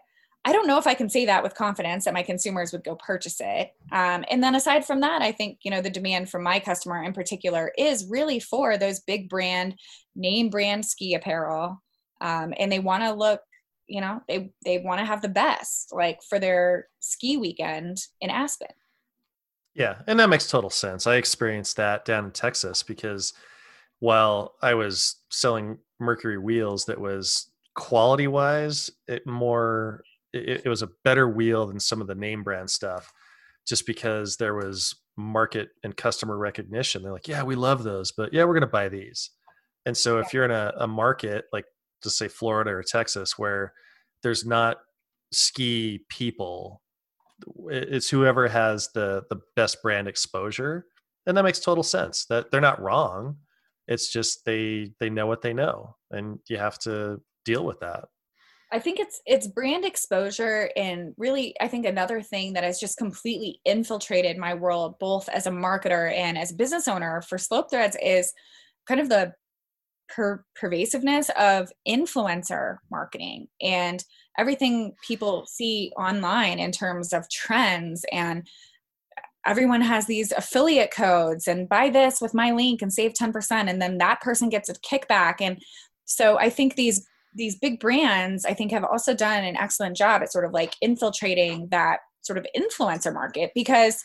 I 0.45 0.53
don't 0.53 0.67
know 0.67 0.79
if 0.79 0.87
I 0.87 0.95
can 0.95 1.11
say 1.11 1.27
that 1.27 1.43
with 1.43 1.55
confidence 1.55 2.05
that 2.05 2.15
my 2.15 2.23
consumers 2.23 2.73
would 2.73 2.85
go 2.85 2.95
purchase 2.95 3.41
it. 3.41 3.73
Um, 3.93 4.25
and 4.31 4.43
then 4.43 4.55
aside 4.55 4.85
from 4.85 5.01
that, 5.01 5.21
I 5.21 5.33
think 5.33 5.59
you 5.63 5.71
know 5.71 5.83
the 5.83 5.91
demand 5.91 6.31
from 6.31 6.43
my 6.43 6.61
customer 6.61 7.03
in 7.03 7.13
particular 7.13 7.73
is 7.77 8.07
really 8.09 8.41
for 8.41 8.79
those 8.79 9.01
big 9.01 9.29
brand, 9.29 9.75
name 10.15 10.49
brand 10.49 10.85
ski 10.85 11.15
apparel, 11.15 11.83
um, 12.21 12.55
and 12.59 12.71
they 12.71 12.79
want 12.79 13.03
to 13.03 13.13
look, 13.13 13.41
you 13.87 14.01
know, 14.01 14.23
they 14.29 14.51
they 14.65 14.79
want 14.79 15.01
to 15.01 15.05
have 15.05 15.23
the 15.23 15.29
best 15.29 15.93
like 15.93 16.21
for 16.23 16.39
their 16.39 16.87
ski 17.01 17.37
weekend 17.37 17.99
in 18.21 18.31
Aspen. 18.31 18.69
Yeah, 19.75 19.99
and 20.07 20.19
that 20.19 20.31
makes 20.31 20.49
total 20.49 20.71
sense. 20.71 21.07
I 21.07 21.17
experienced 21.17 21.77
that 21.77 22.05
down 22.05 22.25
in 22.25 22.31
Texas 22.31 22.83
because 22.83 23.33
while 24.01 24.55
I 24.63 24.75
was 24.75 25.17
selling 25.31 25.79
Mercury 26.01 26.39
wheels 26.39 26.85
that 26.87 27.01
was 27.01 27.51
quality 27.75 28.27
wise 28.27 28.91
it 29.07 29.25
more 29.27 30.03
it, 30.33 30.63
it 30.65 30.69
was 30.69 30.83
a 30.83 30.91
better 31.05 31.29
wheel 31.29 31.67
than 31.67 31.81
some 31.81 32.01
of 32.01 32.07
the 32.07 32.15
name 32.15 32.43
brand 32.43 32.71
stuff 32.71 33.13
just 33.67 33.87
because 33.87 34.37
there 34.37 34.55
was 34.55 34.95
market 35.17 35.71
and 35.83 35.97
customer 35.97 36.39
recognition. 36.39 37.03
They're 37.03 37.13
like, 37.13 37.29
yeah, 37.29 37.43
we 37.43 37.55
love 37.55 37.83
those, 37.83 38.13
but 38.13 38.33
yeah, 38.33 38.45
we're 38.45 38.55
going 38.55 38.61
to 38.63 38.67
buy 38.67 38.89
these. 38.89 39.31
And 39.85 39.97
so 39.97 40.19
if 40.19 40.33
you're 40.33 40.45
in 40.45 40.51
a, 40.51 40.73
a 40.79 40.87
market 40.87 41.45
like, 41.53 41.65
to 42.03 42.11
say 42.11 42.29
Florida 42.29 42.71
or 42.71 42.83
Texas, 42.83 43.37
where 43.39 43.73
there's 44.23 44.47
not 44.47 44.77
ski 45.33 46.05
people, 46.09 46.81
it's 47.69 48.09
whoever 48.09 48.49
has 48.49 48.91
the 48.95 49.25
the 49.31 49.41
best 49.57 49.83
brand 49.83 50.09
exposure, 50.09 50.87
and 51.27 51.37
that 51.37 51.43
makes 51.43 51.61
total 51.61 51.83
sense. 51.83 52.25
That 52.27 52.51
they're 52.51 52.61
not 52.61 52.81
wrong. 52.81 53.37
It's 53.87 54.13
just 54.13 54.45
they 54.45 54.93
they 55.01 55.11
know 55.11 55.27
what 55.27 55.43
they 55.43 55.53
know, 55.53 55.97
and 56.11 56.39
you 56.49 56.59
have 56.59 56.79
to 56.81 57.21
deal 57.45 57.65
with 57.65 57.81
that. 57.81 58.05
I 58.71 58.79
think 58.79 59.01
it's 59.01 59.21
it's 59.25 59.47
brand 59.47 59.85
exposure 59.85 60.71
and 60.77 61.15
really 61.17 61.55
I 61.61 61.69
think 61.69 61.87
another 61.87 62.21
thing 62.21 62.53
that 62.53 62.65
has 62.65 62.79
just 62.79 62.99
completely 62.99 63.61
infiltrated 63.65 64.37
my 64.37 64.55
world 64.55 64.97
both 64.99 65.29
as 65.31 65.47
a 65.47 65.51
marketer 65.51 66.13
and 66.13 66.37
as 66.37 66.53
a 66.53 66.57
business 66.57 66.87
owner 66.87 67.23
for 67.23 67.39
Slope 67.39 67.71
Threads 67.71 67.97
is 68.03 68.33
kind 68.87 69.01
of 69.01 69.09
the 69.09 69.33
per- 70.09 70.45
pervasiveness 70.55 71.31
of 71.39 71.71
influencer 71.87 72.77
marketing 72.91 73.49
and 73.63 74.05
everything 74.39 74.95
people 75.07 75.47
see 75.47 75.93
online 75.97 76.59
in 76.59 76.73
terms 76.73 77.13
of 77.13 77.29
trends 77.31 78.05
and 78.13 78.47
everyone 79.47 79.81
has 79.81 80.07
these 80.07 80.31
affiliate 80.33 80.91
codes 80.91 81.49
and 81.49 81.69
buy 81.69 81.89
this 81.89 82.21
with 82.21 82.35
my 82.35 82.51
link 82.51 82.83
and 82.83 82.93
save 82.93 83.13
10% 83.15 83.51
and 83.69 83.81
then 83.81 83.99
that 83.99 84.21
person 84.21 84.49
gets 84.49 84.69
a 84.69 84.75
kickback. 84.75 85.37
And 85.41 85.61
so 86.05 86.39
I 86.39 86.51
think 86.51 86.75
these 86.75 87.07
these 87.39 87.57
big 87.57 87.81
brands 87.81 88.45
i 88.45 88.53
think 88.53 88.71
have 88.71 88.85
also 88.85 89.15
done 89.15 89.45
an 89.45 89.57
excellent 89.57 89.97
job 89.97 90.21
at 90.21 90.31
sort 90.31 90.45
of 90.45 90.53
like 90.53 90.75
infiltrating 90.83 91.69
that 91.71 92.01
sort 92.21 92.39
of 92.39 92.47
influencer 92.57 93.13
market 93.13 93.51
because 93.55 94.05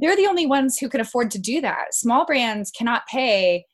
they're 0.00 0.16
the 0.16 0.26
only 0.26 0.46
ones 0.46 0.78
who 0.78 0.88
can 0.88 1.00
afford 1.00 1.30
to 1.32 1.38
do 1.38 1.60
that. 1.60 1.94
Small 1.94 2.24
brands 2.24 2.70
cannot 2.70 3.06
pay 3.06 3.64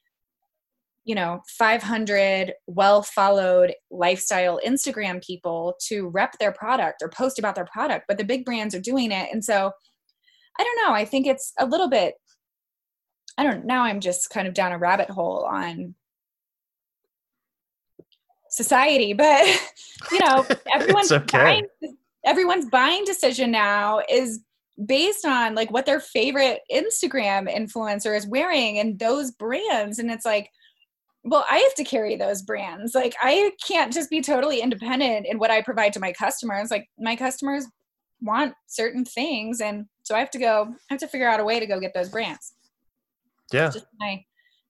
you 1.06 1.14
know 1.14 1.42
500 1.58 2.54
well 2.66 3.02
followed 3.02 3.74
lifestyle 3.90 4.58
instagram 4.66 5.22
people 5.22 5.74
to 5.88 6.08
rep 6.08 6.32
their 6.40 6.50
product 6.50 7.02
or 7.02 7.10
post 7.10 7.38
about 7.38 7.54
their 7.54 7.66
product 7.66 8.06
but 8.08 8.16
the 8.16 8.24
big 8.24 8.42
brands 8.46 8.74
are 8.74 8.80
doing 8.80 9.12
it. 9.12 9.28
And 9.30 9.44
so 9.44 9.70
i 10.58 10.64
don't 10.64 10.88
know. 10.88 10.94
I 10.94 11.04
think 11.04 11.26
it's 11.26 11.52
a 11.58 11.66
little 11.66 11.90
bit 11.90 12.14
i 13.36 13.42
don't 13.42 13.66
now 13.66 13.82
i'm 13.82 14.00
just 14.00 14.30
kind 14.30 14.48
of 14.48 14.54
down 14.54 14.72
a 14.72 14.78
rabbit 14.78 15.10
hole 15.10 15.44
on 15.44 15.94
society 18.54 19.12
but 19.12 19.44
you 20.12 20.18
know 20.20 20.46
everyone's 20.74 21.12
okay. 21.12 21.38
buying 21.38 21.66
everyone's 22.24 22.66
buying 22.66 23.04
decision 23.04 23.50
now 23.50 24.00
is 24.08 24.40
based 24.86 25.24
on 25.24 25.54
like 25.54 25.70
what 25.70 25.86
their 25.86 26.00
favorite 26.00 26.60
instagram 26.72 27.48
influencer 27.54 28.16
is 28.16 28.26
wearing 28.26 28.78
and 28.78 28.98
those 28.98 29.30
brands. 29.30 29.98
And 29.98 30.10
it's 30.10 30.24
like 30.24 30.50
well 31.22 31.46
i 31.48 31.58
have 31.58 31.74
to 31.74 31.84
carry 31.84 32.16
those 32.16 32.42
brands. 32.42 32.94
Like 32.94 33.14
i 33.22 33.52
can't 33.66 33.92
just 33.92 34.10
be 34.10 34.20
totally 34.20 34.60
independent 34.60 35.26
in 35.26 35.38
what 35.38 35.50
i 35.50 35.62
provide 35.62 35.92
to 35.94 36.00
my 36.00 36.12
customers. 36.12 36.70
Like 36.70 36.88
my 36.98 37.16
customers 37.16 37.66
want 38.20 38.54
certain 38.66 39.04
things. 39.04 39.60
And 39.60 39.86
so 40.02 40.14
i 40.14 40.18
have 40.18 40.30
to 40.30 40.38
go 40.38 40.68
i 40.90 40.94
have 40.94 41.00
to 41.00 41.08
figure 41.08 41.28
out 41.28 41.40
a 41.40 41.44
way 41.44 41.60
to 41.60 41.66
go 41.66 41.78
get 41.78 41.94
those 41.94 42.08
brands. 42.08 42.54
Yeah. 43.52 43.70
Just 43.70 43.86
my 44.00 44.24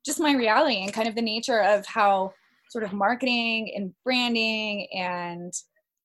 just 0.05 0.21
my 0.21 0.35
reality 0.35 0.83
and 0.83 0.93
kind 0.93 1.09
of 1.09 1.15
the 1.15 1.23
nature 1.23 1.63
of 1.63 1.87
how 1.87 2.35
sort 2.75 2.83
of 2.83 2.93
marketing 2.93 3.73
and 3.77 3.93
branding 4.03 4.89
and 4.93 5.53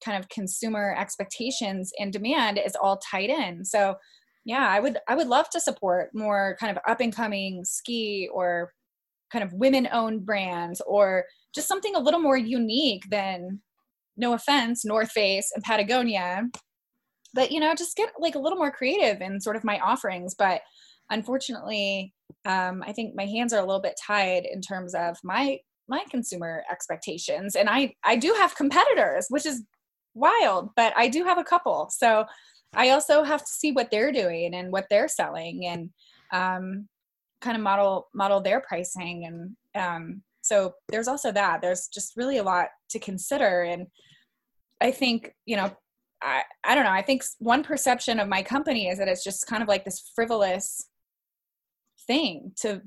kind 0.05 0.22
of 0.22 0.30
consumer 0.30 0.95
expectations 0.95 1.91
and 1.99 2.13
demand 2.13 2.61
is 2.63 2.76
all 2.80 2.99
tied 3.11 3.32
in. 3.32 3.65
So 3.65 3.95
yeah, 4.45 4.70
I 4.70 4.80
would 4.80 4.99
I 5.07 5.15
would 5.15 5.28
love 5.28 5.49
to 5.49 5.59
support 5.59 6.11
more 6.13 6.55
kind 6.59 6.70
of 6.70 6.82
up 6.88 7.01
and 7.01 7.13
coming 7.13 7.63
ski 7.65 8.30
or 8.32 8.72
kind 9.32 9.43
of 9.43 9.51
women 9.53 9.89
owned 9.91 10.28
brands 10.28 10.80
or 10.86 11.26
just 11.55 11.67
something 11.67 11.95
a 11.95 11.99
little 11.99 12.20
more 12.20 12.38
unique 12.38 13.09
than 13.09 13.61
no 14.15 14.34
offense 14.34 14.86
North 14.86 15.09
Face 15.09 15.51
and 15.55 15.63
Patagonia 15.63 16.43
but 17.34 17.51
you 17.51 17.59
know 17.59 17.74
just 17.76 17.95
get 17.95 18.09
like 18.20 18.36
a 18.36 18.39
little 18.39 18.57
more 18.57 18.72
creative 18.72 19.22
in 19.22 19.39
sort 19.39 19.55
of 19.55 19.63
my 19.63 19.80
offerings 19.80 20.34
but 20.36 20.61
unfortunately 21.09 22.13
um, 22.45 22.84
i 22.88 22.91
think 22.91 23.13
my 23.15 23.26
hands 23.26 23.53
are 23.53 23.59
a 23.59 23.65
little 23.65 23.82
bit 23.82 23.99
tied 24.03 24.45
in 24.51 24.61
terms 24.61 24.95
of 24.95 25.17
my 25.24 25.59
my 25.89 26.03
consumer 26.09 26.63
expectations. 26.71 27.55
And 27.55 27.69
i 27.69 27.93
i 28.03 28.15
do 28.15 28.33
have 28.37 28.55
competitors 28.55 29.25
which 29.29 29.45
is 29.45 29.63
wild 30.15 30.69
but 30.75 30.93
i 30.95 31.07
do 31.07 31.23
have 31.23 31.37
a 31.37 31.43
couple. 31.43 31.89
So 31.91 32.25
i 32.73 32.89
also 32.91 33.23
have 33.23 33.41
to 33.41 33.51
see 33.51 33.71
what 33.71 33.91
they're 33.91 34.11
doing 34.11 34.53
and 34.53 34.71
what 34.71 34.87
they're 34.89 35.07
selling 35.07 35.65
and 35.65 35.89
um, 36.31 36.87
kind 37.41 37.57
of 37.57 37.63
model 37.63 38.07
model 38.13 38.41
their 38.41 38.61
pricing. 38.61 39.25
And 39.25 39.83
um, 39.83 40.21
so 40.41 40.73
there's 40.89 41.07
also 41.07 41.31
that. 41.31 41.61
There's 41.61 41.87
just 41.87 42.15
really 42.15 42.37
a 42.37 42.43
lot 42.43 42.67
to 42.91 42.99
consider. 42.99 43.63
And 43.63 43.87
i 44.81 44.91
think 44.91 45.33
you 45.45 45.57
know 45.57 45.71
I, 46.21 46.43
I 46.63 46.75
don't 46.75 46.83
know. 46.83 46.91
I 46.91 47.01
think 47.01 47.23
one 47.39 47.63
perception 47.63 48.19
of 48.19 48.27
my 48.27 48.43
company 48.43 48.89
is 48.89 48.99
that 48.99 49.07
it's 49.07 49.23
just 49.23 49.47
kind 49.47 49.63
of 49.63 49.69
like 49.69 49.85
this 49.85 50.11
frivolous 50.15 50.89
thing 52.07 52.51
to 52.61 52.81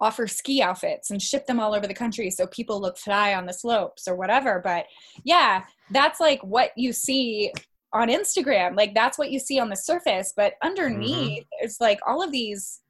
offer 0.00 0.26
ski 0.26 0.62
outfits 0.62 1.10
and 1.10 1.20
ship 1.20 1.46
them 1.46 1.58
all 1.58 1.74
over 1.74 1.86
the 1.86 1.94
country 1.94 2.30
so 2.30 2.46
people 2.46 2.80
look 2.80 2.96
fly 2.96 3.34
on 3.34 3.46
the 3.46 3.52
slopes 3.52 4.06
or 4.06 4.14
whatever. 4.14 4.60
But 4.62 4.86
yeah, 5.24 5.64
that's 5.90 6.20
like 6.20 6.42
what 6.42 6.70
you 6.76 6.92
see 6.92 7.52
on 7.92 8.08
Instagram. 8.08 8.76
Like 8.76 8.94
that's 8.94 9.18
what 9.18 9.30
you 9.30 9.38
see 9.38 9.58
on 9.58 9.70
the 9.70 9.76
surface. 9.76 10.32
But 10.36 10.54
underneath, 10.62 11.42
mm-hmm. 11.42 11.64
it's 11.64 11.80
like 11.80 11.98
all 12.06 12.22
of 12.22 12.30
these 12.30 12.80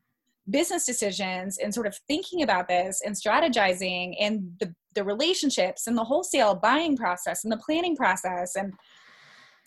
business 0.50 0.86
decisions 0.86 1.58
and 1.58 1.72
sort 1.72 1.86
of 1.86 1.96
thinking 2.08 2.42
about 2.42 2.68
this 2.68 3.02
and 3.04 3.14
strategizing 3.14 4.14
and 4.18 4.50
the, 4.60 4.74
the 4.94 5.04
relationships 5.04 5.86
and 5.86 5.96
the 5.96 6.04
wholesale 6.04 6.54
buying 6.54 6.96
process 6.96 7.44
and 7.44 7.52
the 7.52 7.58
planning 7.64 7.94
process 7.94 8.56
and 8.56 8.72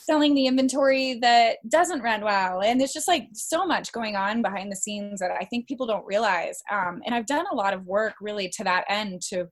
selling 0.05 0.33
the 0.33 0.47
inventory 0.47 1.19
that 1.21 1.57
doesn't 1.69 2.01
run 2.01 2.23
well. 2.23 2.61
And 2.61 2.79
there's 2.79 2.93
just 2.93 3.07
like 3.07 3.27
so 3.33 3.65
much 3.65 3.91
going 3.91 4.15
on 4.15 4.41
behind 4.41 4.71
the 4.71 4.75
scenes 4.75 5.19
that 5.19 5.31
i 5.31 5.45
think 5.45 5.67
people 5.67 5.87
don't 5.87 6.05
realize. 6.05 6.61
Um, 6.71 7.01
and 7.05 7.13
i've 7.15 7.25
done 7.25 7.45
a 7.51 7.55
lot 7.55 7.73
of 7.73 7.85
work 7.85 8.15
really 8.21 8.49
to 8.57 8.63
that 8.63 8.85
end 8.89 9.21
to 9.29 9.47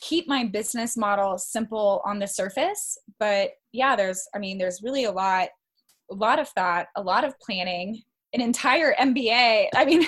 keep 0.00 0.26
my 0.26 0.44
business 0.44 0.96
model 0.96 1.36
simple 1.36 2.00
on 2.06 2.18
the 2.18 2.26
surface. 2.26 2.96
But 3.18 3.50
yeah 3.74 3.96
there's 3.96 4.26
i 4.34 4.38
mean 4.38 4.56
there's 4.56 4.80
really 4.82 5.04
a 5.04 5.12
lot 5.12 5.48
a 6.10 6.14
lot 6.14 6.38
of 6.38 6.48
thought 6.50 6.86
a 6.96 7.02
lot 7.02 7.24
of 7.24 7.38
planning 7.40 8.00
an 8.32 8.40
entire 8.40 8.94
mba 8.94 9.66
i 9.74 9.84
mean 9.84 10.02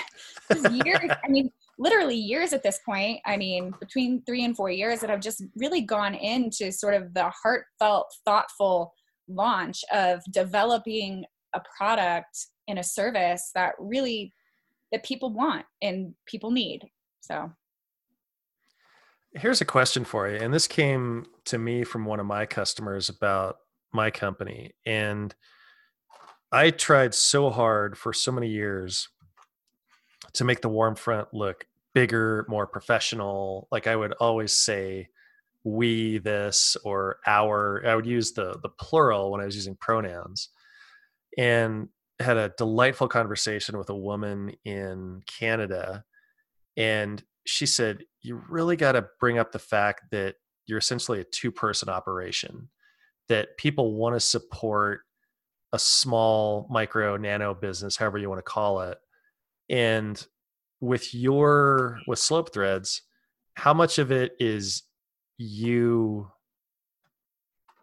years 0.84 1.10
i 1.24 1.28
mean 1.28 1.50
literally 1.78 2.16
years 2.16 2.54
at 2.54 2.62
this 2.62 2.80
point. 2.86 3.20
I 3.26 3.36
mean 3.36 3.70
between 3.80 4.22
three 4.24 4.46
and 4.46 4.56
four 4.56 4.70
years 4.70 5.00
that 5.00 5.10
i've 5.10 5.20
just 5.20 5.42
really 5.56 5.82
gone 5.82 6.14
into 6.14 6.72
sort 6.72 6.94
of 6.94 7.12
the 7.12 7.30
heartfelt 7.42 8.06
thoughtful 8.24 8.94
launch 9.28 9.84
of 9.92 10.22
developing 10.30 11.24
a 11.54 11.60
product 11.76 12.46
and 12.68 12.78
a 12.78 12.84
service 12.84 13.50
that 13.54 13.74
really 13.78 14.32
that 14.92 15.04
people 15.04 15.32
want 15.32 15.64
and 15.82 16.14
people 16.26 16.50
need 16.50 16.88
so. 17.20 17.50
Here's 19.34 19.60
a 19.60 19.66
question 19.66 20.04
for 20.04 20.28
you 20.28 20.36
and 20.36 20.52
this 20.52 20.68
came 20.68 21.26
to 21.46 21.58
me 21.58 21.84
from 21.84 22.04
one 22.04 22.20
of 22.20 22.26
my 22.26 22.46
customers 22.46 23.08
about 23.08 23.56
my 23.92 24.10
company 24.10 24.72
and 24.84 25.34
i 26.52 26.70
tried 26.70 27.14
so 27.14 27.50
hard 27.50 27.96
for 27.96 28.12
so 28.12 28.30
many 28.30 28.48
years 28.48 29.08
to 30.34 30.44
make 30.44 30.60
the 30.60 30.68
warm 30.68 30.94
front 30.94 31.28
look 31.32 31.66
bigger 31.94 32.44
more 32.48 32.66
professional. 32.66 33.68
Like 33.70 33.86
i 33.86 33.96
would 33.96 34.12
always 34.14 34.52
say 34.52 35.08
we 35.66 36.18
this 36.18 36.76
or 36.84 37.18
our 37.26 37.84
i 37.84 37.96
would 37.96 38.06
use 38.06 38.32
the 38.32 38.56
the 38.62 38.68
plural 38.68 39.32
when 39.32 39.40
i 39.40 39.44
was 39.44 39.56
using 39.56 39.76
pronouns 39.80 40.50
and 41.36 41.88
had 42.20 42.36
a 42.36 42.52
delightful 42.56 43.08
conversation 43.08 43.76
with 43.76 43.90
a 43.90 43.96
woman 43.96 44.52
in 44.64 45.20
canada 45.26 46.04
and 46.76 47.24
she 47.46 47.66
said 47.66 48.04
you 48.22 48.40
really 48.48 48.76
got 48.76 48.92
to 48.92 49.08
bring 49.18 49.38
up 49.38 49.50
the 49.50 49.58
fact 49.58 50.02
that 50.12 50.36
you're 50.66 50.78
essentially 50.78 51.20
a 51.20 51.24
two 51.24 51.50
person 51.50 51.88
operation 51.88 52.68
that 53.28 53.56
people 53.58 53.96
want 53.96 54.14
to 54.14 54.20
support 54.20 55.00
a 55.72 55.78
small 55.80 56.68
micro 56.70 57.16
nano 57.16 57.52
business 57.52 57.96
however 57.96 58.18
you 58.18 58.28
want 58.28 58.38
to 58.38 58.42
call 58.50 58.82
it 58.82 58.98
and 59.68 60.28
with 60.80 61.12
your 61.12 61.98
with 62.06 62.20
slope 62.20 62.54
threads 62.54 63.02
how 63.54 63.74
much 63.74 63.98
of 63.98 64.12
it 64.12 64.32
is 64.38 64.84
you 65.38 66.30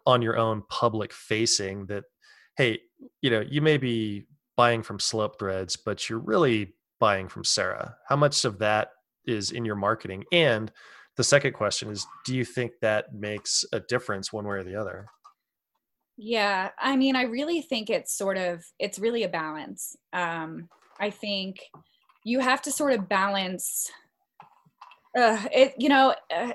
on 0.06 0.22
your 0.22 0.36
own 0.36 0.62
public 0.68 1.12
facing 1.12 1.86
that 1.86 2.04
hey 2.56 2.78
you 3.22 3.30
know 3.30 3.40
you 3.40 3.60
may 3.60 3.76
be 3.76 4.26
buying 4.56 4.82
from 4.82 5.00
slope 5.00 5.38
threads 5.38 5.76
but 5.76 6.08
you're 6.08 6.18
really 6.18 6.74
buying 7.00 7.28
from 7.28 7.44
sarah. 7.44 7.96
How 8.08 8.16
much 8.16 8.44
of 8.44 8.58
that 8.60 8.88
is 9.26 9.50
in 9.50 9.64
your 9.64 9.74
marketing? 9.74 10.24
And 10.32 10.70
the 11.16 11.24
second 11.24 11.52
question 11.52 11.90
is 11.90 12.06
do 12.24 12.34
you 12.34 12.44
think 12.44 12.72
that 12.80 13.14
makes 13.14 13.64
a 13.72 13.80
difference 13.80 14.32
one 14.32 14.46
way 14.46 14.56
or 14.56 14.64
the 14.64 14.76
other? 14.76 15.06
Yeah 16.16 16.70
i 16.78 16.96
mean 16.96 17.16
i 17.16 17.22
really 17.22 17.60
think 17.60 17.90
it's 17.90 18.16
sort 18.16 18.36
of 18.36 18.64
it's 18.78 18.98
really 18.98 19.22
a 19.24 19.28
balance. 19.28 19.96
Um 20.12 20.68
i 21.00 21.10
think 21.10 21.58
you 22.24 22.40
have 22.40 22.62
to 22.62 22.72
sort 22.72 22.92
of 22.92 23.08
balance 23.08 23.90
uh, 25.16 25.40
it 25.52 25.74
you 25.78 25.88
know 25.88 26.14
uh, 26.34 26.52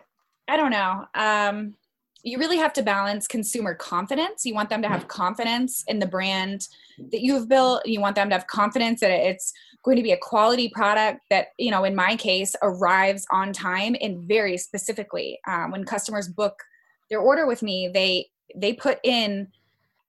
I 0.50 0.58
don't 0.58 0.72
know. 0.72 1.06
Um, 1.14 1.76
you 2.24 2.38
really 2.38 2.58
have 2.58 2.74
to 2.74 2.84
balance 2.84 3.28
consumer 3.28 3.74
confidence. 3.74 4.45
You 4.45 4.54
want 4.54 4.70
them 4.70 4.82
to 4.82 4.89
have 4.89 5.08
confidence 5.08 5.84
in 5.88 6.00
the 6.00 6.08
brand 6.08 6.68
that 7.12 7.22
you 7.22 7.34
have 7.36 7.47
built. 7.47 7.86
You 7.86 8.02
want 8.02 8.16
them 8.16 8.30
to 8.30 8.36
have 8.36 8.47
confidence 8.47 9.00
that 9.00 9.12
it's 9.12 9.54
going 9.86 9.95
to 9.95 10.04
be 10.04 10.12
a 10.12 10.18
quality 10.18 10.70
product 10.70 11.22
that, 11.30 11.47
you 11.58 11.72
know, 11.72 11.86
in 11.86 11.95
my 11.95 12.16
case, 12.16 12.56
arrives 12.62 13.26
on 13.32 13.54
time 13.54 13.95
and 14.02 14.28
very 14.28 14.58
specifically. 14.58 15.39
Um, 15.47 15.72
when 15.72 15.86
customers 15.86 16.28
book 16.28 16.56
their 17.10 17.20
order 17.20 17.47
with 17.47 17.64
me, 17.64 17.89
they 17.93 18.28
they 18.56 18.74
put 18.74 19.00
in 19.04 19.47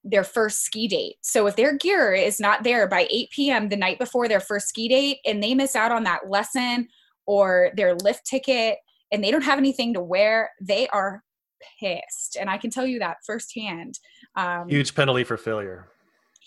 their 0.03 0.25
first 0.25 0.65
ski 0.65 0.89
date. 0.89 1.17
So 1.21 1.47
if 1.47 1.57
their 1.57 1.77
gear 1.77 2.15
is 2.15 2.41
not 2.41 2.65
there 2.65 2.89
by 2.89 3.07
8 3.11 3.31
p.m. 3.31 3.69
the 3.69 3.77
night 3.77 3.99
before 3.99 4.29
their 4.29 4.41
first 4.41 4.69
ski 4.69 4.89
date 4.89 5.19
and 5.27 5.43
they 5.43 5.55
miss 5.55 5.77
out 5.77 5.93
on 5.93 6.05
that 6.05 6.31
lesson 6.31 6.89
or 7.27 7.71
their 7.77 7.95
lift 7.95 8.25
ticket 8.25 8.79
and 9.13 9.23
they 9.23 9.31
don't 9.31 9.43
have 9.43 9.59
anything 9.59 9.95
to 9.95 10.03
wear, 10.03 10.51
they 10.61 10.89
are 10.89 11.23
pissed. 11.81 12.37
And 12.39 12.49
I 12.49 12.59
can 12.59 12.71
tell 12.71 12.87
you 12.87 12.99
that 13.01 13.19
firsthand. 13.27 13.99
Um, 14.37 14.69
huge 14.69 14.95
penalty 14.95 15.25
for 15.25 15.37
failure. 15.37 15.89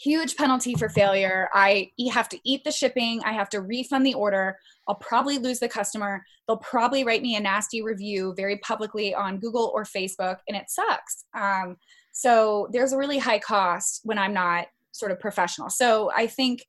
Huge 0.02 0.36
penalty 0.36 0.74
for 0.74 0.90
failure. 0.90 1.50
I 1.54 1.92
have 2.12 2.28
to 2.30 2.40
eat 2.44 2.64
the 2.64 2.72
shipping. 2.72 3.22
I 3.24 3.32
have 3.32 3.48
to 3.50 3.62
refund 3.62 4.06
the 4.06 4.16
order. 4.16 4.58
I'll 4.88 4.96
probably 4.96 5.38
lose 5.38 5.60
the 5.60 5.70
customer. 5.70 6.24
They'll 6.48 6.58
probably 6.58 7.04
write 7.04 7.22
me 7.22 7.36
a 7.36 7.40
nasty 7.40 7.84
review 7.84 8.34
very 8.36 8.58
publicly 8.58 9.14
on 9.14 9.40
Google 9.40 9.72
or 9.74 9.84
Facebook, 9.84 10.38
and 10.48 10.58
it 10.58 10.70
sucks. 10.70 11.26
Um, 11.38 11.78
so 12.12 12.70
there's 12.74 12.92
a 12.92 12.98
really 12.98 13.20
high 13.20 13.40
cost 13.40 14.02
when 14.04 14.18
I'm 14.18 14.34
not 14.34 14.66
sort 14.92 15.12
of 15.12 15.20
professional. 15.20 15.70
So 15.70 16.12
I 16.16 16.28
think 16.28 16.66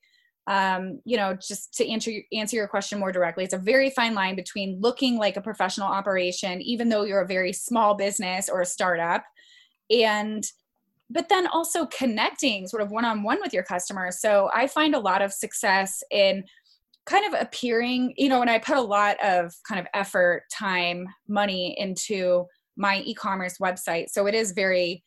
um, 0.47 1.01
you 1.05 1.17
know, 1.17 1.35
just 1.35 1.75
to 1.75 1.89
answer 1.89 2.11
answer 2.33 2.57
your 2.57 2.69
question 2.69 2.99
more 2.99 3.13
directly, 3.13 3.45
it's 3.45 3.55
a 3.55 3.59
very 3.59 3.91
fine 3.91 4.15
line 4.15 4.37
between 4.37 4.79
looking 4.81 5.17
like 5.17 5.37
a 5.37 5.41
professional 5.41 5.89
operation, 5.89 6.61
even 6.61 6.89
though 6.89 7.05
you're 7.05 7.23
a 7.23 7.27
very 7.27 7.53
small 7.53 7.95
business 7.95 8.49
or 8.49 8.61
a 8.61 8.67
startup, 8.67 9.25
and 9.91 10.45
but 11.11 11.29
then 11.29 11.47
also 11.47 11.87
connecting 11.87 12.67
sort 12.67 12.83
of 12.83 12.91
one 12.91 13.05
on 13.05 13.23
one 13.23 13.39
with 13.41 13.53
your 13.53 13.63
customers. 13.63 14.21
So 14.21 14.51
I 14.55 14.67
find 14.67 14.95
a 14.95 14.99
lot 14.99 15.23
of 15.23 15.33
success 15.33 16.03
in 16.11 16.45
kind 17.07 17.33
of 17.33 17.41
appearing, 17.41 18.15
you 18.17 18.29
know, 18.29 18.39
when 18.39 18.49
I 18.49 18.59
put 18.59 18.77
a 18.77 18.81
lot 18.81 19.23
of 19.23 19.55
kind 19.69 19.79
of 19.79 19.87
effort, 19.95 20.45
time, 20.51 21.07
money 21.29 21.75
into 21.79 22.47
my 22.77 23.01
e-commerce 23.01 23.59
website. 23.59 24.09
So 24.09 24.27
it 24.27 24.35
is 24.35 24.53
very 24.53 25.04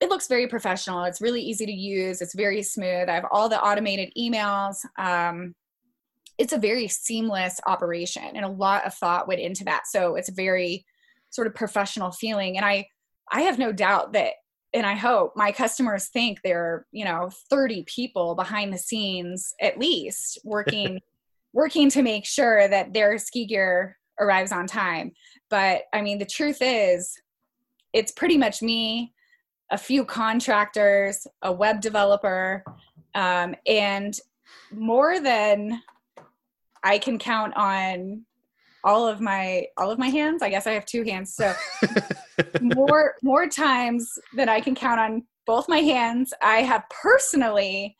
it 0.00 0.08
looks 0.08 0.28
very 0.28 0.46
professional. 0.46 1.04
It's 1.04 1.20
really 1.20 1.42
easy 1.42 1.66
to 1.66 1.72
use. 1.72 2.20
It's 2.20 2.34
very 2.34 2.62
smooth. 2.62 3.08
I 3.08 3.14
have 3.14 3.26
all 3.32 3.48
the 3.48 3.60
automated 3.60 4.12
emails. 4.16 4.76
Um, 4.96 5.54
it's 6.38 6.52
a 6.52 6.58
very 6.58 6.86
seamless 6.86 7.60
operation, 7.66 8.22
and 8.34 8.44
a 8.44 8.48
lot 8.48 8.86
of 8.86 8.94
thought 8.94 9.26
went 9.26 9.40
into 9.40 9.64
that. 9.64 9.88
So 9.88 10.14
it's 10.14 10.28
a 10.28 10.34
very 10.34 10.86
sort 11.30 11.48
of 11.48 11.54
professional 11.54 12.12
feeling. 12.12 12.56
And 12.56 12.64
I, 12.64 12.86
I 13.30 13.42
have 13.42 13.58
no 13.58 13.72
doubt 13.72 14.12
that, 14.12 14.34
and 14.72 14.86
I 14.86 14.94
hope 14.94 15.32
my 15.34 15.50
customers 15.50 16.06
think 16.06 16.42
there 16.42 16.62
are, 16.62 16.86
you 16.92 17.04
know, 17.04 17.30
30 17.50 17.84
people 17.84 18.36
behind 18.36 18.72
the 18.72 18.78
scenes 18.78 19.52
at 19.60 19.78
least 19.78 20.38
working, 20.44 21.00
working 21.52 21.90
to 21.90 22.02
make 22.02 22.24
sure 22.24 22.68
that 22.68 22.94
their 22.94 23.18
ski 23.18 23.46
gear 23.46 23.98
arrives 24.20 24.52
on 24.52 24.68
time. 24.68 25.12
But 25.50 25.82
I 25.92 26.02
mean, 26.02 26.18
the 26.18 26.24
truth 26.24 26.58
is, 26.60 27.20
it's 27.92 28.12
pretty 28.12 28.38
much 28.38 28.62
me 28.62 29.12
a 29.70 29.78
few 29.78 30.04
contractors, 30.04 31.26
a 31.42 31.52
web 31.52 31.80
developer, 31.80 32.64
um, 33.14 33.54
and 33.66 34.18
more 34.72 35.20
than 35.20 35.82
I 36.82 36.98
can 36.98 37.18
count 37.18 37.54
on 37.56 38.24
all 38.84 39.06
of 39.06 39.20
my 39.20 39.66
all 39.76 39.90
of 39.90 39.98
my 39.98 40.08
hands. 40.08 40.42
I 40.42 40.50
guess 40.50 40.66
I 40.66 40.72
have 40.72 40.86
two 40.86 41.02
hands, 41.02 41.34
so 41.34 41.54
more 42.60 43.14
more 43.22 43.48
times 43.48 44.18
than 44.34 44.48
I 44.48 44.60
can 44.60 44.74
count 44.74 45.00
on 45.00 45.24
both 45.46 45.68
my 45.68 45.78
hands. 45.78 46.32
I 46.42 46.62
have 46.62 46.84
personally 46.90 47.96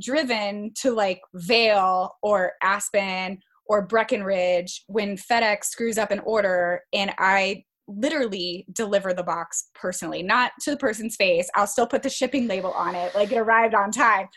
driven 0.00 0.72
to 0.74 0.92
like 0.92 1.20
Vail 1.34 2.16
or 2.22 2.52
Aspen 2.62 3.38
or 3.66 3.86
Breckenridge 3.86 4.84
when 4.86 5.16
FedEx 5.16 5.64
screws 5.64 5.98
up 5.98 6.10
an 6.10 6.20
order 6.20 6.82
and 6.92 7.12
I 7.18 7.64
literally 7.86 8.66
deliver 8.72 9.12
the 9.12 9.22
box 9.22 9.70
personally, 9.74 10.22
not 10.22 10.52
to 10.62 10.70
the 10.70 10.76
person's 10.76 11.16
face. 11.16 11.48
I'll 11.54 11.66
still 11.66 11.86
put 11.86 12.02
the 12.02 12.10
shipping 12.10 12.46
label 12.46 12.72
on 12.72 12.94
it, 12.94 13.14
like 13.14 13.32
it 13.32 13.38
arrived 13.38 13.74
on 13.74 13.90
time. 13.90 14.28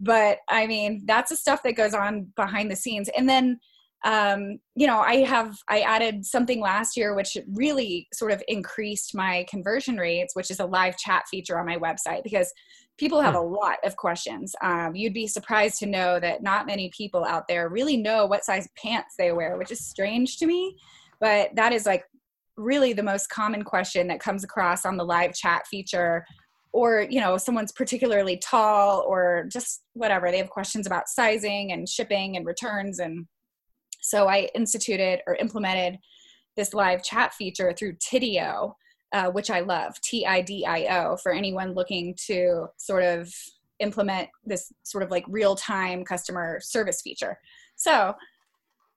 But 0.00 0.38
I 0.48 0.66
mean, 0.66 1.02
that's 1.04 1.30
the 1.30 1.36
stuff 1.36 1.62
that 1.62 1.76
goes 1.76 1.94
on 1.94 2.32
behind 2.36 2.70
the 2.70 2.76
scenes. 2.76 3.08
And 3.16 3.28
then, 3.28 3.60
um, 4.04 4.58
you 4.74 4.86
know, 4.86 4.98
I 4.98 5.18
have, 5.18 5.56
I 5.68 5.80
added 5.80 6.24
something 6.24 6.60
last 6.60 6.96
year 6.96 7.14
which 7.14 7.36
really 7.52 8.08
sort 8.12 8.32
of 8.32 8.42
increased 8.48 9.14
my 9.14 9.46
conversion 9.48 9.96
rates, 9.96 10.34
which 10.34 10.50
is 10.50 10.58
a 10.58 10.66
live 10.66 10.96
chat 10.96 11.24
feature 11.30 11.58
on 11.58 11.66
my 11.66 11.76
website 11.76 12.24
because 12.24 12.52
people 12.98 13.20
have 13.20 13.34
a 13.34 13.40
lot 13.40 13.78
of 13.84 13.96
questions. 13.96 14.54
Um, 14.62 14.94
you'd 14.94 15.14
be 15.14 15.26
surprised 15.26 15.78
to 15.78 15.86
know 15.86 16.20
that 16.20 16.42
not 16.42 16.66
many 16.66 16.90
people 16.96 17.24
out 17.24 17.48
there 17.48 17.68
really 17.68 17.96
know 17.96 18.26
what 18.26 18.44
size 18.44 18.68
pants 18.76 19.14
they 19.16 19.32
wear, 19.32 19.56
which 19.56 19.70
is 19.70 19.86
strange 19.86 20.36
to 20.38 20.46
me. 20.46 20.76
But 21.20 21.50
that 21.54 21.72
is 21.72 21.86
like 21.86 22.04
really 22.56 22.92
the 22.92 23.02
most 23.02 23.28
common 23.28 23.62
question 23.62 24.06
that 24.08 24.20
comes 24.20 24.44
across 24.44 24.84
on 24.84 24.96
the 24.96 25.04
live 25.04 25.34
chat 25.34 25.66
feature 25.66 26.24
or 26.72 27.06
you 27.08 27.20
know 27.20 27.36
someone's 27.36 27.72
particularly 27.72 28.36
tall 28.38 29.04
or 29.06 29.46
just 29.52 29.82
whatever 29.92 30.30
they 30.30 30.38
have 30.38 30.50
questions 30.50 30.86
about 30.86 31.08
sizing 31.08 31.72
and 31.72 31.88
shipping 31.88 32.36
and 32.36 32.46
returns. 32.46 32.98
And 32.98 33.26
so 34.02 34.28
i 34.28 34.48
instituted 34.54 35.20
or 35.26 35.36
implemented 35.36 35.98
this 36.56 36.74
live 36.74 37.02
chat 37.02 37.32
feature 37.32 37.72
through 37.72 37.94
tidio 37.94 38.74
uh, 39.12 39.30
which 39.30 39.50
i 39.50 39.60
love 39.60 39.98
t-i-d-i-o 40.02 41.16
for 41.22 41.32
anyone 41.32 41.72
looking 41.72 42.14
to 42.26 42.66
sort 42.76 43.04
of 43.04 43.32
implement 43.78 44.28
this 44.44 44.72
sort 44.82 45.02
of 45.02 45.10
like 45.10 45.24
real-time 45.28 46.04
customer 46.04 46.60
service 46.62 47.00
feature. 47.02 47.36
So 47.74 48.14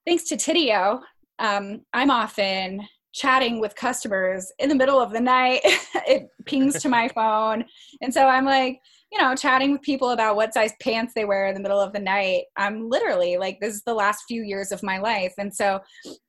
thanks 0.06 0.24
to 0.26 0.36
tidio 0.36 1.02
um, 1.40 1.82
i'm 1.94 2.12
often 2.12 2.82
chatting 3.16 3.62
with 3.62 3.76
customers 3.76 4.52
in 4.60 4.68
the 4.68 4.76
middle 4.76 5.00
of 5.00 5.12
the 5.12 5.22
night. 5.22 5.62
it 5.64 6.28
pings 6.46 6.82
to 6.82 6.90
my 6.90 7.08
phone. 7.16 7.64
And 8.02 8.14
so 8.14 8.28
I'm 8.28 8.46
like, 8.46 8.82
you 9.12 9.20
know, 9.20 9.34
chatting 9.34 9.72
with 9.72 9.82
people 9.82 10.10
about 10.10 10.36
what 10.36 10.54
size 10.54 10.74
pants 10.82 11.14
they 11.16 11.24
wear 11.24 11.48
in 11.48 11.54
the 11.54 11.62
middle 11.62 11.80
of 11.80 11.94
the 11.94 12.00
night. 12.00 12.44
I'm 12.58 12.90
literally 12.90 13.38
like, 13.38 13.62
this 13.62 13.74
is 13.74 13.84
the 13.84 13.94
last 13.94 14.26
few 14.28 14.44
years 14.44 14.74
of 14.74 14.84
my 14.84 14.98
life. 14.98 15.34
And 15.38 15.54
so 15.54 15.80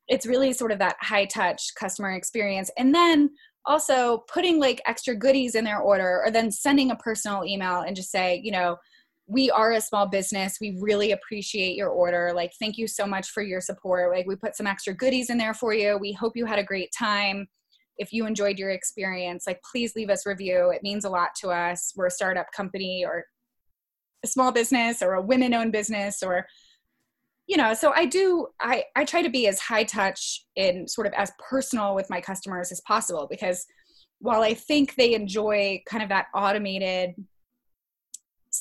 it's 0.07 0.27
really 0.27 0.53
sort 0.53 0.71
of 0.71 0.79
that 0.79 0.97
high 1.01 1.25
touch 1.25 1.75
customer 1.75 2.13
experience. 2.13 2.71
And 2.79 2.95
then 2.95 3.31
also 3.65 4.19
putting 4.33 4.61
like 4.61 4.81
extra 4.87 5.17
goodies 5.17 5.57
in 5.57 5.65
their 5.65 5.81
order 5.81 6.23
or 6.25 6.31
then 6.31 6.53
sending 6.53 6.93
a 6.93 6.97
personal 6.97 7.45
email 7.45 7.81
and 7.81 7.97
just 7.97 8.13
say, 8.13 8.41
you 8.45 8.53
know, 8.53 8.77
we 9.27 9.51
are 9.51 9.73
a 9.73 9.81
small 9.81 10.07
business. 10.07 10.59
We 10.61 10.79
really 10.81 11.11
appreciate 11.13 11.75
your 11.75 11.89
order. 11.89 12.33
Like, 12.35 12.53
thank 12.61 12.79
you 12.79 12.87
so 12.87 13.07
much 13.07 13.31
for 13.31 13.43
your 13.43 13.61
support. 13.61 14.13
Like, 14.13 14.27
we 14.27 14.37
put 14.37 14.57
some 14.57 14.67
extra 14.67 14.95
goodies 14.95 15.31
in 15.31 15.39
there 15.39 15.55
for 15.55 15.75
you. 15.75 15.99
We 15.99 16.13
hope 16.13 16.37
you 16.37 16.47
had 16.47 16.61
a 16.61 16.65
great 16.65 16.93
time. 16.97 17.49
If 17.99 18.13
you 18.13 18.27
enjoyed 18.27 18.59
your 18.59 18.71
experience, 18.71 19.45
like, 19.47 19.61
please 19.71 19.97
leave 19.97 20.11
us 20.11 20.27
review. 20.27 20.71
It 20.71 20.83
means 20.83 21.05
a 21.05 21.11
lot 21.11 21.31
to 21.41 21.49
us. 21.49 21.93
We're 21.97 22.07
a 22.07 22.11
startup 22.11 22.47
company 22.55 23.05
or 23.05 23.25
a 24.23 24.29
small 24.29 24.53
business 24.53 25.03
or 25.03 25.15
a 25.15 25.23
women 25.23 25.55
owned 25.55 25.73
business 25.73 26.23
or, 26.23 26.47
you 27.49 27.57
know, 27.57 27.75
so 27.75 27.93
I 27.95 28.07
do, 28.07 28.49
I, 28.61 28.85
I 28.95 29.05
try 29.05 29.23
to 29.23 29.31
be 29.31 29.49
as 29.49 29.59
high 29.59 29.85
touch 29.85 30.45
and 30.57 30.89
sort 30.89 31.07
of 31.07 31.15
as 31.15 31.33
personal 31.51 31.95
with 31.95 32.11
my 32.11 32.21
customers 32.21 32.71
as 32.71 32.81
possible 32.83 33.27
because 33.29 33.67
while 34.21 34.43
I 34.43 34.55
think 34.55 34.95
they 34.95 35.15
enjoy 35.15 35.83
kind 35.89 36.03
of 36.03 36.09
that 36.11 36.27
automated 36.35 37.15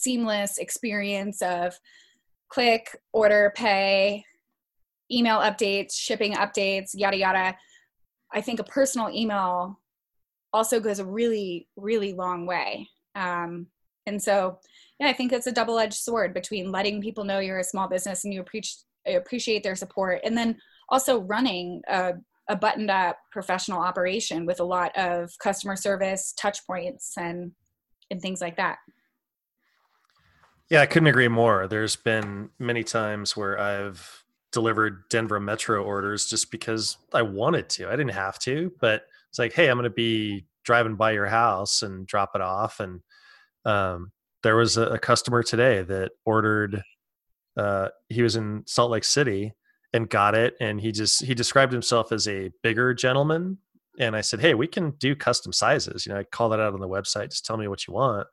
seamless 0.05 0.59
experience 0.59 1.41
of 1.41 1.73
click, 2.49 2.95
order, 3.11 3.51
pay, 3.55 4.23
email 5.11 5.39
updates, 5.39 5.93
shipping 5.95 6.33
updates, 6.33 6.91
yada, 6.93 7.17
yada. 7.17 7.57
I 8.31 8.41
think 8.41 8.59
a 8.59 8.63
personal 8.63 9.09
email 9.09 9.79
also 10.53 10.79
goes 10.79 10.99
a 10.99 11.05
really, 11.05 11.67
really 11.75 12.13
long 12.13 12.45
way. 12.45 12.87
Um, 13.15 13.67
and 14.05 14.21
so, 14.21 14.59
yeah, 14.99 15.07
I 15.07 15.13
think 15.13 15.33
it's 15.33 15.47
a 15.47 15.51
double 15.51 15.79
edged 15.79 15.95
sword 15.95 16.33
between 16.33 16.71
letting 16.71 17.01
people 17.01 17.23
know 17.23 17.39
you're 17.39 17.59
a 17.59 17.63
small 17.63 17.87
business 17.87 18.23
and 18.23 18.33
you 18.33 18.41
appreciate, 18.41 19.63
their 19.63 19.75
support, 19.75 20.21
and 20.23 20.37
then 20.37 20.57
also 20.89 21.21
running 21.21 21.81
a, 21.87 22.13
a 22.47 22.55
buttoned 22.55 22.91
up 22.91 23.17
professional 23.31 23.81
operation 23.81 24.45
with 24.45 24.59
a 24.59 24.63
lot 24.63 24.95
of 24.95 25.31
customer 25.39 25.75
service 25.75 26.33
touch 26.37 26.65
points 26.67 27.13
and, 27.17 27.51
and 28.11 28.21
things 28.21 28.41
like 28.41 28.57
that. 28.57 28.77
Yeah, 30.69 30.81
I 30.81 30.87
couldn't 30.87 31.07
agree 31.07 31.27
more. 31.27 31.67
There's 31.67 31.95
been 31.95 32.49
many 32.57 32.83
times 32.83 33.37
where 33.37 33.59
I've 33.59 34.23
delivered 34.51 35.03
Denver 35.09 35.39
Metro 35.39 35.83
orders 35.83 36.27
just 36.27 36.49
because 36.49 36.97
I 37.13 37.21
wanted 37.21 37.69
to. 37.69 37.87
I 37.87 37.91
didn't 37.91 38.13
have 38.13 38.39
to, 38.39 38.71
but 38.79 39.03
it's 39.29 39.37
like, 39.37 39.53
hey, 39.53 39.69
I'm 39.69 39.77
going 39.77 39.83
to 39.83 39.91
be 39.91 40.45
driving 40.63 40.95
by 40.95 41.11
your 41.11 41.27
house 41.27 41.83
and 41.83 42.07
drop 42.07 42.31
it 42.33 42.41
off. 42.41 42.79
And 42.79 43.01
um, 43.63 44.11
there 44.41 44.55
was 44.55 44.77
a, 44.77 44.87
a, 44.93 44.99
customer 44.99 45.43
today 45.43 45.83
that 45.83 46.13
ordered. 46.25 46.81
Uh, 47.55 47.89
he 48.09 48.21
was 48.23 48.35
in 48.35 48.63
Salt 48.65 48.91
Lake 48.91 49.03
City 49.03 49.53
and 49.93 50.09
got 50.09 50.35
it, 50.35 50.55
and 50.59 50.81
he 50.81 50.91
just 50.91 51.23
he 51.23 51.33
described 51.33 51.73
himself 51.73 52.11
as 52.11 52.27
a 52.27 52.51
bigger 52.63 52.93
gentleman. 52.93 53.59
And 53.99 54.15
I 54.15 54.21
said, 54.21 54.41
hey, 54.41 54.55
we 54.55 54.67
can 54.67 54.91
do 54.91 55.15
custom 55.15 55.53
sizes. 55.53 56.05
You 56.05 56.13
know, 56.13 56.19
I 56.19 56.23
call 56.23 56.49
that 56.49 56.59
out 56.59 56.73
on 56.73 56.79
the 56.79 56.87
website. 56.87 57.29
Just 57.29 57.45
tell 57.45 57.57
me 57.57 57.67
what 57.67 57.87
you 57.87 57.93
want 57.93 58.27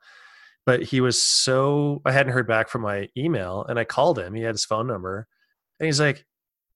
but 0.65 0.83
he 0.83 1.01
was 1.01 1.21
so 1.21 2.01
i 2.05 2.11
hadn't 2.11 2.33
heard 2.33 2.47
back 2.47 2.69
from 2.69 2.81
my 2.81 3.07
email 3.17 3.65
and 3.67 3.79
i 3.79 3.83
called 3.83 4.19
him 4.19 4.33
he 4.33 4.41
had 4.41 4.53
his 4.53 4.65
phone 4.65 4.87
number 4.87 5.27
and 5.79 5.85
he's 5.85 5.99
like 5.99 6.25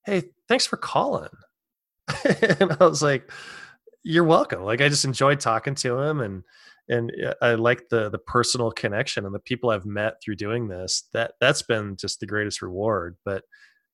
hey 0.05 0.23
thanks 0.47 0.65
for 0.65 0.77
calling. 0.77 1.29
And 2.59 2.75
i 2.79 2.85
was 2.85 3.03
like 3.03 3.29
you're 4.03 4.23
welcome. 4.23 4.63
Like 4.63 4.81
i 4.81 4.87
just 4.87 5.05
enjoyed 5.05 5.39
talking 5.39 5.75
to 5.75 5.99
him 5.99 6.21
and 6.21 6.43
and 6.89 7.11
uh, 7.25 7.33
i 7.41 7.53
like 7.53 7.89
the 7.89 8.09
the 8.09 8.17
personal 8.17 8.71
connection 8.71 9.25
and 9.25 9.35
the 9.35 9.39
people 9.39 9.69
i've 9.69 9.85
met 9.85 10.21
through 10.21 10.35
doing 10.35 10.67
this 10.67 11.03
that 11.13 11.33
that's 11.39 11.61
been 11.61 11.95
just 11.97 12.19
the 12.19 12.25
greatest 12.25 12.61
reward 12.61 13.17
but 13.25 13.43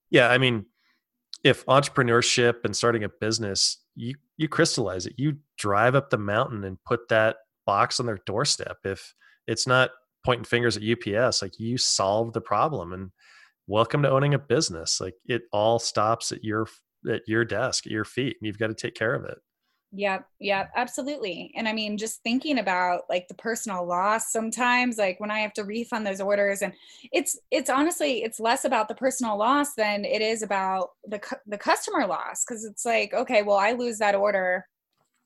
yeah 0.10 0.30
i 0.30 0.38
mean 0.38 0.66
if 1.44 1.66
entrepreneurship 1.66 2.64
and 2.64 2.76
starting 2.76 3.04
a 3.04 3.10
business 3.10 3.80
you 3.96 4.14
you 4.38 4.48
crystallize 4.48 5.06
it 5.06 5.14
you 5.18 5.38
drive 5.58 5.96
up 5.96 6.10
the 6.10 6.18
mountain 6.18 6.64
and 6.64 6.84
put 6.84 7.08
that 7.10 7.38
box 7.66 8.00
on 8.00 8.06
their 8.06 8.20
doorstep 8.26 8.78
if 8.84 9.16
it's 9.48 9.68
not 9.68 9.92
pointing 10.26 10.46
fingers 10.46 10.78
at 10.78 10.84
UPS. 10.84 11.42
Like 11.42 11.60
you 11.60 11.78
solved 11.78 12.34
the 12.34 12.42
problem 12.42 12.94
and 12.94 13.12
welcome 13.68 14.02
to 14.04 14.10
owning 14.10 14.34
a 14.34 14.40
business. 14.40 15.00
Like 15.02 15.16
it 15.26 15.44
all 15.52 15.80
stops 15.80 16.32
at 16.32 16.44
your 16.44 16.68
at 17.10 17.22
your 17.28 17.44
desk, 17.44 17.86
at 17.86 17.92
your 17.92 18.06
feet, 18.06 18.38
and 18.40 18.48
you've 18.48 18.60
got 18.60 18.68
to 18.68 18.74
take 18.74 18.96
care 18.96 19.14
of 19.14 19.26
it. 19.26 19.38
Yep, 19.96 20.26
yep, 20.40 20.72
absolutely. 20.76 21.52
And 21.56 21.68
I 21.68 21.74
mean, 21.74 22.00
just 22.00 22.24
thinking 22.24 22.58
about 22.58 23.02
like 23.10 23.28
the 23.28 23.36
personal 23.36 23.88
loss 23.88 24.32
sometimes, 24.32 24.98
like 24.98 25.20
when 25.20 25.30
I 25.30 25.40
have 25.40 25.54
to 25.54 25.64
refund 25.64 26.08
those 26.08 26.20
orders, 26.20 26.64
and 26.64 26.74
it's 27.12 27.38
it's 27.52 27.70
honestly 27.70 28.24
it's 28.24 28.40
less 28.40 28.66
about 28.66 28.88
the 28.88 28.96
personal 28.96 29.38
loss 29.38 29.76
than 29.76 30.04
it 30.04 30.22
is 30.22 30.42
about 30.42 30.90
the 31.06 31.22
the 31.46 31.60
customer 31.60 32.08
loss 32.08 32.44
because 32.44 32.66
it's 32.66 32.86
like 32.86 33.14
okay, 33.14 33.44
well 33.44 33.58
I 33.58 33.74
lose 33.74 34.00
that 34.00 34.16
order, 34.16 34.66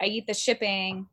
I 0.02 0.06
eat 0.08 0.28
the 0.28 0.34
shipping, 0.34 1.08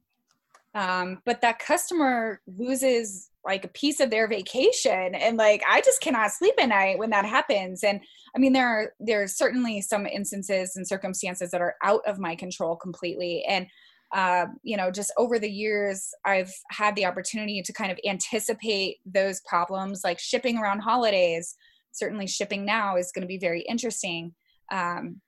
um, 0.75 1.21
but 1.25 1.41
that 1.41 1.59
customer 1.59 2.41
loses 2.47 3.31
like 3.45 3.65
a 3.65 3.69
piece 3.69 4.01
of 4.01 4.11
their 4.11 4.27
vacation 4.27 5.15
and 5.15 5.37
like 5.37 5.63
i 5.69 5.81
just 5.83 6.01
cannot 6.01 6.33
sleep 6.33 6.55
at 6.59 6.69
night 6.69 6.99
when 6.99 7.11
that 7.11 7.25
happens. 7.25 7.85
And 7.85 8.01
i 8.35 8.39
mean 8.39 8.53
there 8.53 8.69
are 8.69 8.93
there's 8.99 9.37
certainly 9.37 9.81
some 9.81 10.07
instances 10.07 10.77
and 10.77 10.87
circumstances 10.87 11.51
that 11.51 11.61
are 11.61 11.75
out 11.83 12.01
of 12.07 12.19
my 12.19 12.35
control 12.35 12.77
completely. 12.77 13.45
And 13.49 13.67
uh, 14.13 14.47
you 14.63 14.77
know 14.77 14.91
just 14.91 15.13
over 15.17 15.39
the 15.39 15.51
years 15.51 16.11
i've 16.25 16.53
had 16.71 16.95
the 16.95 17.05
opportunity 17.05 17.61
to 17.63 17.73
kind 17.73 17.91
of 17.91 17.99
anticipate 18.07 18.99
those 19.05 19.41
problems 19.41 20.03
like 20.05 20.19
shipping 20.19 20.59
around 20.59 20.81
holidays. 20.81 21.57
Certainly 21.93 22.27
shipping 22.27 22.65
now 22.65 22.97
is 22.97 23.13
going 23.13 23.23
to 23.23 23.29
be 23.29 23.39
very 23.39 23.63
interesting. 23.63 24.35
Um, 24.73 25.21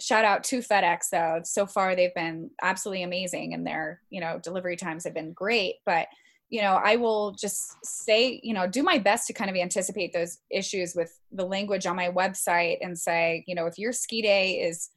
shout 0.00 0.24
out 0.24 0.44
to 0.44 0.58
FedEx 0.58 1.10
though. 1.10 1.40
So 1.44 1.66
far 1.66 1.96
they've 1.96 2.14
been 2.14 2.50
absolutely 2.62 3.02
amazing 3.02 3.54
and 3.54 3.66
their, 3.66 4.00
you 4.10 4.20
know, 4.20 4.38
delivery 4.42 4.76
times 4.76 5.04
have 5.04 5.14
been 5.14 5.32
great, 5.32 5.76
but 5.84 6.08
you 6.50 6.62
know, 6.62 6.80
I 6.82 6.96
will 6.96 7.32
just 7.32 7.76
say, 7.84 8.40
you 8.42 8.54
know, 8.54 8.66
do 8.66 8.82
my 8.82 8.98
best 8.98 9.26
to 9.26 9.34
kind 9.34 9.50
of 9.50 9.56
anticipate 9.56 10.14
those 10.14 10.38
issues 10.50 10.94
with 10.94 11.18
the 11.30 11.44
language 11.44 11.84
on 11.84 11.94
my 11.94 12.08
website 12.08 12.78
and 12.80 12.98
say, 12.98 13.44
you 13.46 13.54
know, 13.54 13.66
if 13.66 13.76
your 13.76 13.92
ski 13.92 14.22
day 14.22 14.52
is 14.52 14.88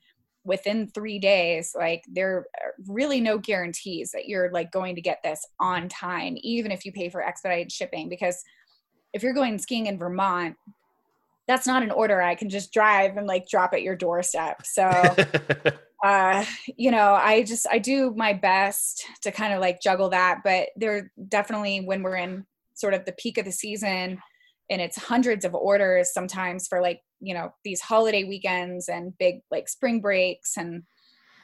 within 0.46 0.88
3 0.88 1.20
days, 1.20 1.76
like 1.78 2.04
there 2.10 2.46
are 2.64 2.74
really 2.88 3.20
no 3.20 3.38
guarantees 3.38 4.12
that 4.12 4.28
you're 4.28 4.50
like 4.52 4.72
going 4.72 4.96
to 4.96 5.02
get 5.02 5.20
this 5.24 5.46
on 5.60 5.90
time 5.90 6.38
even 6.42 6.72
if 6.72 6.86
you 6.86 6.94
pay 6.94 7.10
for 7.10 7.22
expedited 7.22 7.72
shipping 7.72 8.08
because 8.08 8.42
if 9.14 9.22
you're 9.22 9.34
going 9.34 9.58
skiing 9.58 9.88
in 9.88 10.00
Vermont, 10.00 10.56
that's 11.52 11.68
not 11.68 11.84
an 11.84 11.92
order 11.92 12.22
I 12.22 12.36
can 12.36 12.50
just 12.50 12.72
drive 12.72 13.18
and 13.18 13.28
like 13.28 13.50
drop 13.50 13.74
at 13.74 13.82
your 13.82 13.96
doorstep. 13.96 14.64
So, 14.74 14.88
uh, 16.04 16.46
you 16.78 16.92
know, 16.92 17.14
I 17.14 17.44
just, 17.44 17.68
I 17.70 17.78
do 17.78 18.14
my 18.16 18.32
best 18.32 19.06
to 19.24 19.32
kind 19.32 19.54
of 19.54 19.60
like 19.60 19.82
juggle 19.82 20.10
that. 20.10 20.40
But 20.46 20.70
there 20.78 21.12
definitely, 21.28 21.82
when 21.82 22.04
we're 22.04 22.16
in 22.16 22.46
sort 22.74 22.94
of 22.94 23.04
the 23.04 23.12
peak 23.12 23.38
of 23.38 23.44
the 23.44 23.52
season 23.52 24.20
and 24.70 24.82
it's 24.82 24.98
hundreds 24.98 25.44
of 25.44 25.54
orders 25.54 26.14
sometimes 26.14 26.68
for 26.68 26.82
like, 26.82 27.02
you 27.20 27.34
know, 27.34 27.54
these 27.66 27.82
holiday 27.82 28.24
weekends 28.24 28.88
and 28.88 29.18
big 29.18 29.42
like 29.52 29.68
spring 29.68 30.00
breaks 30.00 30.56
and 30.56 30.84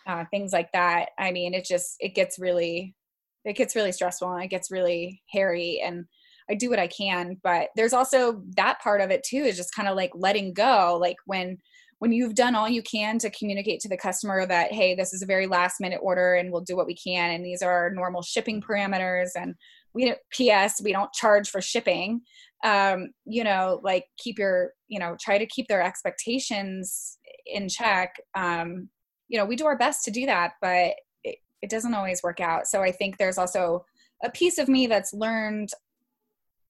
uh, 0.08 0.24
things 0.32 0.54
like 0.54 0.72
that. 0.72 1.10
I 1.20 1.32
mean, 1.32 1.54
it 1.54 1.66
just, 1.66 1.98
it 2.00 2.16
gets 2.16 2.40
really, 2.40 2.96
it 3.44 3.58
gets 3.58 3.76
really 3.76 3.92
stressful 3.92 4.32
and 4.32 4.44
it 4.44 4.48
gets 4.50 4.72
really 4.72 5.22
hairy. 5.30 5.82
And, 5.84 6.06
I 6.50 6.56
do 6.56 6.70
what 6.70 6.80
I 6.80 6.88
can, 6.88 7.38
but 7.44 7.70
there's 7.76 7.94
also 7.94 8.42
that 8.56 8.80
part 8.82 9.02
of 9.02 9.12
it 9.12 9.24
too 9.24 9.38
is 9.38 9.58
just 9.58 9.76
kind 9.76 9.88
of 9.88 9.96
like 9.96 10.12
letting 10.14 10.54
go. 10.54 10.98
Like 11.00 11.18
when 11.26 11.58
when 12.00 12.12
you've 12.12 12.36
done 12.36 12.54
all 12.54 12.70
you 12.70 12.84
can 12.84 13.18
to 13.18 13.30
communicate 13.32 13.80
to 13.80 13.90
the 13.90 13.98
customer 13.98 14.46
that 14.46 14.72
hey, 14.72 14.96
this 14.96 15.14
is 15.14 15.22
a 15.22 15.26
very 15.26 15.48
last 15.48 15.80
minute 15.80 16.00
order 16.02 16.36
and 16.36 16.52
we'll 16.52 16.62
do 16.62 16.76
what 16.76 16.86
we 16.88 16.96
can 16.96 17.32
and 17.32 17.46
these 17.46 17.62
are 17.62 17.72
our 17.72 17.90
normal 17.90 18.22
shipping 18.22 18.62
parameters 18.62 19.30
and 19.36 19.56
we 19.94 20.06
don't 20.06 20.20
ps 20.32 20.82
we 20.84 20.92
don't 20.92 21.12
charge 21.14 21.50
for 21.50 21.60
shipping 21.60 22.22
um 22.64 23.10
you 23.26 23.44
know 23.44 23.80
like 23.84 24.06
keep 24.18 24.38
your 24.38 24.72
you 24.88 25.00
know 25.00 25.16
try 25.20 25.38
to 25.38 25.46
keep 25.48 25.68
their 25.68 25.82
expectations 25.82 27.18
in 27.46 27.68
check 27.68 28.16
um 28.36 28.90
you 29.28 29.38
know 29.38 29.46
we 29.46 29.56
do 29.56 29.66
our 29.66 29.78
best 29.78 30.04
to 30.04 30.12
do 30.12 30.26
that 30.26 30.54
but 30.62 30.94
it, 31.24 31.38
it 31.62 31.70
doesn't 31.70 31.94
always 31.94 32.22
work 32.24 32.40
out 32.40 32.68
so 32.68 32.82
i 32.82 32.92
think 32.92 33.18
there's 33.18 33.38
also 33.38 33.84
a 34.24 34.32
piece 34.32 34.58
of 34.58 34.68
me 34.68 34.88
that's 34.88 35.14
learned 35.14 35.70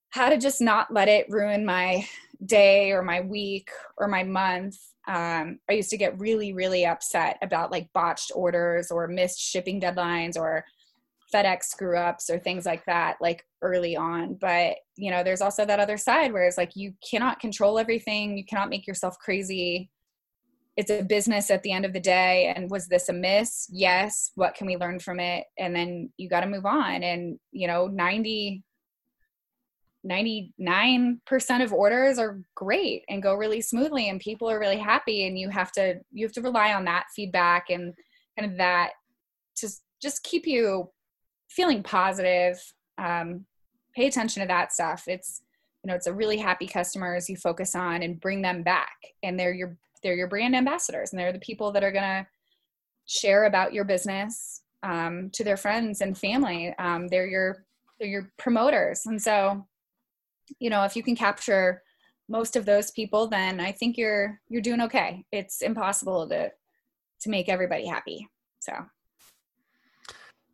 how 0.10 0.30
to 0.30 0.38
just 0.38 0.62
not 0.62 0.92
let 0.92 1.08
it 1.08 1.28
ruin 1.30 1.66
my 1.66 2.06
day 2.46 2.92
or 2.92 3.02
my 3.02 3.22
week 3.22 3.70
or 3.98 4.08
my 4.08 4.24
month. 4.24 4.78
Um, 5.08 5.60
i 5.70 5.74
used 5.74 5.90
to 5.92 5.98
get 5.98 6.20
really 6.20 6.52
really 6.52 6.86
upset 6.86 7.38
about 7.42 7.72
like 7.72 7.88
botched 7.94 8.30
orders 8.36 8.92
or 8.92 9.08
missed 9.08 9.40
shipping 9.40 9.80
deadlines 9.80 10.36
or 10.36 10.66
fedex 11.34 11.64
screw 11.64 11.98
ups 11.98 12.30
or 12.30 12.38
things 12.38 12.66
like 12.66 12.86
that 12.86 13.18
like 13.22 13.46
early 13.62 13.96
on. 13.96 14.36
But 14.36 14.78
you 14.96 15.12
know 15.12 15.24
there's 15.24 15.42
also 15.42 15.66
that 15.66 15.80
other 15.80 15.98
side 15.98 16.34
where 16.34 16.48
it's 16.48 16.58
like 16.58 16.76
you 16.76 16.94
cannot 17.08 17.40
control 17.40 17.80
everything. 17.80 18.38
You 18.38 18.46
cannot 18.46 18.70
make 18.70 18.88
yourself 18.88 19.18
crazy. 19.20 19.90
It's 20.78 20.92
a 20.92 21.02
business 21.02 21.50
at 21.50 21.64
the 21.64 21.72
end 21.72 21.86
of 21.86 21.94
the 21.94 22.00
day. 22.00 22.54
And 22.56 22.70
was 22.70 22.88
this 22.88 23.10
a 23.10 23.14
miss? 23.14 23.68
Yes. 23.72 24.32
What 24.36 24.54
can 24.54 24.68
we 24.68 24.78
learn 24.78 25.00
from 25.00 25.20
it? 25.20 25.46
And 25.58 25.76
then 25.76 26.12
you 26.18 26.30
got 26.30 26.42
to 26.42 26.48
move 26.48 26.68
on. 26.68 27.02
And 27.04 27.40
you 27.52 27.68
know 27.68 27.88
90 27.88 28.64
99% 30.08 31.20
of 31.64 31.74
orders 31.74 32.18
are 32.18 32.40
great 32.56 33.04
and 33.10 33.22
go 33.22 33.34
really 33.34 33.62
smoothly 33.62 34.10
and 34.10 34.20
people 34.20 34.50
are 34.50 34.60
really 34.60 34.78
happy 34.78 35.28
and 35.28 35.38
you 35.38 35.50
have 35.50 35.72
to 35.74 35.96
you 36.12 36.26
have 36.26 36.34
to 36.34 36.42
rely 36.42 36.74
on 36.74 36.86
that 36.86 37.06
feedback 37.16 37.70
and 37.70 37.94
kind 38.38 38.52
of 38.52 38.58
that 38.58 38.92
to 39.58 39.70
just 40.02 40.24
keep 40.24 40.48
you 40.48 40.90
feeling 41.50 41.84
positive 41.84 42.62
um, 42.98 43.46
pay 43.98 44.08
attention 44.08 44.42
to 44.42 44.48
that 44.48 44.72
stuff. 44.72 45.04
It's 45.08 45.42
you 45.84 45.90
know 45.90 45.96
it's 45.96 46.08
a 46.08 46.14
really 46.14 46.38
happy 46.38 46.68
customers 46.68 47.30
you 47.30 47.36
focus 47.36 47.76
on 47.76 48.04
and 48.04 48.20
bring 48.20 48.42
them 48.42 48.64
back. 48.64 48.96
And 49.24 49.40
they're 49.40 49.54
your 49.54 49.78
they're 50.04 50.16
your 50.16 50.28
brand 50.28 50.56
ambassadors 50.56 51.12
and 51.12 51.20
they're 51.20 51.34
the 51.34 51.40
people 51.40 51.72
that 51.72 51.84
are 51.84 51.92
going 51.92 52.04
to 52.04 52.28
share 53.08 53.46
about 53.46 53.74
your 53.74 53.84
business 53.84 54.62
um, 54.84 55.32
to 55.34 55.44
their 55.44 55.58
friends 55.58 56.02
and 56.02 56.18
family. 56.18 56.74
Um, 56.78 57.08
they're 57.08 57.28
your 57.28 57.66
they're 58.00 58.08
your 58.08 58.32
promoters. 58.38 59.06
And 59.08 59.22
so 59.22 59.67
you 60.60 60.70
know 60.70 60.84
if 60.84 60.96
you 60.96 61.04
can 61.04 61.16
capture 61.16 61.82
most 62.30 62.56
of 62.56 62.66
those 62.66 62.92
people 62.92 63.28
then 63.28 63.60
i 63.60 63.72
think 63.72 63.98
you're 63.98 64.40
you're 64.50 64.62
doing 64.62 64.82
okay. 64.82 65.24
It's 65.32 65.62
impossible 65.62 66.28
to 66.30 66.52
to 67.22 67.30
make 67.30 67.50
everybody 67.50 67.88
happy. 67.88 68.28
So. 68.60 68.74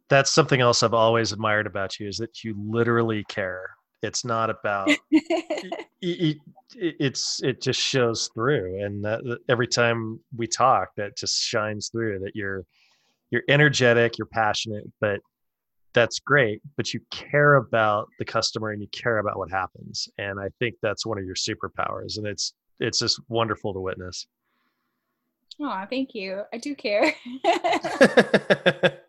That's 0.10 0.32
something 0.32 0.62
else 0.62 0.84
i've 0.84 0.94
always 0.94 1.32
admired 1.32 1.68
about 1.68 2.00
you 2.00 2.08
is 2.08 2.18
that 2.18 2.44
you 2.44 2.56
literally 2.58 3.24
care. 3.28 3.70
It's 4.02 4.26
not 4.26 4.50
about 4.50 4.90
it, 4.90 5.88
it, 6.02 6.38
it's 6.76 7.42
it 7.42 7.62
just 7.62 7.80
shows 7.80 8.30
through. 8.34 8.84
And 8.84 9.04
that, 9.06 9.22
every 9.50 9.68
time 9.68 10.20
we 10.36 10.46
talk 10.46 10.90
that 10.98 11.18
just 11.18 11.42
shines 11.42 11.90
through 11.90 12.20
that 12.20 12.36
you're 12.36 12.66
you're 13.32 13.44
energetic 13.50 14.20
you're 14.20 14.28
passionate 14.28 14.84
but 15.02 15.20
that's 15.94 16.20
great 16.20 16.62
but 16.76 16.94
you 16.94 17.00
care 17.12 17.56
about 17.56 18.08
the 18.20 18.26
customer 18.26 18.72
and 18.72 18.82
you 18.82 18.88
care 18.92 19.20
about 19.20 19.38
what 19.38 19.52
happens 19.52 20.08
and 20.18 20.40
i 20.40 20.48
think 20.60 20.76
that's 20.82 21.06
one 21.06 21.18
of 21.18 21.26
your 21.26 21.36
superpowers 21.36 22.18
and 22.18 22.26
it's 22.26 22.54
it's 22.80 23.00
just 23.00 23.20
wonderful 23.30 23.74
to 23.74 23.80
witness. 23.80 24.28
Oh 25.60 25.86
thank 25.90 26.14
you. 26.14 26.44
I 26.54 26.58
do 26.58 26.76
care. 26.76 27.14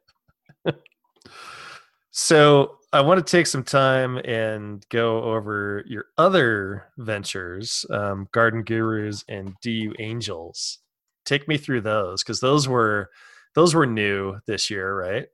So 2.16 2.78
i 2.92 3.00
want 3.00 3.18
to 3.26 3.28
take 3.28 3.48
some 3.48 3.64
time 3.64 4.18
and 4.18 4.86
go 4.88 5.20
over 5.24 5.82
your 5.84 6.04
other 6.16 6.84
ventures 6.96 7.84
um, 7.90 8.28
garden 8.30 8.62
gurus 8.62 9.24
and 9.28 9.56
du 9.60 9.92
angels. 9.98 10.78
Take 11.24 11.48
me 11.48 11.58
through 11.58 11.80
those 11.80 12.22
because 12.22 12.38
those 12.38 12.68
were 12.68 13.10
those 13.56 13.74
were 13.74 13.84
new 13.84 14.38
this 14.46 14.70
year 14.70 14.96
right 14.96 15.26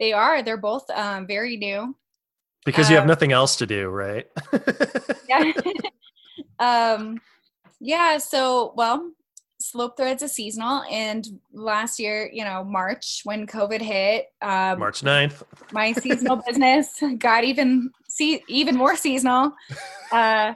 they 0.00 0.12
are. 0.12 0.42
They're 0.42 0.56
both 0.56 0.88
um, 0.90 1.26
very 1.26 1.56
new. 1.56 1.94
Because 2.64 2.90
you 2.90 2.96
have 2.96 3.04
um, 3.04 3.08
nothing 3.08 3.32
else 3.32 3.56
to 3.56 3.66
do, 3.66 3.88
right? 3.88 4.26
yeah. 5.28 5.52
um, 6.58 7.20
yeah. 7.80 8.18
So, 8.18 8.72
well, 8.76 9.12
Slope 9.60 9.96
Threads 9.96 10.22
is 10.22 10.32
seasonal, 10.32 10.82
and 10.90 11.26
last 11.52 11.98
year, 11.98 12.28
you 12.32 12.44
know, 12.44 12.64
March 12.64 13.22
when 13.24 13.46
COVID 13.46 13.80
hit, 13.80 14.26
um, 14.42 14.78
March 14.78 15.02
9th, 15.02 15.42
my 15.72 15.92
seasonal 16.04 16.36
business 16.36 17.02
got 17.18 17.44
even 17.44 17.90
see 18.08 18.42
even 18.48 18.76
more 18.76 18.96
seasonal. 18.96 19.52
Uh, 20.12 20.54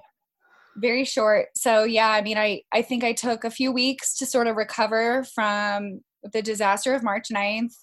very 0.77 1.05
short. 1.05 1.49
So 1.55 1.85
yeah, 1.85 2.09
I 2.11 2.21
mean, 2.23 2.37
I 2.37 2.63
I 2.73 2.83
think 2.83 3.05
I 3.05 3.13
took 3.13 3.45
a 3.45 3.51
few 3.51 3.73
weeks 3.73 4.17
to 4.19 4.27
sort 4.27 4.47
of 4.47 4.57
recover 4.57 5.25
from 5.35 6.01
the 6.33 6.43
disaster 6.43 6.95
of 6.95 7.03
March 7.03 7.29
9th 7.33 7.75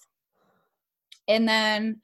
and 1.28 1.48
then 1.48 2.00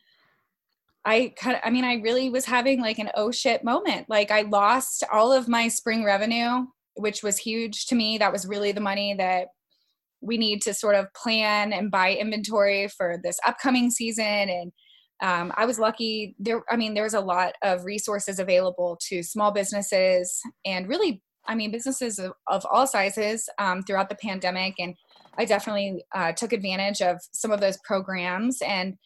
I 1.05 1.33
kind 1.39 1.57
of, 1.57 1.63
I 1.65 1.71
mean, 1.71 1.85
I 1.85 1.95
really 1.95 2.29
was 2.29 2.45
having 2.45 2.81
like 2.81 2.99
an 2.99 3.11
oh 3.15 3.31
shit 3.31 3.65
moment. 3.65 4.07
Like 4.09 4.31
I 4.31 4.43
lost 4.43 5.05
all 5.13 5.33
of 5.33 5.49
my 5.49 5.69
spring 5.69 6.05
revenue, 6.05 6.67
which 6.97 7.23
was 7.23 7.39
huge 7.39 7.87
to 7.87 7.95
me. 7.95 8.19
That 8.19 8.33
was 8.33 8.47
really 8.47 8.73
the 8.73 8.81
money 8.81 9.15
that 9.15 9.49
we 10.21 10.37
need 10.37 10.63
to 10.63 10.75
sort 10.75 10.97
of 10.97 11.13
plan 11.15 11.73
and 11.73 11.91
buy 11.91 12.15
inventory 12.15 12.89
for 12.89 13.17
this 13.23 13.39
upcoming 13.47 13.91
season. 13.91 14.25
And 14.25 14.73
um, 15.23 15.53
I 15.57 15.65
was 15.65 15.79
lucky 15.79 16.35
there. 16.39 16.63
I 16.71 16.77
mean, 16.77 16.95
there 16.95 17.05
was 17.05 17.15
a 17.15 17.21
lot 17.21 17.55
of 17.63 17.85
resources 17.85 18.39
available 18.39 18.99
to 19.09 19.23
small 19.23 19.53
businesses 19.53 20.41
and 20.67 20.89
really, 20.89 21.23
I 21.47 21.55
mean, 21.55 21.71
businesses 21.71 22.19
of, 22.19 22.33
of 22.49 22.67
all 22.71 22.87
sizes 22.87 23.49
um, 23.59 23.83
throughout 23.83 24.09
the 24.11 24.17
pandemic. 24.17 24.75
And 24.79 24.95
I 25.39 25.45
definitely 25.45 26.05
uh, 26.15 26.33
took 26.33 26.53
advantage 26.53 27.01
of 27.01 27.19
some 27.33 27.53
of 27.53 27.61
those 27.61 27.79
programs 27.85 28.59
and 28.61 28.99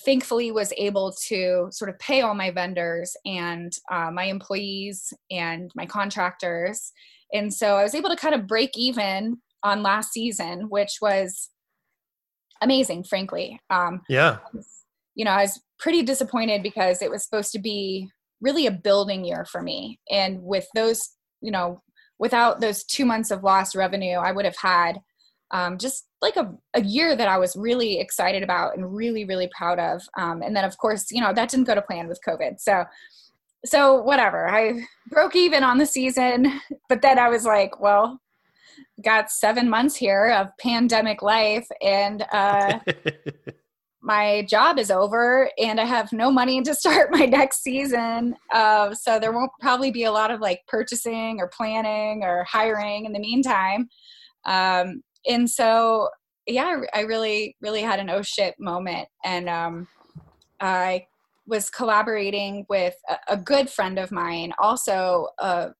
thankfully 0.00 0.50
was 0.50 0.72
able 0.78 1.12
to 1.28 1.68
sort 1.70 1.90
of 1.90 1.98
pay 1.98 2.22
all 2.22 2.34
my 2.34 2.50
vendors 2.50 3.16
and 3.26 3.72
uh, 3.90 4.10
my 4.10 4.24
employees 4.24 5.12
and 5.30 5.70
my 5.74 5.86
contractors. 5.86 6.92
And 7.32 7.52
so 7.52 7.76
i 7.76 7.82
was 7.82 7.94
able 7.94 8.10
to 8.10 8.16
kind 8.16 8.34
of 8.34 8.46
break 8.46 8.70
even 8.76 9.38
on 9.62 9.82
last 9.82 10.12
season 10.12 10.68
which 10.68 10.98
was 11.00 11.50
amazing 12.60 13.04
frankly. 13.04 13.60
Um, 13.70 14.02
yeah. 14.08 14.38
you 15.14 15.24
know 15.24 15.32
i 15.32 15.42
was 15.42 15.60
pretty 15.78 16.02
disappointed 16.02 16.62
because 16.62 17.02
it 17.02 17.10
was 17.10 17.24
supposed 17.24 17.52
to 17.52 17.58
be 17.58 18.08
really 18.40 18.66
a 18.66 18.72
building 18.72 19.24
year 19.24 19.44
for 19.44 19.62
me. 19.62 20.00
And 20.10 20.42
with 20.42 20.66
those 20.74 21.00
you 21.40 21.50
know 21.50 21.82
without 22.18 22.60
those 22.60 22.84
two 22.84 23.04
months 23.04 23.30
of 23.30 23.42
lost 23.42 23.74
revenue 23.74 24.16
i 24.16 24.32
would 24.32 24.44
have 24.44 24.56
had 24.56 25.00
um, 25.52 25.78
just 25.78 26.06
like 26.20 26.36
a, 26.36 26.54
a 26.74 26.82
year 26.82 27.14
that 27.14 27.28
I 27.28 27.38
was 27.38 27.54
really 27.56 28.00
excited 28.00 28.42
about 28.42 28.76
and 28.76 28.94
really, 28.94 29.24
really 29.24 29.50
proud 29.56 29.78
of. 29.78 30.02
Um, 30.16 30.42
and 30.42 30.56
then 30.56 30.64
of 30.64 30.78
course, 30.78 31.10
you 31.10 31.20
know, 31.20 31.32
that 31.32 31.50
didn't 31.50 31.66
go 31.66 31.74
to 31.74 31.82
plan 31.82 32.08
with 32.08 32.20
COVID. 32.26 32.58
So, 32.58 32.84
so 33.64 34.02
whatever, 34.02 34.48
I 34.48 34.82
broke 35.08 35.36
even 35.36 35.62
on 35.62 35.78
the 35.78 35.86
season, 35.86 36.60
but 36.88 37.02
then 37.02 37.18
I 37.18 37.28
was 37.28 37.44
like, 37.44 37.80
well, 37.80 38.18
got 39.04 39.30
seven 39.30 39.68
months 39.68 39.94
here 39.94 40.30
of 40.30 40.48
pandemic 40.58 41.22
life 41.22 41.66
and, 41.82 42.24
uh, 42.32 42.78
my 44.04 44.44
job 44.48 44.80
is 44.80 44.90
over 44.90 45.48
and 45.58 45.80
I 45.80 45.84
have 45.84 46.12
no 46.12 46.30
money 46.30 46.60
to 46.62 46.74
start 46.74 47.10
my 47.12 47.26
next 47.26 47.62
season. 47.62 48.34
Uh, 48.52 48.94
so 48.94 49.20
there 49.20 49.32
won't 49.32 49.52
probably 49.60 49.90
be 49.90 50.04
a 50.04 50.12
lot 50.12 50.30
of 50.30 50.40
like 50.40 50.60
purchasing 50.66 51.38
or 51.38 51.48
planning 51.48 52.22
or 52.24 52.44
hiring 52.44 53.04
in 53.04 53.12
the 53.12 53.20
meantime. 53.20 53.88
Um, 54.44 55.02
and 55.26 55.48
so 55.48 56.08
yeah 56.46 56.80
i 56.94 57.00
really 57.00 57.56
really 57.60 57.82
had 57.82 58.00
an 58.00 58.10
oh 58.10 58.22
shit 58.22 58.54
moment. 58.58 59.08
And 59.24 59.48
um, 59.48 59.88
i 60.60 61.06
was 61.46 61.70
collaborating 61.70 62.64
with 62.68 62.94
a, 63.08 63.34
a, 63.34 63.36
good 63.36 63.68
friend 63.68 63.98
of 63.98 64.12
mine 64.12 64.52
also 64.60 65.26
uh, 65.40 65.70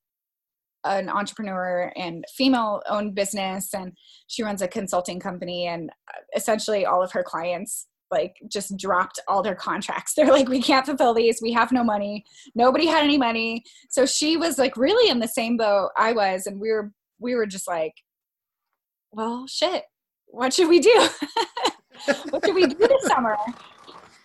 an 0.85 1.09
entrepreneur 1.09 1.93
and 1.97 2.25
female 2.35 2.83
owned 2.89 3.15
business. 3.15 3.73
And 3.75 3.93
she 4.27 4.43
runs 4.43 4.63
a 4.63 4.69
consulting 4.69 5.21
company 5.21 5.67
and 5.67 5.91
uh, 5.91 6.21
essentially 6.37 6.87
all 6.87 7.03
of 7.03 7.13
her 7.13 7.23
clients 7.23 7.87
like 8.11 8.37
just 8.51 8.77
dropped 8.77 9.21
all 9.27 9.43
their 9.43 9.55
contracts. 9.55 10.15
They're 10.17 10.27
like 10.27 10.49
we 10.49 10.63
can't 10.63 10.85
fulfill 10.85 11.15
these. 11.15 11.41
We 11.41 11.53
have 11.53 11.73
no 11.73 11.85
money. 11.85 12.25
Nobody 12.55 12.87
had 12.87 13.05
any 13.05 13.19
money. 13.19 13.63
So 13.89 14.05
she 14.05 14.37
was 14.37 14.59
like 14.59 14.77
really 14.77 15.11
in 15.11 15.21
the 15.21 15.29
same 15.29 15.57
boat 15.57 15.91
i 15.97 16.13
was. 16.13 16.47
And 16.47 16.61
we 16.61 16.71
were 16.71 16.93
we 17.19 17.35
were 17.35 17.47
just 17.47 17.69
like 17.69 17.95
well, 19.13 19.47
shit, 19.47 19.85
what 20.27 20.53
should 20.53 20.69
we 20.69 20.81
do? 20.81 21.09
what 22.31 22.45
should 22.45 22.55
we 22.55 22.67
do 22.67 22.77
this 22.77 23.07
summer? 23.07 23.37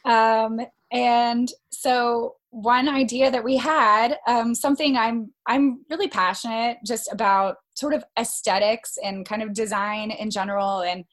Um, 0.06 0.62
and 0.92 1.52
so 1.70 2.36
one 2.50 2.88
idea 2.88 3.30
that 3.30 3.44
we 3.44 3.58
had, 3.58 4.18
um, 4.26 4.56
something 4.56 4.96
I'm 4.96 5.32
I'm 5.46 5.84
really 5.90 6.08
passionate 6.08 6.78
just 6.86 7.12
about 7.12 7.58
sort 7.76 7.94
of 7.94 8.04
aesthetics 8.18 8.98
and 9.04 9.26
kind 9.26 9.44
of 9.44 9.54
design 9.54 10.12
in 10.12 10.32
general. 10.32 10.82
And 10.82 11.04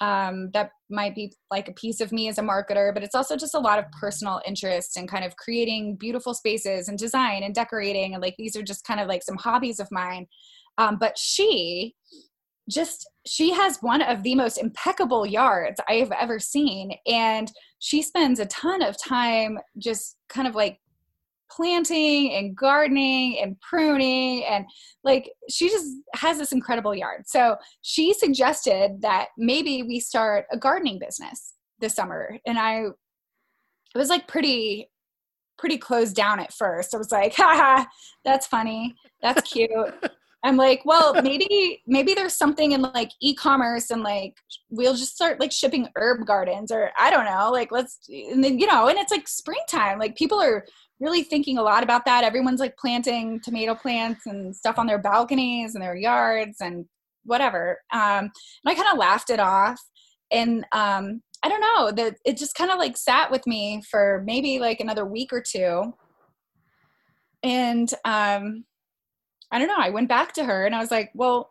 um, 0.00 0.50
that 0.52 0.70
might 0.90 1.14
be 1.14 1.32
like 1.50 1.68
a 1.68 1.72
piece 1.72 2.00
of 2.00 2.10
me 2.12 2.28
as 2.28 2.38
a 2.38 2.42
marketer, 2.42 2.94
but 2.94 3.02
it's 3.02 3.14
also 3.14 3.36
just 3.36 3.54
a 3.54 3.60
lot 3.60 3.78
of 3.78 3.84
personal 3.92 4.40
interest 4.46 4.96
in 4.96 5.06
kind 5.06 5.24
of 5.24 5.36
creating 5.36 5.96
beautiful 5.96 6.34
spaces 6.34 6.88
and 6.88 6.98
design 6.98 7.42
and 7.42 7.54
decorating. 7.54 8.14
And 8.14 8.22
like 8.22 8.36
these 8.38 8.56
are 8.56 8.62
just 8.62 8.84
kind 8.84 9.00
of 9.00 9.08
like 9.08 9.22
some 9.22 9.36
hobbies 9.36 9.80
of 9.80 9.88
mine. 9.90 10.26
Um, 10.78 10.96
but 10.98 11.18
she 11.18 11.94
just, 12.68 13.08
she 13.26 13.52
has 13.52 13.78
one 13.80 14.02
of 14.02 14.22
the 14.22 14.34
most 14.34 14.58
impeccable 14.58 15.26
yards 15.26 15.80
I 15.88 15.94
have 15.94 16.12
ever 16.12 16.38
seen. 16.38 16.92
And 17.06 17.50
she 17.78 18.02
spends 18.02 18.40
a 18.40 18.46
ton 18.46 18.82
of 18.82 18.96
time 19.02 19.58
just 19.78 20.16
kind 20.28 20.46
of 20.46 20.54
like 20.54 20.78
planting 21.50 22.32
and 22.34 22.56
gardening 22.56 23.38
and 23.40 23.58
pruning 23.60 24.44
and 24.44 24.66
like 25.02 25.30
she 25.48 25.68
just 25.68 25.86
has 26.14 26.38
this 26.38 26.52
incredible 26.52 26.94
yard. 26.94 27.24
So 27.26 27.56
she 27.82 28.12
suggested 28.12 29.00
that 29.00 29.28
maybe 29.38 29.82
we 29.82 30.00
start 30.00 30.46
a 30.52 30.58
gardening 30.58 30.98
business 30.98 31.54
this 31.80 31.94
summer 31.94 32.38
and 32.46 32.58
I 32.58 32.82
it 33.94 33.98
was 33.98 34.10
like 34.10 34.28
pretty 34.28 34.90
pretty 35.58 35.78
closed 35.78 36.14
down 36.14 36.38
at 36.38 36.52
first. 36.52 36.94
I 36.94 36.98
was 36.98 37.10
like, 37.10 37.34
haha, 37.36 37.84
that's 38.24 38.46
funny. 38.46 38.94
That's 39.22 39.50
cute. 39.50 39.70
I'm 40.44 40.56
like, 40.56 40.82
well, 40.84 41.20
maybe 41.22 41.82
maybe 41.86 42.14
there's 42.14 42.34
something 42.34 42.72
in 42.72 42.82
like 42.82 43.10
e-commerce 43.20 43.90
and 43.90 44.02
like 44.02 44.36
we'll 44.70 44.94
just 44.94 45.14
start 45.14 45.40
like 45.40 45.50
shipping 45.50 45.88
herb 45.96 46.26
gardens 46.26 46.70
or 46.70 46.90
I 46.98 47.10
don't 47.10 47.24
know, 47.24 47.50
like 47.50 47.72
let's 47.72 47.98
and 48.08 48.42
then 48.42 48.58
you 48.58 48.66
know, 48.66 48.88
and 48.88 48.98
it's 48.98 49.10
like 49.10 49.26
springtime. 49.26 49.98
Like 49.98 50.16
people 50.16 50.40
are 50.40 50.64
really 51.00 51.22
thinking 51.22 51.58
a 51.58 51.62
lot 51.62 51.82
about 51.82 52.04
that. 52.04 52.24
Everyone's 52.24 52.60
like 52.60 52.76
planting 52.76 53.40
tomato 53.40 53.74
plants 53.74 54.26
and 54.26 54.54
stuff 54.54 54.78
on 54.78 54.86
their 54.86 54.98
balconies 54.98 55.74
and 55.74 55.82
their 55.82 55.96
yards 55.96 56.60
and 56.60 56.86
whatever. 57.24 57.80
Um, 57.92 58.00
and 58.00 58.32
I 58.66 58.74
kind 58.74 58.88
of 58.92 58.98
laughed 58.98 59.30
it 59.30 59.40
off. 59.40 59.80
And 60.30 60.64
um, 60.72 61.22
I 61.42 61.48
don't 61.48 61.60
know 61.60 61.92
that 61.92 62.16
it 62.24 62.36
just 62.36 62.54
kind 62.54 62.70
of 62.70 62.78
like 62.78 62.96
sat 62.96 63.30
with 63.30 63.46
me 63.46 63.82
for 63.88 64.22
maybe 64.26 64.58
like 64.58 64.80
another 64.80 65.04
week 65.04 65.32
or 65.32 65.40
two. 65.40 65.94
And 67.42 67.92
um, 68.04 68.64
I 69.50 69.58
don't 69.58 69.68
know. 69.68 69.76
I 69.78 69.90
went 69.90 70.08
back 70.08 70.32
to 70.34 70.44
her 70.44 70.66
and 70.66 70.74
I 70.74 70.80
was 70.80 70.90
like, 70.90 71.10
well, 71.14 71.50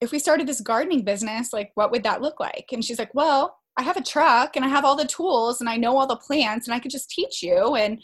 if 0.00 0.12
we 0.12 0.18
started 0.18 0.46
this 0.46 0.60
gardening 0.60 1.04
business, 1.04 1.52
like 1.52 1.70
what 1.74 1.90
would 1.90 2.02
that 2.02 2.22
look 2.22 2.40
like? 2.40 2.66
And 2.72 2.84
she's 2.84 2.98
like, 2.98 3.14
well, 3.14 3.58
I 3.76 3.82
have 3.82 3.96
a 3.96 4.02
truck 4.02 4.56
and 4.56 4.64
I 4.64 4.68
have 4.68 4.84
all 4.84 4.96
the 4.96 5.06
tools 5.06 5.60
and 5.60 5.68
I 5.68 5.76
know 5.76 5.96
all 5.96 6.06
the 6.06 6.16
plants 6.16 6.66
and 6.66 6.74
I 6.74 6.78
could 6.78 6.90
just 6.90 7.10
teach 7.10 7.42
you 7.42 7.74
and 7.74 8.02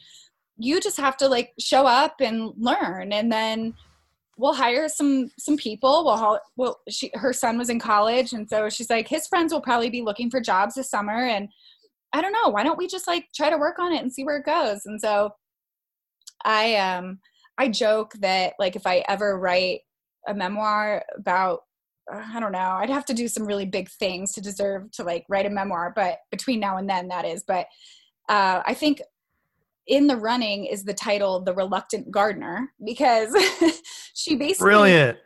you 0.58 0.80
just 0.80 0.98
have 0.98 1.16
to 1.18 1.28
like 1.28 1.52
show 1.58 1.86
up 1.86 2.16
and 2.20 2.52
learn 2.58 3.12
and 3.12 3.32
then 3.32 3.74
we'll 4.36 4.52
hire 4.52 4.88
some 4.88 5.30
some 5.38 5.56
people 5.56 6.04
we'll 6.04 6.40
well 6.56 6.80
she 6.88 7.10
her 7.14 7.32
son 7.32 7.58
was 7.58 7.70
in 7.70 7.78
college 7.78 8.32
and 8.32 8.48
so 8.48 8.68
she's 8.68 8.90
like 8.90 9.08
his 9.08 9.26
friends 9.26 9.52
will 9.52 9.60
probably 9.60 9.90
be 9.90 10.02
looking 10.02 10.30
for 10.30 10.40
jobs 10.40 10.74
this 10.74 10.90
summer 10.90 11.26
and 11.26 11.48
I 12.12 12.20
don't 12.20 12.32
know 12.32 12.48
why 12.48 12.62
don't 12.62 12.78
we 12.78 12.86
just 12.86 13.06
like 13.06 13.26
try 13.34 13.50
to 13.50 13.58
work 13.58 13.78
on 13.78 13.92
it 13.92 14.02
and 14.02 14.12
see 14.12 14.24
where 14.24 14.36
it 14.36 14.46
goes 14.46 14.84
and 14.84 15.00
so 15.00 15.30
I 16.44 16.76
um 16.76 17.18
I 17.58 17.68
joke 17.68 18.14
that 18.20 18.54
like 18.58 18.76
if 18.76 18.86
I 18.86 19.04
ever 19.08 19.38
write 19.38 19.80
a 20.26 20.34
memoir 20.34 21.02
about 21.16 21.60
I 22.10 22.40
don't 22.40 22.52
know. 22.52 22.58
I'd 22.58 22.90
have 22.90 23.04
to 23.06 23.14
do 23.14 23.28
some 23.28 23.46
really 23.46 23.64
big 23.64 23.88
things 23.88 24.32
to 24.32 24.40
deserve 24.40 24.90
to 24.92 25.04
like 25.04 25.24
write 25.28 25.46
a 25.46 25.50
memoir, 25.50 25.92
but 25.94 26.18
between 26.30 26.60
now 26.60 26.76
and 26.76 26.88
then, 26.88 27.08
that 27.08 27.24
is. 27.24 27.44
But 27.46 27.66
uh, 28.28 28.62
I 28.66 28.74
think 28.74 29.00
in 29.86 30.06
the 30.06 30.16
running 30.16 30.66
is 30.66 30.84
the 30.84 30.94
title 30.94 31.40
"The 31.40 31.54
Reluctant 31.54 32.10
Gardener" 32.10 32.72
because 32.84 33.32
she 34.14 34.36
basically 34.36 34.64
Brilliant. 34.64 35.18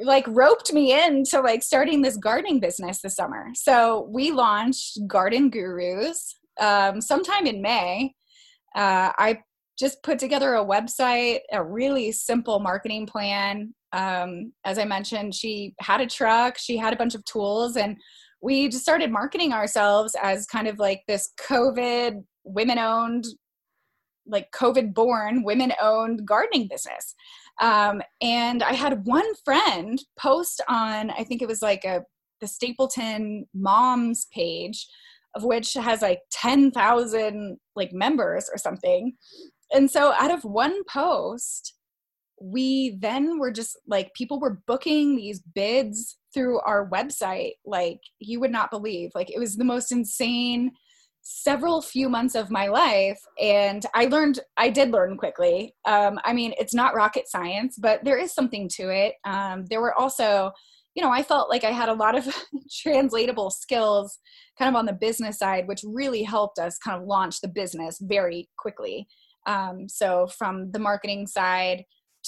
like 0.00 0.24
roped 0.28 0.72
me 0.72 0.98
into 0.98 1.40
like 1.40 1.62
starting 1.62 2.02
this 2.02 2.16
gardening 2.16 2.58
business 2.58 3.02
this 3.02 3.16
summer. 3.16 3.48
So 3.54 4.08
we 4.10 4.30
launched 4.30 4.98
Garden 5.06 5.50
Gurus 5.50 6.34
um, 6.60 7.00
sometime 7.00 7.46
in 7.46 7.60
May. 7.60 8.14
Uh, 8.74 9.12
I 9.18 9.40
just 9.78 10.02
put 10.02 10.18
together 10.18 10.54
a 10.54 10.64
website, 10.64 11.40
a 11.52 11.62
really 11.62 12.12
simple 12.12 12.60
marketing 12.60 13.06
plan 13.06 13.74
um, 13.94 14.52
as 14.64 14.76
I 14.78 14.84
mentioned, 14.84 15.34
she 15.34 15.74
had 15.80 16.00
a 16.00 16.06
truck, 16.06 16.58
she 16.58 16.76
had 16.76 16.92
a 16.92 16.96
bunch 16.96 17.14
of 17.14 17.24
tools, 17.24 17.76
and 17.76 17.96
we 18.42 18.68
just 18.68 18.82
started 18.82 19.10
marketing 19.10 19.52
ourselves 19.52 20.16
as 20.20 20.46
kind 20.46 20.66
of 20.66 20.80
like 20.80 21.02
this 21.06 21.30
COVID 21.40 22.24
women 22.42 22.78
owned, 22.78 23.24
like 24.26 24.50
COVID 24.50 24.94
born 24.94 25.44
women 25.44 25.72
owned 25.80 26.26
gardening 26.26 26.66
business. 26.68 27.14
Um, 27.60 28.02
and 28.20 28.64
I 28.64 28.72
had 28.72 29.06
one 29.06 29.32
friend 29.44 30.02
post 30.18 30.60
on, 30.68 31.10
I 31.10 31.22
think 31.22 31.40
it 31.40 31.48
was 31.48 31.62
like 31.62 31.84
a 31.84 32.02
the 32.40 32.48
Stapleton 32.48 33.46
moms 33.54 34.26
page, 34.34 34.88
of 35.36 35.44
which 35.44 35.74
has 35.74 36.02
like 36.02 36.20
10,000 36.32 37.58
like 37.76 37.92
members 37.92 38.50
or 38.52 38.58
something. 38.58 39.14
And 39.74 39.90
so 39.90 40.12
out 40.12 40.30
of 40.30 40.44
one 40.44 40.84
post, 40.84 41.74
we 42.40 42.96
then 43.00 43.38
were 43.38 43.52
just 43.52 43.78
like 43.86 44.14
people 44.14 44.40
were 44.40 44.60
booking 44.66 45.16
these 45.16 45.40
bids 45.40 46.16
through 46.32 46.60
our 46.60 46.88
website 46.90 47.52
like 47.64 48.00
you 48.18 48.40
would 48.40 48.50
not 48.50 48.70
believe. 48.70 49.10
Like 49.14 49.30
it 49.30 49.38
was 49.38 49.56
the 49.56 49.64
most 49.64 49.92
insane 49.92 50.72
several 51.22 51.80
few 51.80 52.08
months 52.08 52.34
of 52.34 52.50
my 52.50 52.66
life 52.66 53.18
and 53.40 53.86
i 53.94 54.04
learned 54.04 54.40
i 54.58 54.68
did 54.68 54.90
learn 54.90 55.16
quickly. 55.16 55.74
Um, 55.86 56.18
i 56.24 56.34
mean 56.34 56.52
it's 56.58 56.74
not 56.74 56.94
rocket 56.94 57.28
science 57.28 57.78
but 57.80 58.04
there 58.04 58.18
is 58.18 58.34
something 58.34 58.68
to 58.74 58.90
it. 58.90 59.14
Um, 59.24 59.64
there 59.70 59.80
were 59.80 59.98
also 59.98 60.52
you 60.94 61.02
know 61.02 61.10
i 61.10 61.22
felt 61.22 61.48
like 61.48 61.64
i 61.64 61.70
had 61.70 61.88
a 61.88 61.94
lot 61.94 62.14
of 62.14 62.28
translatable 62.82 63.50
skills 63.50 64.18
kind 64.58 64.68
of 64.68 64.76
on 64.76 64.86
the 64.86 64.92
business 64.92 65.38
side 65.38 65.66
which 65.66 65.80
really 65.84 66.22
helped 66.22 66.58
us 66.58 66.76
kind 66.78 67.00
of 67.00 67.08
launch 67.08 67.40
the 67.40 67.48
business 67.48 67.98
very 68.02 68.48
quickly 68.58 69.06
um, 69.46 69.88
so 69.88 70.26
from 70.26 70.70
the 70.72 70.78
marketing 70.78 71.26
side 71.26 71.84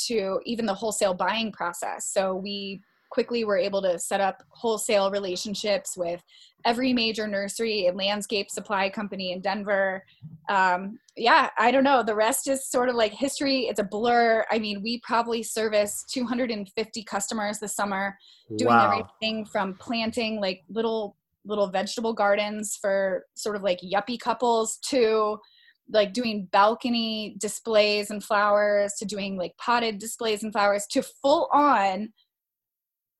to 0.06 0.40
even 0.44 0.66
the 0.66 0.74
wholesale 0.74 1.14
buying 1.14 1.52
process. 1.52 2.12
So 2.12 2.34
we 2.34 2.80
quickly 3.10 3.44
were 3.44 3.56
able 3.56 3.80
to 3.82 3.98
set 3.98 4.20
up 4.20 4.42
wholesale 4.50 5.10
relationships 5.10 5.96
with 5.96 6.22
every 6.64 6.92
major 6.92 7.26
nursery 7.26 7.86
and 7.86 7.96
landscape 7.96 8.50
supply 8.50 8.90
company 8.90 9.32
in 9.32 9.40
Denver. 9.40 10.02
Um, 10.48 10.98
yeah, 11.16 11.50
I 11.58 11.70
don't 11.70 11.84
know. 11.84 12.02
The 12.02 12.14
rest 12.14 12.48
is 12.48 12.68
sort 12.68 12.88
of 12.88 12.96
like 12.96 13.12
history. 13.12 13.68
It's 13.68 13.80
a 13.80 13.84
blur. 13.84 14.44
I 14.50 14.58
mean, 14.58 14.82
we 14.82 15.00
probably 15.00 15.42
service 15.42 16.04
250 16.10 17.04
customers 17.04 17.58
this 17.58 17.74
summer, 17.74 18.18
doing 18.56 18.74
wow. 18.74 18.90
everything 18.90 19.44
from 19.44 19.74
planting 19.74 20.40
like 20.40 20.62
little 20.68 21.16
little 21.46 21.68
vegetable 21.68 22.12
gardens 22.12 22.76
for 22.76 23.24
sort 23.36 23.54
of 23.54 23.62
like 23.62 23.78
yuppie 23.80 24.18
couples 24.18 24.78
to 24.78 25.38
like 25.91 26.12
doing 26.12 26.49
balcony 26.51 27.37
displays 27.39 28.11
and 28.11 28.22
flowers 28.22 28.95
to 28.99 29.05
doing 29.05 29.37
like 29.37 29.57
potted 29.59 29.99
displays 29.99 30.43
and 30.43 30.53
flowers 30.53 30.87
to 30.87 31.03
full 31.03 31.49
on 31.53 32.12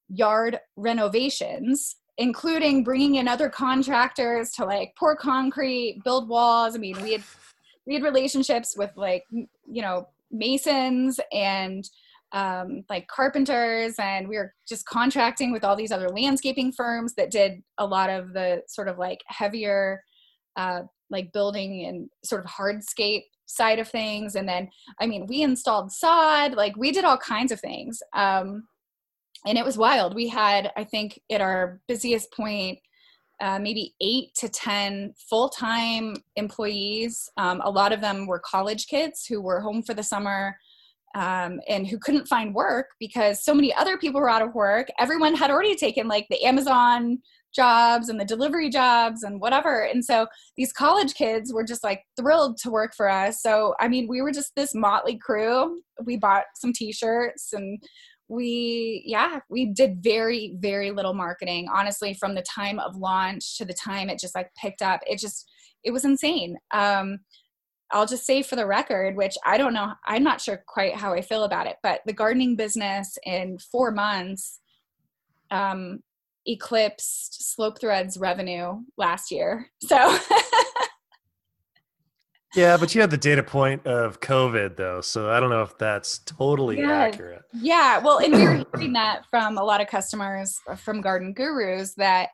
yard 0.09 0.59
renovations 0.77 1.97
including 2.19 2.83
bringing 2.83 3.17
in 3.17 3.29
other 3.29 3.49
contractors 3.49 4.51
to 4.53 4.64
like 4.64 4.95
pour 4.99 5.17
concrete 5.17 6.01
build 6.05 6.29
walls. 6.29 6.75
I 6.75 6.79
mean 6.79 7.01
we 7.03 7.12
had 7.12 7.23
we 7.87 7.95
had 7.95 8.03
relationships 8.03 8.77
with 8.77 8.91
like 8.97 9.25
you 9.31 9.83
know 9.83 10.09
masons 10.31 11.21
and 11.33 11.89
um, 12.33 12.83
like 12.91 13.07
carpenters 13.07 13.95
and 13.99 14.29
we 14.29 14.37
were 14.37 14.53
just 14.69 14.85
contracting 14.87 15.53
with 15.53 15.64
all 15.64 15.77
these 15.77 15.93
other 15.93 16.09
landscaping 16.09 16.73
firms 16.73 17.14
that 17.14 17.31
did 17.31 17.62
a 17.79 17.87
lot 17.87 18.11
of 18.11 18.33
the 18.33 18.62
sort 18.67 18.89
of 18.89 18.99
like 18.99 19.21
heavier 19.29 20.03
uh, 20.57 20.83
like 21.11 21.32
building 21.32 21.86
and 21.86 22.09
sort 22.24 22.44
of 22.44 22.50
hardscape 22.50 23.24
side 23.46 23.78
of 23.78 23.88
things 23.88 24.34
and 24.34 24.48
then 24.48 24.68
i 25.00 25.07
mean 25.07 25.26
we 25.28 25.42
installed 25.42 25.92
sod 25.92 26.54
like 26.54 26.76
we 26.76 26.90
did 26.90 27.04
all 27.04 27.18
kinds 27.18 27.52
of 27.52 27.61
things 27.61 28.02
um, 28.14 28.66
and 29.46 29.57
it 29.57 29.64
was 29.64 29.78
wild. 29.78 30.14
We 30.14 30.28
had 30.28 30.72
i 30.76 30.84
think 30.84 31.20
at 31.30 31.40
our 31.40 31.80
busiest 31.88 32.32
point 32.32 32.78
uh, 33.40 33.59
maybe 33.59 33.94
eight 34.00 34.34
to 34.34 34.48
ten 34.48 35.14
full-time 35.30 36.16
employees 36.36 37.28
um, 37.36 37.61
a 37.64 37.70
lot 37.70 37.92
of 37.92 38.00
them 38.00 38.26
were 38.26 38.40
college 38.40 38.86
kids 38.86 39.26
who 39.26 39.40
were 39.40 39.61
home 39.61 39.82
for 39.82 39.94
the 39.94 40.02
summer 40.02 40.57
um, 41.16 41.61
and 41.66 41.86
who 41.86 41.98
couldn't 41.98 42.28
find 42.28 42.54
work 42.54 42.88
because 43.00 43.42
so 43.42 43.54
many 43.54 43.74
other 43.74 43.96
people 43.96 44.20
were 44.20 44.28
out 44.28 44.42
of 44.42 44.54
work. 44.54 44.88
Everyone 44.98 45.34
had 45.34 45.50
already 45.50 45.74
taken 45.74 46.09
like 46.09 46.26
the 46.28 46.44
amazon 46.44 47.18
jobs 47.57 48.09
and 48.09 48.20
the 48.20 48.24
delivery 48.24 48.68
jobs 48.68 49.22
and 49.22 49.40
whatever. 49.40 49.82
And 49.82 50.04
so 50.04 50.26
these 50.57 50.72
college 50.72 51.14
kids 51.14 51.52
were 51.52 51.64
just 51.64 51.82
like 51.82 52.02
thrilled 52.16 52.59
to 52.59 52.70
work 52.70 52.94
for 52.94 53.09
us. 53.09 53.42
So, 53.42 53.74
I 53.80 53.88
mean, 53.88 54.07
we 54.09 54.22
were 54.22 54.30
just 54.30 54.54
this 54.54 54.74
motley 54.74 55.18
crew. 55.18 55.80
We 56.04 56.16
bought 56.16 56.44
some 56.54 56.72
t 56.72 56.92
shirts 56.92 57.52
and 57.52 57.82
we, 58.28 59.02
yeah, 59.07 59.40
we 59.48 59.66
did 59.66 60.02
very, 60.02 60.54
very 60.59 60.90
little 60.90 61.14
marketing. 61.14 61.68
Honestly, 61.74 62.14
from 62.14 62.34
the 62.34 62.42
time 62.42 62.78
of 62.78 62.96
launch 62.96 63.57
to 63.59 63.64
the 63.64 63.74
time 63.74 64.11
it 64.11 64.20
just 64.20 64.34
like 64.34 64.50
picked 64.61 64.82
up, 64.82 65.00
it 65.07 65.18
just, 65.18 65.50
it 65.82 65.92
was 65.92 66.04
insane. 66.04 66.57
Um, 66.72 67.20
I'll 67.92 68.07
just 68.07 68.26
say 68.26 68.42
for 68.42 68.57
the 68.57 68.66
record, 68.66 69.16
which 69.16 69.36
I 69.44 69.59
don't 69.59 69.72
know, 69.72 69.92
I'm 70.04 70.24
not 70.24 70.40
sure 70.40 70.62
quite 70.66 70.96
how 70.96 71.12
I 71.12 71.20
feel 71.20 71.44
about 71.44 71.68
it, 71.68 71.76
but 71.82 72.00
the 72.04 72.12
gardening 72.12 72.57
business 72.57 73.16
in 73.24 73.59
four 73.59 73.92
months 73.92 74.59
um, 75.50 76.00
eclipsed 76.47 77.55
Slope 77.55 77.80
Threads 77.80 78.16
revenue 78.18 78.82
last 78.97 79.30
year. 79.30 79.70
So 79.80 80.18
Yeah, 82.57 82.78
but 82.78 82.94
you 82.94 83.03
had 83.03 83.11
the 83.11 83.18
data 83.18 83.42
point 83.42 83.86
of 83.86 84.20
COVID 84.20 84.76
though, 84.76 85.03
so 85.03 85.30
I 85.30 85.40
don't 85.40 85.51
know 85.51 85.62
if 85.62 85.76
that's 85.76 86.20
totally 86.20 86.82
accurate. 86.82 87.42
Yeah, 87.53 87.99
well, 87.99 88.18
and 88.18 88.32
we 88.32 88.42
were 88.42 88.64
hearing 88.74 88.94
that 88.94 89.26
from 89.30 89.59
a 89.59 89.62
lot 89.62 89.82
of 89.82 89.88
customers 89.88 90.59
from 90.78 91.03
Garden 91.03 91.34
Gurus 91.34 91.94
that 91.97 92.30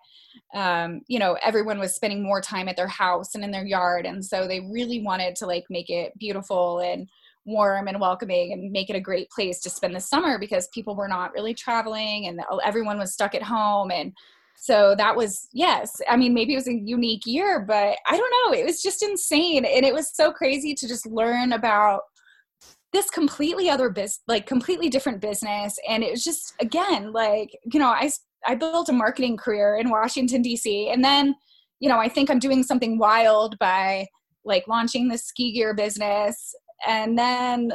um, 0.55 1.01
you 1.09 1.19
know 1.19 1.37
everyone 1.43 1.81
was 1.81 1.97
spending 1.97 2.23
more 2.23 2.41
time 2.41 2.69
at 2.69 2.77
their 2.77 2.87
house 2.87 3.35
and 3.35 3.43
in 3.43 3.51
their 3.51 3.67
yard, 3.67 4.07
and 4.07 4.25
so 4.25 4.47
they 4.47 4.61
really 4.61 5.03
wanted 5.03 5.35
to 5.37 5.47
like 5.47 5.65
make 5.69 5.91
it 5.91 6.17
beautiful 6.19 6.79
and 6.79 7.09
warm 7.45 7.89
and 7.89 8.01
welcoming 8.01 8.53
and 8.53 8.71
make 8.71 8.91
it 8.91 8.97
a 8.97 9.01
great 9.01 9.31
place 9.31 9.61
to 9.61 9.71
spend 9.71 9.95
the 9.95 10.01
summer 10.01 10.39
because 10.39 10.69
people 10.69 10.95
were 10.95 11.09
not 11.09 11.33
really 11.33 11.55
traveling 11.55 12.27
and 12.27 12.41
everyone 12.65 12.99
was 12.99 13.13
stuck 13.13 13.35
at 13.35 13.43
home. 13.43 13.91
And 13.91 14.13
so 14.55 14.95
that 14.97 15.17
was 15.17 15.49
yes 15.53 16.01
i 16.09 16.17
mean 16.17 16.33
maybe 16.33 16.53
it 16.53 16.57
was 16.57 16.69
a 16.69 16.79
unique 16.85 17.27
year 17.27 17.59
but 17.67 17.97
i 18.07 18.17
don't 18.17 18.33
know. 18.45 18.57
It 18.57 18.65
was 18.65 18.81
just 18.81 19.03
insane. 19.03 19.65
And 19.65 19.85
it 19.85 19.95
was 19.95 20.15
so 20.15 20.31
crazy 20.31 20.75
to 20.75 20.87
just 20.87 21.07
learn 21.07 21.53
about 21.53 22.03
this 22.93 23.11
completely 23.11 23.71
other 23.71 23.91
business 23.91 24.21
like 24.29 24.47
completely 24.47 24.89
different 24.89 25.21
business. 25.21 25.77
And 25.89 26.05
it 26.05 26.11
was 26.13 26.23
just 26.23 26.55
again 26.61 27.13
like 27.13 27.51
you 27.73 27.81
know 27.81 27.89
i 27.89 28.11
i 28.47 28.55
built 28.55 28.89
a 28.89 28.93
marketing 28.93 29.37
career 29.37 29.77
in 29.77 29.91
washington 29.91 30.43
dc 30.43 30.93
and 30.93 31.05
then 31.05 31.35
you 31.81 31.89
know 31.89 31.99
i 31.99 32.09
think 32.09 32.31
i'm 32.31 32.39
doing 32.39 32.63
something 32.63 32.99
wild 32.99 33.59
by 33.59 34.07
like 34.45 34.67
launching 34.67 35.09
this 35.09 35.25
ski 35.25 35.53
gear 35.53 35.75
business 35.75 36.55
and 36.87 37.19
then 37.19 37.73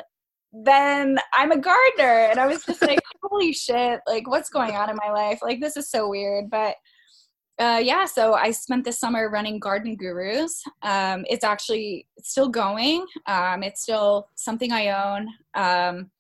then 0.52 1.20
i'm 1.34 1.52
a 1.52 1.58
gardener 1.58 2.28
and 2.30 2.40
i 2.40 2.48
was 2.48 2.64
just 2.66 2.82
like 2.82 3.00
holy 3.24 3.54
shit 3.54 4.00
like 4.08 4.28
what's 4.30 4.50
going 4.50 4.76
on 4.76 4.90
in 4.90 4.96
my 4.96 5.12
life 5.12 5.40
like 5.42 5.60
this 5.60 5.78
is 5.78 5.90
so 5.90 6.08
weird 6.10 6.50
but 6.50 6.76
uh, 7.60 7.82
yeah, 7.84 8.06
so 8.06 8.36
I 8.36 8.52
spent 8.52 8.86
the 8.86 8.92
summer 8.92 9.30
running 9.30 9.60
Garden 9.60 9.96
Gurus. 9.96 10.62
Um, 10.84 11.26
it's 11.28 11.44
actually 11.44 12.08
still 12.20 12.50
going. 12.50 13.06
Um, 13.26 13.64
it's 13.64 13.82
still 13.82 14.30
something 14.36 14.72
I 14.72 14.90
own. 14.90 15.28
Um, 15.56 16.12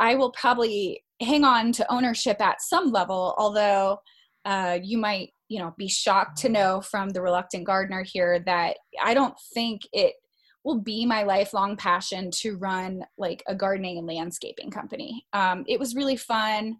I 0.00 0.16
will 0.16 0.32
probably 0.32 1.04
hang 1.20 1.44
on 1.44 1.70
to 1.72 1.92
ownership 1.92 2.40
at 2.40 2.60
some 2.60 2.90
level, 2.90 3.34
although 3.38 3.98
uh, 4.44 4.78
you 4.82 4.98
might, 4.98 5.30
you 5.48 5.60
know, 5.60 5.74
be 5.78 5.88
shocked 5.88 6.38
to 6.38 6.48
know 6.48 6.80
from 6.80 7.10
the 7.10 7.22
reluctant 7.22 7.64
gardener 7.64 8.02
here 8.04 8.40
that 8.40 8.78
I 9.00 9.14
don't 9.14 9.34
think 9.54 9.82
it 9.92 10.14
will 10.64 10.80
be 10.80 11.06
my 11.06 11.22
lifelong 11.22 11.76
passion 11.76 12.30
to 12.30 12.56
run 12.56 13.04
like 13.16 13.42
a 13.46 13.54
gardening 13.54 13.98
and 13.98 14.06
landscaping 14.06 14.70
company. 14.70 15.26
Um, 15.32 15.64
it 15.68 15.78
was 15.78 15.94
really 15.94 16.16
fun. 16.16 16.76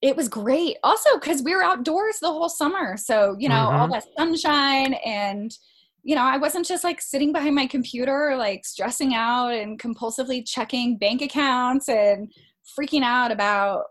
It 0.00 0.16
was 0.16 0.28
great. 0.28 0.76
Also 0.82 1.10
because 1.14 1.42
we 1.42 1.54
were 1.54 1.62
outdoors 1.64 2.18
the 2.20 2.28
whole 2.28 2.48
summer 2.48 2.96
so 2.96 3.36
you 3.38 3.48
know 3.48 3.70
Mhm. 3.70 3.78
all 3.80 3.88
that 3.88 4.04
sunshine 4.16 4.94
and 5.04 5.56
you 6.02 6.14
know 6.14 6.22
i 6.22 6.36
wasn't 6.36 6.66
just 6.66 6.84
like 6.84 7.00
sitting 7.00 7.32
behind 7.32 7.54
my 7.54 7.66
computer 7.66 8.36
like 8.36 8.66
stressing 8.66 9.14
out 9.14 9.54
and 9.54 9.80
compulsively 9.80 10.46
checking 10.46 10.98
bank 10.98 11.22
accounts 11.22 11.88
and 11.88 12.30
freaking 12.78 13.02
out 13.02 13.32
about 13.32 13.84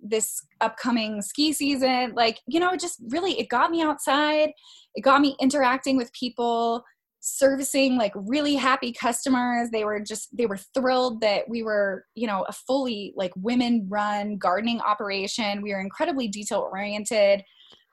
this 0.00 0.46
upcoming 0.60 1.20
ski 1.22 1.52
season. 1.52 2.12
Like 2.14 2.40
you 2.46 2.60
know 2.60 2.70
it 2.70 2.80
just 2.80 3.00
really 3.08 3.38
it 3.38 3.48
got 3.48 3.70
me 3.70 3.82
outside. 3.82 4.50
It 4.94 5.02
got 5.02 5.20
me 5.20 5.36
interacting 5.40 5.96
with 5.96 6.12
people 6.12 6.84
servicing 7.20 7.96
like 7.96 8.12
really 8.14 8.54
happy 8.54 8.92
customers. 8.92 9.70
They 9.70 9.84
were 9.84 10.00
just 10.00 10.36
they 10.36 10.46
were 10.46 10.58
thrilled 10.74 11.20
that 11.20 11.48
we 11.48 11.62
were 11.62 12.04
you 12.14 12.26
know 12.26 12.44
a 12.48 12.52
fully 12.52 13.12
like 13.16 13.32
women 13.36 13.86
run 13.88 14.36
gardening 14.38 14.80
operation. 14.80 15.62
We 15.62 15.72
were 15.72 15.80
incredibly 15.80 16.28
detail 16.28 16.68
oriented 16.70 17.42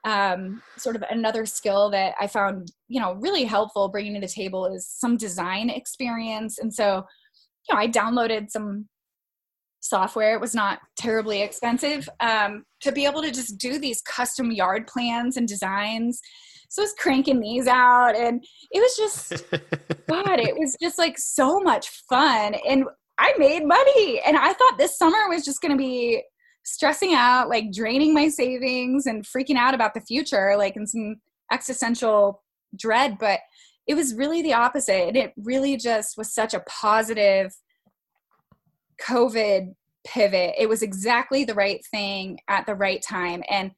um, 0.05 0.61
sort 0.77 0.95
of 0.95 1.03
another 1.09 1.47
skill 1.47 1.89
that 1.89 2.13
i 2.21 2.27
found 2.27 2.71
you 2.87 3.01
know 3.01 3.13
really 3.13 3.43
helpful 3.43 3.89
bringing 3.89 4.13
to 4.13 4.19
the 4.19 4.27
table 4.27 4.67
is 4.67 4.87
some 4.87 5.17
design 5.17 5.69
experience. 5.69 6.59
And 6.59 6.73
so 6.73 7.03
you 7.67 7.75
know 7.75 7.81
i 7.81 7.87
downloaded 7.87 8.51
some 8.51 8.87
software. 9.85 10.33
It 10.33 10.41
was 10.41 10.55
not 10.55 10.79
terribly 10.97 11.41
expensive 11.41 12.09
um, 12.19 12.63
to 12.81 12.91
be 12.91 13.05
able 13.05 13.21
to 13.21 13.31
just 13.31 13.59
do 13.59 13.77
these 13.77 14.01
custom 14.01 14.51
yard 14.51 14.87
plans 14.87 15.37
and 15.37 15.47
designs 15.47 16.19
so 16.75 16.81
I 16.81 16.83
was 16.83 16.93
cranking 16.99 17.39
these 17.39 17.67
out 17.67 18.17
and 18.17 18.43
it 18.69 18.79
was 18.79 18.97
just 18.97 19.49
God, 20.09 20.41
it 20.41 20.57
was 20.59 20.75
just 20.81 20.97
like 20.97 21.17
so 21.17 21.61
much 21.61 21.87
fun. 22.09 22.53
And 22.67 22.83
I 23.17 23.33
made 23.37 23.65
money. 23.65 24.19
And 24.27 24.35
I 24.35 24.51
thought 24.51 24.77
this 24.77 24.97
summer 24.97 25.29
was 25.29 25.45
just 25.45 25.61
gonna 25.61 25.77
be 25.77 26.21
stressing 26.65 27.13
out, 27.13 27.47
like 27.47 27.71
draining 27.71 28.13
my 28.13 28.27
savings 28.27 29.05
and 29.05 29.23
freaking 29.23 29.55
out 29.55 29.73
about 29.73 29.93
the 29.93 30.01
future, 30.01 30.55
like 30.57 30.75
in 30.75 30.85
some 30.85 31.15
existential 31.49 32.43
dread. 32.77 33.19
But 33.19 33.39
it 33.87 33.93
was 33.93 34.13
really 34.13 34.41
the 34.41 34.53
opposite. 34.53 35.07
And 35.07 35.15
it 35.15 35.31
really 35.37 35.77
just 35.77 36.17
was 36.17 36.33
such 36.33 36.53
a 36.53 36.63
positive 36.67 37.55
COVID 39.01 39.75
pivot. 40.05 40.55
It 40.57 40.67
was 40.67 40.81
exactly 40.81 41.45
the 41.45 41.55
right 41.55 41.79
thing 41.89 42.39
at 42.49 42.65
the 42.65 42.75
right 42.75 43.01
time. 43.01 43.43
And 43.49 43.71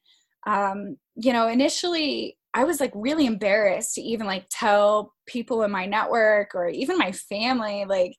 um, 0.48 0.98
you 1.16 1.34
know, 1.34 1.48
initially 1.48 2.38
I 2.58 2.64
was 2.64 2.80
like 2.80 2.92
really 2.96 3.28
embarrassed 3.28 3.94
to 3.96 4.02
even 4.02 4.26
like 4.26 4.48
tell 4.50 5.14
people 5.28 5.62
in 5.62 5.70
my 5.70 5.86
network 5.86 6.56
or 6.56 6.68
even 6.70 6.98
my 6.98 7.12
family 7.12 7.86
like 7.88 8.18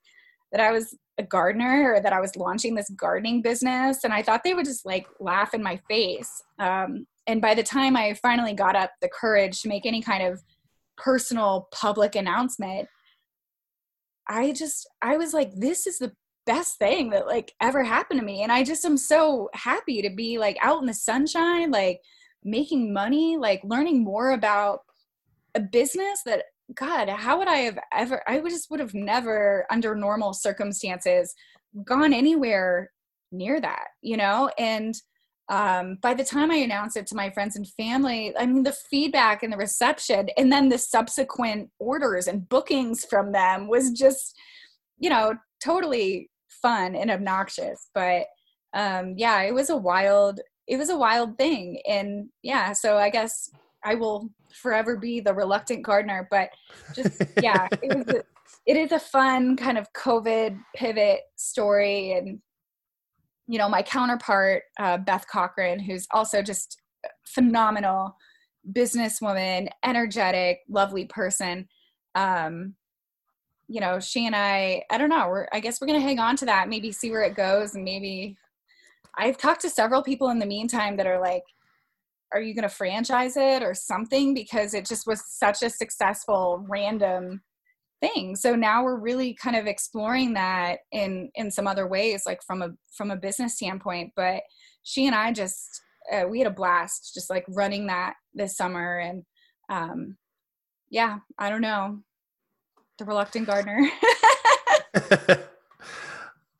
that 0.53 0.61
I 0.61 0.71
was 0.71 0.97
a 1.17 1.23
gardener 1.23 1.95
or 1.95 1.99
that 1.99 2.13
I 2.13 2.21
was 2.21 2.37
launching 2.37 2.73
this 2.73 2.89
gardening 2.91 3.41
business. 3.41 4.05
And 4.05 4.13
I 4.13 4.23
thought 4.23 4.45
they 4.45 4.53
would 4.53 4.63
just 4.63 4.85
like 4.85 5.07
laugh 5.19 5.53
in 5.53 5.61
my 5.61 5.81
face. 5.89 6.41
Um, 6.57 7.05
and 7.27 7.41
by 7.41 7.53
the 7.53 7.63
time 7.63 7.97
I 7.97 8.13
finally 8.13 8.53
got 8.53 8.77
up 8.77 8.91
the 9.01 9.09
courage 9.09 9.61
to 9.61 9.67
make 9.67 9.85
any 9.85 10.01
kind 10.01 10.23
of 10.23 10.41
personal 10.95 11.67
public 11.73 12.15
announcement, 12.15 12.87
I 14.25 14.53
just, 14.53 14.87
I 15.01 15.17
was 15.17 15.33
like, 15.33 15.51
this 15.53 15.85
is 15.85 15.99
the 15.99 16.13
best 16.45 16.77
thing 16.77 17.09
that 17.09 17.27
like 17.27 17.51
ever 17.59 17.83
happened 17.83 18.21
to 18.21 18.25
me. 18.25 18.43
And 18.43 18.53
I 18.53 18.63
just 18.63 18.85
am 18.85 18.95
so 18.95 19.49
happy 19.53 20.01
to 20.01 20.09
be 20.09 20.37
like 20.37 20.57
out 20.61 20.79
in 20.79 20.87
the 20.87 20.93
sunshine, 20.93 21.71
like 21.71 21.99
making 22.43 22.93
money, 22.93 23.37
like 23.37 23.61
learning 23.63 24.03
more 24.03 24.31
about 24.31 24.81
a 25.55 25.59
business 25.59 26.21
that 26.25 26.43
God, 26.75 27.09
how 27.09 27.39
would 27.39 27.47
I 27.47 27.57
have 27.57 27.79
ever 27.93 28.21
I 28.27 28.39
just 28.41 28.69
would 28.69 28.79
have 28.79 28.93
never 28.93 29.65
under 29.71 29.95
normal 29.95 30.33
circumstances 30.33 31.33
gone 31.83 32.13
anywhere 32.13 32.91
near 33.31 33.59
that, 33.59 33.87
you 34.01 34.17
know? 34.17 34.49
And 34.57 34.95
um, 35.49 35.97
by 36.01 36.13
the 36.13 36.23
time 36.23 36.51
I 36.51 36.57
announced 36.57 36.95
it 36.95 37.07
to 37.07 37.15
my 37.15 37.31
friends 37.31 37.55
and 37.55 37.67
family, 37.67 38.33
I 38.37 38.45
mean 38.45 38.63
the 38.63 38.75
feedback 38.89 39.41
and 39.41 39.51
the 39.51 39.57
reception 39.57 40.29
and 40.37 40.51
then 40.51 40.69
the 40.69 40.77
subsequent 40.77 41.69
orders 41.79 42.27
and 42.27 42.47
bookings 42.47 43.03
from 43.05 43.31
them 43.31 43.67
was 43.67 43.91
just, 43.91 44.35
you 44.99 45.09
know, 45.09 45.33
totally 45.63 46.29
fun 46.61 46.95
and 46.95 47.09
obnoxious. 47.09 47.89
But 47.95 48.27
um 48.75 49.15
yeah, 49.17 49.41
it 49.41 49.53
was 49.55 49.71
a 49.71 49.77
wild 49.77 50.39
it 50.69 50.77
was 50.77 50.89
a 50.89 50.97
wild 50.97 51.37
thing. 51.37 51.81
And 51.87 52.29
yeah 52.43 52.71
so 52.71 52.97
i 52.97 53.09
guess 53.09 53.49
i 53.83 53.95
will 53.95 54.29
forever 54.53 54.95
be 54.97 55.19
the 55.19 55.33
reluctant 55.33 55.83
gardener 55.83 56.27
but 56.31 56.49
just 56.95 57.21
yeah 57.41 57.67
it 57.81 57.97
was 57.97 58.07
a, 58.15 58.23
it 58.65 58.77
is 58.77 58.91
a 58.91 58.99
fun 58.99 59.57
kind 59.57 59.77
of 59.77 59.91
covid 59.93 60.57
pivot 60.75 61.21
story. 61.35 62.13
And 62.13 62.39
you 63.47 63.57
know 63.57 63.67
my 63.67 63.81
counterpart 63.81 64.63
uh, 64.79 64.97
beth 64.97 65.25
cochran 65.27 65.79
who's 65.79 66.07
also 66.11 66.41
just 66.41 66.81
phenomenal 67.25 68.15
businesswoman 68.71 69.69
energetic 69.83 70.59
lovely 70.69 71.05
person. 71.05 71.67
Um 72.15 72.75
you 73.71 73.79
know 73.79 73.99
she 73.99 74.25
and 74.25 74.35
i 74.35 74.81
i 74.89 74.97
don't 74.97 75.09
know 75.09 75.27
we're 75.29 75.47
i 75.53 75.59
guess 75.59 75.79
we're 75.79 75.85
gonna 75.85 75.99
hang 75.99 76.17
on 76.17 76.35
to 76.35 76.43
that 76.43 76.67
maybe 76.67 76.91
see 76.91 77.11
where 77.11 77.21
it 77.21 77.35
goes 77.35 77.75
and 77.75 77.83
maybe 77.83 78.35
I've 79.19 79.37
talked 79.37 79.61
to 79.61 79.69
several 79.69 80.01
people 80.01 80.29
in 80.29 80.39
the 80.39 80.45
meantime 80.45 80.95
that 80.97 81.05
are 81.05 81.19
like, 81.19 81.43
are 82.33 82.41
you 82.41 82.55
going 82.55 82.63
to 82.63 82.69
franchise 82.73 83.35
it 83.35 83.61
or 83.61 83.73
something? 83.73 84.33
Because 84.33 84.73
it 84.73 84.85
just 84.85 85.05
was 85.05 85.21
such 85.27 85.61
a 85.61 85.69
successful 85.69 86.63
random 86.69 87.41
thing. 88.01 88.37
So 88.37 88.55
now 88.55 88.83
we're 88.83 88.99
really 88.99 89.33
kind 89.33 89.57
of 89.57 89.67
exploring 89.67 90.33
that 90.35 90.79
in 90.93 91.29
in 91.35 91.51
some 91.51 91.67
other 91.67 91.85
ways, 91.85 92.23
like 92.25 92.39
from 92.47 92.61
a 92.61 92.69
from 92.95 93.11
a 93.11 93.17
business 93.17 93.55
standpoint. 93.55 94.13
But 94.15 94.41
she 94.83 95.05
and 95.05 95.15
I 95.15 95.33
just 95.33 95.81
uh, 96.13 96.23
we 96.29 96.39
had 96.39 96.47
a 96.47 96.51
blast 96.51 97.11
just 97.13 97.29
like 97.29 97.45
running 97.49 97.87
that 97.87 98.13
this 98.33 98.55
summer, 98.55 98.99
and 98.99 99.23
um, 99.69 100.15
yeah, 100.89 101.17
I 101.37 101.49
don't 101.49 101.61
know, 101.61 101.99
the 102.99 103.05
reluctant 103.05 103.47
gardener. 103.47 103.89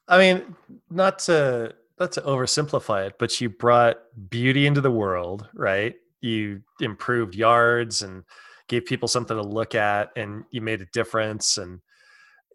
I 0.07 0.17
mean, 0.17 0.55
not 0.89 1.19
to 1.19 1.73
not 1.99 2.11
to 2.13 2.21
oversimplify 2.21 3.07
it, 3.07 3.15
but 3.19 3.39
you 3.41 3.49
brought 3.49 3.97
beauty 4.29 4.65
into 4.65 4.81
the 4.81 4.91
world, 4.91 5.47
right? 5.53 5.95
You 6.21 6.61
improved 6.79 7.35
yards 7.35 8.01
and 8.01 8.23
gave 8.67 8.85
people 8.85 9.07
something 9.07 9.35
to 9.35 9.43
look 9.43 9.75
at, 9.75 10.11
and 10.15 10.43
you 10.51 10.61
made 10.61 10.81
a 10.81 10.87
difference. 10.93 11.57
And 11.57 11.79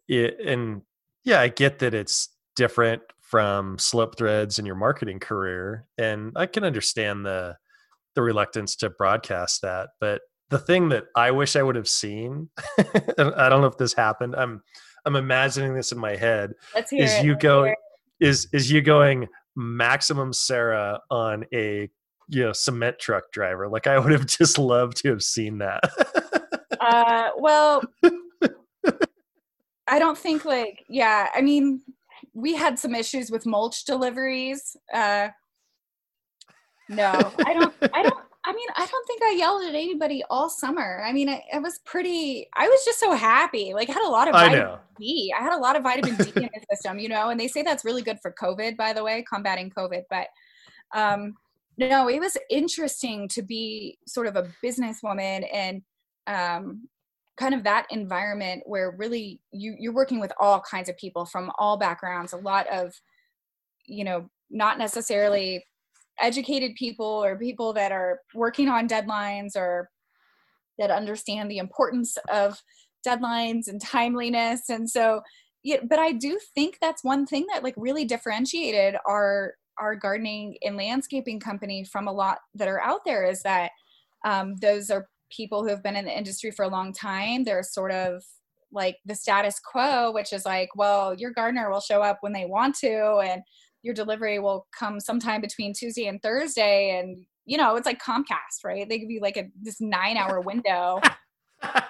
it, 0.09 0.39
and 0.41 0.83
yeah, 1.25 1.41
I 1.41 1.49
get 1.49 1.79
that 1.81 1.95
it's 1.95 2.29
different 2.57 3.03
from 3.21 3.79
slope 3.79 4.16
threads 4.16 4.59
in 4.59 4.66
your 4.66 4.75
marketing 4.77 5.19
career 5.19 5.87
and 5.99 6.33
i 6.37 6.47
can 6.47 6.62
understand 6.62 7.25
the 7.25 7.57
the 8.15 8.23
reluctance 8.23 8.77
to 8.77 8.91
broadcast 8.91 9.62
that 9.62 9.89
but 9.99 10.21
the 10.51 10.59
thing 10.59 10.89
that 10.91 11.05
i 11.16 11.31
wish 11.31 11.57
i 11.57 11.62
would 11.62 11.75
have 11.75 11.89
seen 11.89 12.49
i 12.79 13.49
don't 13.49 13.61
know 13.61 13.66
if 13.66 13.79
this 13.79 13.95
happened 13.95 14.37
i'm 14.37 14.62
i'm 15.07 15.16
imagining 15.16 15.75
this 15.75 15.91
in 15.91 15.99
my 15.99 16.15
head 16.15 16.53
Let's 16.75 16.91
hear 16.91 17.03
is 17.03 17.15
it. 17.15 17.25
you 17.25 17.33
let's 17.33 17.43
go. 17.43 17.75
Is 18.20 18.49
is 18.53 18.70
you 18.70 18.81
going 18.81 19.27
maximum 19.57 20.32
sarah 20.32 21.01
on 21.11 21.45
a 21.53 21.89
you 22.28 22.43
know 22.43 22.53
cement 22.53 22.99
truck 22.99 23.31
driver 23.32 23.69
like 23.69 23.86
i 23.86 23.99
would 23.99 24.12
have 24.12 24.27
just 24.27 24.59
loved 24.59 24.97
to 24.97 25.09
have 25.09 25.23
seen 25.23 25.59
that 25.59 25.81
Uh, 26.85 27.31
well, 27.39 27.82
I 29.86 29.99
don't 29.99 30.19
think 30.19 30.45
like 30.45 30.85
yeah. 30.89 31.28
I 31.35 31.41
mean, 31.41 31.81
we 32.35 32.55
had 32.55 32.78
some 32.78 32.95
issues 32.95 33.31
with 33.31 33.47
mulch 33.47 33.85
deliveries. 33.85 34.77
Uh, 34.93 35.28
no, 36.89 37.32
I 37.47 37.55
don't. 37.55 37.74
I 37.95 38.03
don't. 38.03 38.24
I 38.47 38.53
mean, 38.53 38.69
I 38.77 38.87
don't 38.87 39.07
think 39.07 39.23
I 39.23 39.31
yelled 39.31 39.65
at 39.65 39.75
anybody 39.75 40.23
all 40.29 40.51
summer. 40.51 41.03
I 41.03 41.12
mean, 41.12 41.31
I, 41.31 41.43
I 41.53 41.59
was 41.61 41.79
pretty. 41.87 42.47
I 42.55 42.69
was 42.69 42.85
just 42.85 43.01
so 43.01 43.12
happy. 43.12 43.73
Like, 43.73 43.89
I 43.89 43.93
had 43.93 44.07
a 44.07 44.11
lot 44.11 44.29
of 44.29 44.35
I 44.35 44.49
vitamin 44.49 44.65
know. 44.66 44.79
D. 44.99 45.33
I 45.39 45.43
had 45.43 45.55
a 45.55 45.59
lot 45.59 45.77
of 45.77 45.83
vitamin 45.83 46.16
D 46.16 46.31
in 46.37 46.51
the 46.53 46.61
system, 46.71 46.99
you 46.99 47.09
know. 47.09 47.31
And 47.31 47.41
they 47.41 47.49
say 47.49 47.62
that's 47.62 47.85
really 47.85 48.03
good 48.03 48.19
for 48.21 48.33
COVID, 48.33 48.77
by 48.77 48.93
the 48.93 49.03
way, 49.03 49.25
combating 49.33 49.71
COVID. 49.71 50.03
But 50.11 50.27
um, 50.95 51.35
no, 51.79 52.09
it 52.09 52.21
was 52.21 52.37
interesting 52.51 53.29
to 53.29 53.43
be 53.43 53.99
sort 54.07 54.27
of 54.27 54.37
a 54.37 54.49
businesswoman 54.62 55.47
and 55.53 55.83
um, 56.27 56.89
kind 57.37 57.55
of 57.55 57.65
that 57.65 57.87
environment 57.91 58.62
where 58.66 58.95
really 58.97 59.41
you 59.53 59.75
you're 59.79 59.93
working 59.93 60.21
with 60.21 60.33
all 60.39 60.61
kinds 60.61 60.89
of 60.89 60.97
people 60.97 61.25
from 61.25 61.51
all 61.59 61.77
backgrounds 61.77 62.33
a 62.33 62.37
lot 62.37 62.66
of 62.69 62.95
you 63.87 64.05
know 64.05 64.29
not 64.51 64.79
necessarily 64.79 65.65
educated 66.20 66.74
people 66.77 67.07
or 67.07 67.39
people 67.39 67.73
that 67.73 67.93
are 67.93 68.20
working 68.35 68.69
on 68.69 68.89
deadlines 68.89 69.57
or 69.57 69.91
that 70.78 70.91
understand 70.91 71.51
the 71.51 71.59
importance 71.59 72.16
of 72.32 72.62
deadlines 73.07 73.69
and 73.69 73.81
timeliness. 73.81 74.69
And 74.69 74.89
so 74.89 75.23
yeah 75.65 75.78
but 75.82 75.99
i 75.99 76.12
do 76.12 76.39
think 76.55 76.78
that's 76.81 77.03
one 77.03 77.27
thing 77.27 77.47
that 77.53 77.65
like 77.65 77.74
really 77.77 78.05
differentiated 78.05 78.95
our 79.09 79.55
our 79.78 79.97
gardening 79.97 80.57
and 80.62 80.77
landscaping 80.77 81.41
company 81.41 81.85
from 81.85 82.07
a 82.07 82.12
lot 82.12 82.39
that 82.55 82.69
are 82.69 82.81
out 82.82 83.01
there 83.05 83.24
is 83.24 83.43
that 83.43 83.73
um, 84.24 84.55
those 84.57 84.89
are 84.89 85.09
people 85.31 85.62
who 85.62 85.69
have 85.69 85.82
been 85.82 85.97
in 85.97 86.05
the 86.05 86.16
industry 86.16 86.53
for 86.53 86.65
a 86.65 86.69
long 86.69 86.93
time. 86.93 87.43
They're 87.43 87.65
sort 87.65 87.91
of 87.91 88.23
like 88.70 88.99
the 89.05 89.15
status 89.15 89.61
quo 89.61 90.12
which 90.12 90.32
is 90.32 90.45
like 90.45 90.69
well 90.74 91.15
your 91.15 91.31
gardener 91.31 91.70
will 91.70 91.81
show 91.81 92.03
up 92.03 92.19
when 92.20 92.32
they 92.32 92.45
want 92.45 92.74
to 92.74 93.19
and 93.19 93.43
your 93.85 93.94
delivery 93.94 94.39
will 94.39 94.66
come 94.77 94.98
sometime 94.98 95.40
between 95.40 95.73
tuesday 95.73 96.06
and 96.06 96.23
thursday 96.23 96.98
and 96.98 97.24
you 97.47 97.56
know 97.56 97.77
it's 97.77 97.86
like 97.86 98.02
comcast 98.02 98.65
right? 98.65 98.89
They 98.89 98.98
give 98.98 99.11
you 99.11 99.20
like 99.20 99.36
a 99.36 99.48
this 99.61 99.81
nine 99.81 100.16
hour 100.16 100.40
window. 100.40 101.01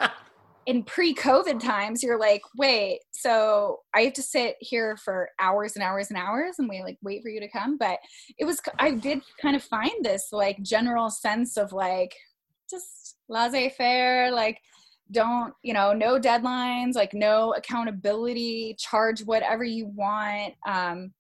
In 0.67 0.83
pre-covid 0.83 1.61
times 1.61 2.03
you're 2.03 2.19
like 2.19 2.41
wait 2.57 3.01
so 3.11 3.81
i 3.95 4.01
have 4.01 4.15
to 4.15 4.23
sit 4.23 4.57
here 4.61 4.97
for 4.97 5.29
hours 5.39 5.77
and 5.77 5.83
hours 5.83 6.09
and 6.09 6.19
hours 6.19 6.55
and 6.59 6.71
we 6.71 6.83
like 6.83 6.97
wait 7.03 7.23
for 7.23 7.29
you 7.29 7.39
to 7.41 7.49
come? 7.49 7.77
But 7.77 7.99
it 8.39 8.47
was 8.47 8.61
i 8.79 8.91
did 8.91 9.21
kind 9.43 9.57
of 9.57 9.63
find 9.63 9.93
this 10.03 10.29
like 10.33 10.63
general 10.63 11.11
sense 11.11 11.59
of 11.59 11.73
like 11.73 12.15
just 12.71 13.17
laissez-faire 13.29 14.31
like 14.31 14.59
don't 15.11 15.53
you 15.63 15.75
know 15.75 15.93
no 15.93 16.19
deadlines 16.19 16.95
like 16.95 17.13
no 17.13 17.53
accountability 17.53 18.75
charge 18.79 19.23
whatever 19.23 19.65
you 19.65 19.87
want 19.95 20.55
um 20.67 21.13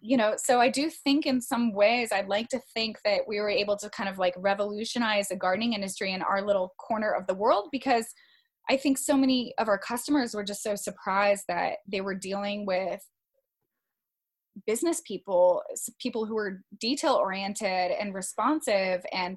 you 0.00 0.16
know 0.16 0.34
so 0.36 0.60
i 0.60 0.68
do 0.68 0.88
think 0.88 1.26
in 1.26 1.40
some 1.40 1.72
ways 1.72 2.10
i'd 2.12 2.28
like 2.28 2.48
to 2.48 2.60
think 2.74 2.98
that 3.04 3.20
we 3.26 3.40
were 3.40 3.50
able 3.50 3.76
to 3.76 3.90
kind 3.90 4.08
of 4.08 4.18
like 4.18 4.34
revolutionize 4.36 5.28
the 5.28 5.36
gardening 5.36 5.72
industry 5.72 6.12
in 6.12 6.22
our 6.22 6.42
little 6.42 6.74
corner 6.78 7.10
of 7.10 7.26
the 7.26 7.34
world 7.34 7.68
because 7.72 8.06
i 8.70 8.76
think 8.76 8.96
so 8.96 9.16
many 9.16 9.52
of 9.58 9.68
our 9.68 9.78
customers 9.78 10.34
were 10.34 10.44
just 10.44 10.62
so 10.62 10.74
surprised 10.74 11.44
that 11.48 11.78
they 11.90 12.00
were 12.00 12.14
dealing 12.14 12.64
with 12.64 13.00
business 14.66 15.00
people 15.06 15.62
people 16.00 16.26
who 16.26 16.34
were 16.34 16.62
detail 16.80 17.14
oriented 17.14 17.90
and 17.92 18.14
responsive 18.14 19.04
and 19.12 19.36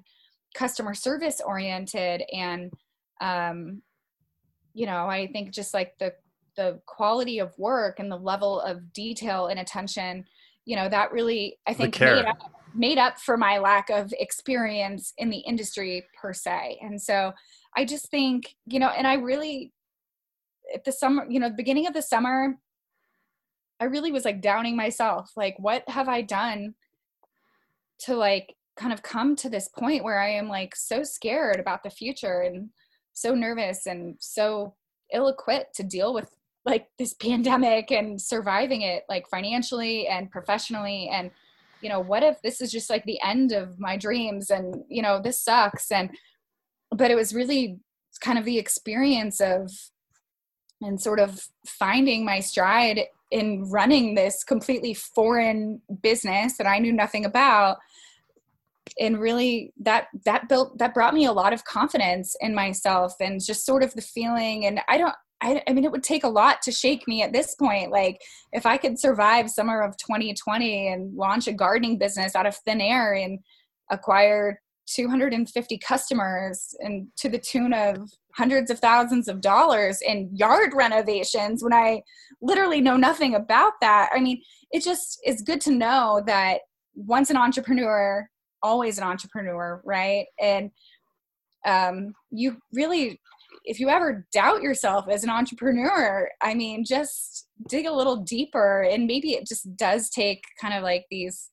customer 0.54 0.94
service 0.94 1.42
oriented 1.44 2.24
and 2.34 2.72
um 3.22 3.82
you 4.74 4.86
know 4.86 5.08
i 5.08 5.28
think 5.28 5.52
just 5.52 5.74
like 5.74 5.98
the 6.00 6.14
the 6.58 6.80
quality 6.86 7.40
of 7.40 7.58
work 7.58 8.00
and 8.00 8.12
the 8.12 8.18
level 8.18 8.60
of 8.62 8.92
detail 8.94 9.48
and 9.48 9.60
attention 9.60 10.26
you 10.66 10.76
know 10.76 10.90
that 10.90 11.12
really 11.12 11.58
i 11.68 11.74
think 11.74 12.00
made 12.00 12.26
up, 12.26 12.52
made 12.74 12.98
up 12.98 13.20
for 13.20 13.38
my 13.38 13.58
lack 13.58 13.90
of 13.90 14.14
experience 14.20 15.14
in 15.18 15.30
the 15.30 15.40
industry 15.40 16.06
per 16.20 16.34
se. 16.34 16.80
And 16.82 17.02
so 17.02 17.34
i 17.76 17.86
just 17.86 18.10
think 18.10 18.56
you 18.66 18.80
know 18.80 18.90
and 18.90 19.08
i 19.08 19.16
really 19.16 19.72
at 20.74 20.84
the 20.84 20.92
summer 20.92 21.26
you 21.30 21.40
know 21.40 21.50
the 21.50 21.56
beginning 21.56 21.88
of 21.88 21.94
the 21.94 22.02
summer 22.02 22.56
i 23.80 23.86
really 23.86 24.12
was 24.12 24.26
like 24.26 24.42
downing 24.42 24.76
myself 24.76 25.32
like 25.36 25.56
what 25.58 25.88
have 25.90 26.08
i 26.08 26.22
done 26.22 26.74
to 28.00 28.16
like 28.16 28.56
kind 28.78 28.94
of 28.94 29.04
come 29.04 29.36
to 29.36 29.50
this 29.50 29.68
point 29.68 30.04
where 30.04 30.20
i 30.20 30.30
am 30.30 30.48
like 30.48 30.76
so 30.76 31.04
scared 31.04 31.60
about 31.60 31.84
the 31.84 31.90
future 31.90 32.42
and 32.42 32.70
so 33.14 33.36
nervous 33.36 33.86
and 33.86 34.16
so 34.20 34.76
ill-equipped 35.14 35.76
to 35.76 35.84
deal 35.84 36.14
with 36.14 36.30
like 36.66 36.88
this 37.00 37.14
pandemic 37.14 37.92
and 37.92 38.22
surviving 38.22 38.82
it 38.82 39.04
like 39.10 39.28
financially 39.30 40.08
and 40.08 40.30
professionally. 40.32 41.10
And 41.12 41.32
you 41.82 41.90
know 41.90 42.00
what 42.00 42.24
if 42.24 42.42
this 42.42 42.62
is 42.62 42.72
just 42.72 42.90
like 42.90 43.04
the 43.06 43.20
end 43.24 43.52
of 43.52 43.80
my 43.80 43.98
dreams 43.98 44.52
and 44.52 44.84
you 44.88 45.02
know 45.02 45.20
this 45.22 45.42
sucks? 45.42 45.92
And 45.92 46.12
but 46.92 47.12
it 47.12 47.16
was 47.16 47.34
really 47.34 47.80
kind 48.20 48.38
of 48.38 48.46
the 48.46 48.60
experience 48.60 49.42
of 49.42 49.72
and 50.82 51.00
sort 51.00 51.20
of 51.20 51.48
finding 51.66 52.26
my 52.26 52.40
stride 52.40 53.02
in 53.30 53.70
running 53.70 54.16
this 54.16 54.44
completely 54.44 54.94
foreign 54.94 55.82
business 56.02 56.58
that 56.58 56.68
I 56.68 56.80
knew 56.80 56.92
nothing 56.92 57.26
about. 57.26 57.78
And 59.00 59.20
really 59.20 59.74
that 59.80 60.08
that 60.26 60.50
built 60.50 60.78
that 60.80 60.94
brought 60.94 61.14
me 61.14 61.26
a 61.26 61.32
lot 61.32 61.54
of 61.54 61.64
confidence 61.64 62.36
in 62.42 62.54
myself 62.54 63.14
and 63.22 63.44
just 63.44 63.66
sort 63.66 63.84
of 63.84 63.94
the 63.94 64.02
feeling. 64.02 64.66
And 64.66 64.82
I 64.90 64.98
don't 64.98 65.16
I, 65.42 65.62
I 65.68 65.74
mean 65.74 65.84
it 65.84 65.92
would 65.92 66.04
take 66.04 66.24
a 66.24 66.30
lot 66.30 66.62
to 66.64 66.72
shake 66.72 67.08
me 67.08 67.24
at 67.24 67.34
this 67.34 67.56
point 67.56 67.92
like 67.92 68.22
if 68.54 68.66
I 68.66 68.78
could 68.78 69.00
survive 69.00 69.50
summer 69.50 69.82
of 69.82 69.98
2020 69.98 70.88
and 70.88 71.16
launch 71.16 71.48
a 71.48 71.54
gardening 71.54 71.98
business 71.98 72.36
out 72.36 72.46
of 72.46 72.56
thin 72.58 72.82
air 72.82 73.14
and 73.14 73.40
acquire 73.90 74.60
250 74.88 75.78
customers 75.78 76.76
and 76.80 77.08
to 77.18 77.30
the 77.30 77.40
tune 77.40 77.74
of 77.74 78.10
hundreds 78.36 78.72
of 78.72 78.80
thousands 78.80 79.28
of 79.28 79.42
dollars 79.42 80.02
in 80.02 80.30
yard 80.34 80.72
renovations 80.74 81.64
when 81.64 81.74
I 81.74 82.02
literally 82.42 82.82
know 82.82 82.98
nothing 82.98 83.36
about 83.36 83.74
that. 83.82 84.10
I 84.14 84.20
mean, 84.20 84.42
it 84.72 84.84
just 84.84 85.20
is 85.26 85.42
good 85.42 85.62
to 85.62 85.72
know 85.72 86.22
that 86.26 86.62
once 86.96 87.30
an 87.30 87.38
entrepreneur, 87.38 88.28
always 88.62 88.98
an 88.98 89.04
entrepreneur, 89.04 89.82
right? 89.86 90.26
And 90.40 90.72
um, 91.66 92.14
you 92.32 92.58
really, 92.74 93.20
if 93.64 93.80
you 93.80 93.90
ever 93.90 94.26
doubt 94.34 94.62
yourself 94.62 95.06
as 95.10 95.24
an 95.24 95.30
entrepreneur, 95.30 96.30
I 96.42 96.54
mean, 96.54 96.84
just 96.84 97.48
dig 97.68 97.86
a 97.86 97.94
little 97.94 98.18
deeper 98.18 98.82
and 98.84 99.06
maybe 99.06 99.34
it 99.34 99.48
just 99.48 99.76
does 99.76 100.10
take 100.10 100.44
kind 100.60 100.74
of 100.74 100.84
like 100.84 101.06
these 101.12 101.50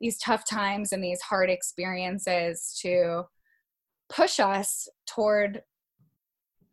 these 0.00 0.18
tough 0.18 0.44
times 0.46 0.92
and 0.92 1.02
these 1.02 1.22
hard 1.22 1.48
experiences 1.48 2.78
to 2.82 3.22
push 4.10 4.38
us 4.38 4.88
toward 5.06 5.62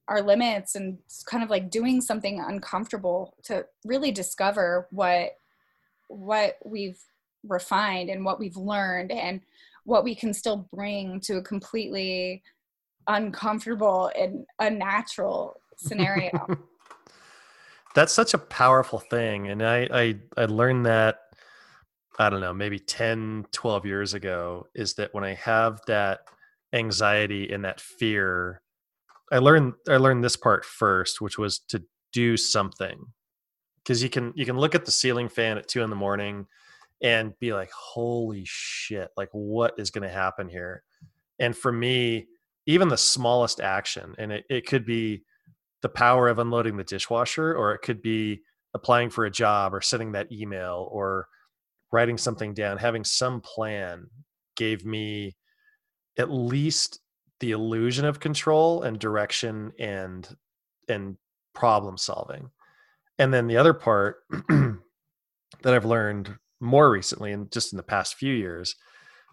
our 0.09 0.21
limits 0.21 0.75
and 0.75 0.97
kind 1.25 1.43
of 1.43 1.49
like 1.49 1.69
doing 1.69 2.01
something 2.01 2.39
uncomfortable 2.39 3.35
to 3.43 3.65
really 3.85 4.11
discover 4.11 4.87
what 4.91 5.31
what 6.09 6.55
we've 6.65 6.99
refined 7.43 8.09
and 8.09 8.23
what 8.23 8.39
we've 8.39 8.57
learned 8.57 9.11
and 9.11 9.41
what 9.83 10.03
we 10.03 10.15
can 10.15 10.33
still 10.33 10.67
bring 10.73 11.19
to 11.21 11.37
a 11.37 11.41
completely 11.41 12.41
uncomfortable 13.07 14.11
and 14.17 14.45
unnatural 14.59 15.59
scenario 15.77 16.31
That's 17.97 18.13
such 18.13 18.35
a 18.35 18.37
powerful 18.37 18.99
thing. 18.99 19.47
And 19.47 19.63
I, 19.63 19.87
I, 19.91 20.15
I 20.37 20.45
learned 20.45 20.85
that, 20.85 21.17
I 22.19 22.29
don't 22.29 22.41
know, 22.41 22.53
maybe 22.53 22.77
10, 22.77 23.47
12 23.51 23.85
years 23.87 24.13
ago 24.13 24.67
is 24.75 24.93
that 24.95 25.11
when 25.15 25.23
I 25.23 25.33
have 25.33 25.81
that 25.87 26.19
anxiety 26.73 27.51
and 27.51 27.65
that 27.65 27.81
fear, 27.81 28.61
I 29.31 29.39
learned, 29.39 29.73
I 29.89 29.97
learned 29.97 30.23
this 30.23 30.35
part 30.35 30.63
first, 30.63 31.21
which 31.21 31.39
was 31.39 31.57
to 31.69 31.83
do 32.13 32.37
something. 32.37 33.03
Cause 33.83 34.03
you 34.03 34.11
can, 34.11 34.31
you 34.35 34.45
can 34.45 34.59
look 34.59 34.75
at 34.75 34.85
the 34.85 34.91
ceiling 34.91 35.27
fan 35.27 35.57
at 35.57 35.67
two 35.67 35.81
in 35.81 35.89
the 35.89 35.95
morning 35.95 36.45
and 37.01 37.33
be 37.39 37.51
like, 37.51 37.71
holy 37.71 38.43
shit, 38.45 39.09
like 39.17 39.29
what 39.31 39.73
is 39.79 39.89
going 39.89 40.07
to 40.07 40.13
happen 40.13 40.49
here? 40.49 40.83
And 41.39 41.57
for 41.57 41.71
me, 41.71 42.27
even 42.67 42.89
the 42.89 42.97
smallest 42.97 43.59
action, 43.59 44.13
and 44.19 44.31
it, 44.31 44.45
it 44.49 44.67
could 44.67 44.85
be 44.85 45.23
the 45.81 45.89
power 45.89 46.27
of 46.27 46.37
unloading 46.37 46.77
the 46.77 46.83
dishwasher, 46.83 47.55
or 47.55 47.73
it 47.73 47.81
could 47.81 48.01
be 48.01 48.41
applying 48.73 49.09
for 49.09 49.25
a 49.25 49.31
job 49.31 49.73
or 49.73 49.81
sending 49.81 50.11
that 50.11 50.31
email 50.31 50.87
or 50.91 51.27
writing 51.91 52.17
something 52.17 52.53
down, 52.53 52.77
having 52.77 53.03
some 53.03 53.41
plan 53.41 54.07
gave 54.55 54.85
me 54.85 55.35
at 56.17 56.29
least 56.29 56.99
the 57.39 57.51
illusion 57.51 58.05
of 58.05 58.19
control 58.19 58.83
and 58.83 58.99
direction 58.99 59.71
and 59.79 60.35
and 60.89 61.17
problem 61.53 61.97
solving. 61.97 62.49
And 63.19 63.33
then 63.33 63.47
the 63.47 63.57
other 63.57 63.73
part 63.73 64.17
that 64.49 65.73
I've 65.73 65.85
learned 65.85 66.35
more 66.59 66.89
recently 66.89 67.31
and 67.31 67.51
just 67.51 67.71
in 67.71 67.77
the 67.77 67.83
past 67.83 68.15
few 68.15 68.33
years 68.33 68.75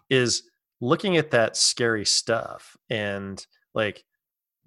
is 0.09 0.43
looking 0.81 1.17
at 1.17 1.31
that 1.31 1.55
scary 1.55 2.05
stuff 2.05 2.75
and 2.89 3.45
like 3.73 4.03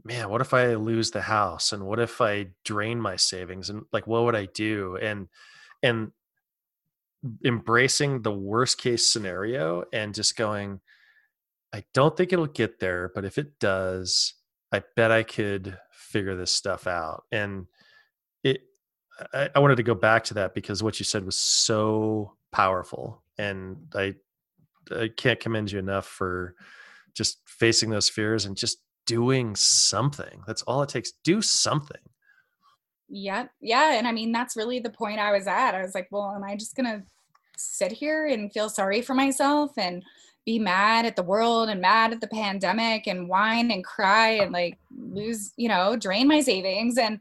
man 0.04 0.28
what 0.30 0.40
if 0.40 0.54
i 0.54 0.74
lose 0.74 1.10
the 1.10 1.20
house? 1.22 1.72
And 1.72 1.84
what 1.84 1.98
if 1.98 2.20
i 2.20 2.48
drain 2.64 3.00
my 3.00 3.16
savings? 3.16 3.70
And 3.70 3.84
like 3.92 4.06
what 4.06 4.24
would 4.24 4.36
i 4.36 4.46
do? 4.46 4.96
And 4.96 5.28
and 5.82 6.12
embracing 7.44 8.22
the 8.22 8.32
worst 8.32 8.78
case 8.78 9.04
scenario 9.10 9.84
and 9.92 10.14
just 10.14 10.36
going 10.36 10.80
i 11.72 11.82
don't 11.92 12.16
think 12.16 12.32
it'll 12.32 12.46
get 12.46 12.78
there 12.78 13.10
but 13.12 13.24
if 13.24 13.38
it 13.38 13.58
does 13.58 14.34
i 14.72 14.80
bet 14.94 15.10
i 15.10 15.24
could 15.24 15.76
figure 16.08 16.36
this 16.36 16.50
stuff 16.50 16.86
out. 16.86 17.24
And 17.30 17.66
it 18.42 18.62
I, 19.32 19.50
I 19.54 19.58
wanted 19.58 19.76
to 19.76 19.82
go 19.82 19.94
back 19.94 20.24
to 20.24 20.34
that 20.34 20.54
because 20.54 20.82
what 20.82 20.98
you 20.98 21.04
said 21.04 21.24
was 21.24 21.36
so 21.36 22.34
powerful 22.50 23.22
and 23.36 23.76
i 23.94 24.14
i 24.92 25.08
can't 25.08 25.40
commend 25.40 25.70
you 25.72 25.78
enough 25.78 26.06
for 26.06 26.54
just 27.14 27.40
facing 27.46 27.90
those 27.90 28.08
fears 28.08 28.46
and 28.46 28.56
just 28.56 28.78
doing 29.08 29.56
something. 29.56 30.42
That's 30.46 30.62
all 30.62 30.82
it 30.82 30.90
takes. 30.90 31.12
Do 31.24 31.40
something. 31.42 32.00
Yeah, 33.08 33.46
yeah, 33.60 33.94
and 33.94 34.06
I 34.06 34.12
mean 34.12 34.32
that's 34.32 34.54
really 34.54 34.80
the 34.80 34.90
point 34.90 35.18
I 35.18 35.32
was 35.32 35.46
at. 35.46 35.74
I 35.74 35.82
was 35.82 35.94
like, 35.94 36.08
well, 36.10 36.32
am 36.36 36.44
I 36.44 36.54
just 36.56 36.76
gonna 36.76 37.02
sit 37.56 37.90
here 37.90 38.26
and 38.26 38.52
feel 38.52 38.68
sorry 38.68 39.00
for 39.00 39.14
myself 39.14 39.72
and 39.78 40.04
be 40.44 40.58
mad 40.58 41.06
at 41.06 41.16
the 41.16 41.22
world 41.22 41.70
and 41.70 41.80
mad 41.80 42.12
at 42.12 42.20
the 42.20 42.28
pandemic 42.28 43.06
and 43.06 43.28
whine 43.28 43.70
and 43.70 43.82
cry 43.82 44.30
and 44.32 44.52
like 44.52 44.78
lose, 44.96 45.52
you 45.56 45.68
know, 45.68 45.96
drain 45.96 46.28
my 46.28 46.42
savings? 46.42 46.98
And 46.98 47.18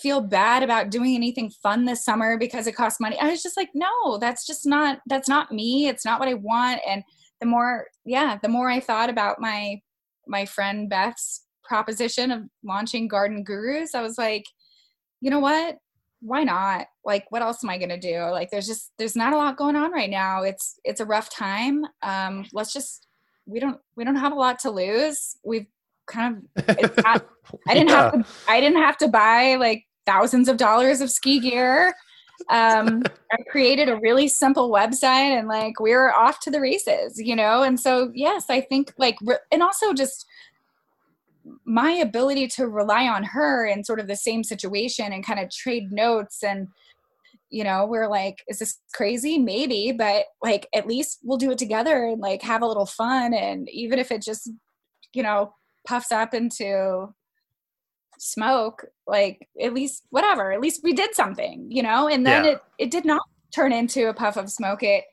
feel 0.00 0.20
bad 0.20 0.62
about 0.62 0.90
doing 0.90 1.14
anything 1.14 1.50
fun 1.62 1.84
this 1.84 2.04
summer 2.04 2.38
because 2.38 2.66
it 2.66 2.76
costs 2.76 3.00
money. 3.00 3.18
I 3.20 3.30
was 3.30 3.42
just 3.42 3.56
like, 3.56 3.70
no, 3.74 4.18
that's 4.18 4.46
just 4.46 4.66
not 4.66 5.00
that's 5.06 5.28
not 5.28 5.52
me. 5.52 5.88
It's 5.88 6.04
not 6.04 6.18
what 6.18 6.28
I 6.28 6.34
want. 6.34 6.80
And 6.86 7.02
the 7.40 7.46
more, 7.46 7.86
yeah, 8.04 8.38
the 8.42 8.48
more 8.48 8.70
I 8.70 8.80
thought 8.80 9.10
about 9.10 9.40
my 9.40 9.80
my 10.26 10.46
friend 10.46 10.88
Beth's 10.88 11.44
proposition 11.64 12.30
of 12.30 12.42
launching 12.64 13.08
Garden 13.08 13.44
Gurus, 13.44 13.94
I 13.94 14.02
was 14.02 14.16
like, 14.16 14.44
you 15.20 15.30
know 15.30 15.40
what? 15.40 15.78
Why 16.20 16.44
not? 16.44 16.86
Like, 17.04 17.26
what 17.30 17.42
else 17.42 17.64
am 17.64 17.70
I 17.70 17.78
gonna 17.78 17.98
do? 17.98 18.20
Like, 18.30 18.50
there's 18.50 18.66
just 18.66 18.92
there's 18.98 19.16
not 19.16 19.32
a 19.32 19.36
lot 19.36 19.56
going 19.56 19.76
on 19.76 19.92
right 19.92 20.10
now. 20.10 20.42
It's 20.42 20.78
it's 20.84 21.00
a 21.00 21.06
rough 21.06 21.30
time. 21.30 21.84
Um, 22.02 22.46
let's 22.52 22.72
just 22.72 23.06
we 23.46 23.60
don't 23.60 23.80
we 23.96 24.04
don't 24.04 24.16
have 24.16 24.32
a 24.32 24.36
lot 24.36 24.58
to 24.60 24.70
lose. 24.70 25.36
We've 25.44 25.66
kind 26.12 26.48
of 26.56 26.64
it's 26.78 26.96
not, 27.02 27.26
I 27.66 27.74
didn't 27.74 27.90
have 27.90 28.12
to 28.12 28.24
I 28.48 28.60
didn't 28.60 28.82
have 28.82 28.96
to 28.98 29.08
buy 29.08 29.56
like 29.56 29.84
thousands 30.06 30.48
of 30.48 30.56
dollars 30.56 31.00
of 31.00 31.10
ski 31.10 31.40
gear. 31.40 31.94
Um, 32.50 33.04
I 33.32 33.42
created 33.50 33.88
a 33.88 33.96
really 33.96 34.26
simple 34.26 34.70
website 34.70 35.38
and 35.38 35.46
like 35.48 35.78
we 35.80 35.92
were 35.92 36.12
off 36.12 36.40
to 36.40 36.50
the 36.50 36.60
races, 36.60 37.20
you 37.20 37.36
know. 37.36 37.62
And 37.62 37.78
so 37.78 38.10
yes, 38.14 38.46
I 38.48 38.60
think 38.60 38.92
like 38.98 39.16
re- 39.22 39.36
and 39.50 39.62
also 39.62 39.92
just 39.92 40.26
my 41.64 41.92
ability 41.92 42.48
to 42.48 42.68
rely 42.68 43.08
on 43.08 43.24
her 43.24 43.66
in 43.66 43.84
sort 43.84 44.00
of 44.00 44.06
the 44.06 44.16
same 44.16 44.44
situation 44.44 45.12
and 45.12 45.24
kind 45.24 45.40
of 45.40 45.50
trade 45.50 45.90
notes 45.90 46.42
and 46.42 46.68
you 47.50 47.64
know 47.64 47.84
we're 47.84 48.08
like 48.08 48.42
is 48.48 48.58
this 48.58 48.78
crazy 48.94 49.38
maybe 49.38 49.92
but 49.92 50.26
like 50.42 50.68
at 50.74 50.86
least 50.86 51.18
we'll 51.24 51.36
do 51.36 51.50
it 51.50 51.58
together 51.58 52.06
and 52.06 52.20
like 52.20 52.42
have 52.42 52.62
a 52.62 52.66
little 52.66 52.86
fun 52.86 53.34
and 53.34 53.68
even 53.70 53.98
if 53.98 54.10
it 54.12 54.22
just 54.22 54.50
you 55.12 55.22
know 55.22 55.52
puffs 55.86 56.12
up 56.12 56.34
into 56.34 57.12
smoke 58.18 58.84
like 59.06 59.48
at 59.60 59.74
least 59.74 60.04
whatever 60.10 60.52
at 60.52 60.60
least 60.60 60.80
we 60.84 60.92
did 60.92 61.12
something 61.14 61.66
you 61.70 61.82
know? 61.82 62.08
And 62.08 62.24
then 62.24 62.44
Yeah. 62.44 62.50
it 62.52 62.60
it 62.78 62.90
did 62.90 63.04
not 63.04 63.22
turn 63.54 63.72
into 63.72 64.08
a 64.08 64.14
puff 64.14 64.36
of 64.36 64.48
smoke. 64.50 64.82
It 64.82 65.04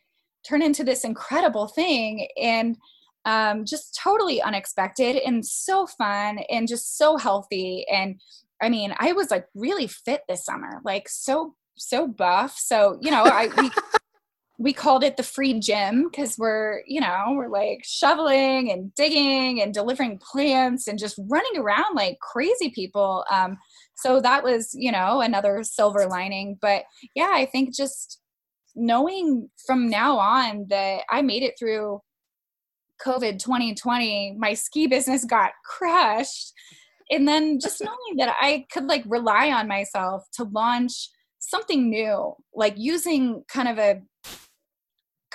turned 0.47 0.63
into 0.63 0.83
this 0.83 1.03
incredible 1.03 1.67
thing 1.67 2.27
and 2.41 2.77
um, 3.25 3.65
just 3.65 3.99
totally 4.01 4.41
unexpected 4.41 5.17
and 5.17 5.45
so 5.45 5.85
fun 5.87 6.39
and 6.49 6.67
just 6.67 6.97
so 6.97 7.17
healthy. 7.17 7.85
And 7.91 8.19
i 8.61 8.67
mean 8.69 8.93
i 8.99 9.13
was 9.13 9.31
like 9.31 9.45
really 9.55 9.87
fit 9.87 10.21
this 10.27 10.43
summer 10.45 10.81
like 10.83 11.07
so 11.09 11.55
so 11.77 12.07
buff. 12.07 12.55
So 12.57 12.97
you 13.01 13.09
know 13.09 13.23
i 13.23 13.47
we, 13.57 13.71
we 14.59 14.73
called 14.73 15.05
it 15.05 15.15
the 15.15 15.23
free 15.23 15.57
gym 15.57 16.09
because 16.09 16.37
we're 16.37 16.83
you 16.85 16.99
know 16.99 17.27
we're 17.29 17.47
like 17.47 17.79
shoveling 17.83 18.69
and 18.69 18.93
digging 18.93 19.61
and 19.61 19.73
delivering 19.73 20.19
plants 20.19 20.85
and 20.85 20.99
just 20.99 21.19
running 21.29 21.57
around 21.57 21.95
like 21.95 22.19
crazy 22.19 22.69
people 22.69 23.25
um, 23.31 23.57
so 23.95 24.19
that 24.19 24.43
was 24.43 24.71
you 24.73 24.91
know 24.91 25.21
another 25.21 25.63
silver 25.63 26.05
lining 26.05 26.57
but 26.61 26.83
yeah 27.15 27.31
i 27.33 27.45
think 27.45 27.73
just 27.73 28.19
knowing 28.75 29.49
from 29.65 29.89
now 29.89 30.19
on 30.19 30.65
that 30.69 31.01
i 31.09 31.21
made 31.21 31.41
it 31.41 31.55
through 31.57 31.99
covid 33.03 33.39
2020 33.39 34.35
my 34.37 34.53
ski 34.53 34.87
business 34.87 35.23
got 35.23 35.51
crushed 35.63 36.51
and 37.09 37.25
then 37.27 37.59
just 37.59 37.81
knowing 37.83 38.17
that 38.17 38.35
i 38.41 38.65
could 38.71 38.85
like 38.85 39.03
rely 39.07 39.51
on 39.51 39.69
myself 39.69 40.25
to 40.33 40.43
launch 40.43 41.09
something 41.39 41.89
new 41.89 42.33
like 42.53 42.73
using 42.77 43.41
kind 43.47 43.69
of 43.69 43.77
a 43.77 44.01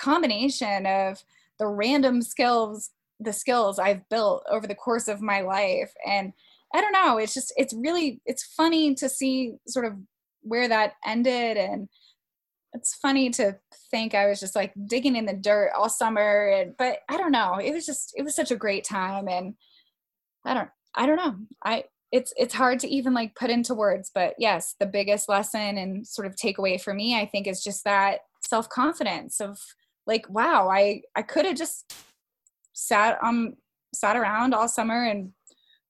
combination 0.05 0.85
of 0.85 1.23
the 1.57 1.67
random 1.67 2.21
skills 2.21 2.91
the 3.19 3.33
skills 3.33 3.79
i've 3.79 4.07
built 4.09 4.43
over 4.51 4.67
the 4.67 4.75
course 4.75 5.07
of 5.07 5.21
my 5.21 5.41
life. 5.41 5.91
And 6.05 6.33
i 6.73 6.81
don't 6.81 6.91
know 6.91 7.17
it's 7.17 7.33
just 7.33 7.53
it's 7.57 7.73
really 7.73 8.21
it's 8.25 8.43
funny 8.43 8.93
to 8.95 9.09
see 9.09 9.55
sort 9.67 9.85
of 9.85 9.93
where 10.41 10.67
that 10.67 10.93
ended. 11.05 11.57
And 11.57 11.89
it's 12.73 12.93
funny 12.93 13.29
to 13.31 13.57
think 13.89 14.13
i 14.13 14.27
was 14.27 14.39
just 14.39 14.55
like 14.55 14.73
digging 14.85 15.15
in 15.15 15.25
the 15.25 15.33
dirt 15.33 15.71
all 15.75 15.89
summer. 15.89 16.49
And 16.49 16.75
but 16.77 16.99
i 17.09 17.17
don't 17.17 17.31
know 17.31 17.57
it 17.57 17.73
was 17.73 17.85
just 17.85 18.13
it 18.15 18.23
was 18.23 18.35
such 18.35 18.51
a 18.51 18.63
great 18.63 18.83
time. 18.83 19.27
And 19.27 19.55
i 20.45 20.53
don't 20.53 20.69
i 20.93 21.05
don't 21.07 21.17
know. 21.23 21.35
I 21.63 21.85
it's 22.11 22.31
it's 22.37 22.53
hard 22.53 22.79
to 22.81 22.87
even 22.87 23.13
like 23.13 23.35
put 23.35 23.49
into 23.49 23.73
words. 23.73 24.11
But 24.13 24.35
yes 24.37 24.75
the 24.79 24.85
biggest 24.85 25.29
lesson 25.29 25.77
and 25.77 26.05
sort 26.05 26.27
of 26.27 26.35
takeaway 26.35 26.79
for 26.79 26.93
me 26.93 27.17
i 27.19 27.25
think 27.25 27.47
is 27.47 27.63
just 27.63 27.85
that 27.85 28.19
self-confidence 28.41 29.41
of 29.41 29.57
like 30.07 30.25
wow 30.29 30.69
i 30.69 31.01
i 31.15 31.21
could 31.21 31.45
have 31.45 31.55
just 31.55 31.93
sat 32.73 33.17
um 33.23 33.53
sat 33.93 34.15
around 34.17 34.53
all 34.53 34.67
summer 34.67 35.05
and 35.05 35.31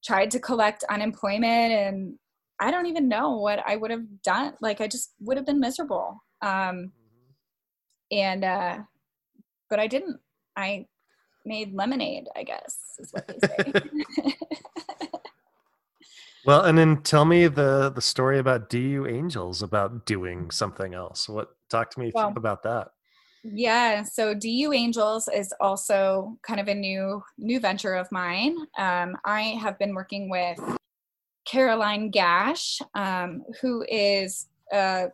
tried 0.03 0.29
to 0.31 0.39
collect 0.39 0.83
unemployment 0.89 1.71
and 1.71 2.15
i 2.59 2.69
don't 2.69 2.85
even 2.85 3.07
know 3.07 3.37
what 3.37 3.59
i 3.65 3.75
would 3.75 3.91
have 3.91 4.05
done 4.23 4.53
like 4.61 4.81
i 4.81 4.87
just 4.87 5.13
would 5.19 5.37
have 5.37 5.45
been 5.45 5.59
miserable 5.59 6.21
um 6.41 6.91
and 8.11 8.43
uh 8.43 8.77
but 9.69 9.79
i 9.79 9.87
didn't. 9.87 10.19
I 10.57 10.85
made 11.45 11.73
lemonade 11.73 12.27
i 12.35 12.43
guess 12.43 12.77
is 12.99 13.11
what 13.11 13.27
they 13.27 13.39
say. 13.39 13.73
Well 16.45 16.61
and 16.63 16.77
then 16.77 17.01
tell 17.01 17.25
me 17.25 17.47
the 17.47 17.89
the 17.89 18.01
story 18.01 18.37
about 18.37 18.69
du 18.69 19.07
angels 19.07 19.63
about 19.63 20.05
doing 20.05 20.51
something 20.51 20.93
else. 20.93 21.27
What 21.27 21.49
talk 21.71 21.89
to 21.91 21.99
me 21.99 22.11
Well, 22.13 22.33
about 22.37 22.61
that 22.63 22.89
Yeah, 23.53 24.01
so 24.01 24.33
DU 24.33 24.73
Angels 24.73 25.29
is 25.31 25.53
also 25.59 26.35
kind 26.41 26.59
of 26.59 26.67
a 26.67 26.73
new 26.73 27.21
new 27.37 27.59
venture 27.59 27.93
of 27.93 28.11
mine. 28.11 28.57
Um, 28.75 29.15
I 29.23 29.59
have 29.61 29.77
been 29.77 29.93
working 29.93 30.31
with 30.31 30.59
Caroline 31.45 32.09
Gash, 32.09 32.79
um, 32.95 33.43
who 33.61 33.85
is 33.87 34.47
a 34.73 35.09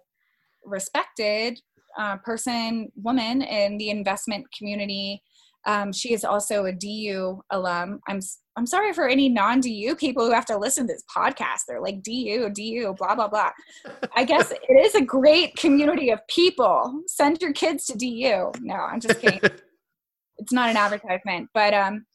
respected 0.63 1.59
uh, 1.99 2.17
person, 2.17 2.89
woman 2.95 3.41
in 3.41 3.77
the 3.77 3.89
investment 3.89 4.45
community. 4.57 5.21
Um, 5.65 5.91
she 5.91 6.13
is 6.13 6.23
also 6.23 6.65
a 6.65 6.71
DU 6.71 7.41
alum. 7.49 7.99
I'm 8.07 8.21
I'm 8.61 8.67
sorry 8.67 8.93
for 8.93 9.07
any 9.07 9.27
non-DU 9.27 9.95
people 9.95 10.23
who 10.23 10.31
have 10.31 10.45
to 10.45 10.55
listen 10.55 10.85
to 10.85 10.93
this 10.93 11.03
podcast. 11.11 11.61
They're 11.67 11.81
like 11.81 12.03
DU, 12.03 12.47
DU, 12.53 12.93
blah 12.95 13.15
blah 13.15 13.27
blah. 13.27 13.49
I 14.15 14.23
guess 14.23 14.51
it 14.69 14.73
is 14.85 14.93
a 14.93 15.01
great 15.01 15.55
community 15.55 16.11
of 16.11 16.19
people. 16.27 17.01
Send 17.07 17.41
your 17.41 17.53
kids 17.53 17.87
to 17.87 17.97
DU. 17.97 18.51
No, 18.61 18.75
I'm 18.75 18.99
just 18.99 19.19
kidding. 19.19 19.39
it's 20.37 20.53
not 20.53 20.69
an 20.69 20.77
advertisement, 20.77 21.49
but 21.55 21.73
um, 21.73 22.05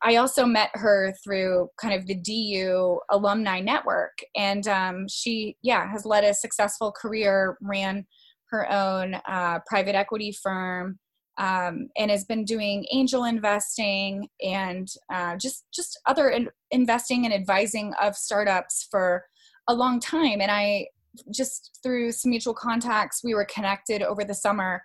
I 0.00 0.14
also 0.14 0.46
met 0.46 0.70
her 0.74 1.12
through 1.24 1.70
kind 1.76 1.92
of 1.92 2.06
the 2.06 2.14
DU 2.14 3.00
alumni 3.10 3.58
network, 3.58 4.16
and 4.36 4.68
um, 4.68 5.08
she, 5.08 5.56
yeah, 5.62 5.90
has 5.90 6.06
led 6.06 6.22
a 6.22 6.34
successful 6.34 6.92
career, 6.92 7.58
ran 7.60 8.06
her 8.50 8.70
own 8.70 9.16
uh, 9.28 9.58
private 9.66 9.96
equity 9.96 10.30
firm, 10.40 11.00
um, 11.38 11.88
and 11.96 12.10
has 12.10 12.24
been 12.24 12.44
doing 12.44 12.86
angel 12.92 13.24
investing 13.24 14.28
and 14.42 14.88
uh, 15.12 15.36
just 15.36 15.64
just 15.72 15.98
other 16.06 16.30
in- 16.30 16.50
investing 16.70 17.24
and 17.24 17.34
advising 17.34 17.92
of 18.00 18.16
startups 18.16 18.86
for 18.90 19.24
a 19.68 19.74
long 19.74 20.00
time. 20.00 20.40
And 20.40 20.50
I 20.50 20.88
just 21.32 21.78
through 21.82 22.12
some 22.12 22.30
mutual 22.30 22.54
contacts, 22.54 23.22
we 23.24 23.34
were 23.34 23.46
connected 23.46 24.02
over 24.02 24.24
the 24.24 24.34
summer. 24.34 24.82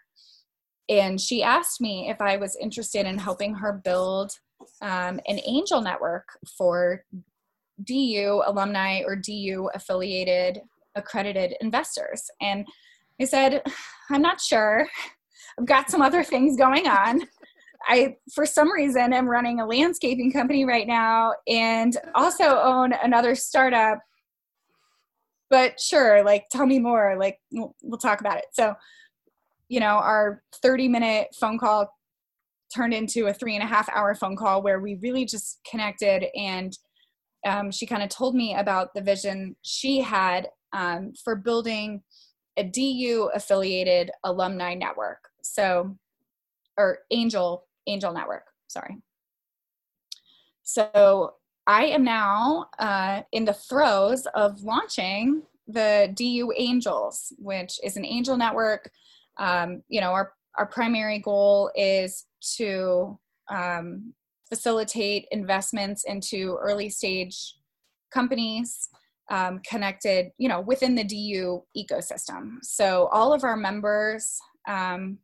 And 0.90 1.20
she 1.20 1.44
asked 1.44 1.80
me 1.80 2.10
if 2.10 2.22
I 2.22 2.38
was 2.38 2.58
interested 2.60 3.06
in 3.06 3.18
helping 3.18 3.56
her 3.56 3.82
build 3.84 4.32
um, 4.82 5.20
an 5.28 5.40
angel 5.46 5.82
network 5.82 6.28
for 6.58 7.06
DU 7.84 8.44
alumni 8.46 9.02
or 9.06 9.16
DU 9.16 9.70
affiliated 9.74 10.62
accredited 10.96 11.56
investors. 11.62 12.30
And 12.42 12.68
I 13.20 13.26
said, 13.26 13.62
I'm 14.10 14.22
not 14.22 14.42
sure. 14.42 14.88
I've 15.62 15.68
got 15.68 15.92
some 15.92 16.02
other 16.02 16.24
things 16.24 16.58
going 16.58 16.88
on. 16.88 17.22
I, 17.88 18.16
for 18.34 18.48
some 18.48 18.72
reason, 18.72 19.14
am 19.14 19.28
running 19.28 19.60
a 19.60 19.66
landscaping 19.66 20.32
company 20.32 20.66
right 20.66 20.88
now 20.88 21.34
and 21.48 21.96
also 22.16 22.60
own 22.60 22.94
another 22.94 23.36
startup. 23.36 24.00
But 25.52 25.80
sure, 25.80 26.24
like, 26.24 26.46
tell 26.50 26.66
me 26.66 26.80
more. 26.80 27.16
Like, 27.20 27.38
we'll, 27.52 27.76
we'll 27.84 28.00
talk 28.00 28.22
about 28.22 28.38
it. 28.38 28.46
So, 28.54 28.74
you 29.70 29.80
know, 29.80 29.98
our 29.98 30.42
30 30.64 30.88
minute 30.88 31.28
phone 31.40 31.60
call 31.60 31.96
turned 32.76 32.96
into 32.96 33.28
a 33.28 33.34
three 33.34 33.54
and 33.54 33.64
a 33.64 33.68
half 33.68 33.88
hour 33.90 34.16
phone 34.16 34.36
call 34.36 34.64
where 34.64 34.80
we 34.80 34.96
really 34.96 35.26
just 35.26 35.60
connected 35.70 36.26
and 36.36 36.76
um, 37.46 37.70
she 37.70 37.86
kind 37.86 38.02
of 38.02 38.10
told 38.10 38.34
me 38.34 38.56
about 38.56 38.94
the 38.96 39.02
vision 39.02 39.56
she 39.62 40.00
had 40.00 40.48
um, 40.74 41.14
for 41.24 41.36
building 41.36 42.02
a 42.58 42.64
DU 42.64 43.30
affiliated 43.36 44.10
alumni 44.24 44.74
network. 44.74 45.31
So, 45.44 45.98
or 46.78 47.00
angel 47.12 47.66
angel 47.88 48.14
network. 48.14 48.48
Sorry. 48.68 48.98
So 50.64 51.36
I 51.68 51.86
am 51.86 52.04
now 52.04 52.68
uh, 52.80 53.22
in 53.32 53.46
the 53.46 53.54
throes 53.54 54.26
of 54.36 54.62
launching 54.64 55.44
the 55.68 56.12
DU 56.16 56.54
Angels, 56.58 57.34
which 57.38 57.80
is 57.84 57.98
an 57.98 58.06
angel 58.06 58.38
network. 58.38 58.92
Um, 59.38 59.84
you 59.88 60.02
know, 60.02 60.12
our 60.12 60.34
our 60.58 60.66
primary 60.66 61.20
goal 61.20 61.72
is 61.76 62.26
to 62.58 63.18
um, 63.50 64.14
facilitate 64.50 65.28
investments 65.32 66.04
into 66.04 66.58
early 66.62 66.90
stage 66.90 67.56
companies 68.14 68.90
um, 69.30 69.62
connected, 69.66 70.32
you 70.38 70.50
know, 70.50 70.60
within 70.60 70.94
the 70.94 71.06
DU 71.06 71.64
ecosystem. 71.78 72.58
So 72.62 73.08
all 73.14 73.34
of 73.34 73.46
our 73.46 73.56
members, 73.56 74.38
um, 74.68 75.18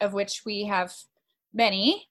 of 0.00 0.12
which 0.12 0.42
we 0.44 0.64
have 0.64 0.92
many, 1.52 2.08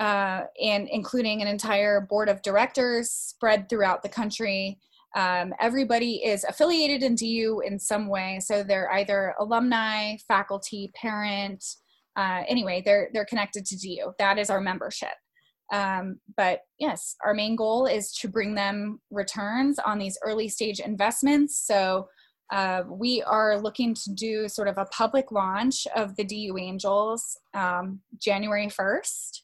uh, 0.00 0.42
and 0.62 0.88
including 0.90 1.42
an 1.42 1.48
entire 1.48 2.00
board 2.00 2.28
of 2.28 2.42
directors 2.42 3.10
spread 3.10 3.68
throughout 3.68 4.02
the 4.02 4.08
country. 4.08 4.78
Um, 5.14 5.52
everybody 5.60 6.24
is 6.24 6.44
affiliated 6.44 7.02
in 7.02 7.14
DU 7.14 7.62
in 7.66 7.78
some 7.78 8.08
way, 8.08 8.40
so 8.40 8.62
they're 8.62 8.90
either 8.92 9.34
alumni, 9.38 10.16
faculty, 10.26 10.90
parent. 10.94 11.62
Uh, 12.16 12.42
anyway, 12.48 12.82
they're 12.84 13.10
they're 13.12 13.26
connected 13.26 13.66
to 13.66 13.76
DU. 13.76 14.12
That 14.18 14.38
is 14.38 14.50
our 14.50 14.60
membership. 14.60 15.14
Um, 15.72 16.18
but 16.36 16.60
yes, 16.78 17.16
our 17.24 17.32
main 17.32 17.56
goal 17.56 17.86
is 17.86 18.12
to 18.18 18.28
bring 18.28 18.54
them 18.54 19.00
returns 19.10 19.78
on 19.78 19.98
these 19.98 20.18
early 20.22 20.48
stage 20.48 20.80
investments. 20.80 21.58
So 21.66 22.08
uh, 22.52 22.84
we 22.86 23.22
are 23.22 23.58
looking 23.58 23.94
to 23.94 24.12
do 24.12 24.46
sort 24.46 24.68
of 24.68 24.76
a 24.76 24.84
public 24.86 25.32
launch 25.32 25.86
of 25.96 26.14
the 26.16 26.24
DU 26.24 26.58
Angels 26.58 27.38
um, 27.54 28.00
January 28.18 28.66
1st. 28.66 29.40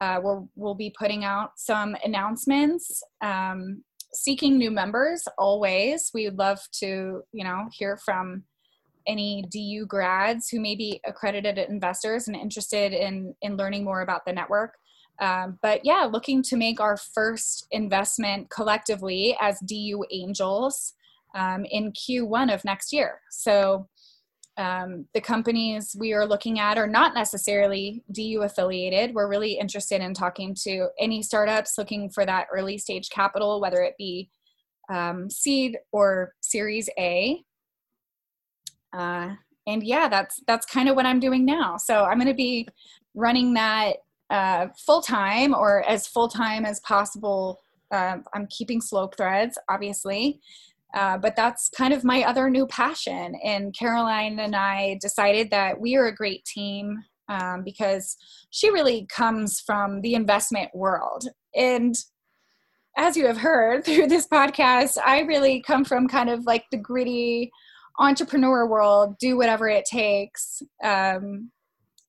Uh, 0.00 0.20
we'll, 0.22 0.48
we'll 0.56 0.74
be 0.74 0.92
putting 0.98 1.22
out 1.22 1.50
some 1.56 1.94
announcements, 2.02 3.02
um, 3.20 3.84
seeking 4.14 4.56
new 4.56 4.70
members 4.70 5.24
always. 5.36 6.10
We 6.14 6.24
would 6.24 6.38
love 6.38 6.58
to, 6.80 7.22
you 7.32 7.44
know, 7.44 7.68
hear 7.72 7.98
from 7.98 8.44
any 9.06 9.44
DU 9.50 9.84
grads 9.86 10.48
who 10.48 10.58
may 10.58 10.74
be 10.74 11.00
accredited 11.06 11.58
investors 11.58 12.26
and 12.26 12.36
interested 12.36 12.94
in, 12.94 13.34
in 13.42 13.58
learning 13.58 13.84
more 13.84 14.00
about 14.00 14.24
the 14.26 14.32
network. 14.32 14.72
Um, 15.20 15.58
but 15.60 15.82
yeah, 15.84 16.08
looking 16.10 16.42
to 16.44 16.56
make 16.56 16.80
our 16.80 16.96
first 16.96 17.66
investment 17.70 18.48
collectively 18.48 19.36
as 19.40 19.60
DU 19.60 20.04
Angels 20.10 20.94
um, 21.36 21.64
in 21.70 21.92
Q1 21.92 22.52
of 22.52 22.64
next 22.64 22.92
year. 22.92 23.20
So 23.30 23.88
um, 24.56 25.06
the 25.12 25.20
companies 25.20 25.94
we 25.98 26.14
are 26.14 26.26
looking 26.26 26.58
at 26.58 26.78
are 26.78 26.86
not 26.86 27.14
necessarily 27.14 28.02
DU 28.10 28.42
affiliated. 28.42 29.14
We're 29.14 29.28
really 29.28 29.52
interested 29.52 30.00
in 30.00 30.14
talking 30.14 30.56
to 30.62 30.88
any 30.98 31.22
startups 31.22 31.76
looking 31.76 32.08
for 32.08 32.24
that 32.24 32.46
early 32.50 32.78
stage 32.78 33.10
capital, 33.10 33.60
whether 33.60 33.82
it 33.82 33.94
be 33.98 34.30
um, 34.90 35.28
seed 35.28 35.76
or 35.92 36.32
Series 36.40 36.88
A. 36.98 37.42
Uh, 38.94 39.34
and 39.66 39.82
yeah, 39.82 40.08
that's 40.08 40.40
that's 40.46 40.64
kind 40.64 40.88
of 40.88 40.96
what 40.96 41.04
I'm 41.04 41.20
doing 41.20 41.44
now. 41.44 41.76
So 41.76 42.04
I'm 42.04 42.18
going 42.18 42.28
to 42.28 42.34
be 42.34 42.66
running 43.14 43.52
that 43.54 43.96
uh, 44.30 44.68
full 44.86 45.02
time 45.02 45.54
or 45.54 45.86
as 45.86 46.06
full 46.06 46.28
time 46.28 46.64
as 46.64 46.80
possible. 46.80 47.60
Uh, 47.90 48.18
I'm 48.32 48.46
keeping 48.48 48.80
slope 48.80 49.16
threads, 49.16 49.58
obviously, 49.68 50.40
uh, 50.96 51.18
but 51.18 51.36
that's 51.36 51.68
kind 51.68 51.92
of 51.92 52.04
my 52.04 52.24
other 52.24 52.48
new 52.48 52.66
passion. 52.66 53.34
And 53.44 53.76
Caroline 53.78 54.40
and 54.40 54.56
I 54.56 54.98
decided 55.00 55.50
that 55.50 55.78
we 55.78 55.94
are 55.96 56.06
a 56.06 56.14
great 56.14 56.44
team 56.46 57.04
um, 57.28 57.62
because 57.62 58.16
she 58.50 58.70
really 58.70 59.06
comes 59.14 59.60
from 59.60 60.00
the 60.00 60.14
investment 60.14 60.70
world. 60.74 61.24
And 61.54 61.94
as 62.96 63.14
you 63.14 63.26
have 63.26 63.36
heard 63.36 63.84
through 63.84 64.06
this 64.06 64.26
podcast, 64.26 64.96
I 65.04 65.20
really 65.20 65.60
come 65.60 65.84
from 65.84 66.08
kind 66.08 66.30
of 66.30 66.46
like 66.46 66.64
the 66.70 66.78
gritty 66.78 67.52
entrepreneur 67.98 68.66
world, 68.66 69.18
do 69.18 69.36
whatever 69.36 69.68
it 69.68 69.84
takes. 69.84 70.62
Um, 70.82 71.50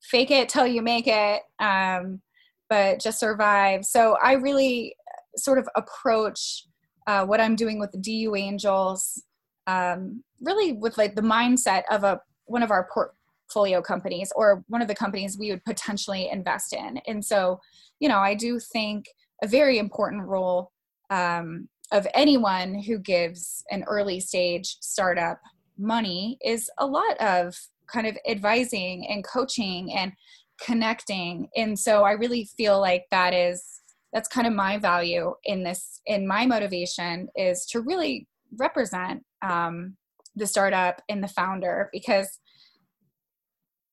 fake 0.02 0.32
it 0.32 0.48
till 0.48 0.66
you 0.66 0.82
make 0.82 1.08
it, 1.08 1.42
um, 1.60 2.22
but 2.70 3.02
just 3.02 3.20
survive. 3.20 3.84
So 3.84 4.18
I 4.24 4.34
really 4.34 4.96
sort 5.36 5.60
of 5.60 5.68
approach 5.76 6.66
uh, 7.08 7.26
what 7.26 7.42
I'm 7.42 7.56
doing 7.56 7.80
with 7.80 7.92
the 7.92 7.98
DU 7.98 8.36
Angels 8.36 9.24
um, 9.66 10.24
really 10.42 10.74
with 10.74 10.98
like 10.98 11.16
the 11.16 11.22
mindset 11.22 11.84
of 11.92 12.04
a 12.04 12.20
one 12.46 12.64
of 12.64 12.72
our 12.72 12.88
portfolio 12.94 13.82
companies 13.82 14.32
or 14.36 14.64
one 14.68 14.82
of 14.82 14.88
the 14.88 14.96
companies 14.96 15.38
we 15.38 15.52
would 15.52 15.64
potentially 15.66 16.30
invest 16.32 16.74
in. 16.74 16.98
And 17.08 17.24
so, 17.24 17.60
you 18.00 18.08
know, 18.08 18.20
I 18.20 18.34
do 18.36 18.60
think 18.60 19.06
a 19.44 19.48
very 19.48 19.78
important 19.78 20.26
role 20.26 20.72
um, 21.10 21.68
of 21.92 22.08
anyone 22.14 22.82
who 22.82 23.00
gives 23.00 23.64
an 23.70 23.84
early 23.84 24.20
stage 24.20 24.78
startup 24.80 25.40
money 25.78 26.38
is 26.44 26.70
a 26.78 26.86
lot 26.86 27.20
of 27.20 27.56
kind 27.88 28.08
of 28.08 28.18
advising 28.28 29.08
and 29.08 29.26
coaching 29.26 29.94
and 29.94 30.12
connecting 30.60 31.48
and 31.56 31.78
so 31.78 32.04
i 32.04 32.12
really 32.12 32.50
feel 32.58 32.82
like 32.82 33.06
that 33.12 33.32
is 33.32 33.77
that's 34.18 34.28
kind 34.28 34.48
of 34.48 34.54
my 34.54 34.80
value 34.80 35.32
in 35.44 35.64
this 35.64 36.02
in 36.08 36.26
my 36.26 36.44
motivation 36.44 37.28
is 37.36 37.68
to 37.68 37.82
really 37.82 38.28
represent 38.58 39.24
um, 39.44 39.96
the 40.36 40.48
startup 40.48 41.04
and 41.08 41.24
the 41.24 41.28
founder 41.28 41.88
because 41.94 42.40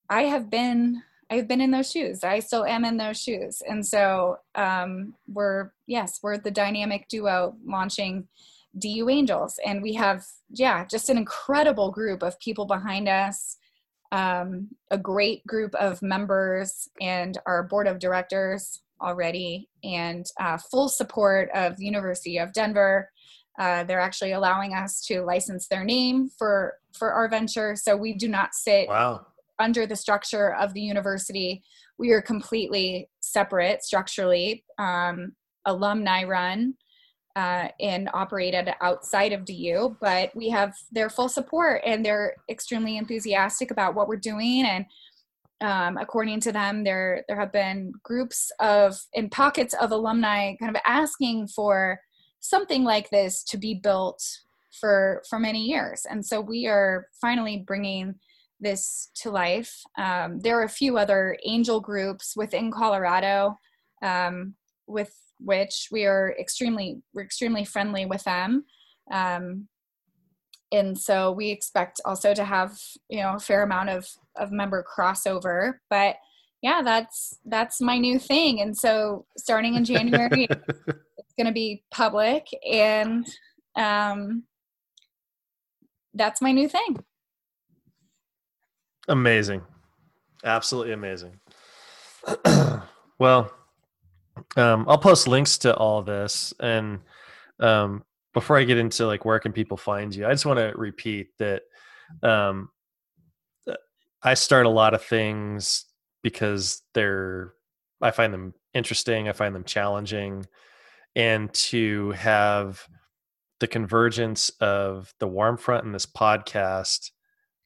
i 0.09 0.23
have 0.23 0.49
been 0.49 1.03
i've 1.29 1.47
been 1.47 1.61
in 1.61 1.71
those 1.71 1.91
shoes. 1.91 2.25
I 2.25 2.39
still 2.39 2.65
am 2.65 2.87
in 2.87 2.97
those 2.97 3.21
shoes. 3.21 3.63
And 3.69 3.87
so 3.87 4.37
um, 4.55 5.15
we're 5.27 5.73
yes 5.87 6.21
we're 6.23 6.39
the 6.39 6.51
dynamic 6.51 7.09
duo 7.11 7.55
launching 7.67 8.27
du 8.79 9.11
angels. 9.11 9.61
And 9.67 9.83
we 9.83 9.93
have 9.95 10.25
yeah 10.49 10.87
just 10.87 11.11
an 11.11 11.19
incredible 11.19 11.91
group 11.91 12.23
of 12.23 12.41
people 12.41 12.65
behind 12.65 13.11
us 13.11 13.59
um, 14.11 14.69
a 14.91 14.97
great 14.97 15.47
group 15.47 15.75
of 15.75 16.01
members 16.01 16.89
and 17.01 17.37
our 17.47 17.65
board 17.65 17.87
of 17.87 17.99
directors 17.99 18.81
already, 19.05 19.69
and 19.83 20.27
uh, 20.41 20.59
full 20.71 20.89
support 20.89 21.51
of 21.55 21.77
the 21.77 21.85
University 21.85 22.39
of 22.39 22.53
Denver. 22.53 23.11
Uh, 23.59 23.85
they're 23.85 24.01
actually 24.01 24.33
allowing 24.33 24.75
us 24.75 25.01
to 25.07 25.23
license 25.23 25.69
their 25.69 25.85
name 25.85 26.29
for 26.39 26.75
for 26.93 27.13
our 27.13 27.29
venture, 27.29 27.77
so 27.77 27.97
we 27.97 28.15
do 28.15 28.29
not 28.29 28.55
sit 28.55 28.89
wow. 28.89 29.27
under 29.59 29.87
the 29.87 29.97
structure 29.97 30.55
of 30.55 30.75
the 30.75 30.81
university. 30.81 31.63
We 31.99 32.11
are 32.11 32.23
completely 32.23 33.09
separate 33.21 33.85
structurally, 33.85 34.65
um, 34.79 35.33
alumni 35.65 36.25
run 36.25 36.75
uh, 37.37 37.69
and 37.81 38.09
operated 38.15 38.71
outside 38.81 39.33
of 39.33 39.45
DU, 39.45 39.97
but 40.01 40.31
we 40.35 40.49
have 40.51 40.75
their 40.93 41.11
full 41.11 41.29
support 41.29 41.83
and 41.85 42.05
they're 42.05 42.35
extremely 42.49 42.97
enthusiastic 42.97 43.71
about 43.71 43.95
what 43.95 44.09
we're 44.09 44.17
doing. 44.17 44.65
And 44.65 44.87
um, 45.61 45.97
according 45.97 46.41
to 46.41 46.53
them, 46.53 46.85
there 46.85 47.25
there 47.29 47.39
have 47.39 47.53
been 47.53 47.93
groups 48.03 48.51
of 48.61 48.99
in 49.13 49.31
pockets 49.31 49.75
of 49.75 49.93
alumni 49.93 50.55
kind 50.57 50.75
of 50.75 50.83
asking 50.87 51.49
for 51.49 52.01
something 52.41 52.85
like 52.85 53.09
this 53.11 53.43
to 53.45 53.57
be 53.57 53.75
built 53.75 54.23
for 54.81 55.23
for 55.29 55.39
many 55.39 55.63
years. 55.65 56.07
And 56.09 56.25
so 56.25 56.41
we 56.41 56.67
are 56.67 57.07
finally 57.21 57.65
bringing 57.67 58.15
this 58.61 59.11
to 59.17 59.31
life. 59.31 59.83
Um, 59.97 60.41
there 60.41 60.59
are 60.59 60.65
a 60.65 60.69
few 60.69 60.99
other 60.99 61.37
angel 61.45 61.81
groups 61.81 62.35
within 62.37 62.71
Colorado 62.71 63.59
um, 64.03 64.55
with 64.87 65.15
which 65.41 65.89
we 65.91 66.05
are 66.05 66.35
extremely 66.39 67.03
we're 67.13 67.23
extremely 67.23 67.65
friendly 67.65 68.07
with 68.07 68.23
them 68.25 68.65
um, 69.11 69.69
and 70.73 70.99
so 70.99 71.33
we 71.33 71.51
expect 71.51 72.01
also 72.05 72.35
to 72.35 72.45
have 72.45 72.79
you 73.09 73.21
know 73.21 73.35
a 73.35 73.41
fair 73.41 73.63
amount 73.63 73.91
of 73.91 74.07
of 74.37 74.53
member 74.53 74.85
crossover 74.85 75.75
but 75.91 76.17
yeah 76.63 76.83
that's 76.83 77.39
that's 77.47 77.81
my 77.81 77.99
new 77.99 78.19
thing 78.19 78.61
and 78.61 78.77
so 78.77 79.27
starting 79.37 79.75
in 79.75 79.85
january 79.85 80.47
it's 80.87 81.35
going 81.37 81.47
to 81.47 81.53
be 81.53 81.83
public 81.91 82.47
and 82.69 83.27
um 83.77 84.45
that's 86.15 86.41
my 86.41 86.53
new 86.53 86.69
thing 86.69 86.97
Amazing. 89.09 89.63
Absolutely 90.45 90.93
amazing. 90.93 91.39
well, 93.19 93.53
um, 94.57 94.87
I'll 94.89 94.99
post 94.99 95.29
links 95.29 95.59
to 95.59 95.75
all 95.77 96.03
this. 96.03 96.55
And 96.61 97.01
um, 97.61 98.03
before 98.33 98.59
I 98.59 98.65
get 98.65 98.79
into 98.79 99.07
like 99.07 99.25
where 99.25 99.39
can 99.39 99.53
people 99.53 99.77
find 99.77 100.15
you, 100.15 100.27
I 100.27 100.31
just 100.31 100.47
want 100.47 100.59
to 100.59 100.73
repeat 100.77 101.29
that 101.39 101.63
um, 102.23 102.71
I 104.25 104.35
start 104.35 104.65
a 104.67 104.71
lot 104.71 104.95
of 104.95 105.05
things 105.05 105.85
because 106.23 106.83
they're 106.95 107.53
I 108.01 108.11
find 108.11 108.35
them 108.35 108.55
interesting, 108.73 109.29
I 109.29 109.33
find 109.33 109.55
them 109.55 109.65
challenging, 109.65 110.47
and 111.15 111.53
to 111.55 112.11
have 112.13 112.87
the 113.61 113.67
convergence 113.67 114.51
of 114.61 115.15
the 115.21 115.29
warm 115.29 115.57
front 115.57 115.85
and 115.85 115.95
this 115.95 116.07
podcast 116.07 117.11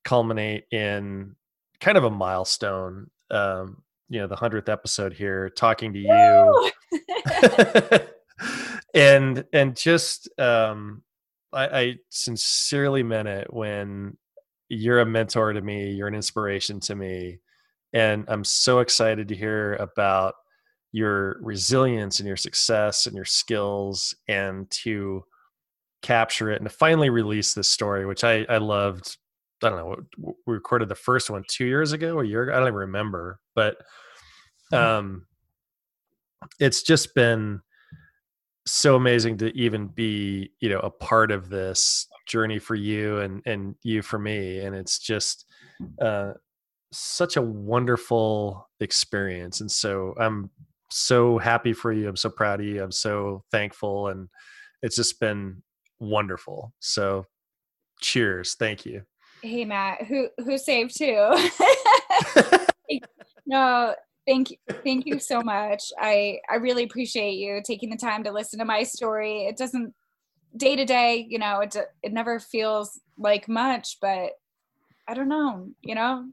culminate 0.04 0.64
in 0.70 1.36
kind 1.80 1.96
of 1.96 2.04
a 2.04 2.10
milestone. 2.10 3.10
Um, 3.30 3.82
you 4.08 4.20
know, 4.20 4.26
the 4.26 4.36
hundredth 4.36 4.68
episode 4.68 5.12
here, 5.12 5.50
talking 5.50 5.92
to 5.92 5.98
you, 5.98 6.70
and 8.94 9.44
and 9.52 9.76
just 9.76 10.28
um, 10.38 11.02
I, 11.52 11.80
I 11.80 11.96
sincerely 12.08 13.02
meant 13.02 13.28
it 13.28 13.52
when 13.52 14.16
you're 14.68 15.00
a 15.00 15.06
mentor 15.06 15.52
to 15.52 15.60
me, 15.60 15.90
you're 15.90 16.08
an 16.08 16.14
inspiration 16.14 16.80
to 16.80 16.94
me, 16.94 17.40
and 17.92 18.24
I'm 18.28 18.44
so 18.44 18.80
excited 18.80 19.28
to 19.28 19.36
hear 19.36 19.74
about 19.76 20.34
your 20.92 21.38
resilience 21.42 22.18
and 22.18 22.26
your 22.26 22.36
success 22.36 23.06
and 23.06 23.14
your 23.14 23.24
skills 23.24 24.14
and 24.26 24.70
to 24.70 25.24
capture 26.00 26.50
it 26.50 26.60
and 26.60 26.68
to 26.68 26.74
finally 26.74 27.10
release 27.10 27.52
this 27.52 27.68
story 27.68 28.06
which 28.06 28.22
i 28.22 28.46
i 28.48 28.56
loved 28.56 29.18
I 29.62 29.70
don't 29.70 29.78
know. 29.78 30.32
We 30.46 30.54
recorded 30.54 30.88
the 30.88 30.94
first 30.94 31.30
one 31.30 31.44
two 31.48 31.66
years 31.66 31.92
ago, 31.92 32.20
a 32.20 32.24
year 32.24 32.44
ago. 32.44 32.52
I 32.52 32.58
don't 32.58 32.68
even 32.68 32.74
remember, 32.74 33.40
but 33.54 33.78
mm-hmm. 34.72 34.76
um, 34.76 35.26
it's 36.60 36.82
just 36.82 37.14
been 37.14 37.60
so 38.66 38.96
amazing 38.96 39.38
to 39.38 39.56
even 39.56 39.88
be, 39.88 40.52
you 40.60 40.68
know, 40.68 40.80
a 40.80 40.90
part 40.90 41.30
of 41.30 41.48
this 41.48 42.06
journey 42.28 42.58
for 42.58 42.74
you 42.74 43.18
and 43.18 43.42
and 43.46 43.74
you 43.82 44.02
for 44.02 44.18
me, 44.18 44.60
and 44.60 44.76
it's 44.76 44.98
just 44.98 45.46
uh, 46.00 46.32
such 46.92 47.36
a 47.36 47.42
wonderful 47.42 48.68
experience. 48.80 49.60
And 49.60 49.70
so 49.70 50.14
I'm 50.18 50.50
so 50.90 51.38
happy 51.38 51.72
for 51.72 51.92
you. 51.92 52.08
I'm 52.08 52.16
so 52.16 52.30
proud 52.30 52.60
of 52.60 52.66
you. 52.66 52.82
I'm 52.82 52.92
so 52.92 53.42
thankful, 53.50 54.08
and 54.08 54.28
it's 54.82 54.96
just 54.96 55.18
been 55.18 55.62
wonderful. 55.98 56.72
So, 56.80 57.26
cheers. 58.00 58.54
Thank 58.54 58.86
you. 58.86 59.02
Hey 59.42 59.64
Matt, 59.64 60.02
who 60.04 60.28
who 60.44 60.58
saved 60.58 60.96
too? 60.96 61.30
no, 63.46 63.94
thank 64.26 64.50
you, 64.50 64.56
thank 64.84 65.06
you 65.06 65.18
so 65.18 65.40
much. 65.42 65.84
I 65.98 66.38
I 66.50 66.56
really 66.56 66.84
appreciate 66.84 67.34
you 67.34 67.60
taking 67.64 67.90
the 67.90 67.96
time 67.96 68.24
to 68.24 68.32
listen 68.32 68.58
to 68.58 68.64
my 68.64 68.82
story. 68.82 69.44
It 69.44 69.56
doesn't 69.56 69.94
day 70.56 70.76
to 70.76 70.84
day, 70.84 71.26
you 71.28 71.38
know, 71.38 71.60
it 71.60 71.76
it 72.02 72.12
never 72.12 72.38
feels 72.38 73.00
like 73.16 73.48
much, 73.48 73.98
but 74.00 74.32
I 75.06 75.14
don't 75.14 75.28
know, 75.28 75.68
you 75.82 75.94
know. 75.94 76.28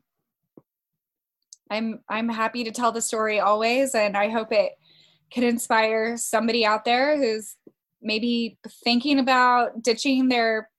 I'm 1.69 2.01
I'm 2.07 2.29
happy 2.29 2.63
to 2.63 2.71
tell 2.71 2.91
the 2.91 3.01
story 3.01 3.39
always, 3.39 3.95
and 3.95 4.15
I 4.15 4.29
hope 4.29 4.51
it 4.51 4.73
can 5.31 5.43
inspire 5.43 6.17
somebody 6.17 6.65
out 6.65 6.85
there 6.85 7.17
who's 7.17 7.55
maybe 8.01 8.57
thinking 8.83 9.19
about 9.19 9.81
ditching 9.81 10.29
their 10.29 10.69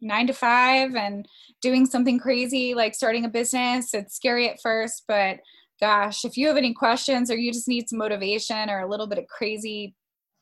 nine 0.00 0.26
to 0.26 0.32
five 0.34 0.94
and 0.94 1.26
doing 1.62 1.86
something 1.86 2.18
crazy 2.18 2.74
like 2.74 2.94
starting 2.94 3.24
a 3.24 3.28
business. 3.28 3.94
It's 3.94 4.14
scary 4.14 4.48
at 4.48 4.60
first, 4.60 5.04
but 5.08 5.38
gosh, 5.80 6.24
if 6.24 6.36
you 6.36 6.48
have 6.48 6.56
any 6.56 6.74
questions 6.74 7.30
or 7.30 7.36
you 7.36 7.52
just 7.52 7.68
need 7.68 7.88
some 7.88 7.98
motivation 7.98 8.68
or 8.70 8.80
a 8.80 8.88
little 8.88 9.06
bit 9.06 9.18
of 9.18 9.26
crazy 9.26 9.94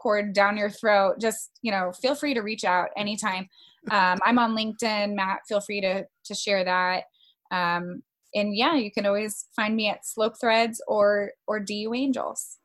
poured 0.05 0.35
down 0.35 0.57
your 0.57 0.71
throat, 0.71 1.17
just 1.21 1.51
you 1.63 1.73
know, 1.73 1.91
feel 2.01 2.15
free 2.15 2.35
to 2.35 2.43
reach 2.43 2.65
out 2.65 2.91
anytime. 2.97 3.49
Um, 3.91 4.19
I'm 4.25 4.39
on 4.39 4.55
LinkedIn, 4.55 5.15
Matt. 5.15 5.41
Feel 5.49 5.61
free 5.61 5.81
to 5.81 6.05
to 6.27 6.35
share 6.35 6.63
that. 6.63 7.05
Um, 7.51 8.03
and 8.35 8.55
yeah, 8.55 8.75
you 8.75 8.93
can 8.93 9.07
always 9.07 9.47
find 9.57 9.75
me 9.75 9.89
at 9.89 10.07
Slope 10.07 10.35
Threads 10.41 10.81
or 10.87 11.33
or 11.47 11.59
DU 11.59 11.93
Angels. 11.95 12.59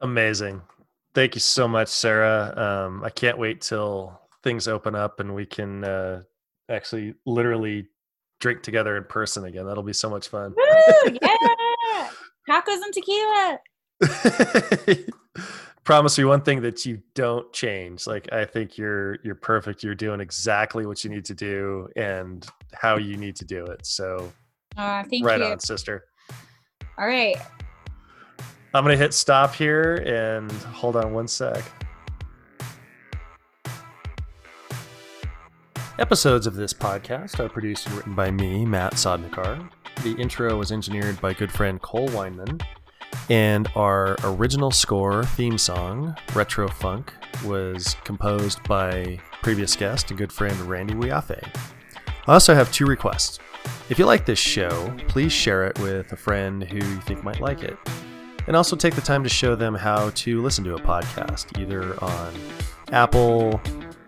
Amazing. 0.00 0.62
Thank 1.14 1.34
you 1.34 1.40
so 1.40 1.66
much, 1.66 1.88
Sarah. 1.88 2.52
Um, 2.56 3.04
I 3.04 3.10
can't 3.10 3.38
wait 3.38 3.60
till 3.60 4.20
things 4.42 4.68
open 4.68 4.94
up 4.94 5.20
and 5.20 5.34
we 5.34 5.46
can 5.46 5.84
uh, 5.84 6.22
actually 6.68 7.14
literally 7.24 7.88
drink 8.40 8.62
together 8.62 8.96
in 8.96 9.04
person 9.04 9.44
again. 9.44 9.64
That'll 9.64 9.82
be 9.82 9.92
so 9.92 10.10
much 10.10 10.28
fun. 10.28 10.54
Woo, 10.56 11.18
yeah. 11.22 12.10
Tacos 12.48 12.82
and 12.82 12.92
tequila. 12.92 13.58
Promise 15.84 16.16
me 16.16 16.24
one 16.24 16.40
thing 16.40 16.62
that 16.62 16.86
you 16.86 17.02
don't 17.14 17.52
change. 17.52 18.06
Like 18.06 18.32
I 18.32 18.46
think 18.46 18.78
you're 18.78 19.18
you're 19.22 19.34
perfect. 19.34 19.82
You're 19.82 19.94
doing 19.94 20.18
exactly 20.18 20.86
what 20.86 21.04
you 21.04 21.10
need 21.10 21.26
to 21.26 21.34
do 21.34 21.88
and 21.94 22.46
how 22.72 22.96
you 22.96 23.18
need 23.18 23.36
to 23.36 23.44
do 23.44 23.66
it. 23.66 23.84
So 23.84 24.32
uh, 24.78 25.04
thank 25.04 25.26
right 25.26 25.40
you. 25.40 25.46
on, 25.46 25.60
sister. 25.60 26.04
All 26.96 27.06
right. 27.06 27.36
I'm 28.72 28.82
gonna 28.82 28.96
hit 28.96 29.12
stop 29.12 29.54
here 29.54 29.96
and 30.06 30.50
hold 30.50 30.96
on 30.96 31.12
one 31.12 31.28
sec. 31.28 31.62
Episodes 35.98 36.46
of 36.46 36.54
this 36.54 36.72
podcast 36.72 37.38
are 37.38 37.48
produced 37.48 37.86
and 37.86 37.96
written 37.96 38.14
by 38.14 38.30
me, 38.30 38.64
Matt 38.64 38.94
Sodnicar. 38.94 39.70
The 40.02 40.16
intro 40.16 40.56
was 40.56 40.72
engineered 40.72 41.20
by 41.20 41.34
good 41.34 41.52
friend 41.52 41.80
Cole 41.80 42.08
Weinman. 42.08 42.60
And 43.30 43.68
our 43.74 44.16
original 44.24 44.70
score 44.70 45.24
theme 45.24 45.58
song, 45.58 46.16
Retro 46.34 46.68
Funk, 46.68 47.12
was 47.44 47.96
composed 48.04 48.62
by 48.64 49.18
previous 49.42 49.74
guest 49.76 50.10
and 50.10 50.18
good 50.18 50.32
friend 50.32 50.58
Randy 50.62 50.94
Wiafe. 50.94 51.42
I 52.26 52.32
also 52.32 52.54
have 52.54 52.72
two 52.72 52.86
requests. 52.86 53.38
If 53.88 53.98
you 53.98 54.06
like 54.06 54.26
this 54.26 54.38
show, 54.38 54.94
please 55.08 55.32
share 55.32 55.66
it 55.66 55.78
with 55.78 56.12
a 56.12 56.16
friend 56.16 56.62
who 56.62 56.76
you 56.76 57.00
think 57.02 57.22
might 57.22 57.40
like 57.40 57.62
it. 57.62 57.76
And 58.46 58.56
also 58.56 58.76
take 58.76 58.94
the 58.94 59.00
time 59.00 59.22
to 59.22 59.28
show 59.28 59.54
them 59.54 59.74
how 59.74 60.10
to 60.10 60.42
listen 60.42 60.64
to 60.64 60.74
a 60.74 60.80
podcast, 60.80 61.58
either 61.58 62.02
on 62.02 62.34
Apple, 62.92 63.60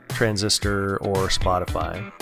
Transistor, 0.08 0.98
or 0.98 1.28
Spotify. 1.28 2.12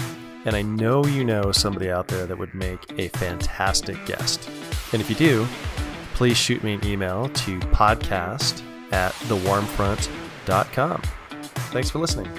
And 0.45 0.55
I 0.55 0.63
know 0.63 1.05
you 1.07 1.25
know 1.25 1.53
somebody 1.53 1.91
out 1.91 2.09
there 2.09 2.27
that 2.27 2.39
would 2.39 2.55
make 2.55 2.99
a 2.99 3.09
fantastic 3.09 4.05
guest. 4.05 4.49
And 4.93 5.01
if 5.01 5.09
you 5.09 5.17
do, 5.17 5.47
please 6.15 6.37
shoot 6.37 6.63
me 6.63 6.75
an 6.75 6.85
email 6.87 7.29
to 7.29 7.59
podcast 7.59 8.63
at 8.93 9.13
thewarmfront.com. 9.13 11.03
Thanks 11.73 11.91
for 11.91 11.99
listening. 11.99 12.31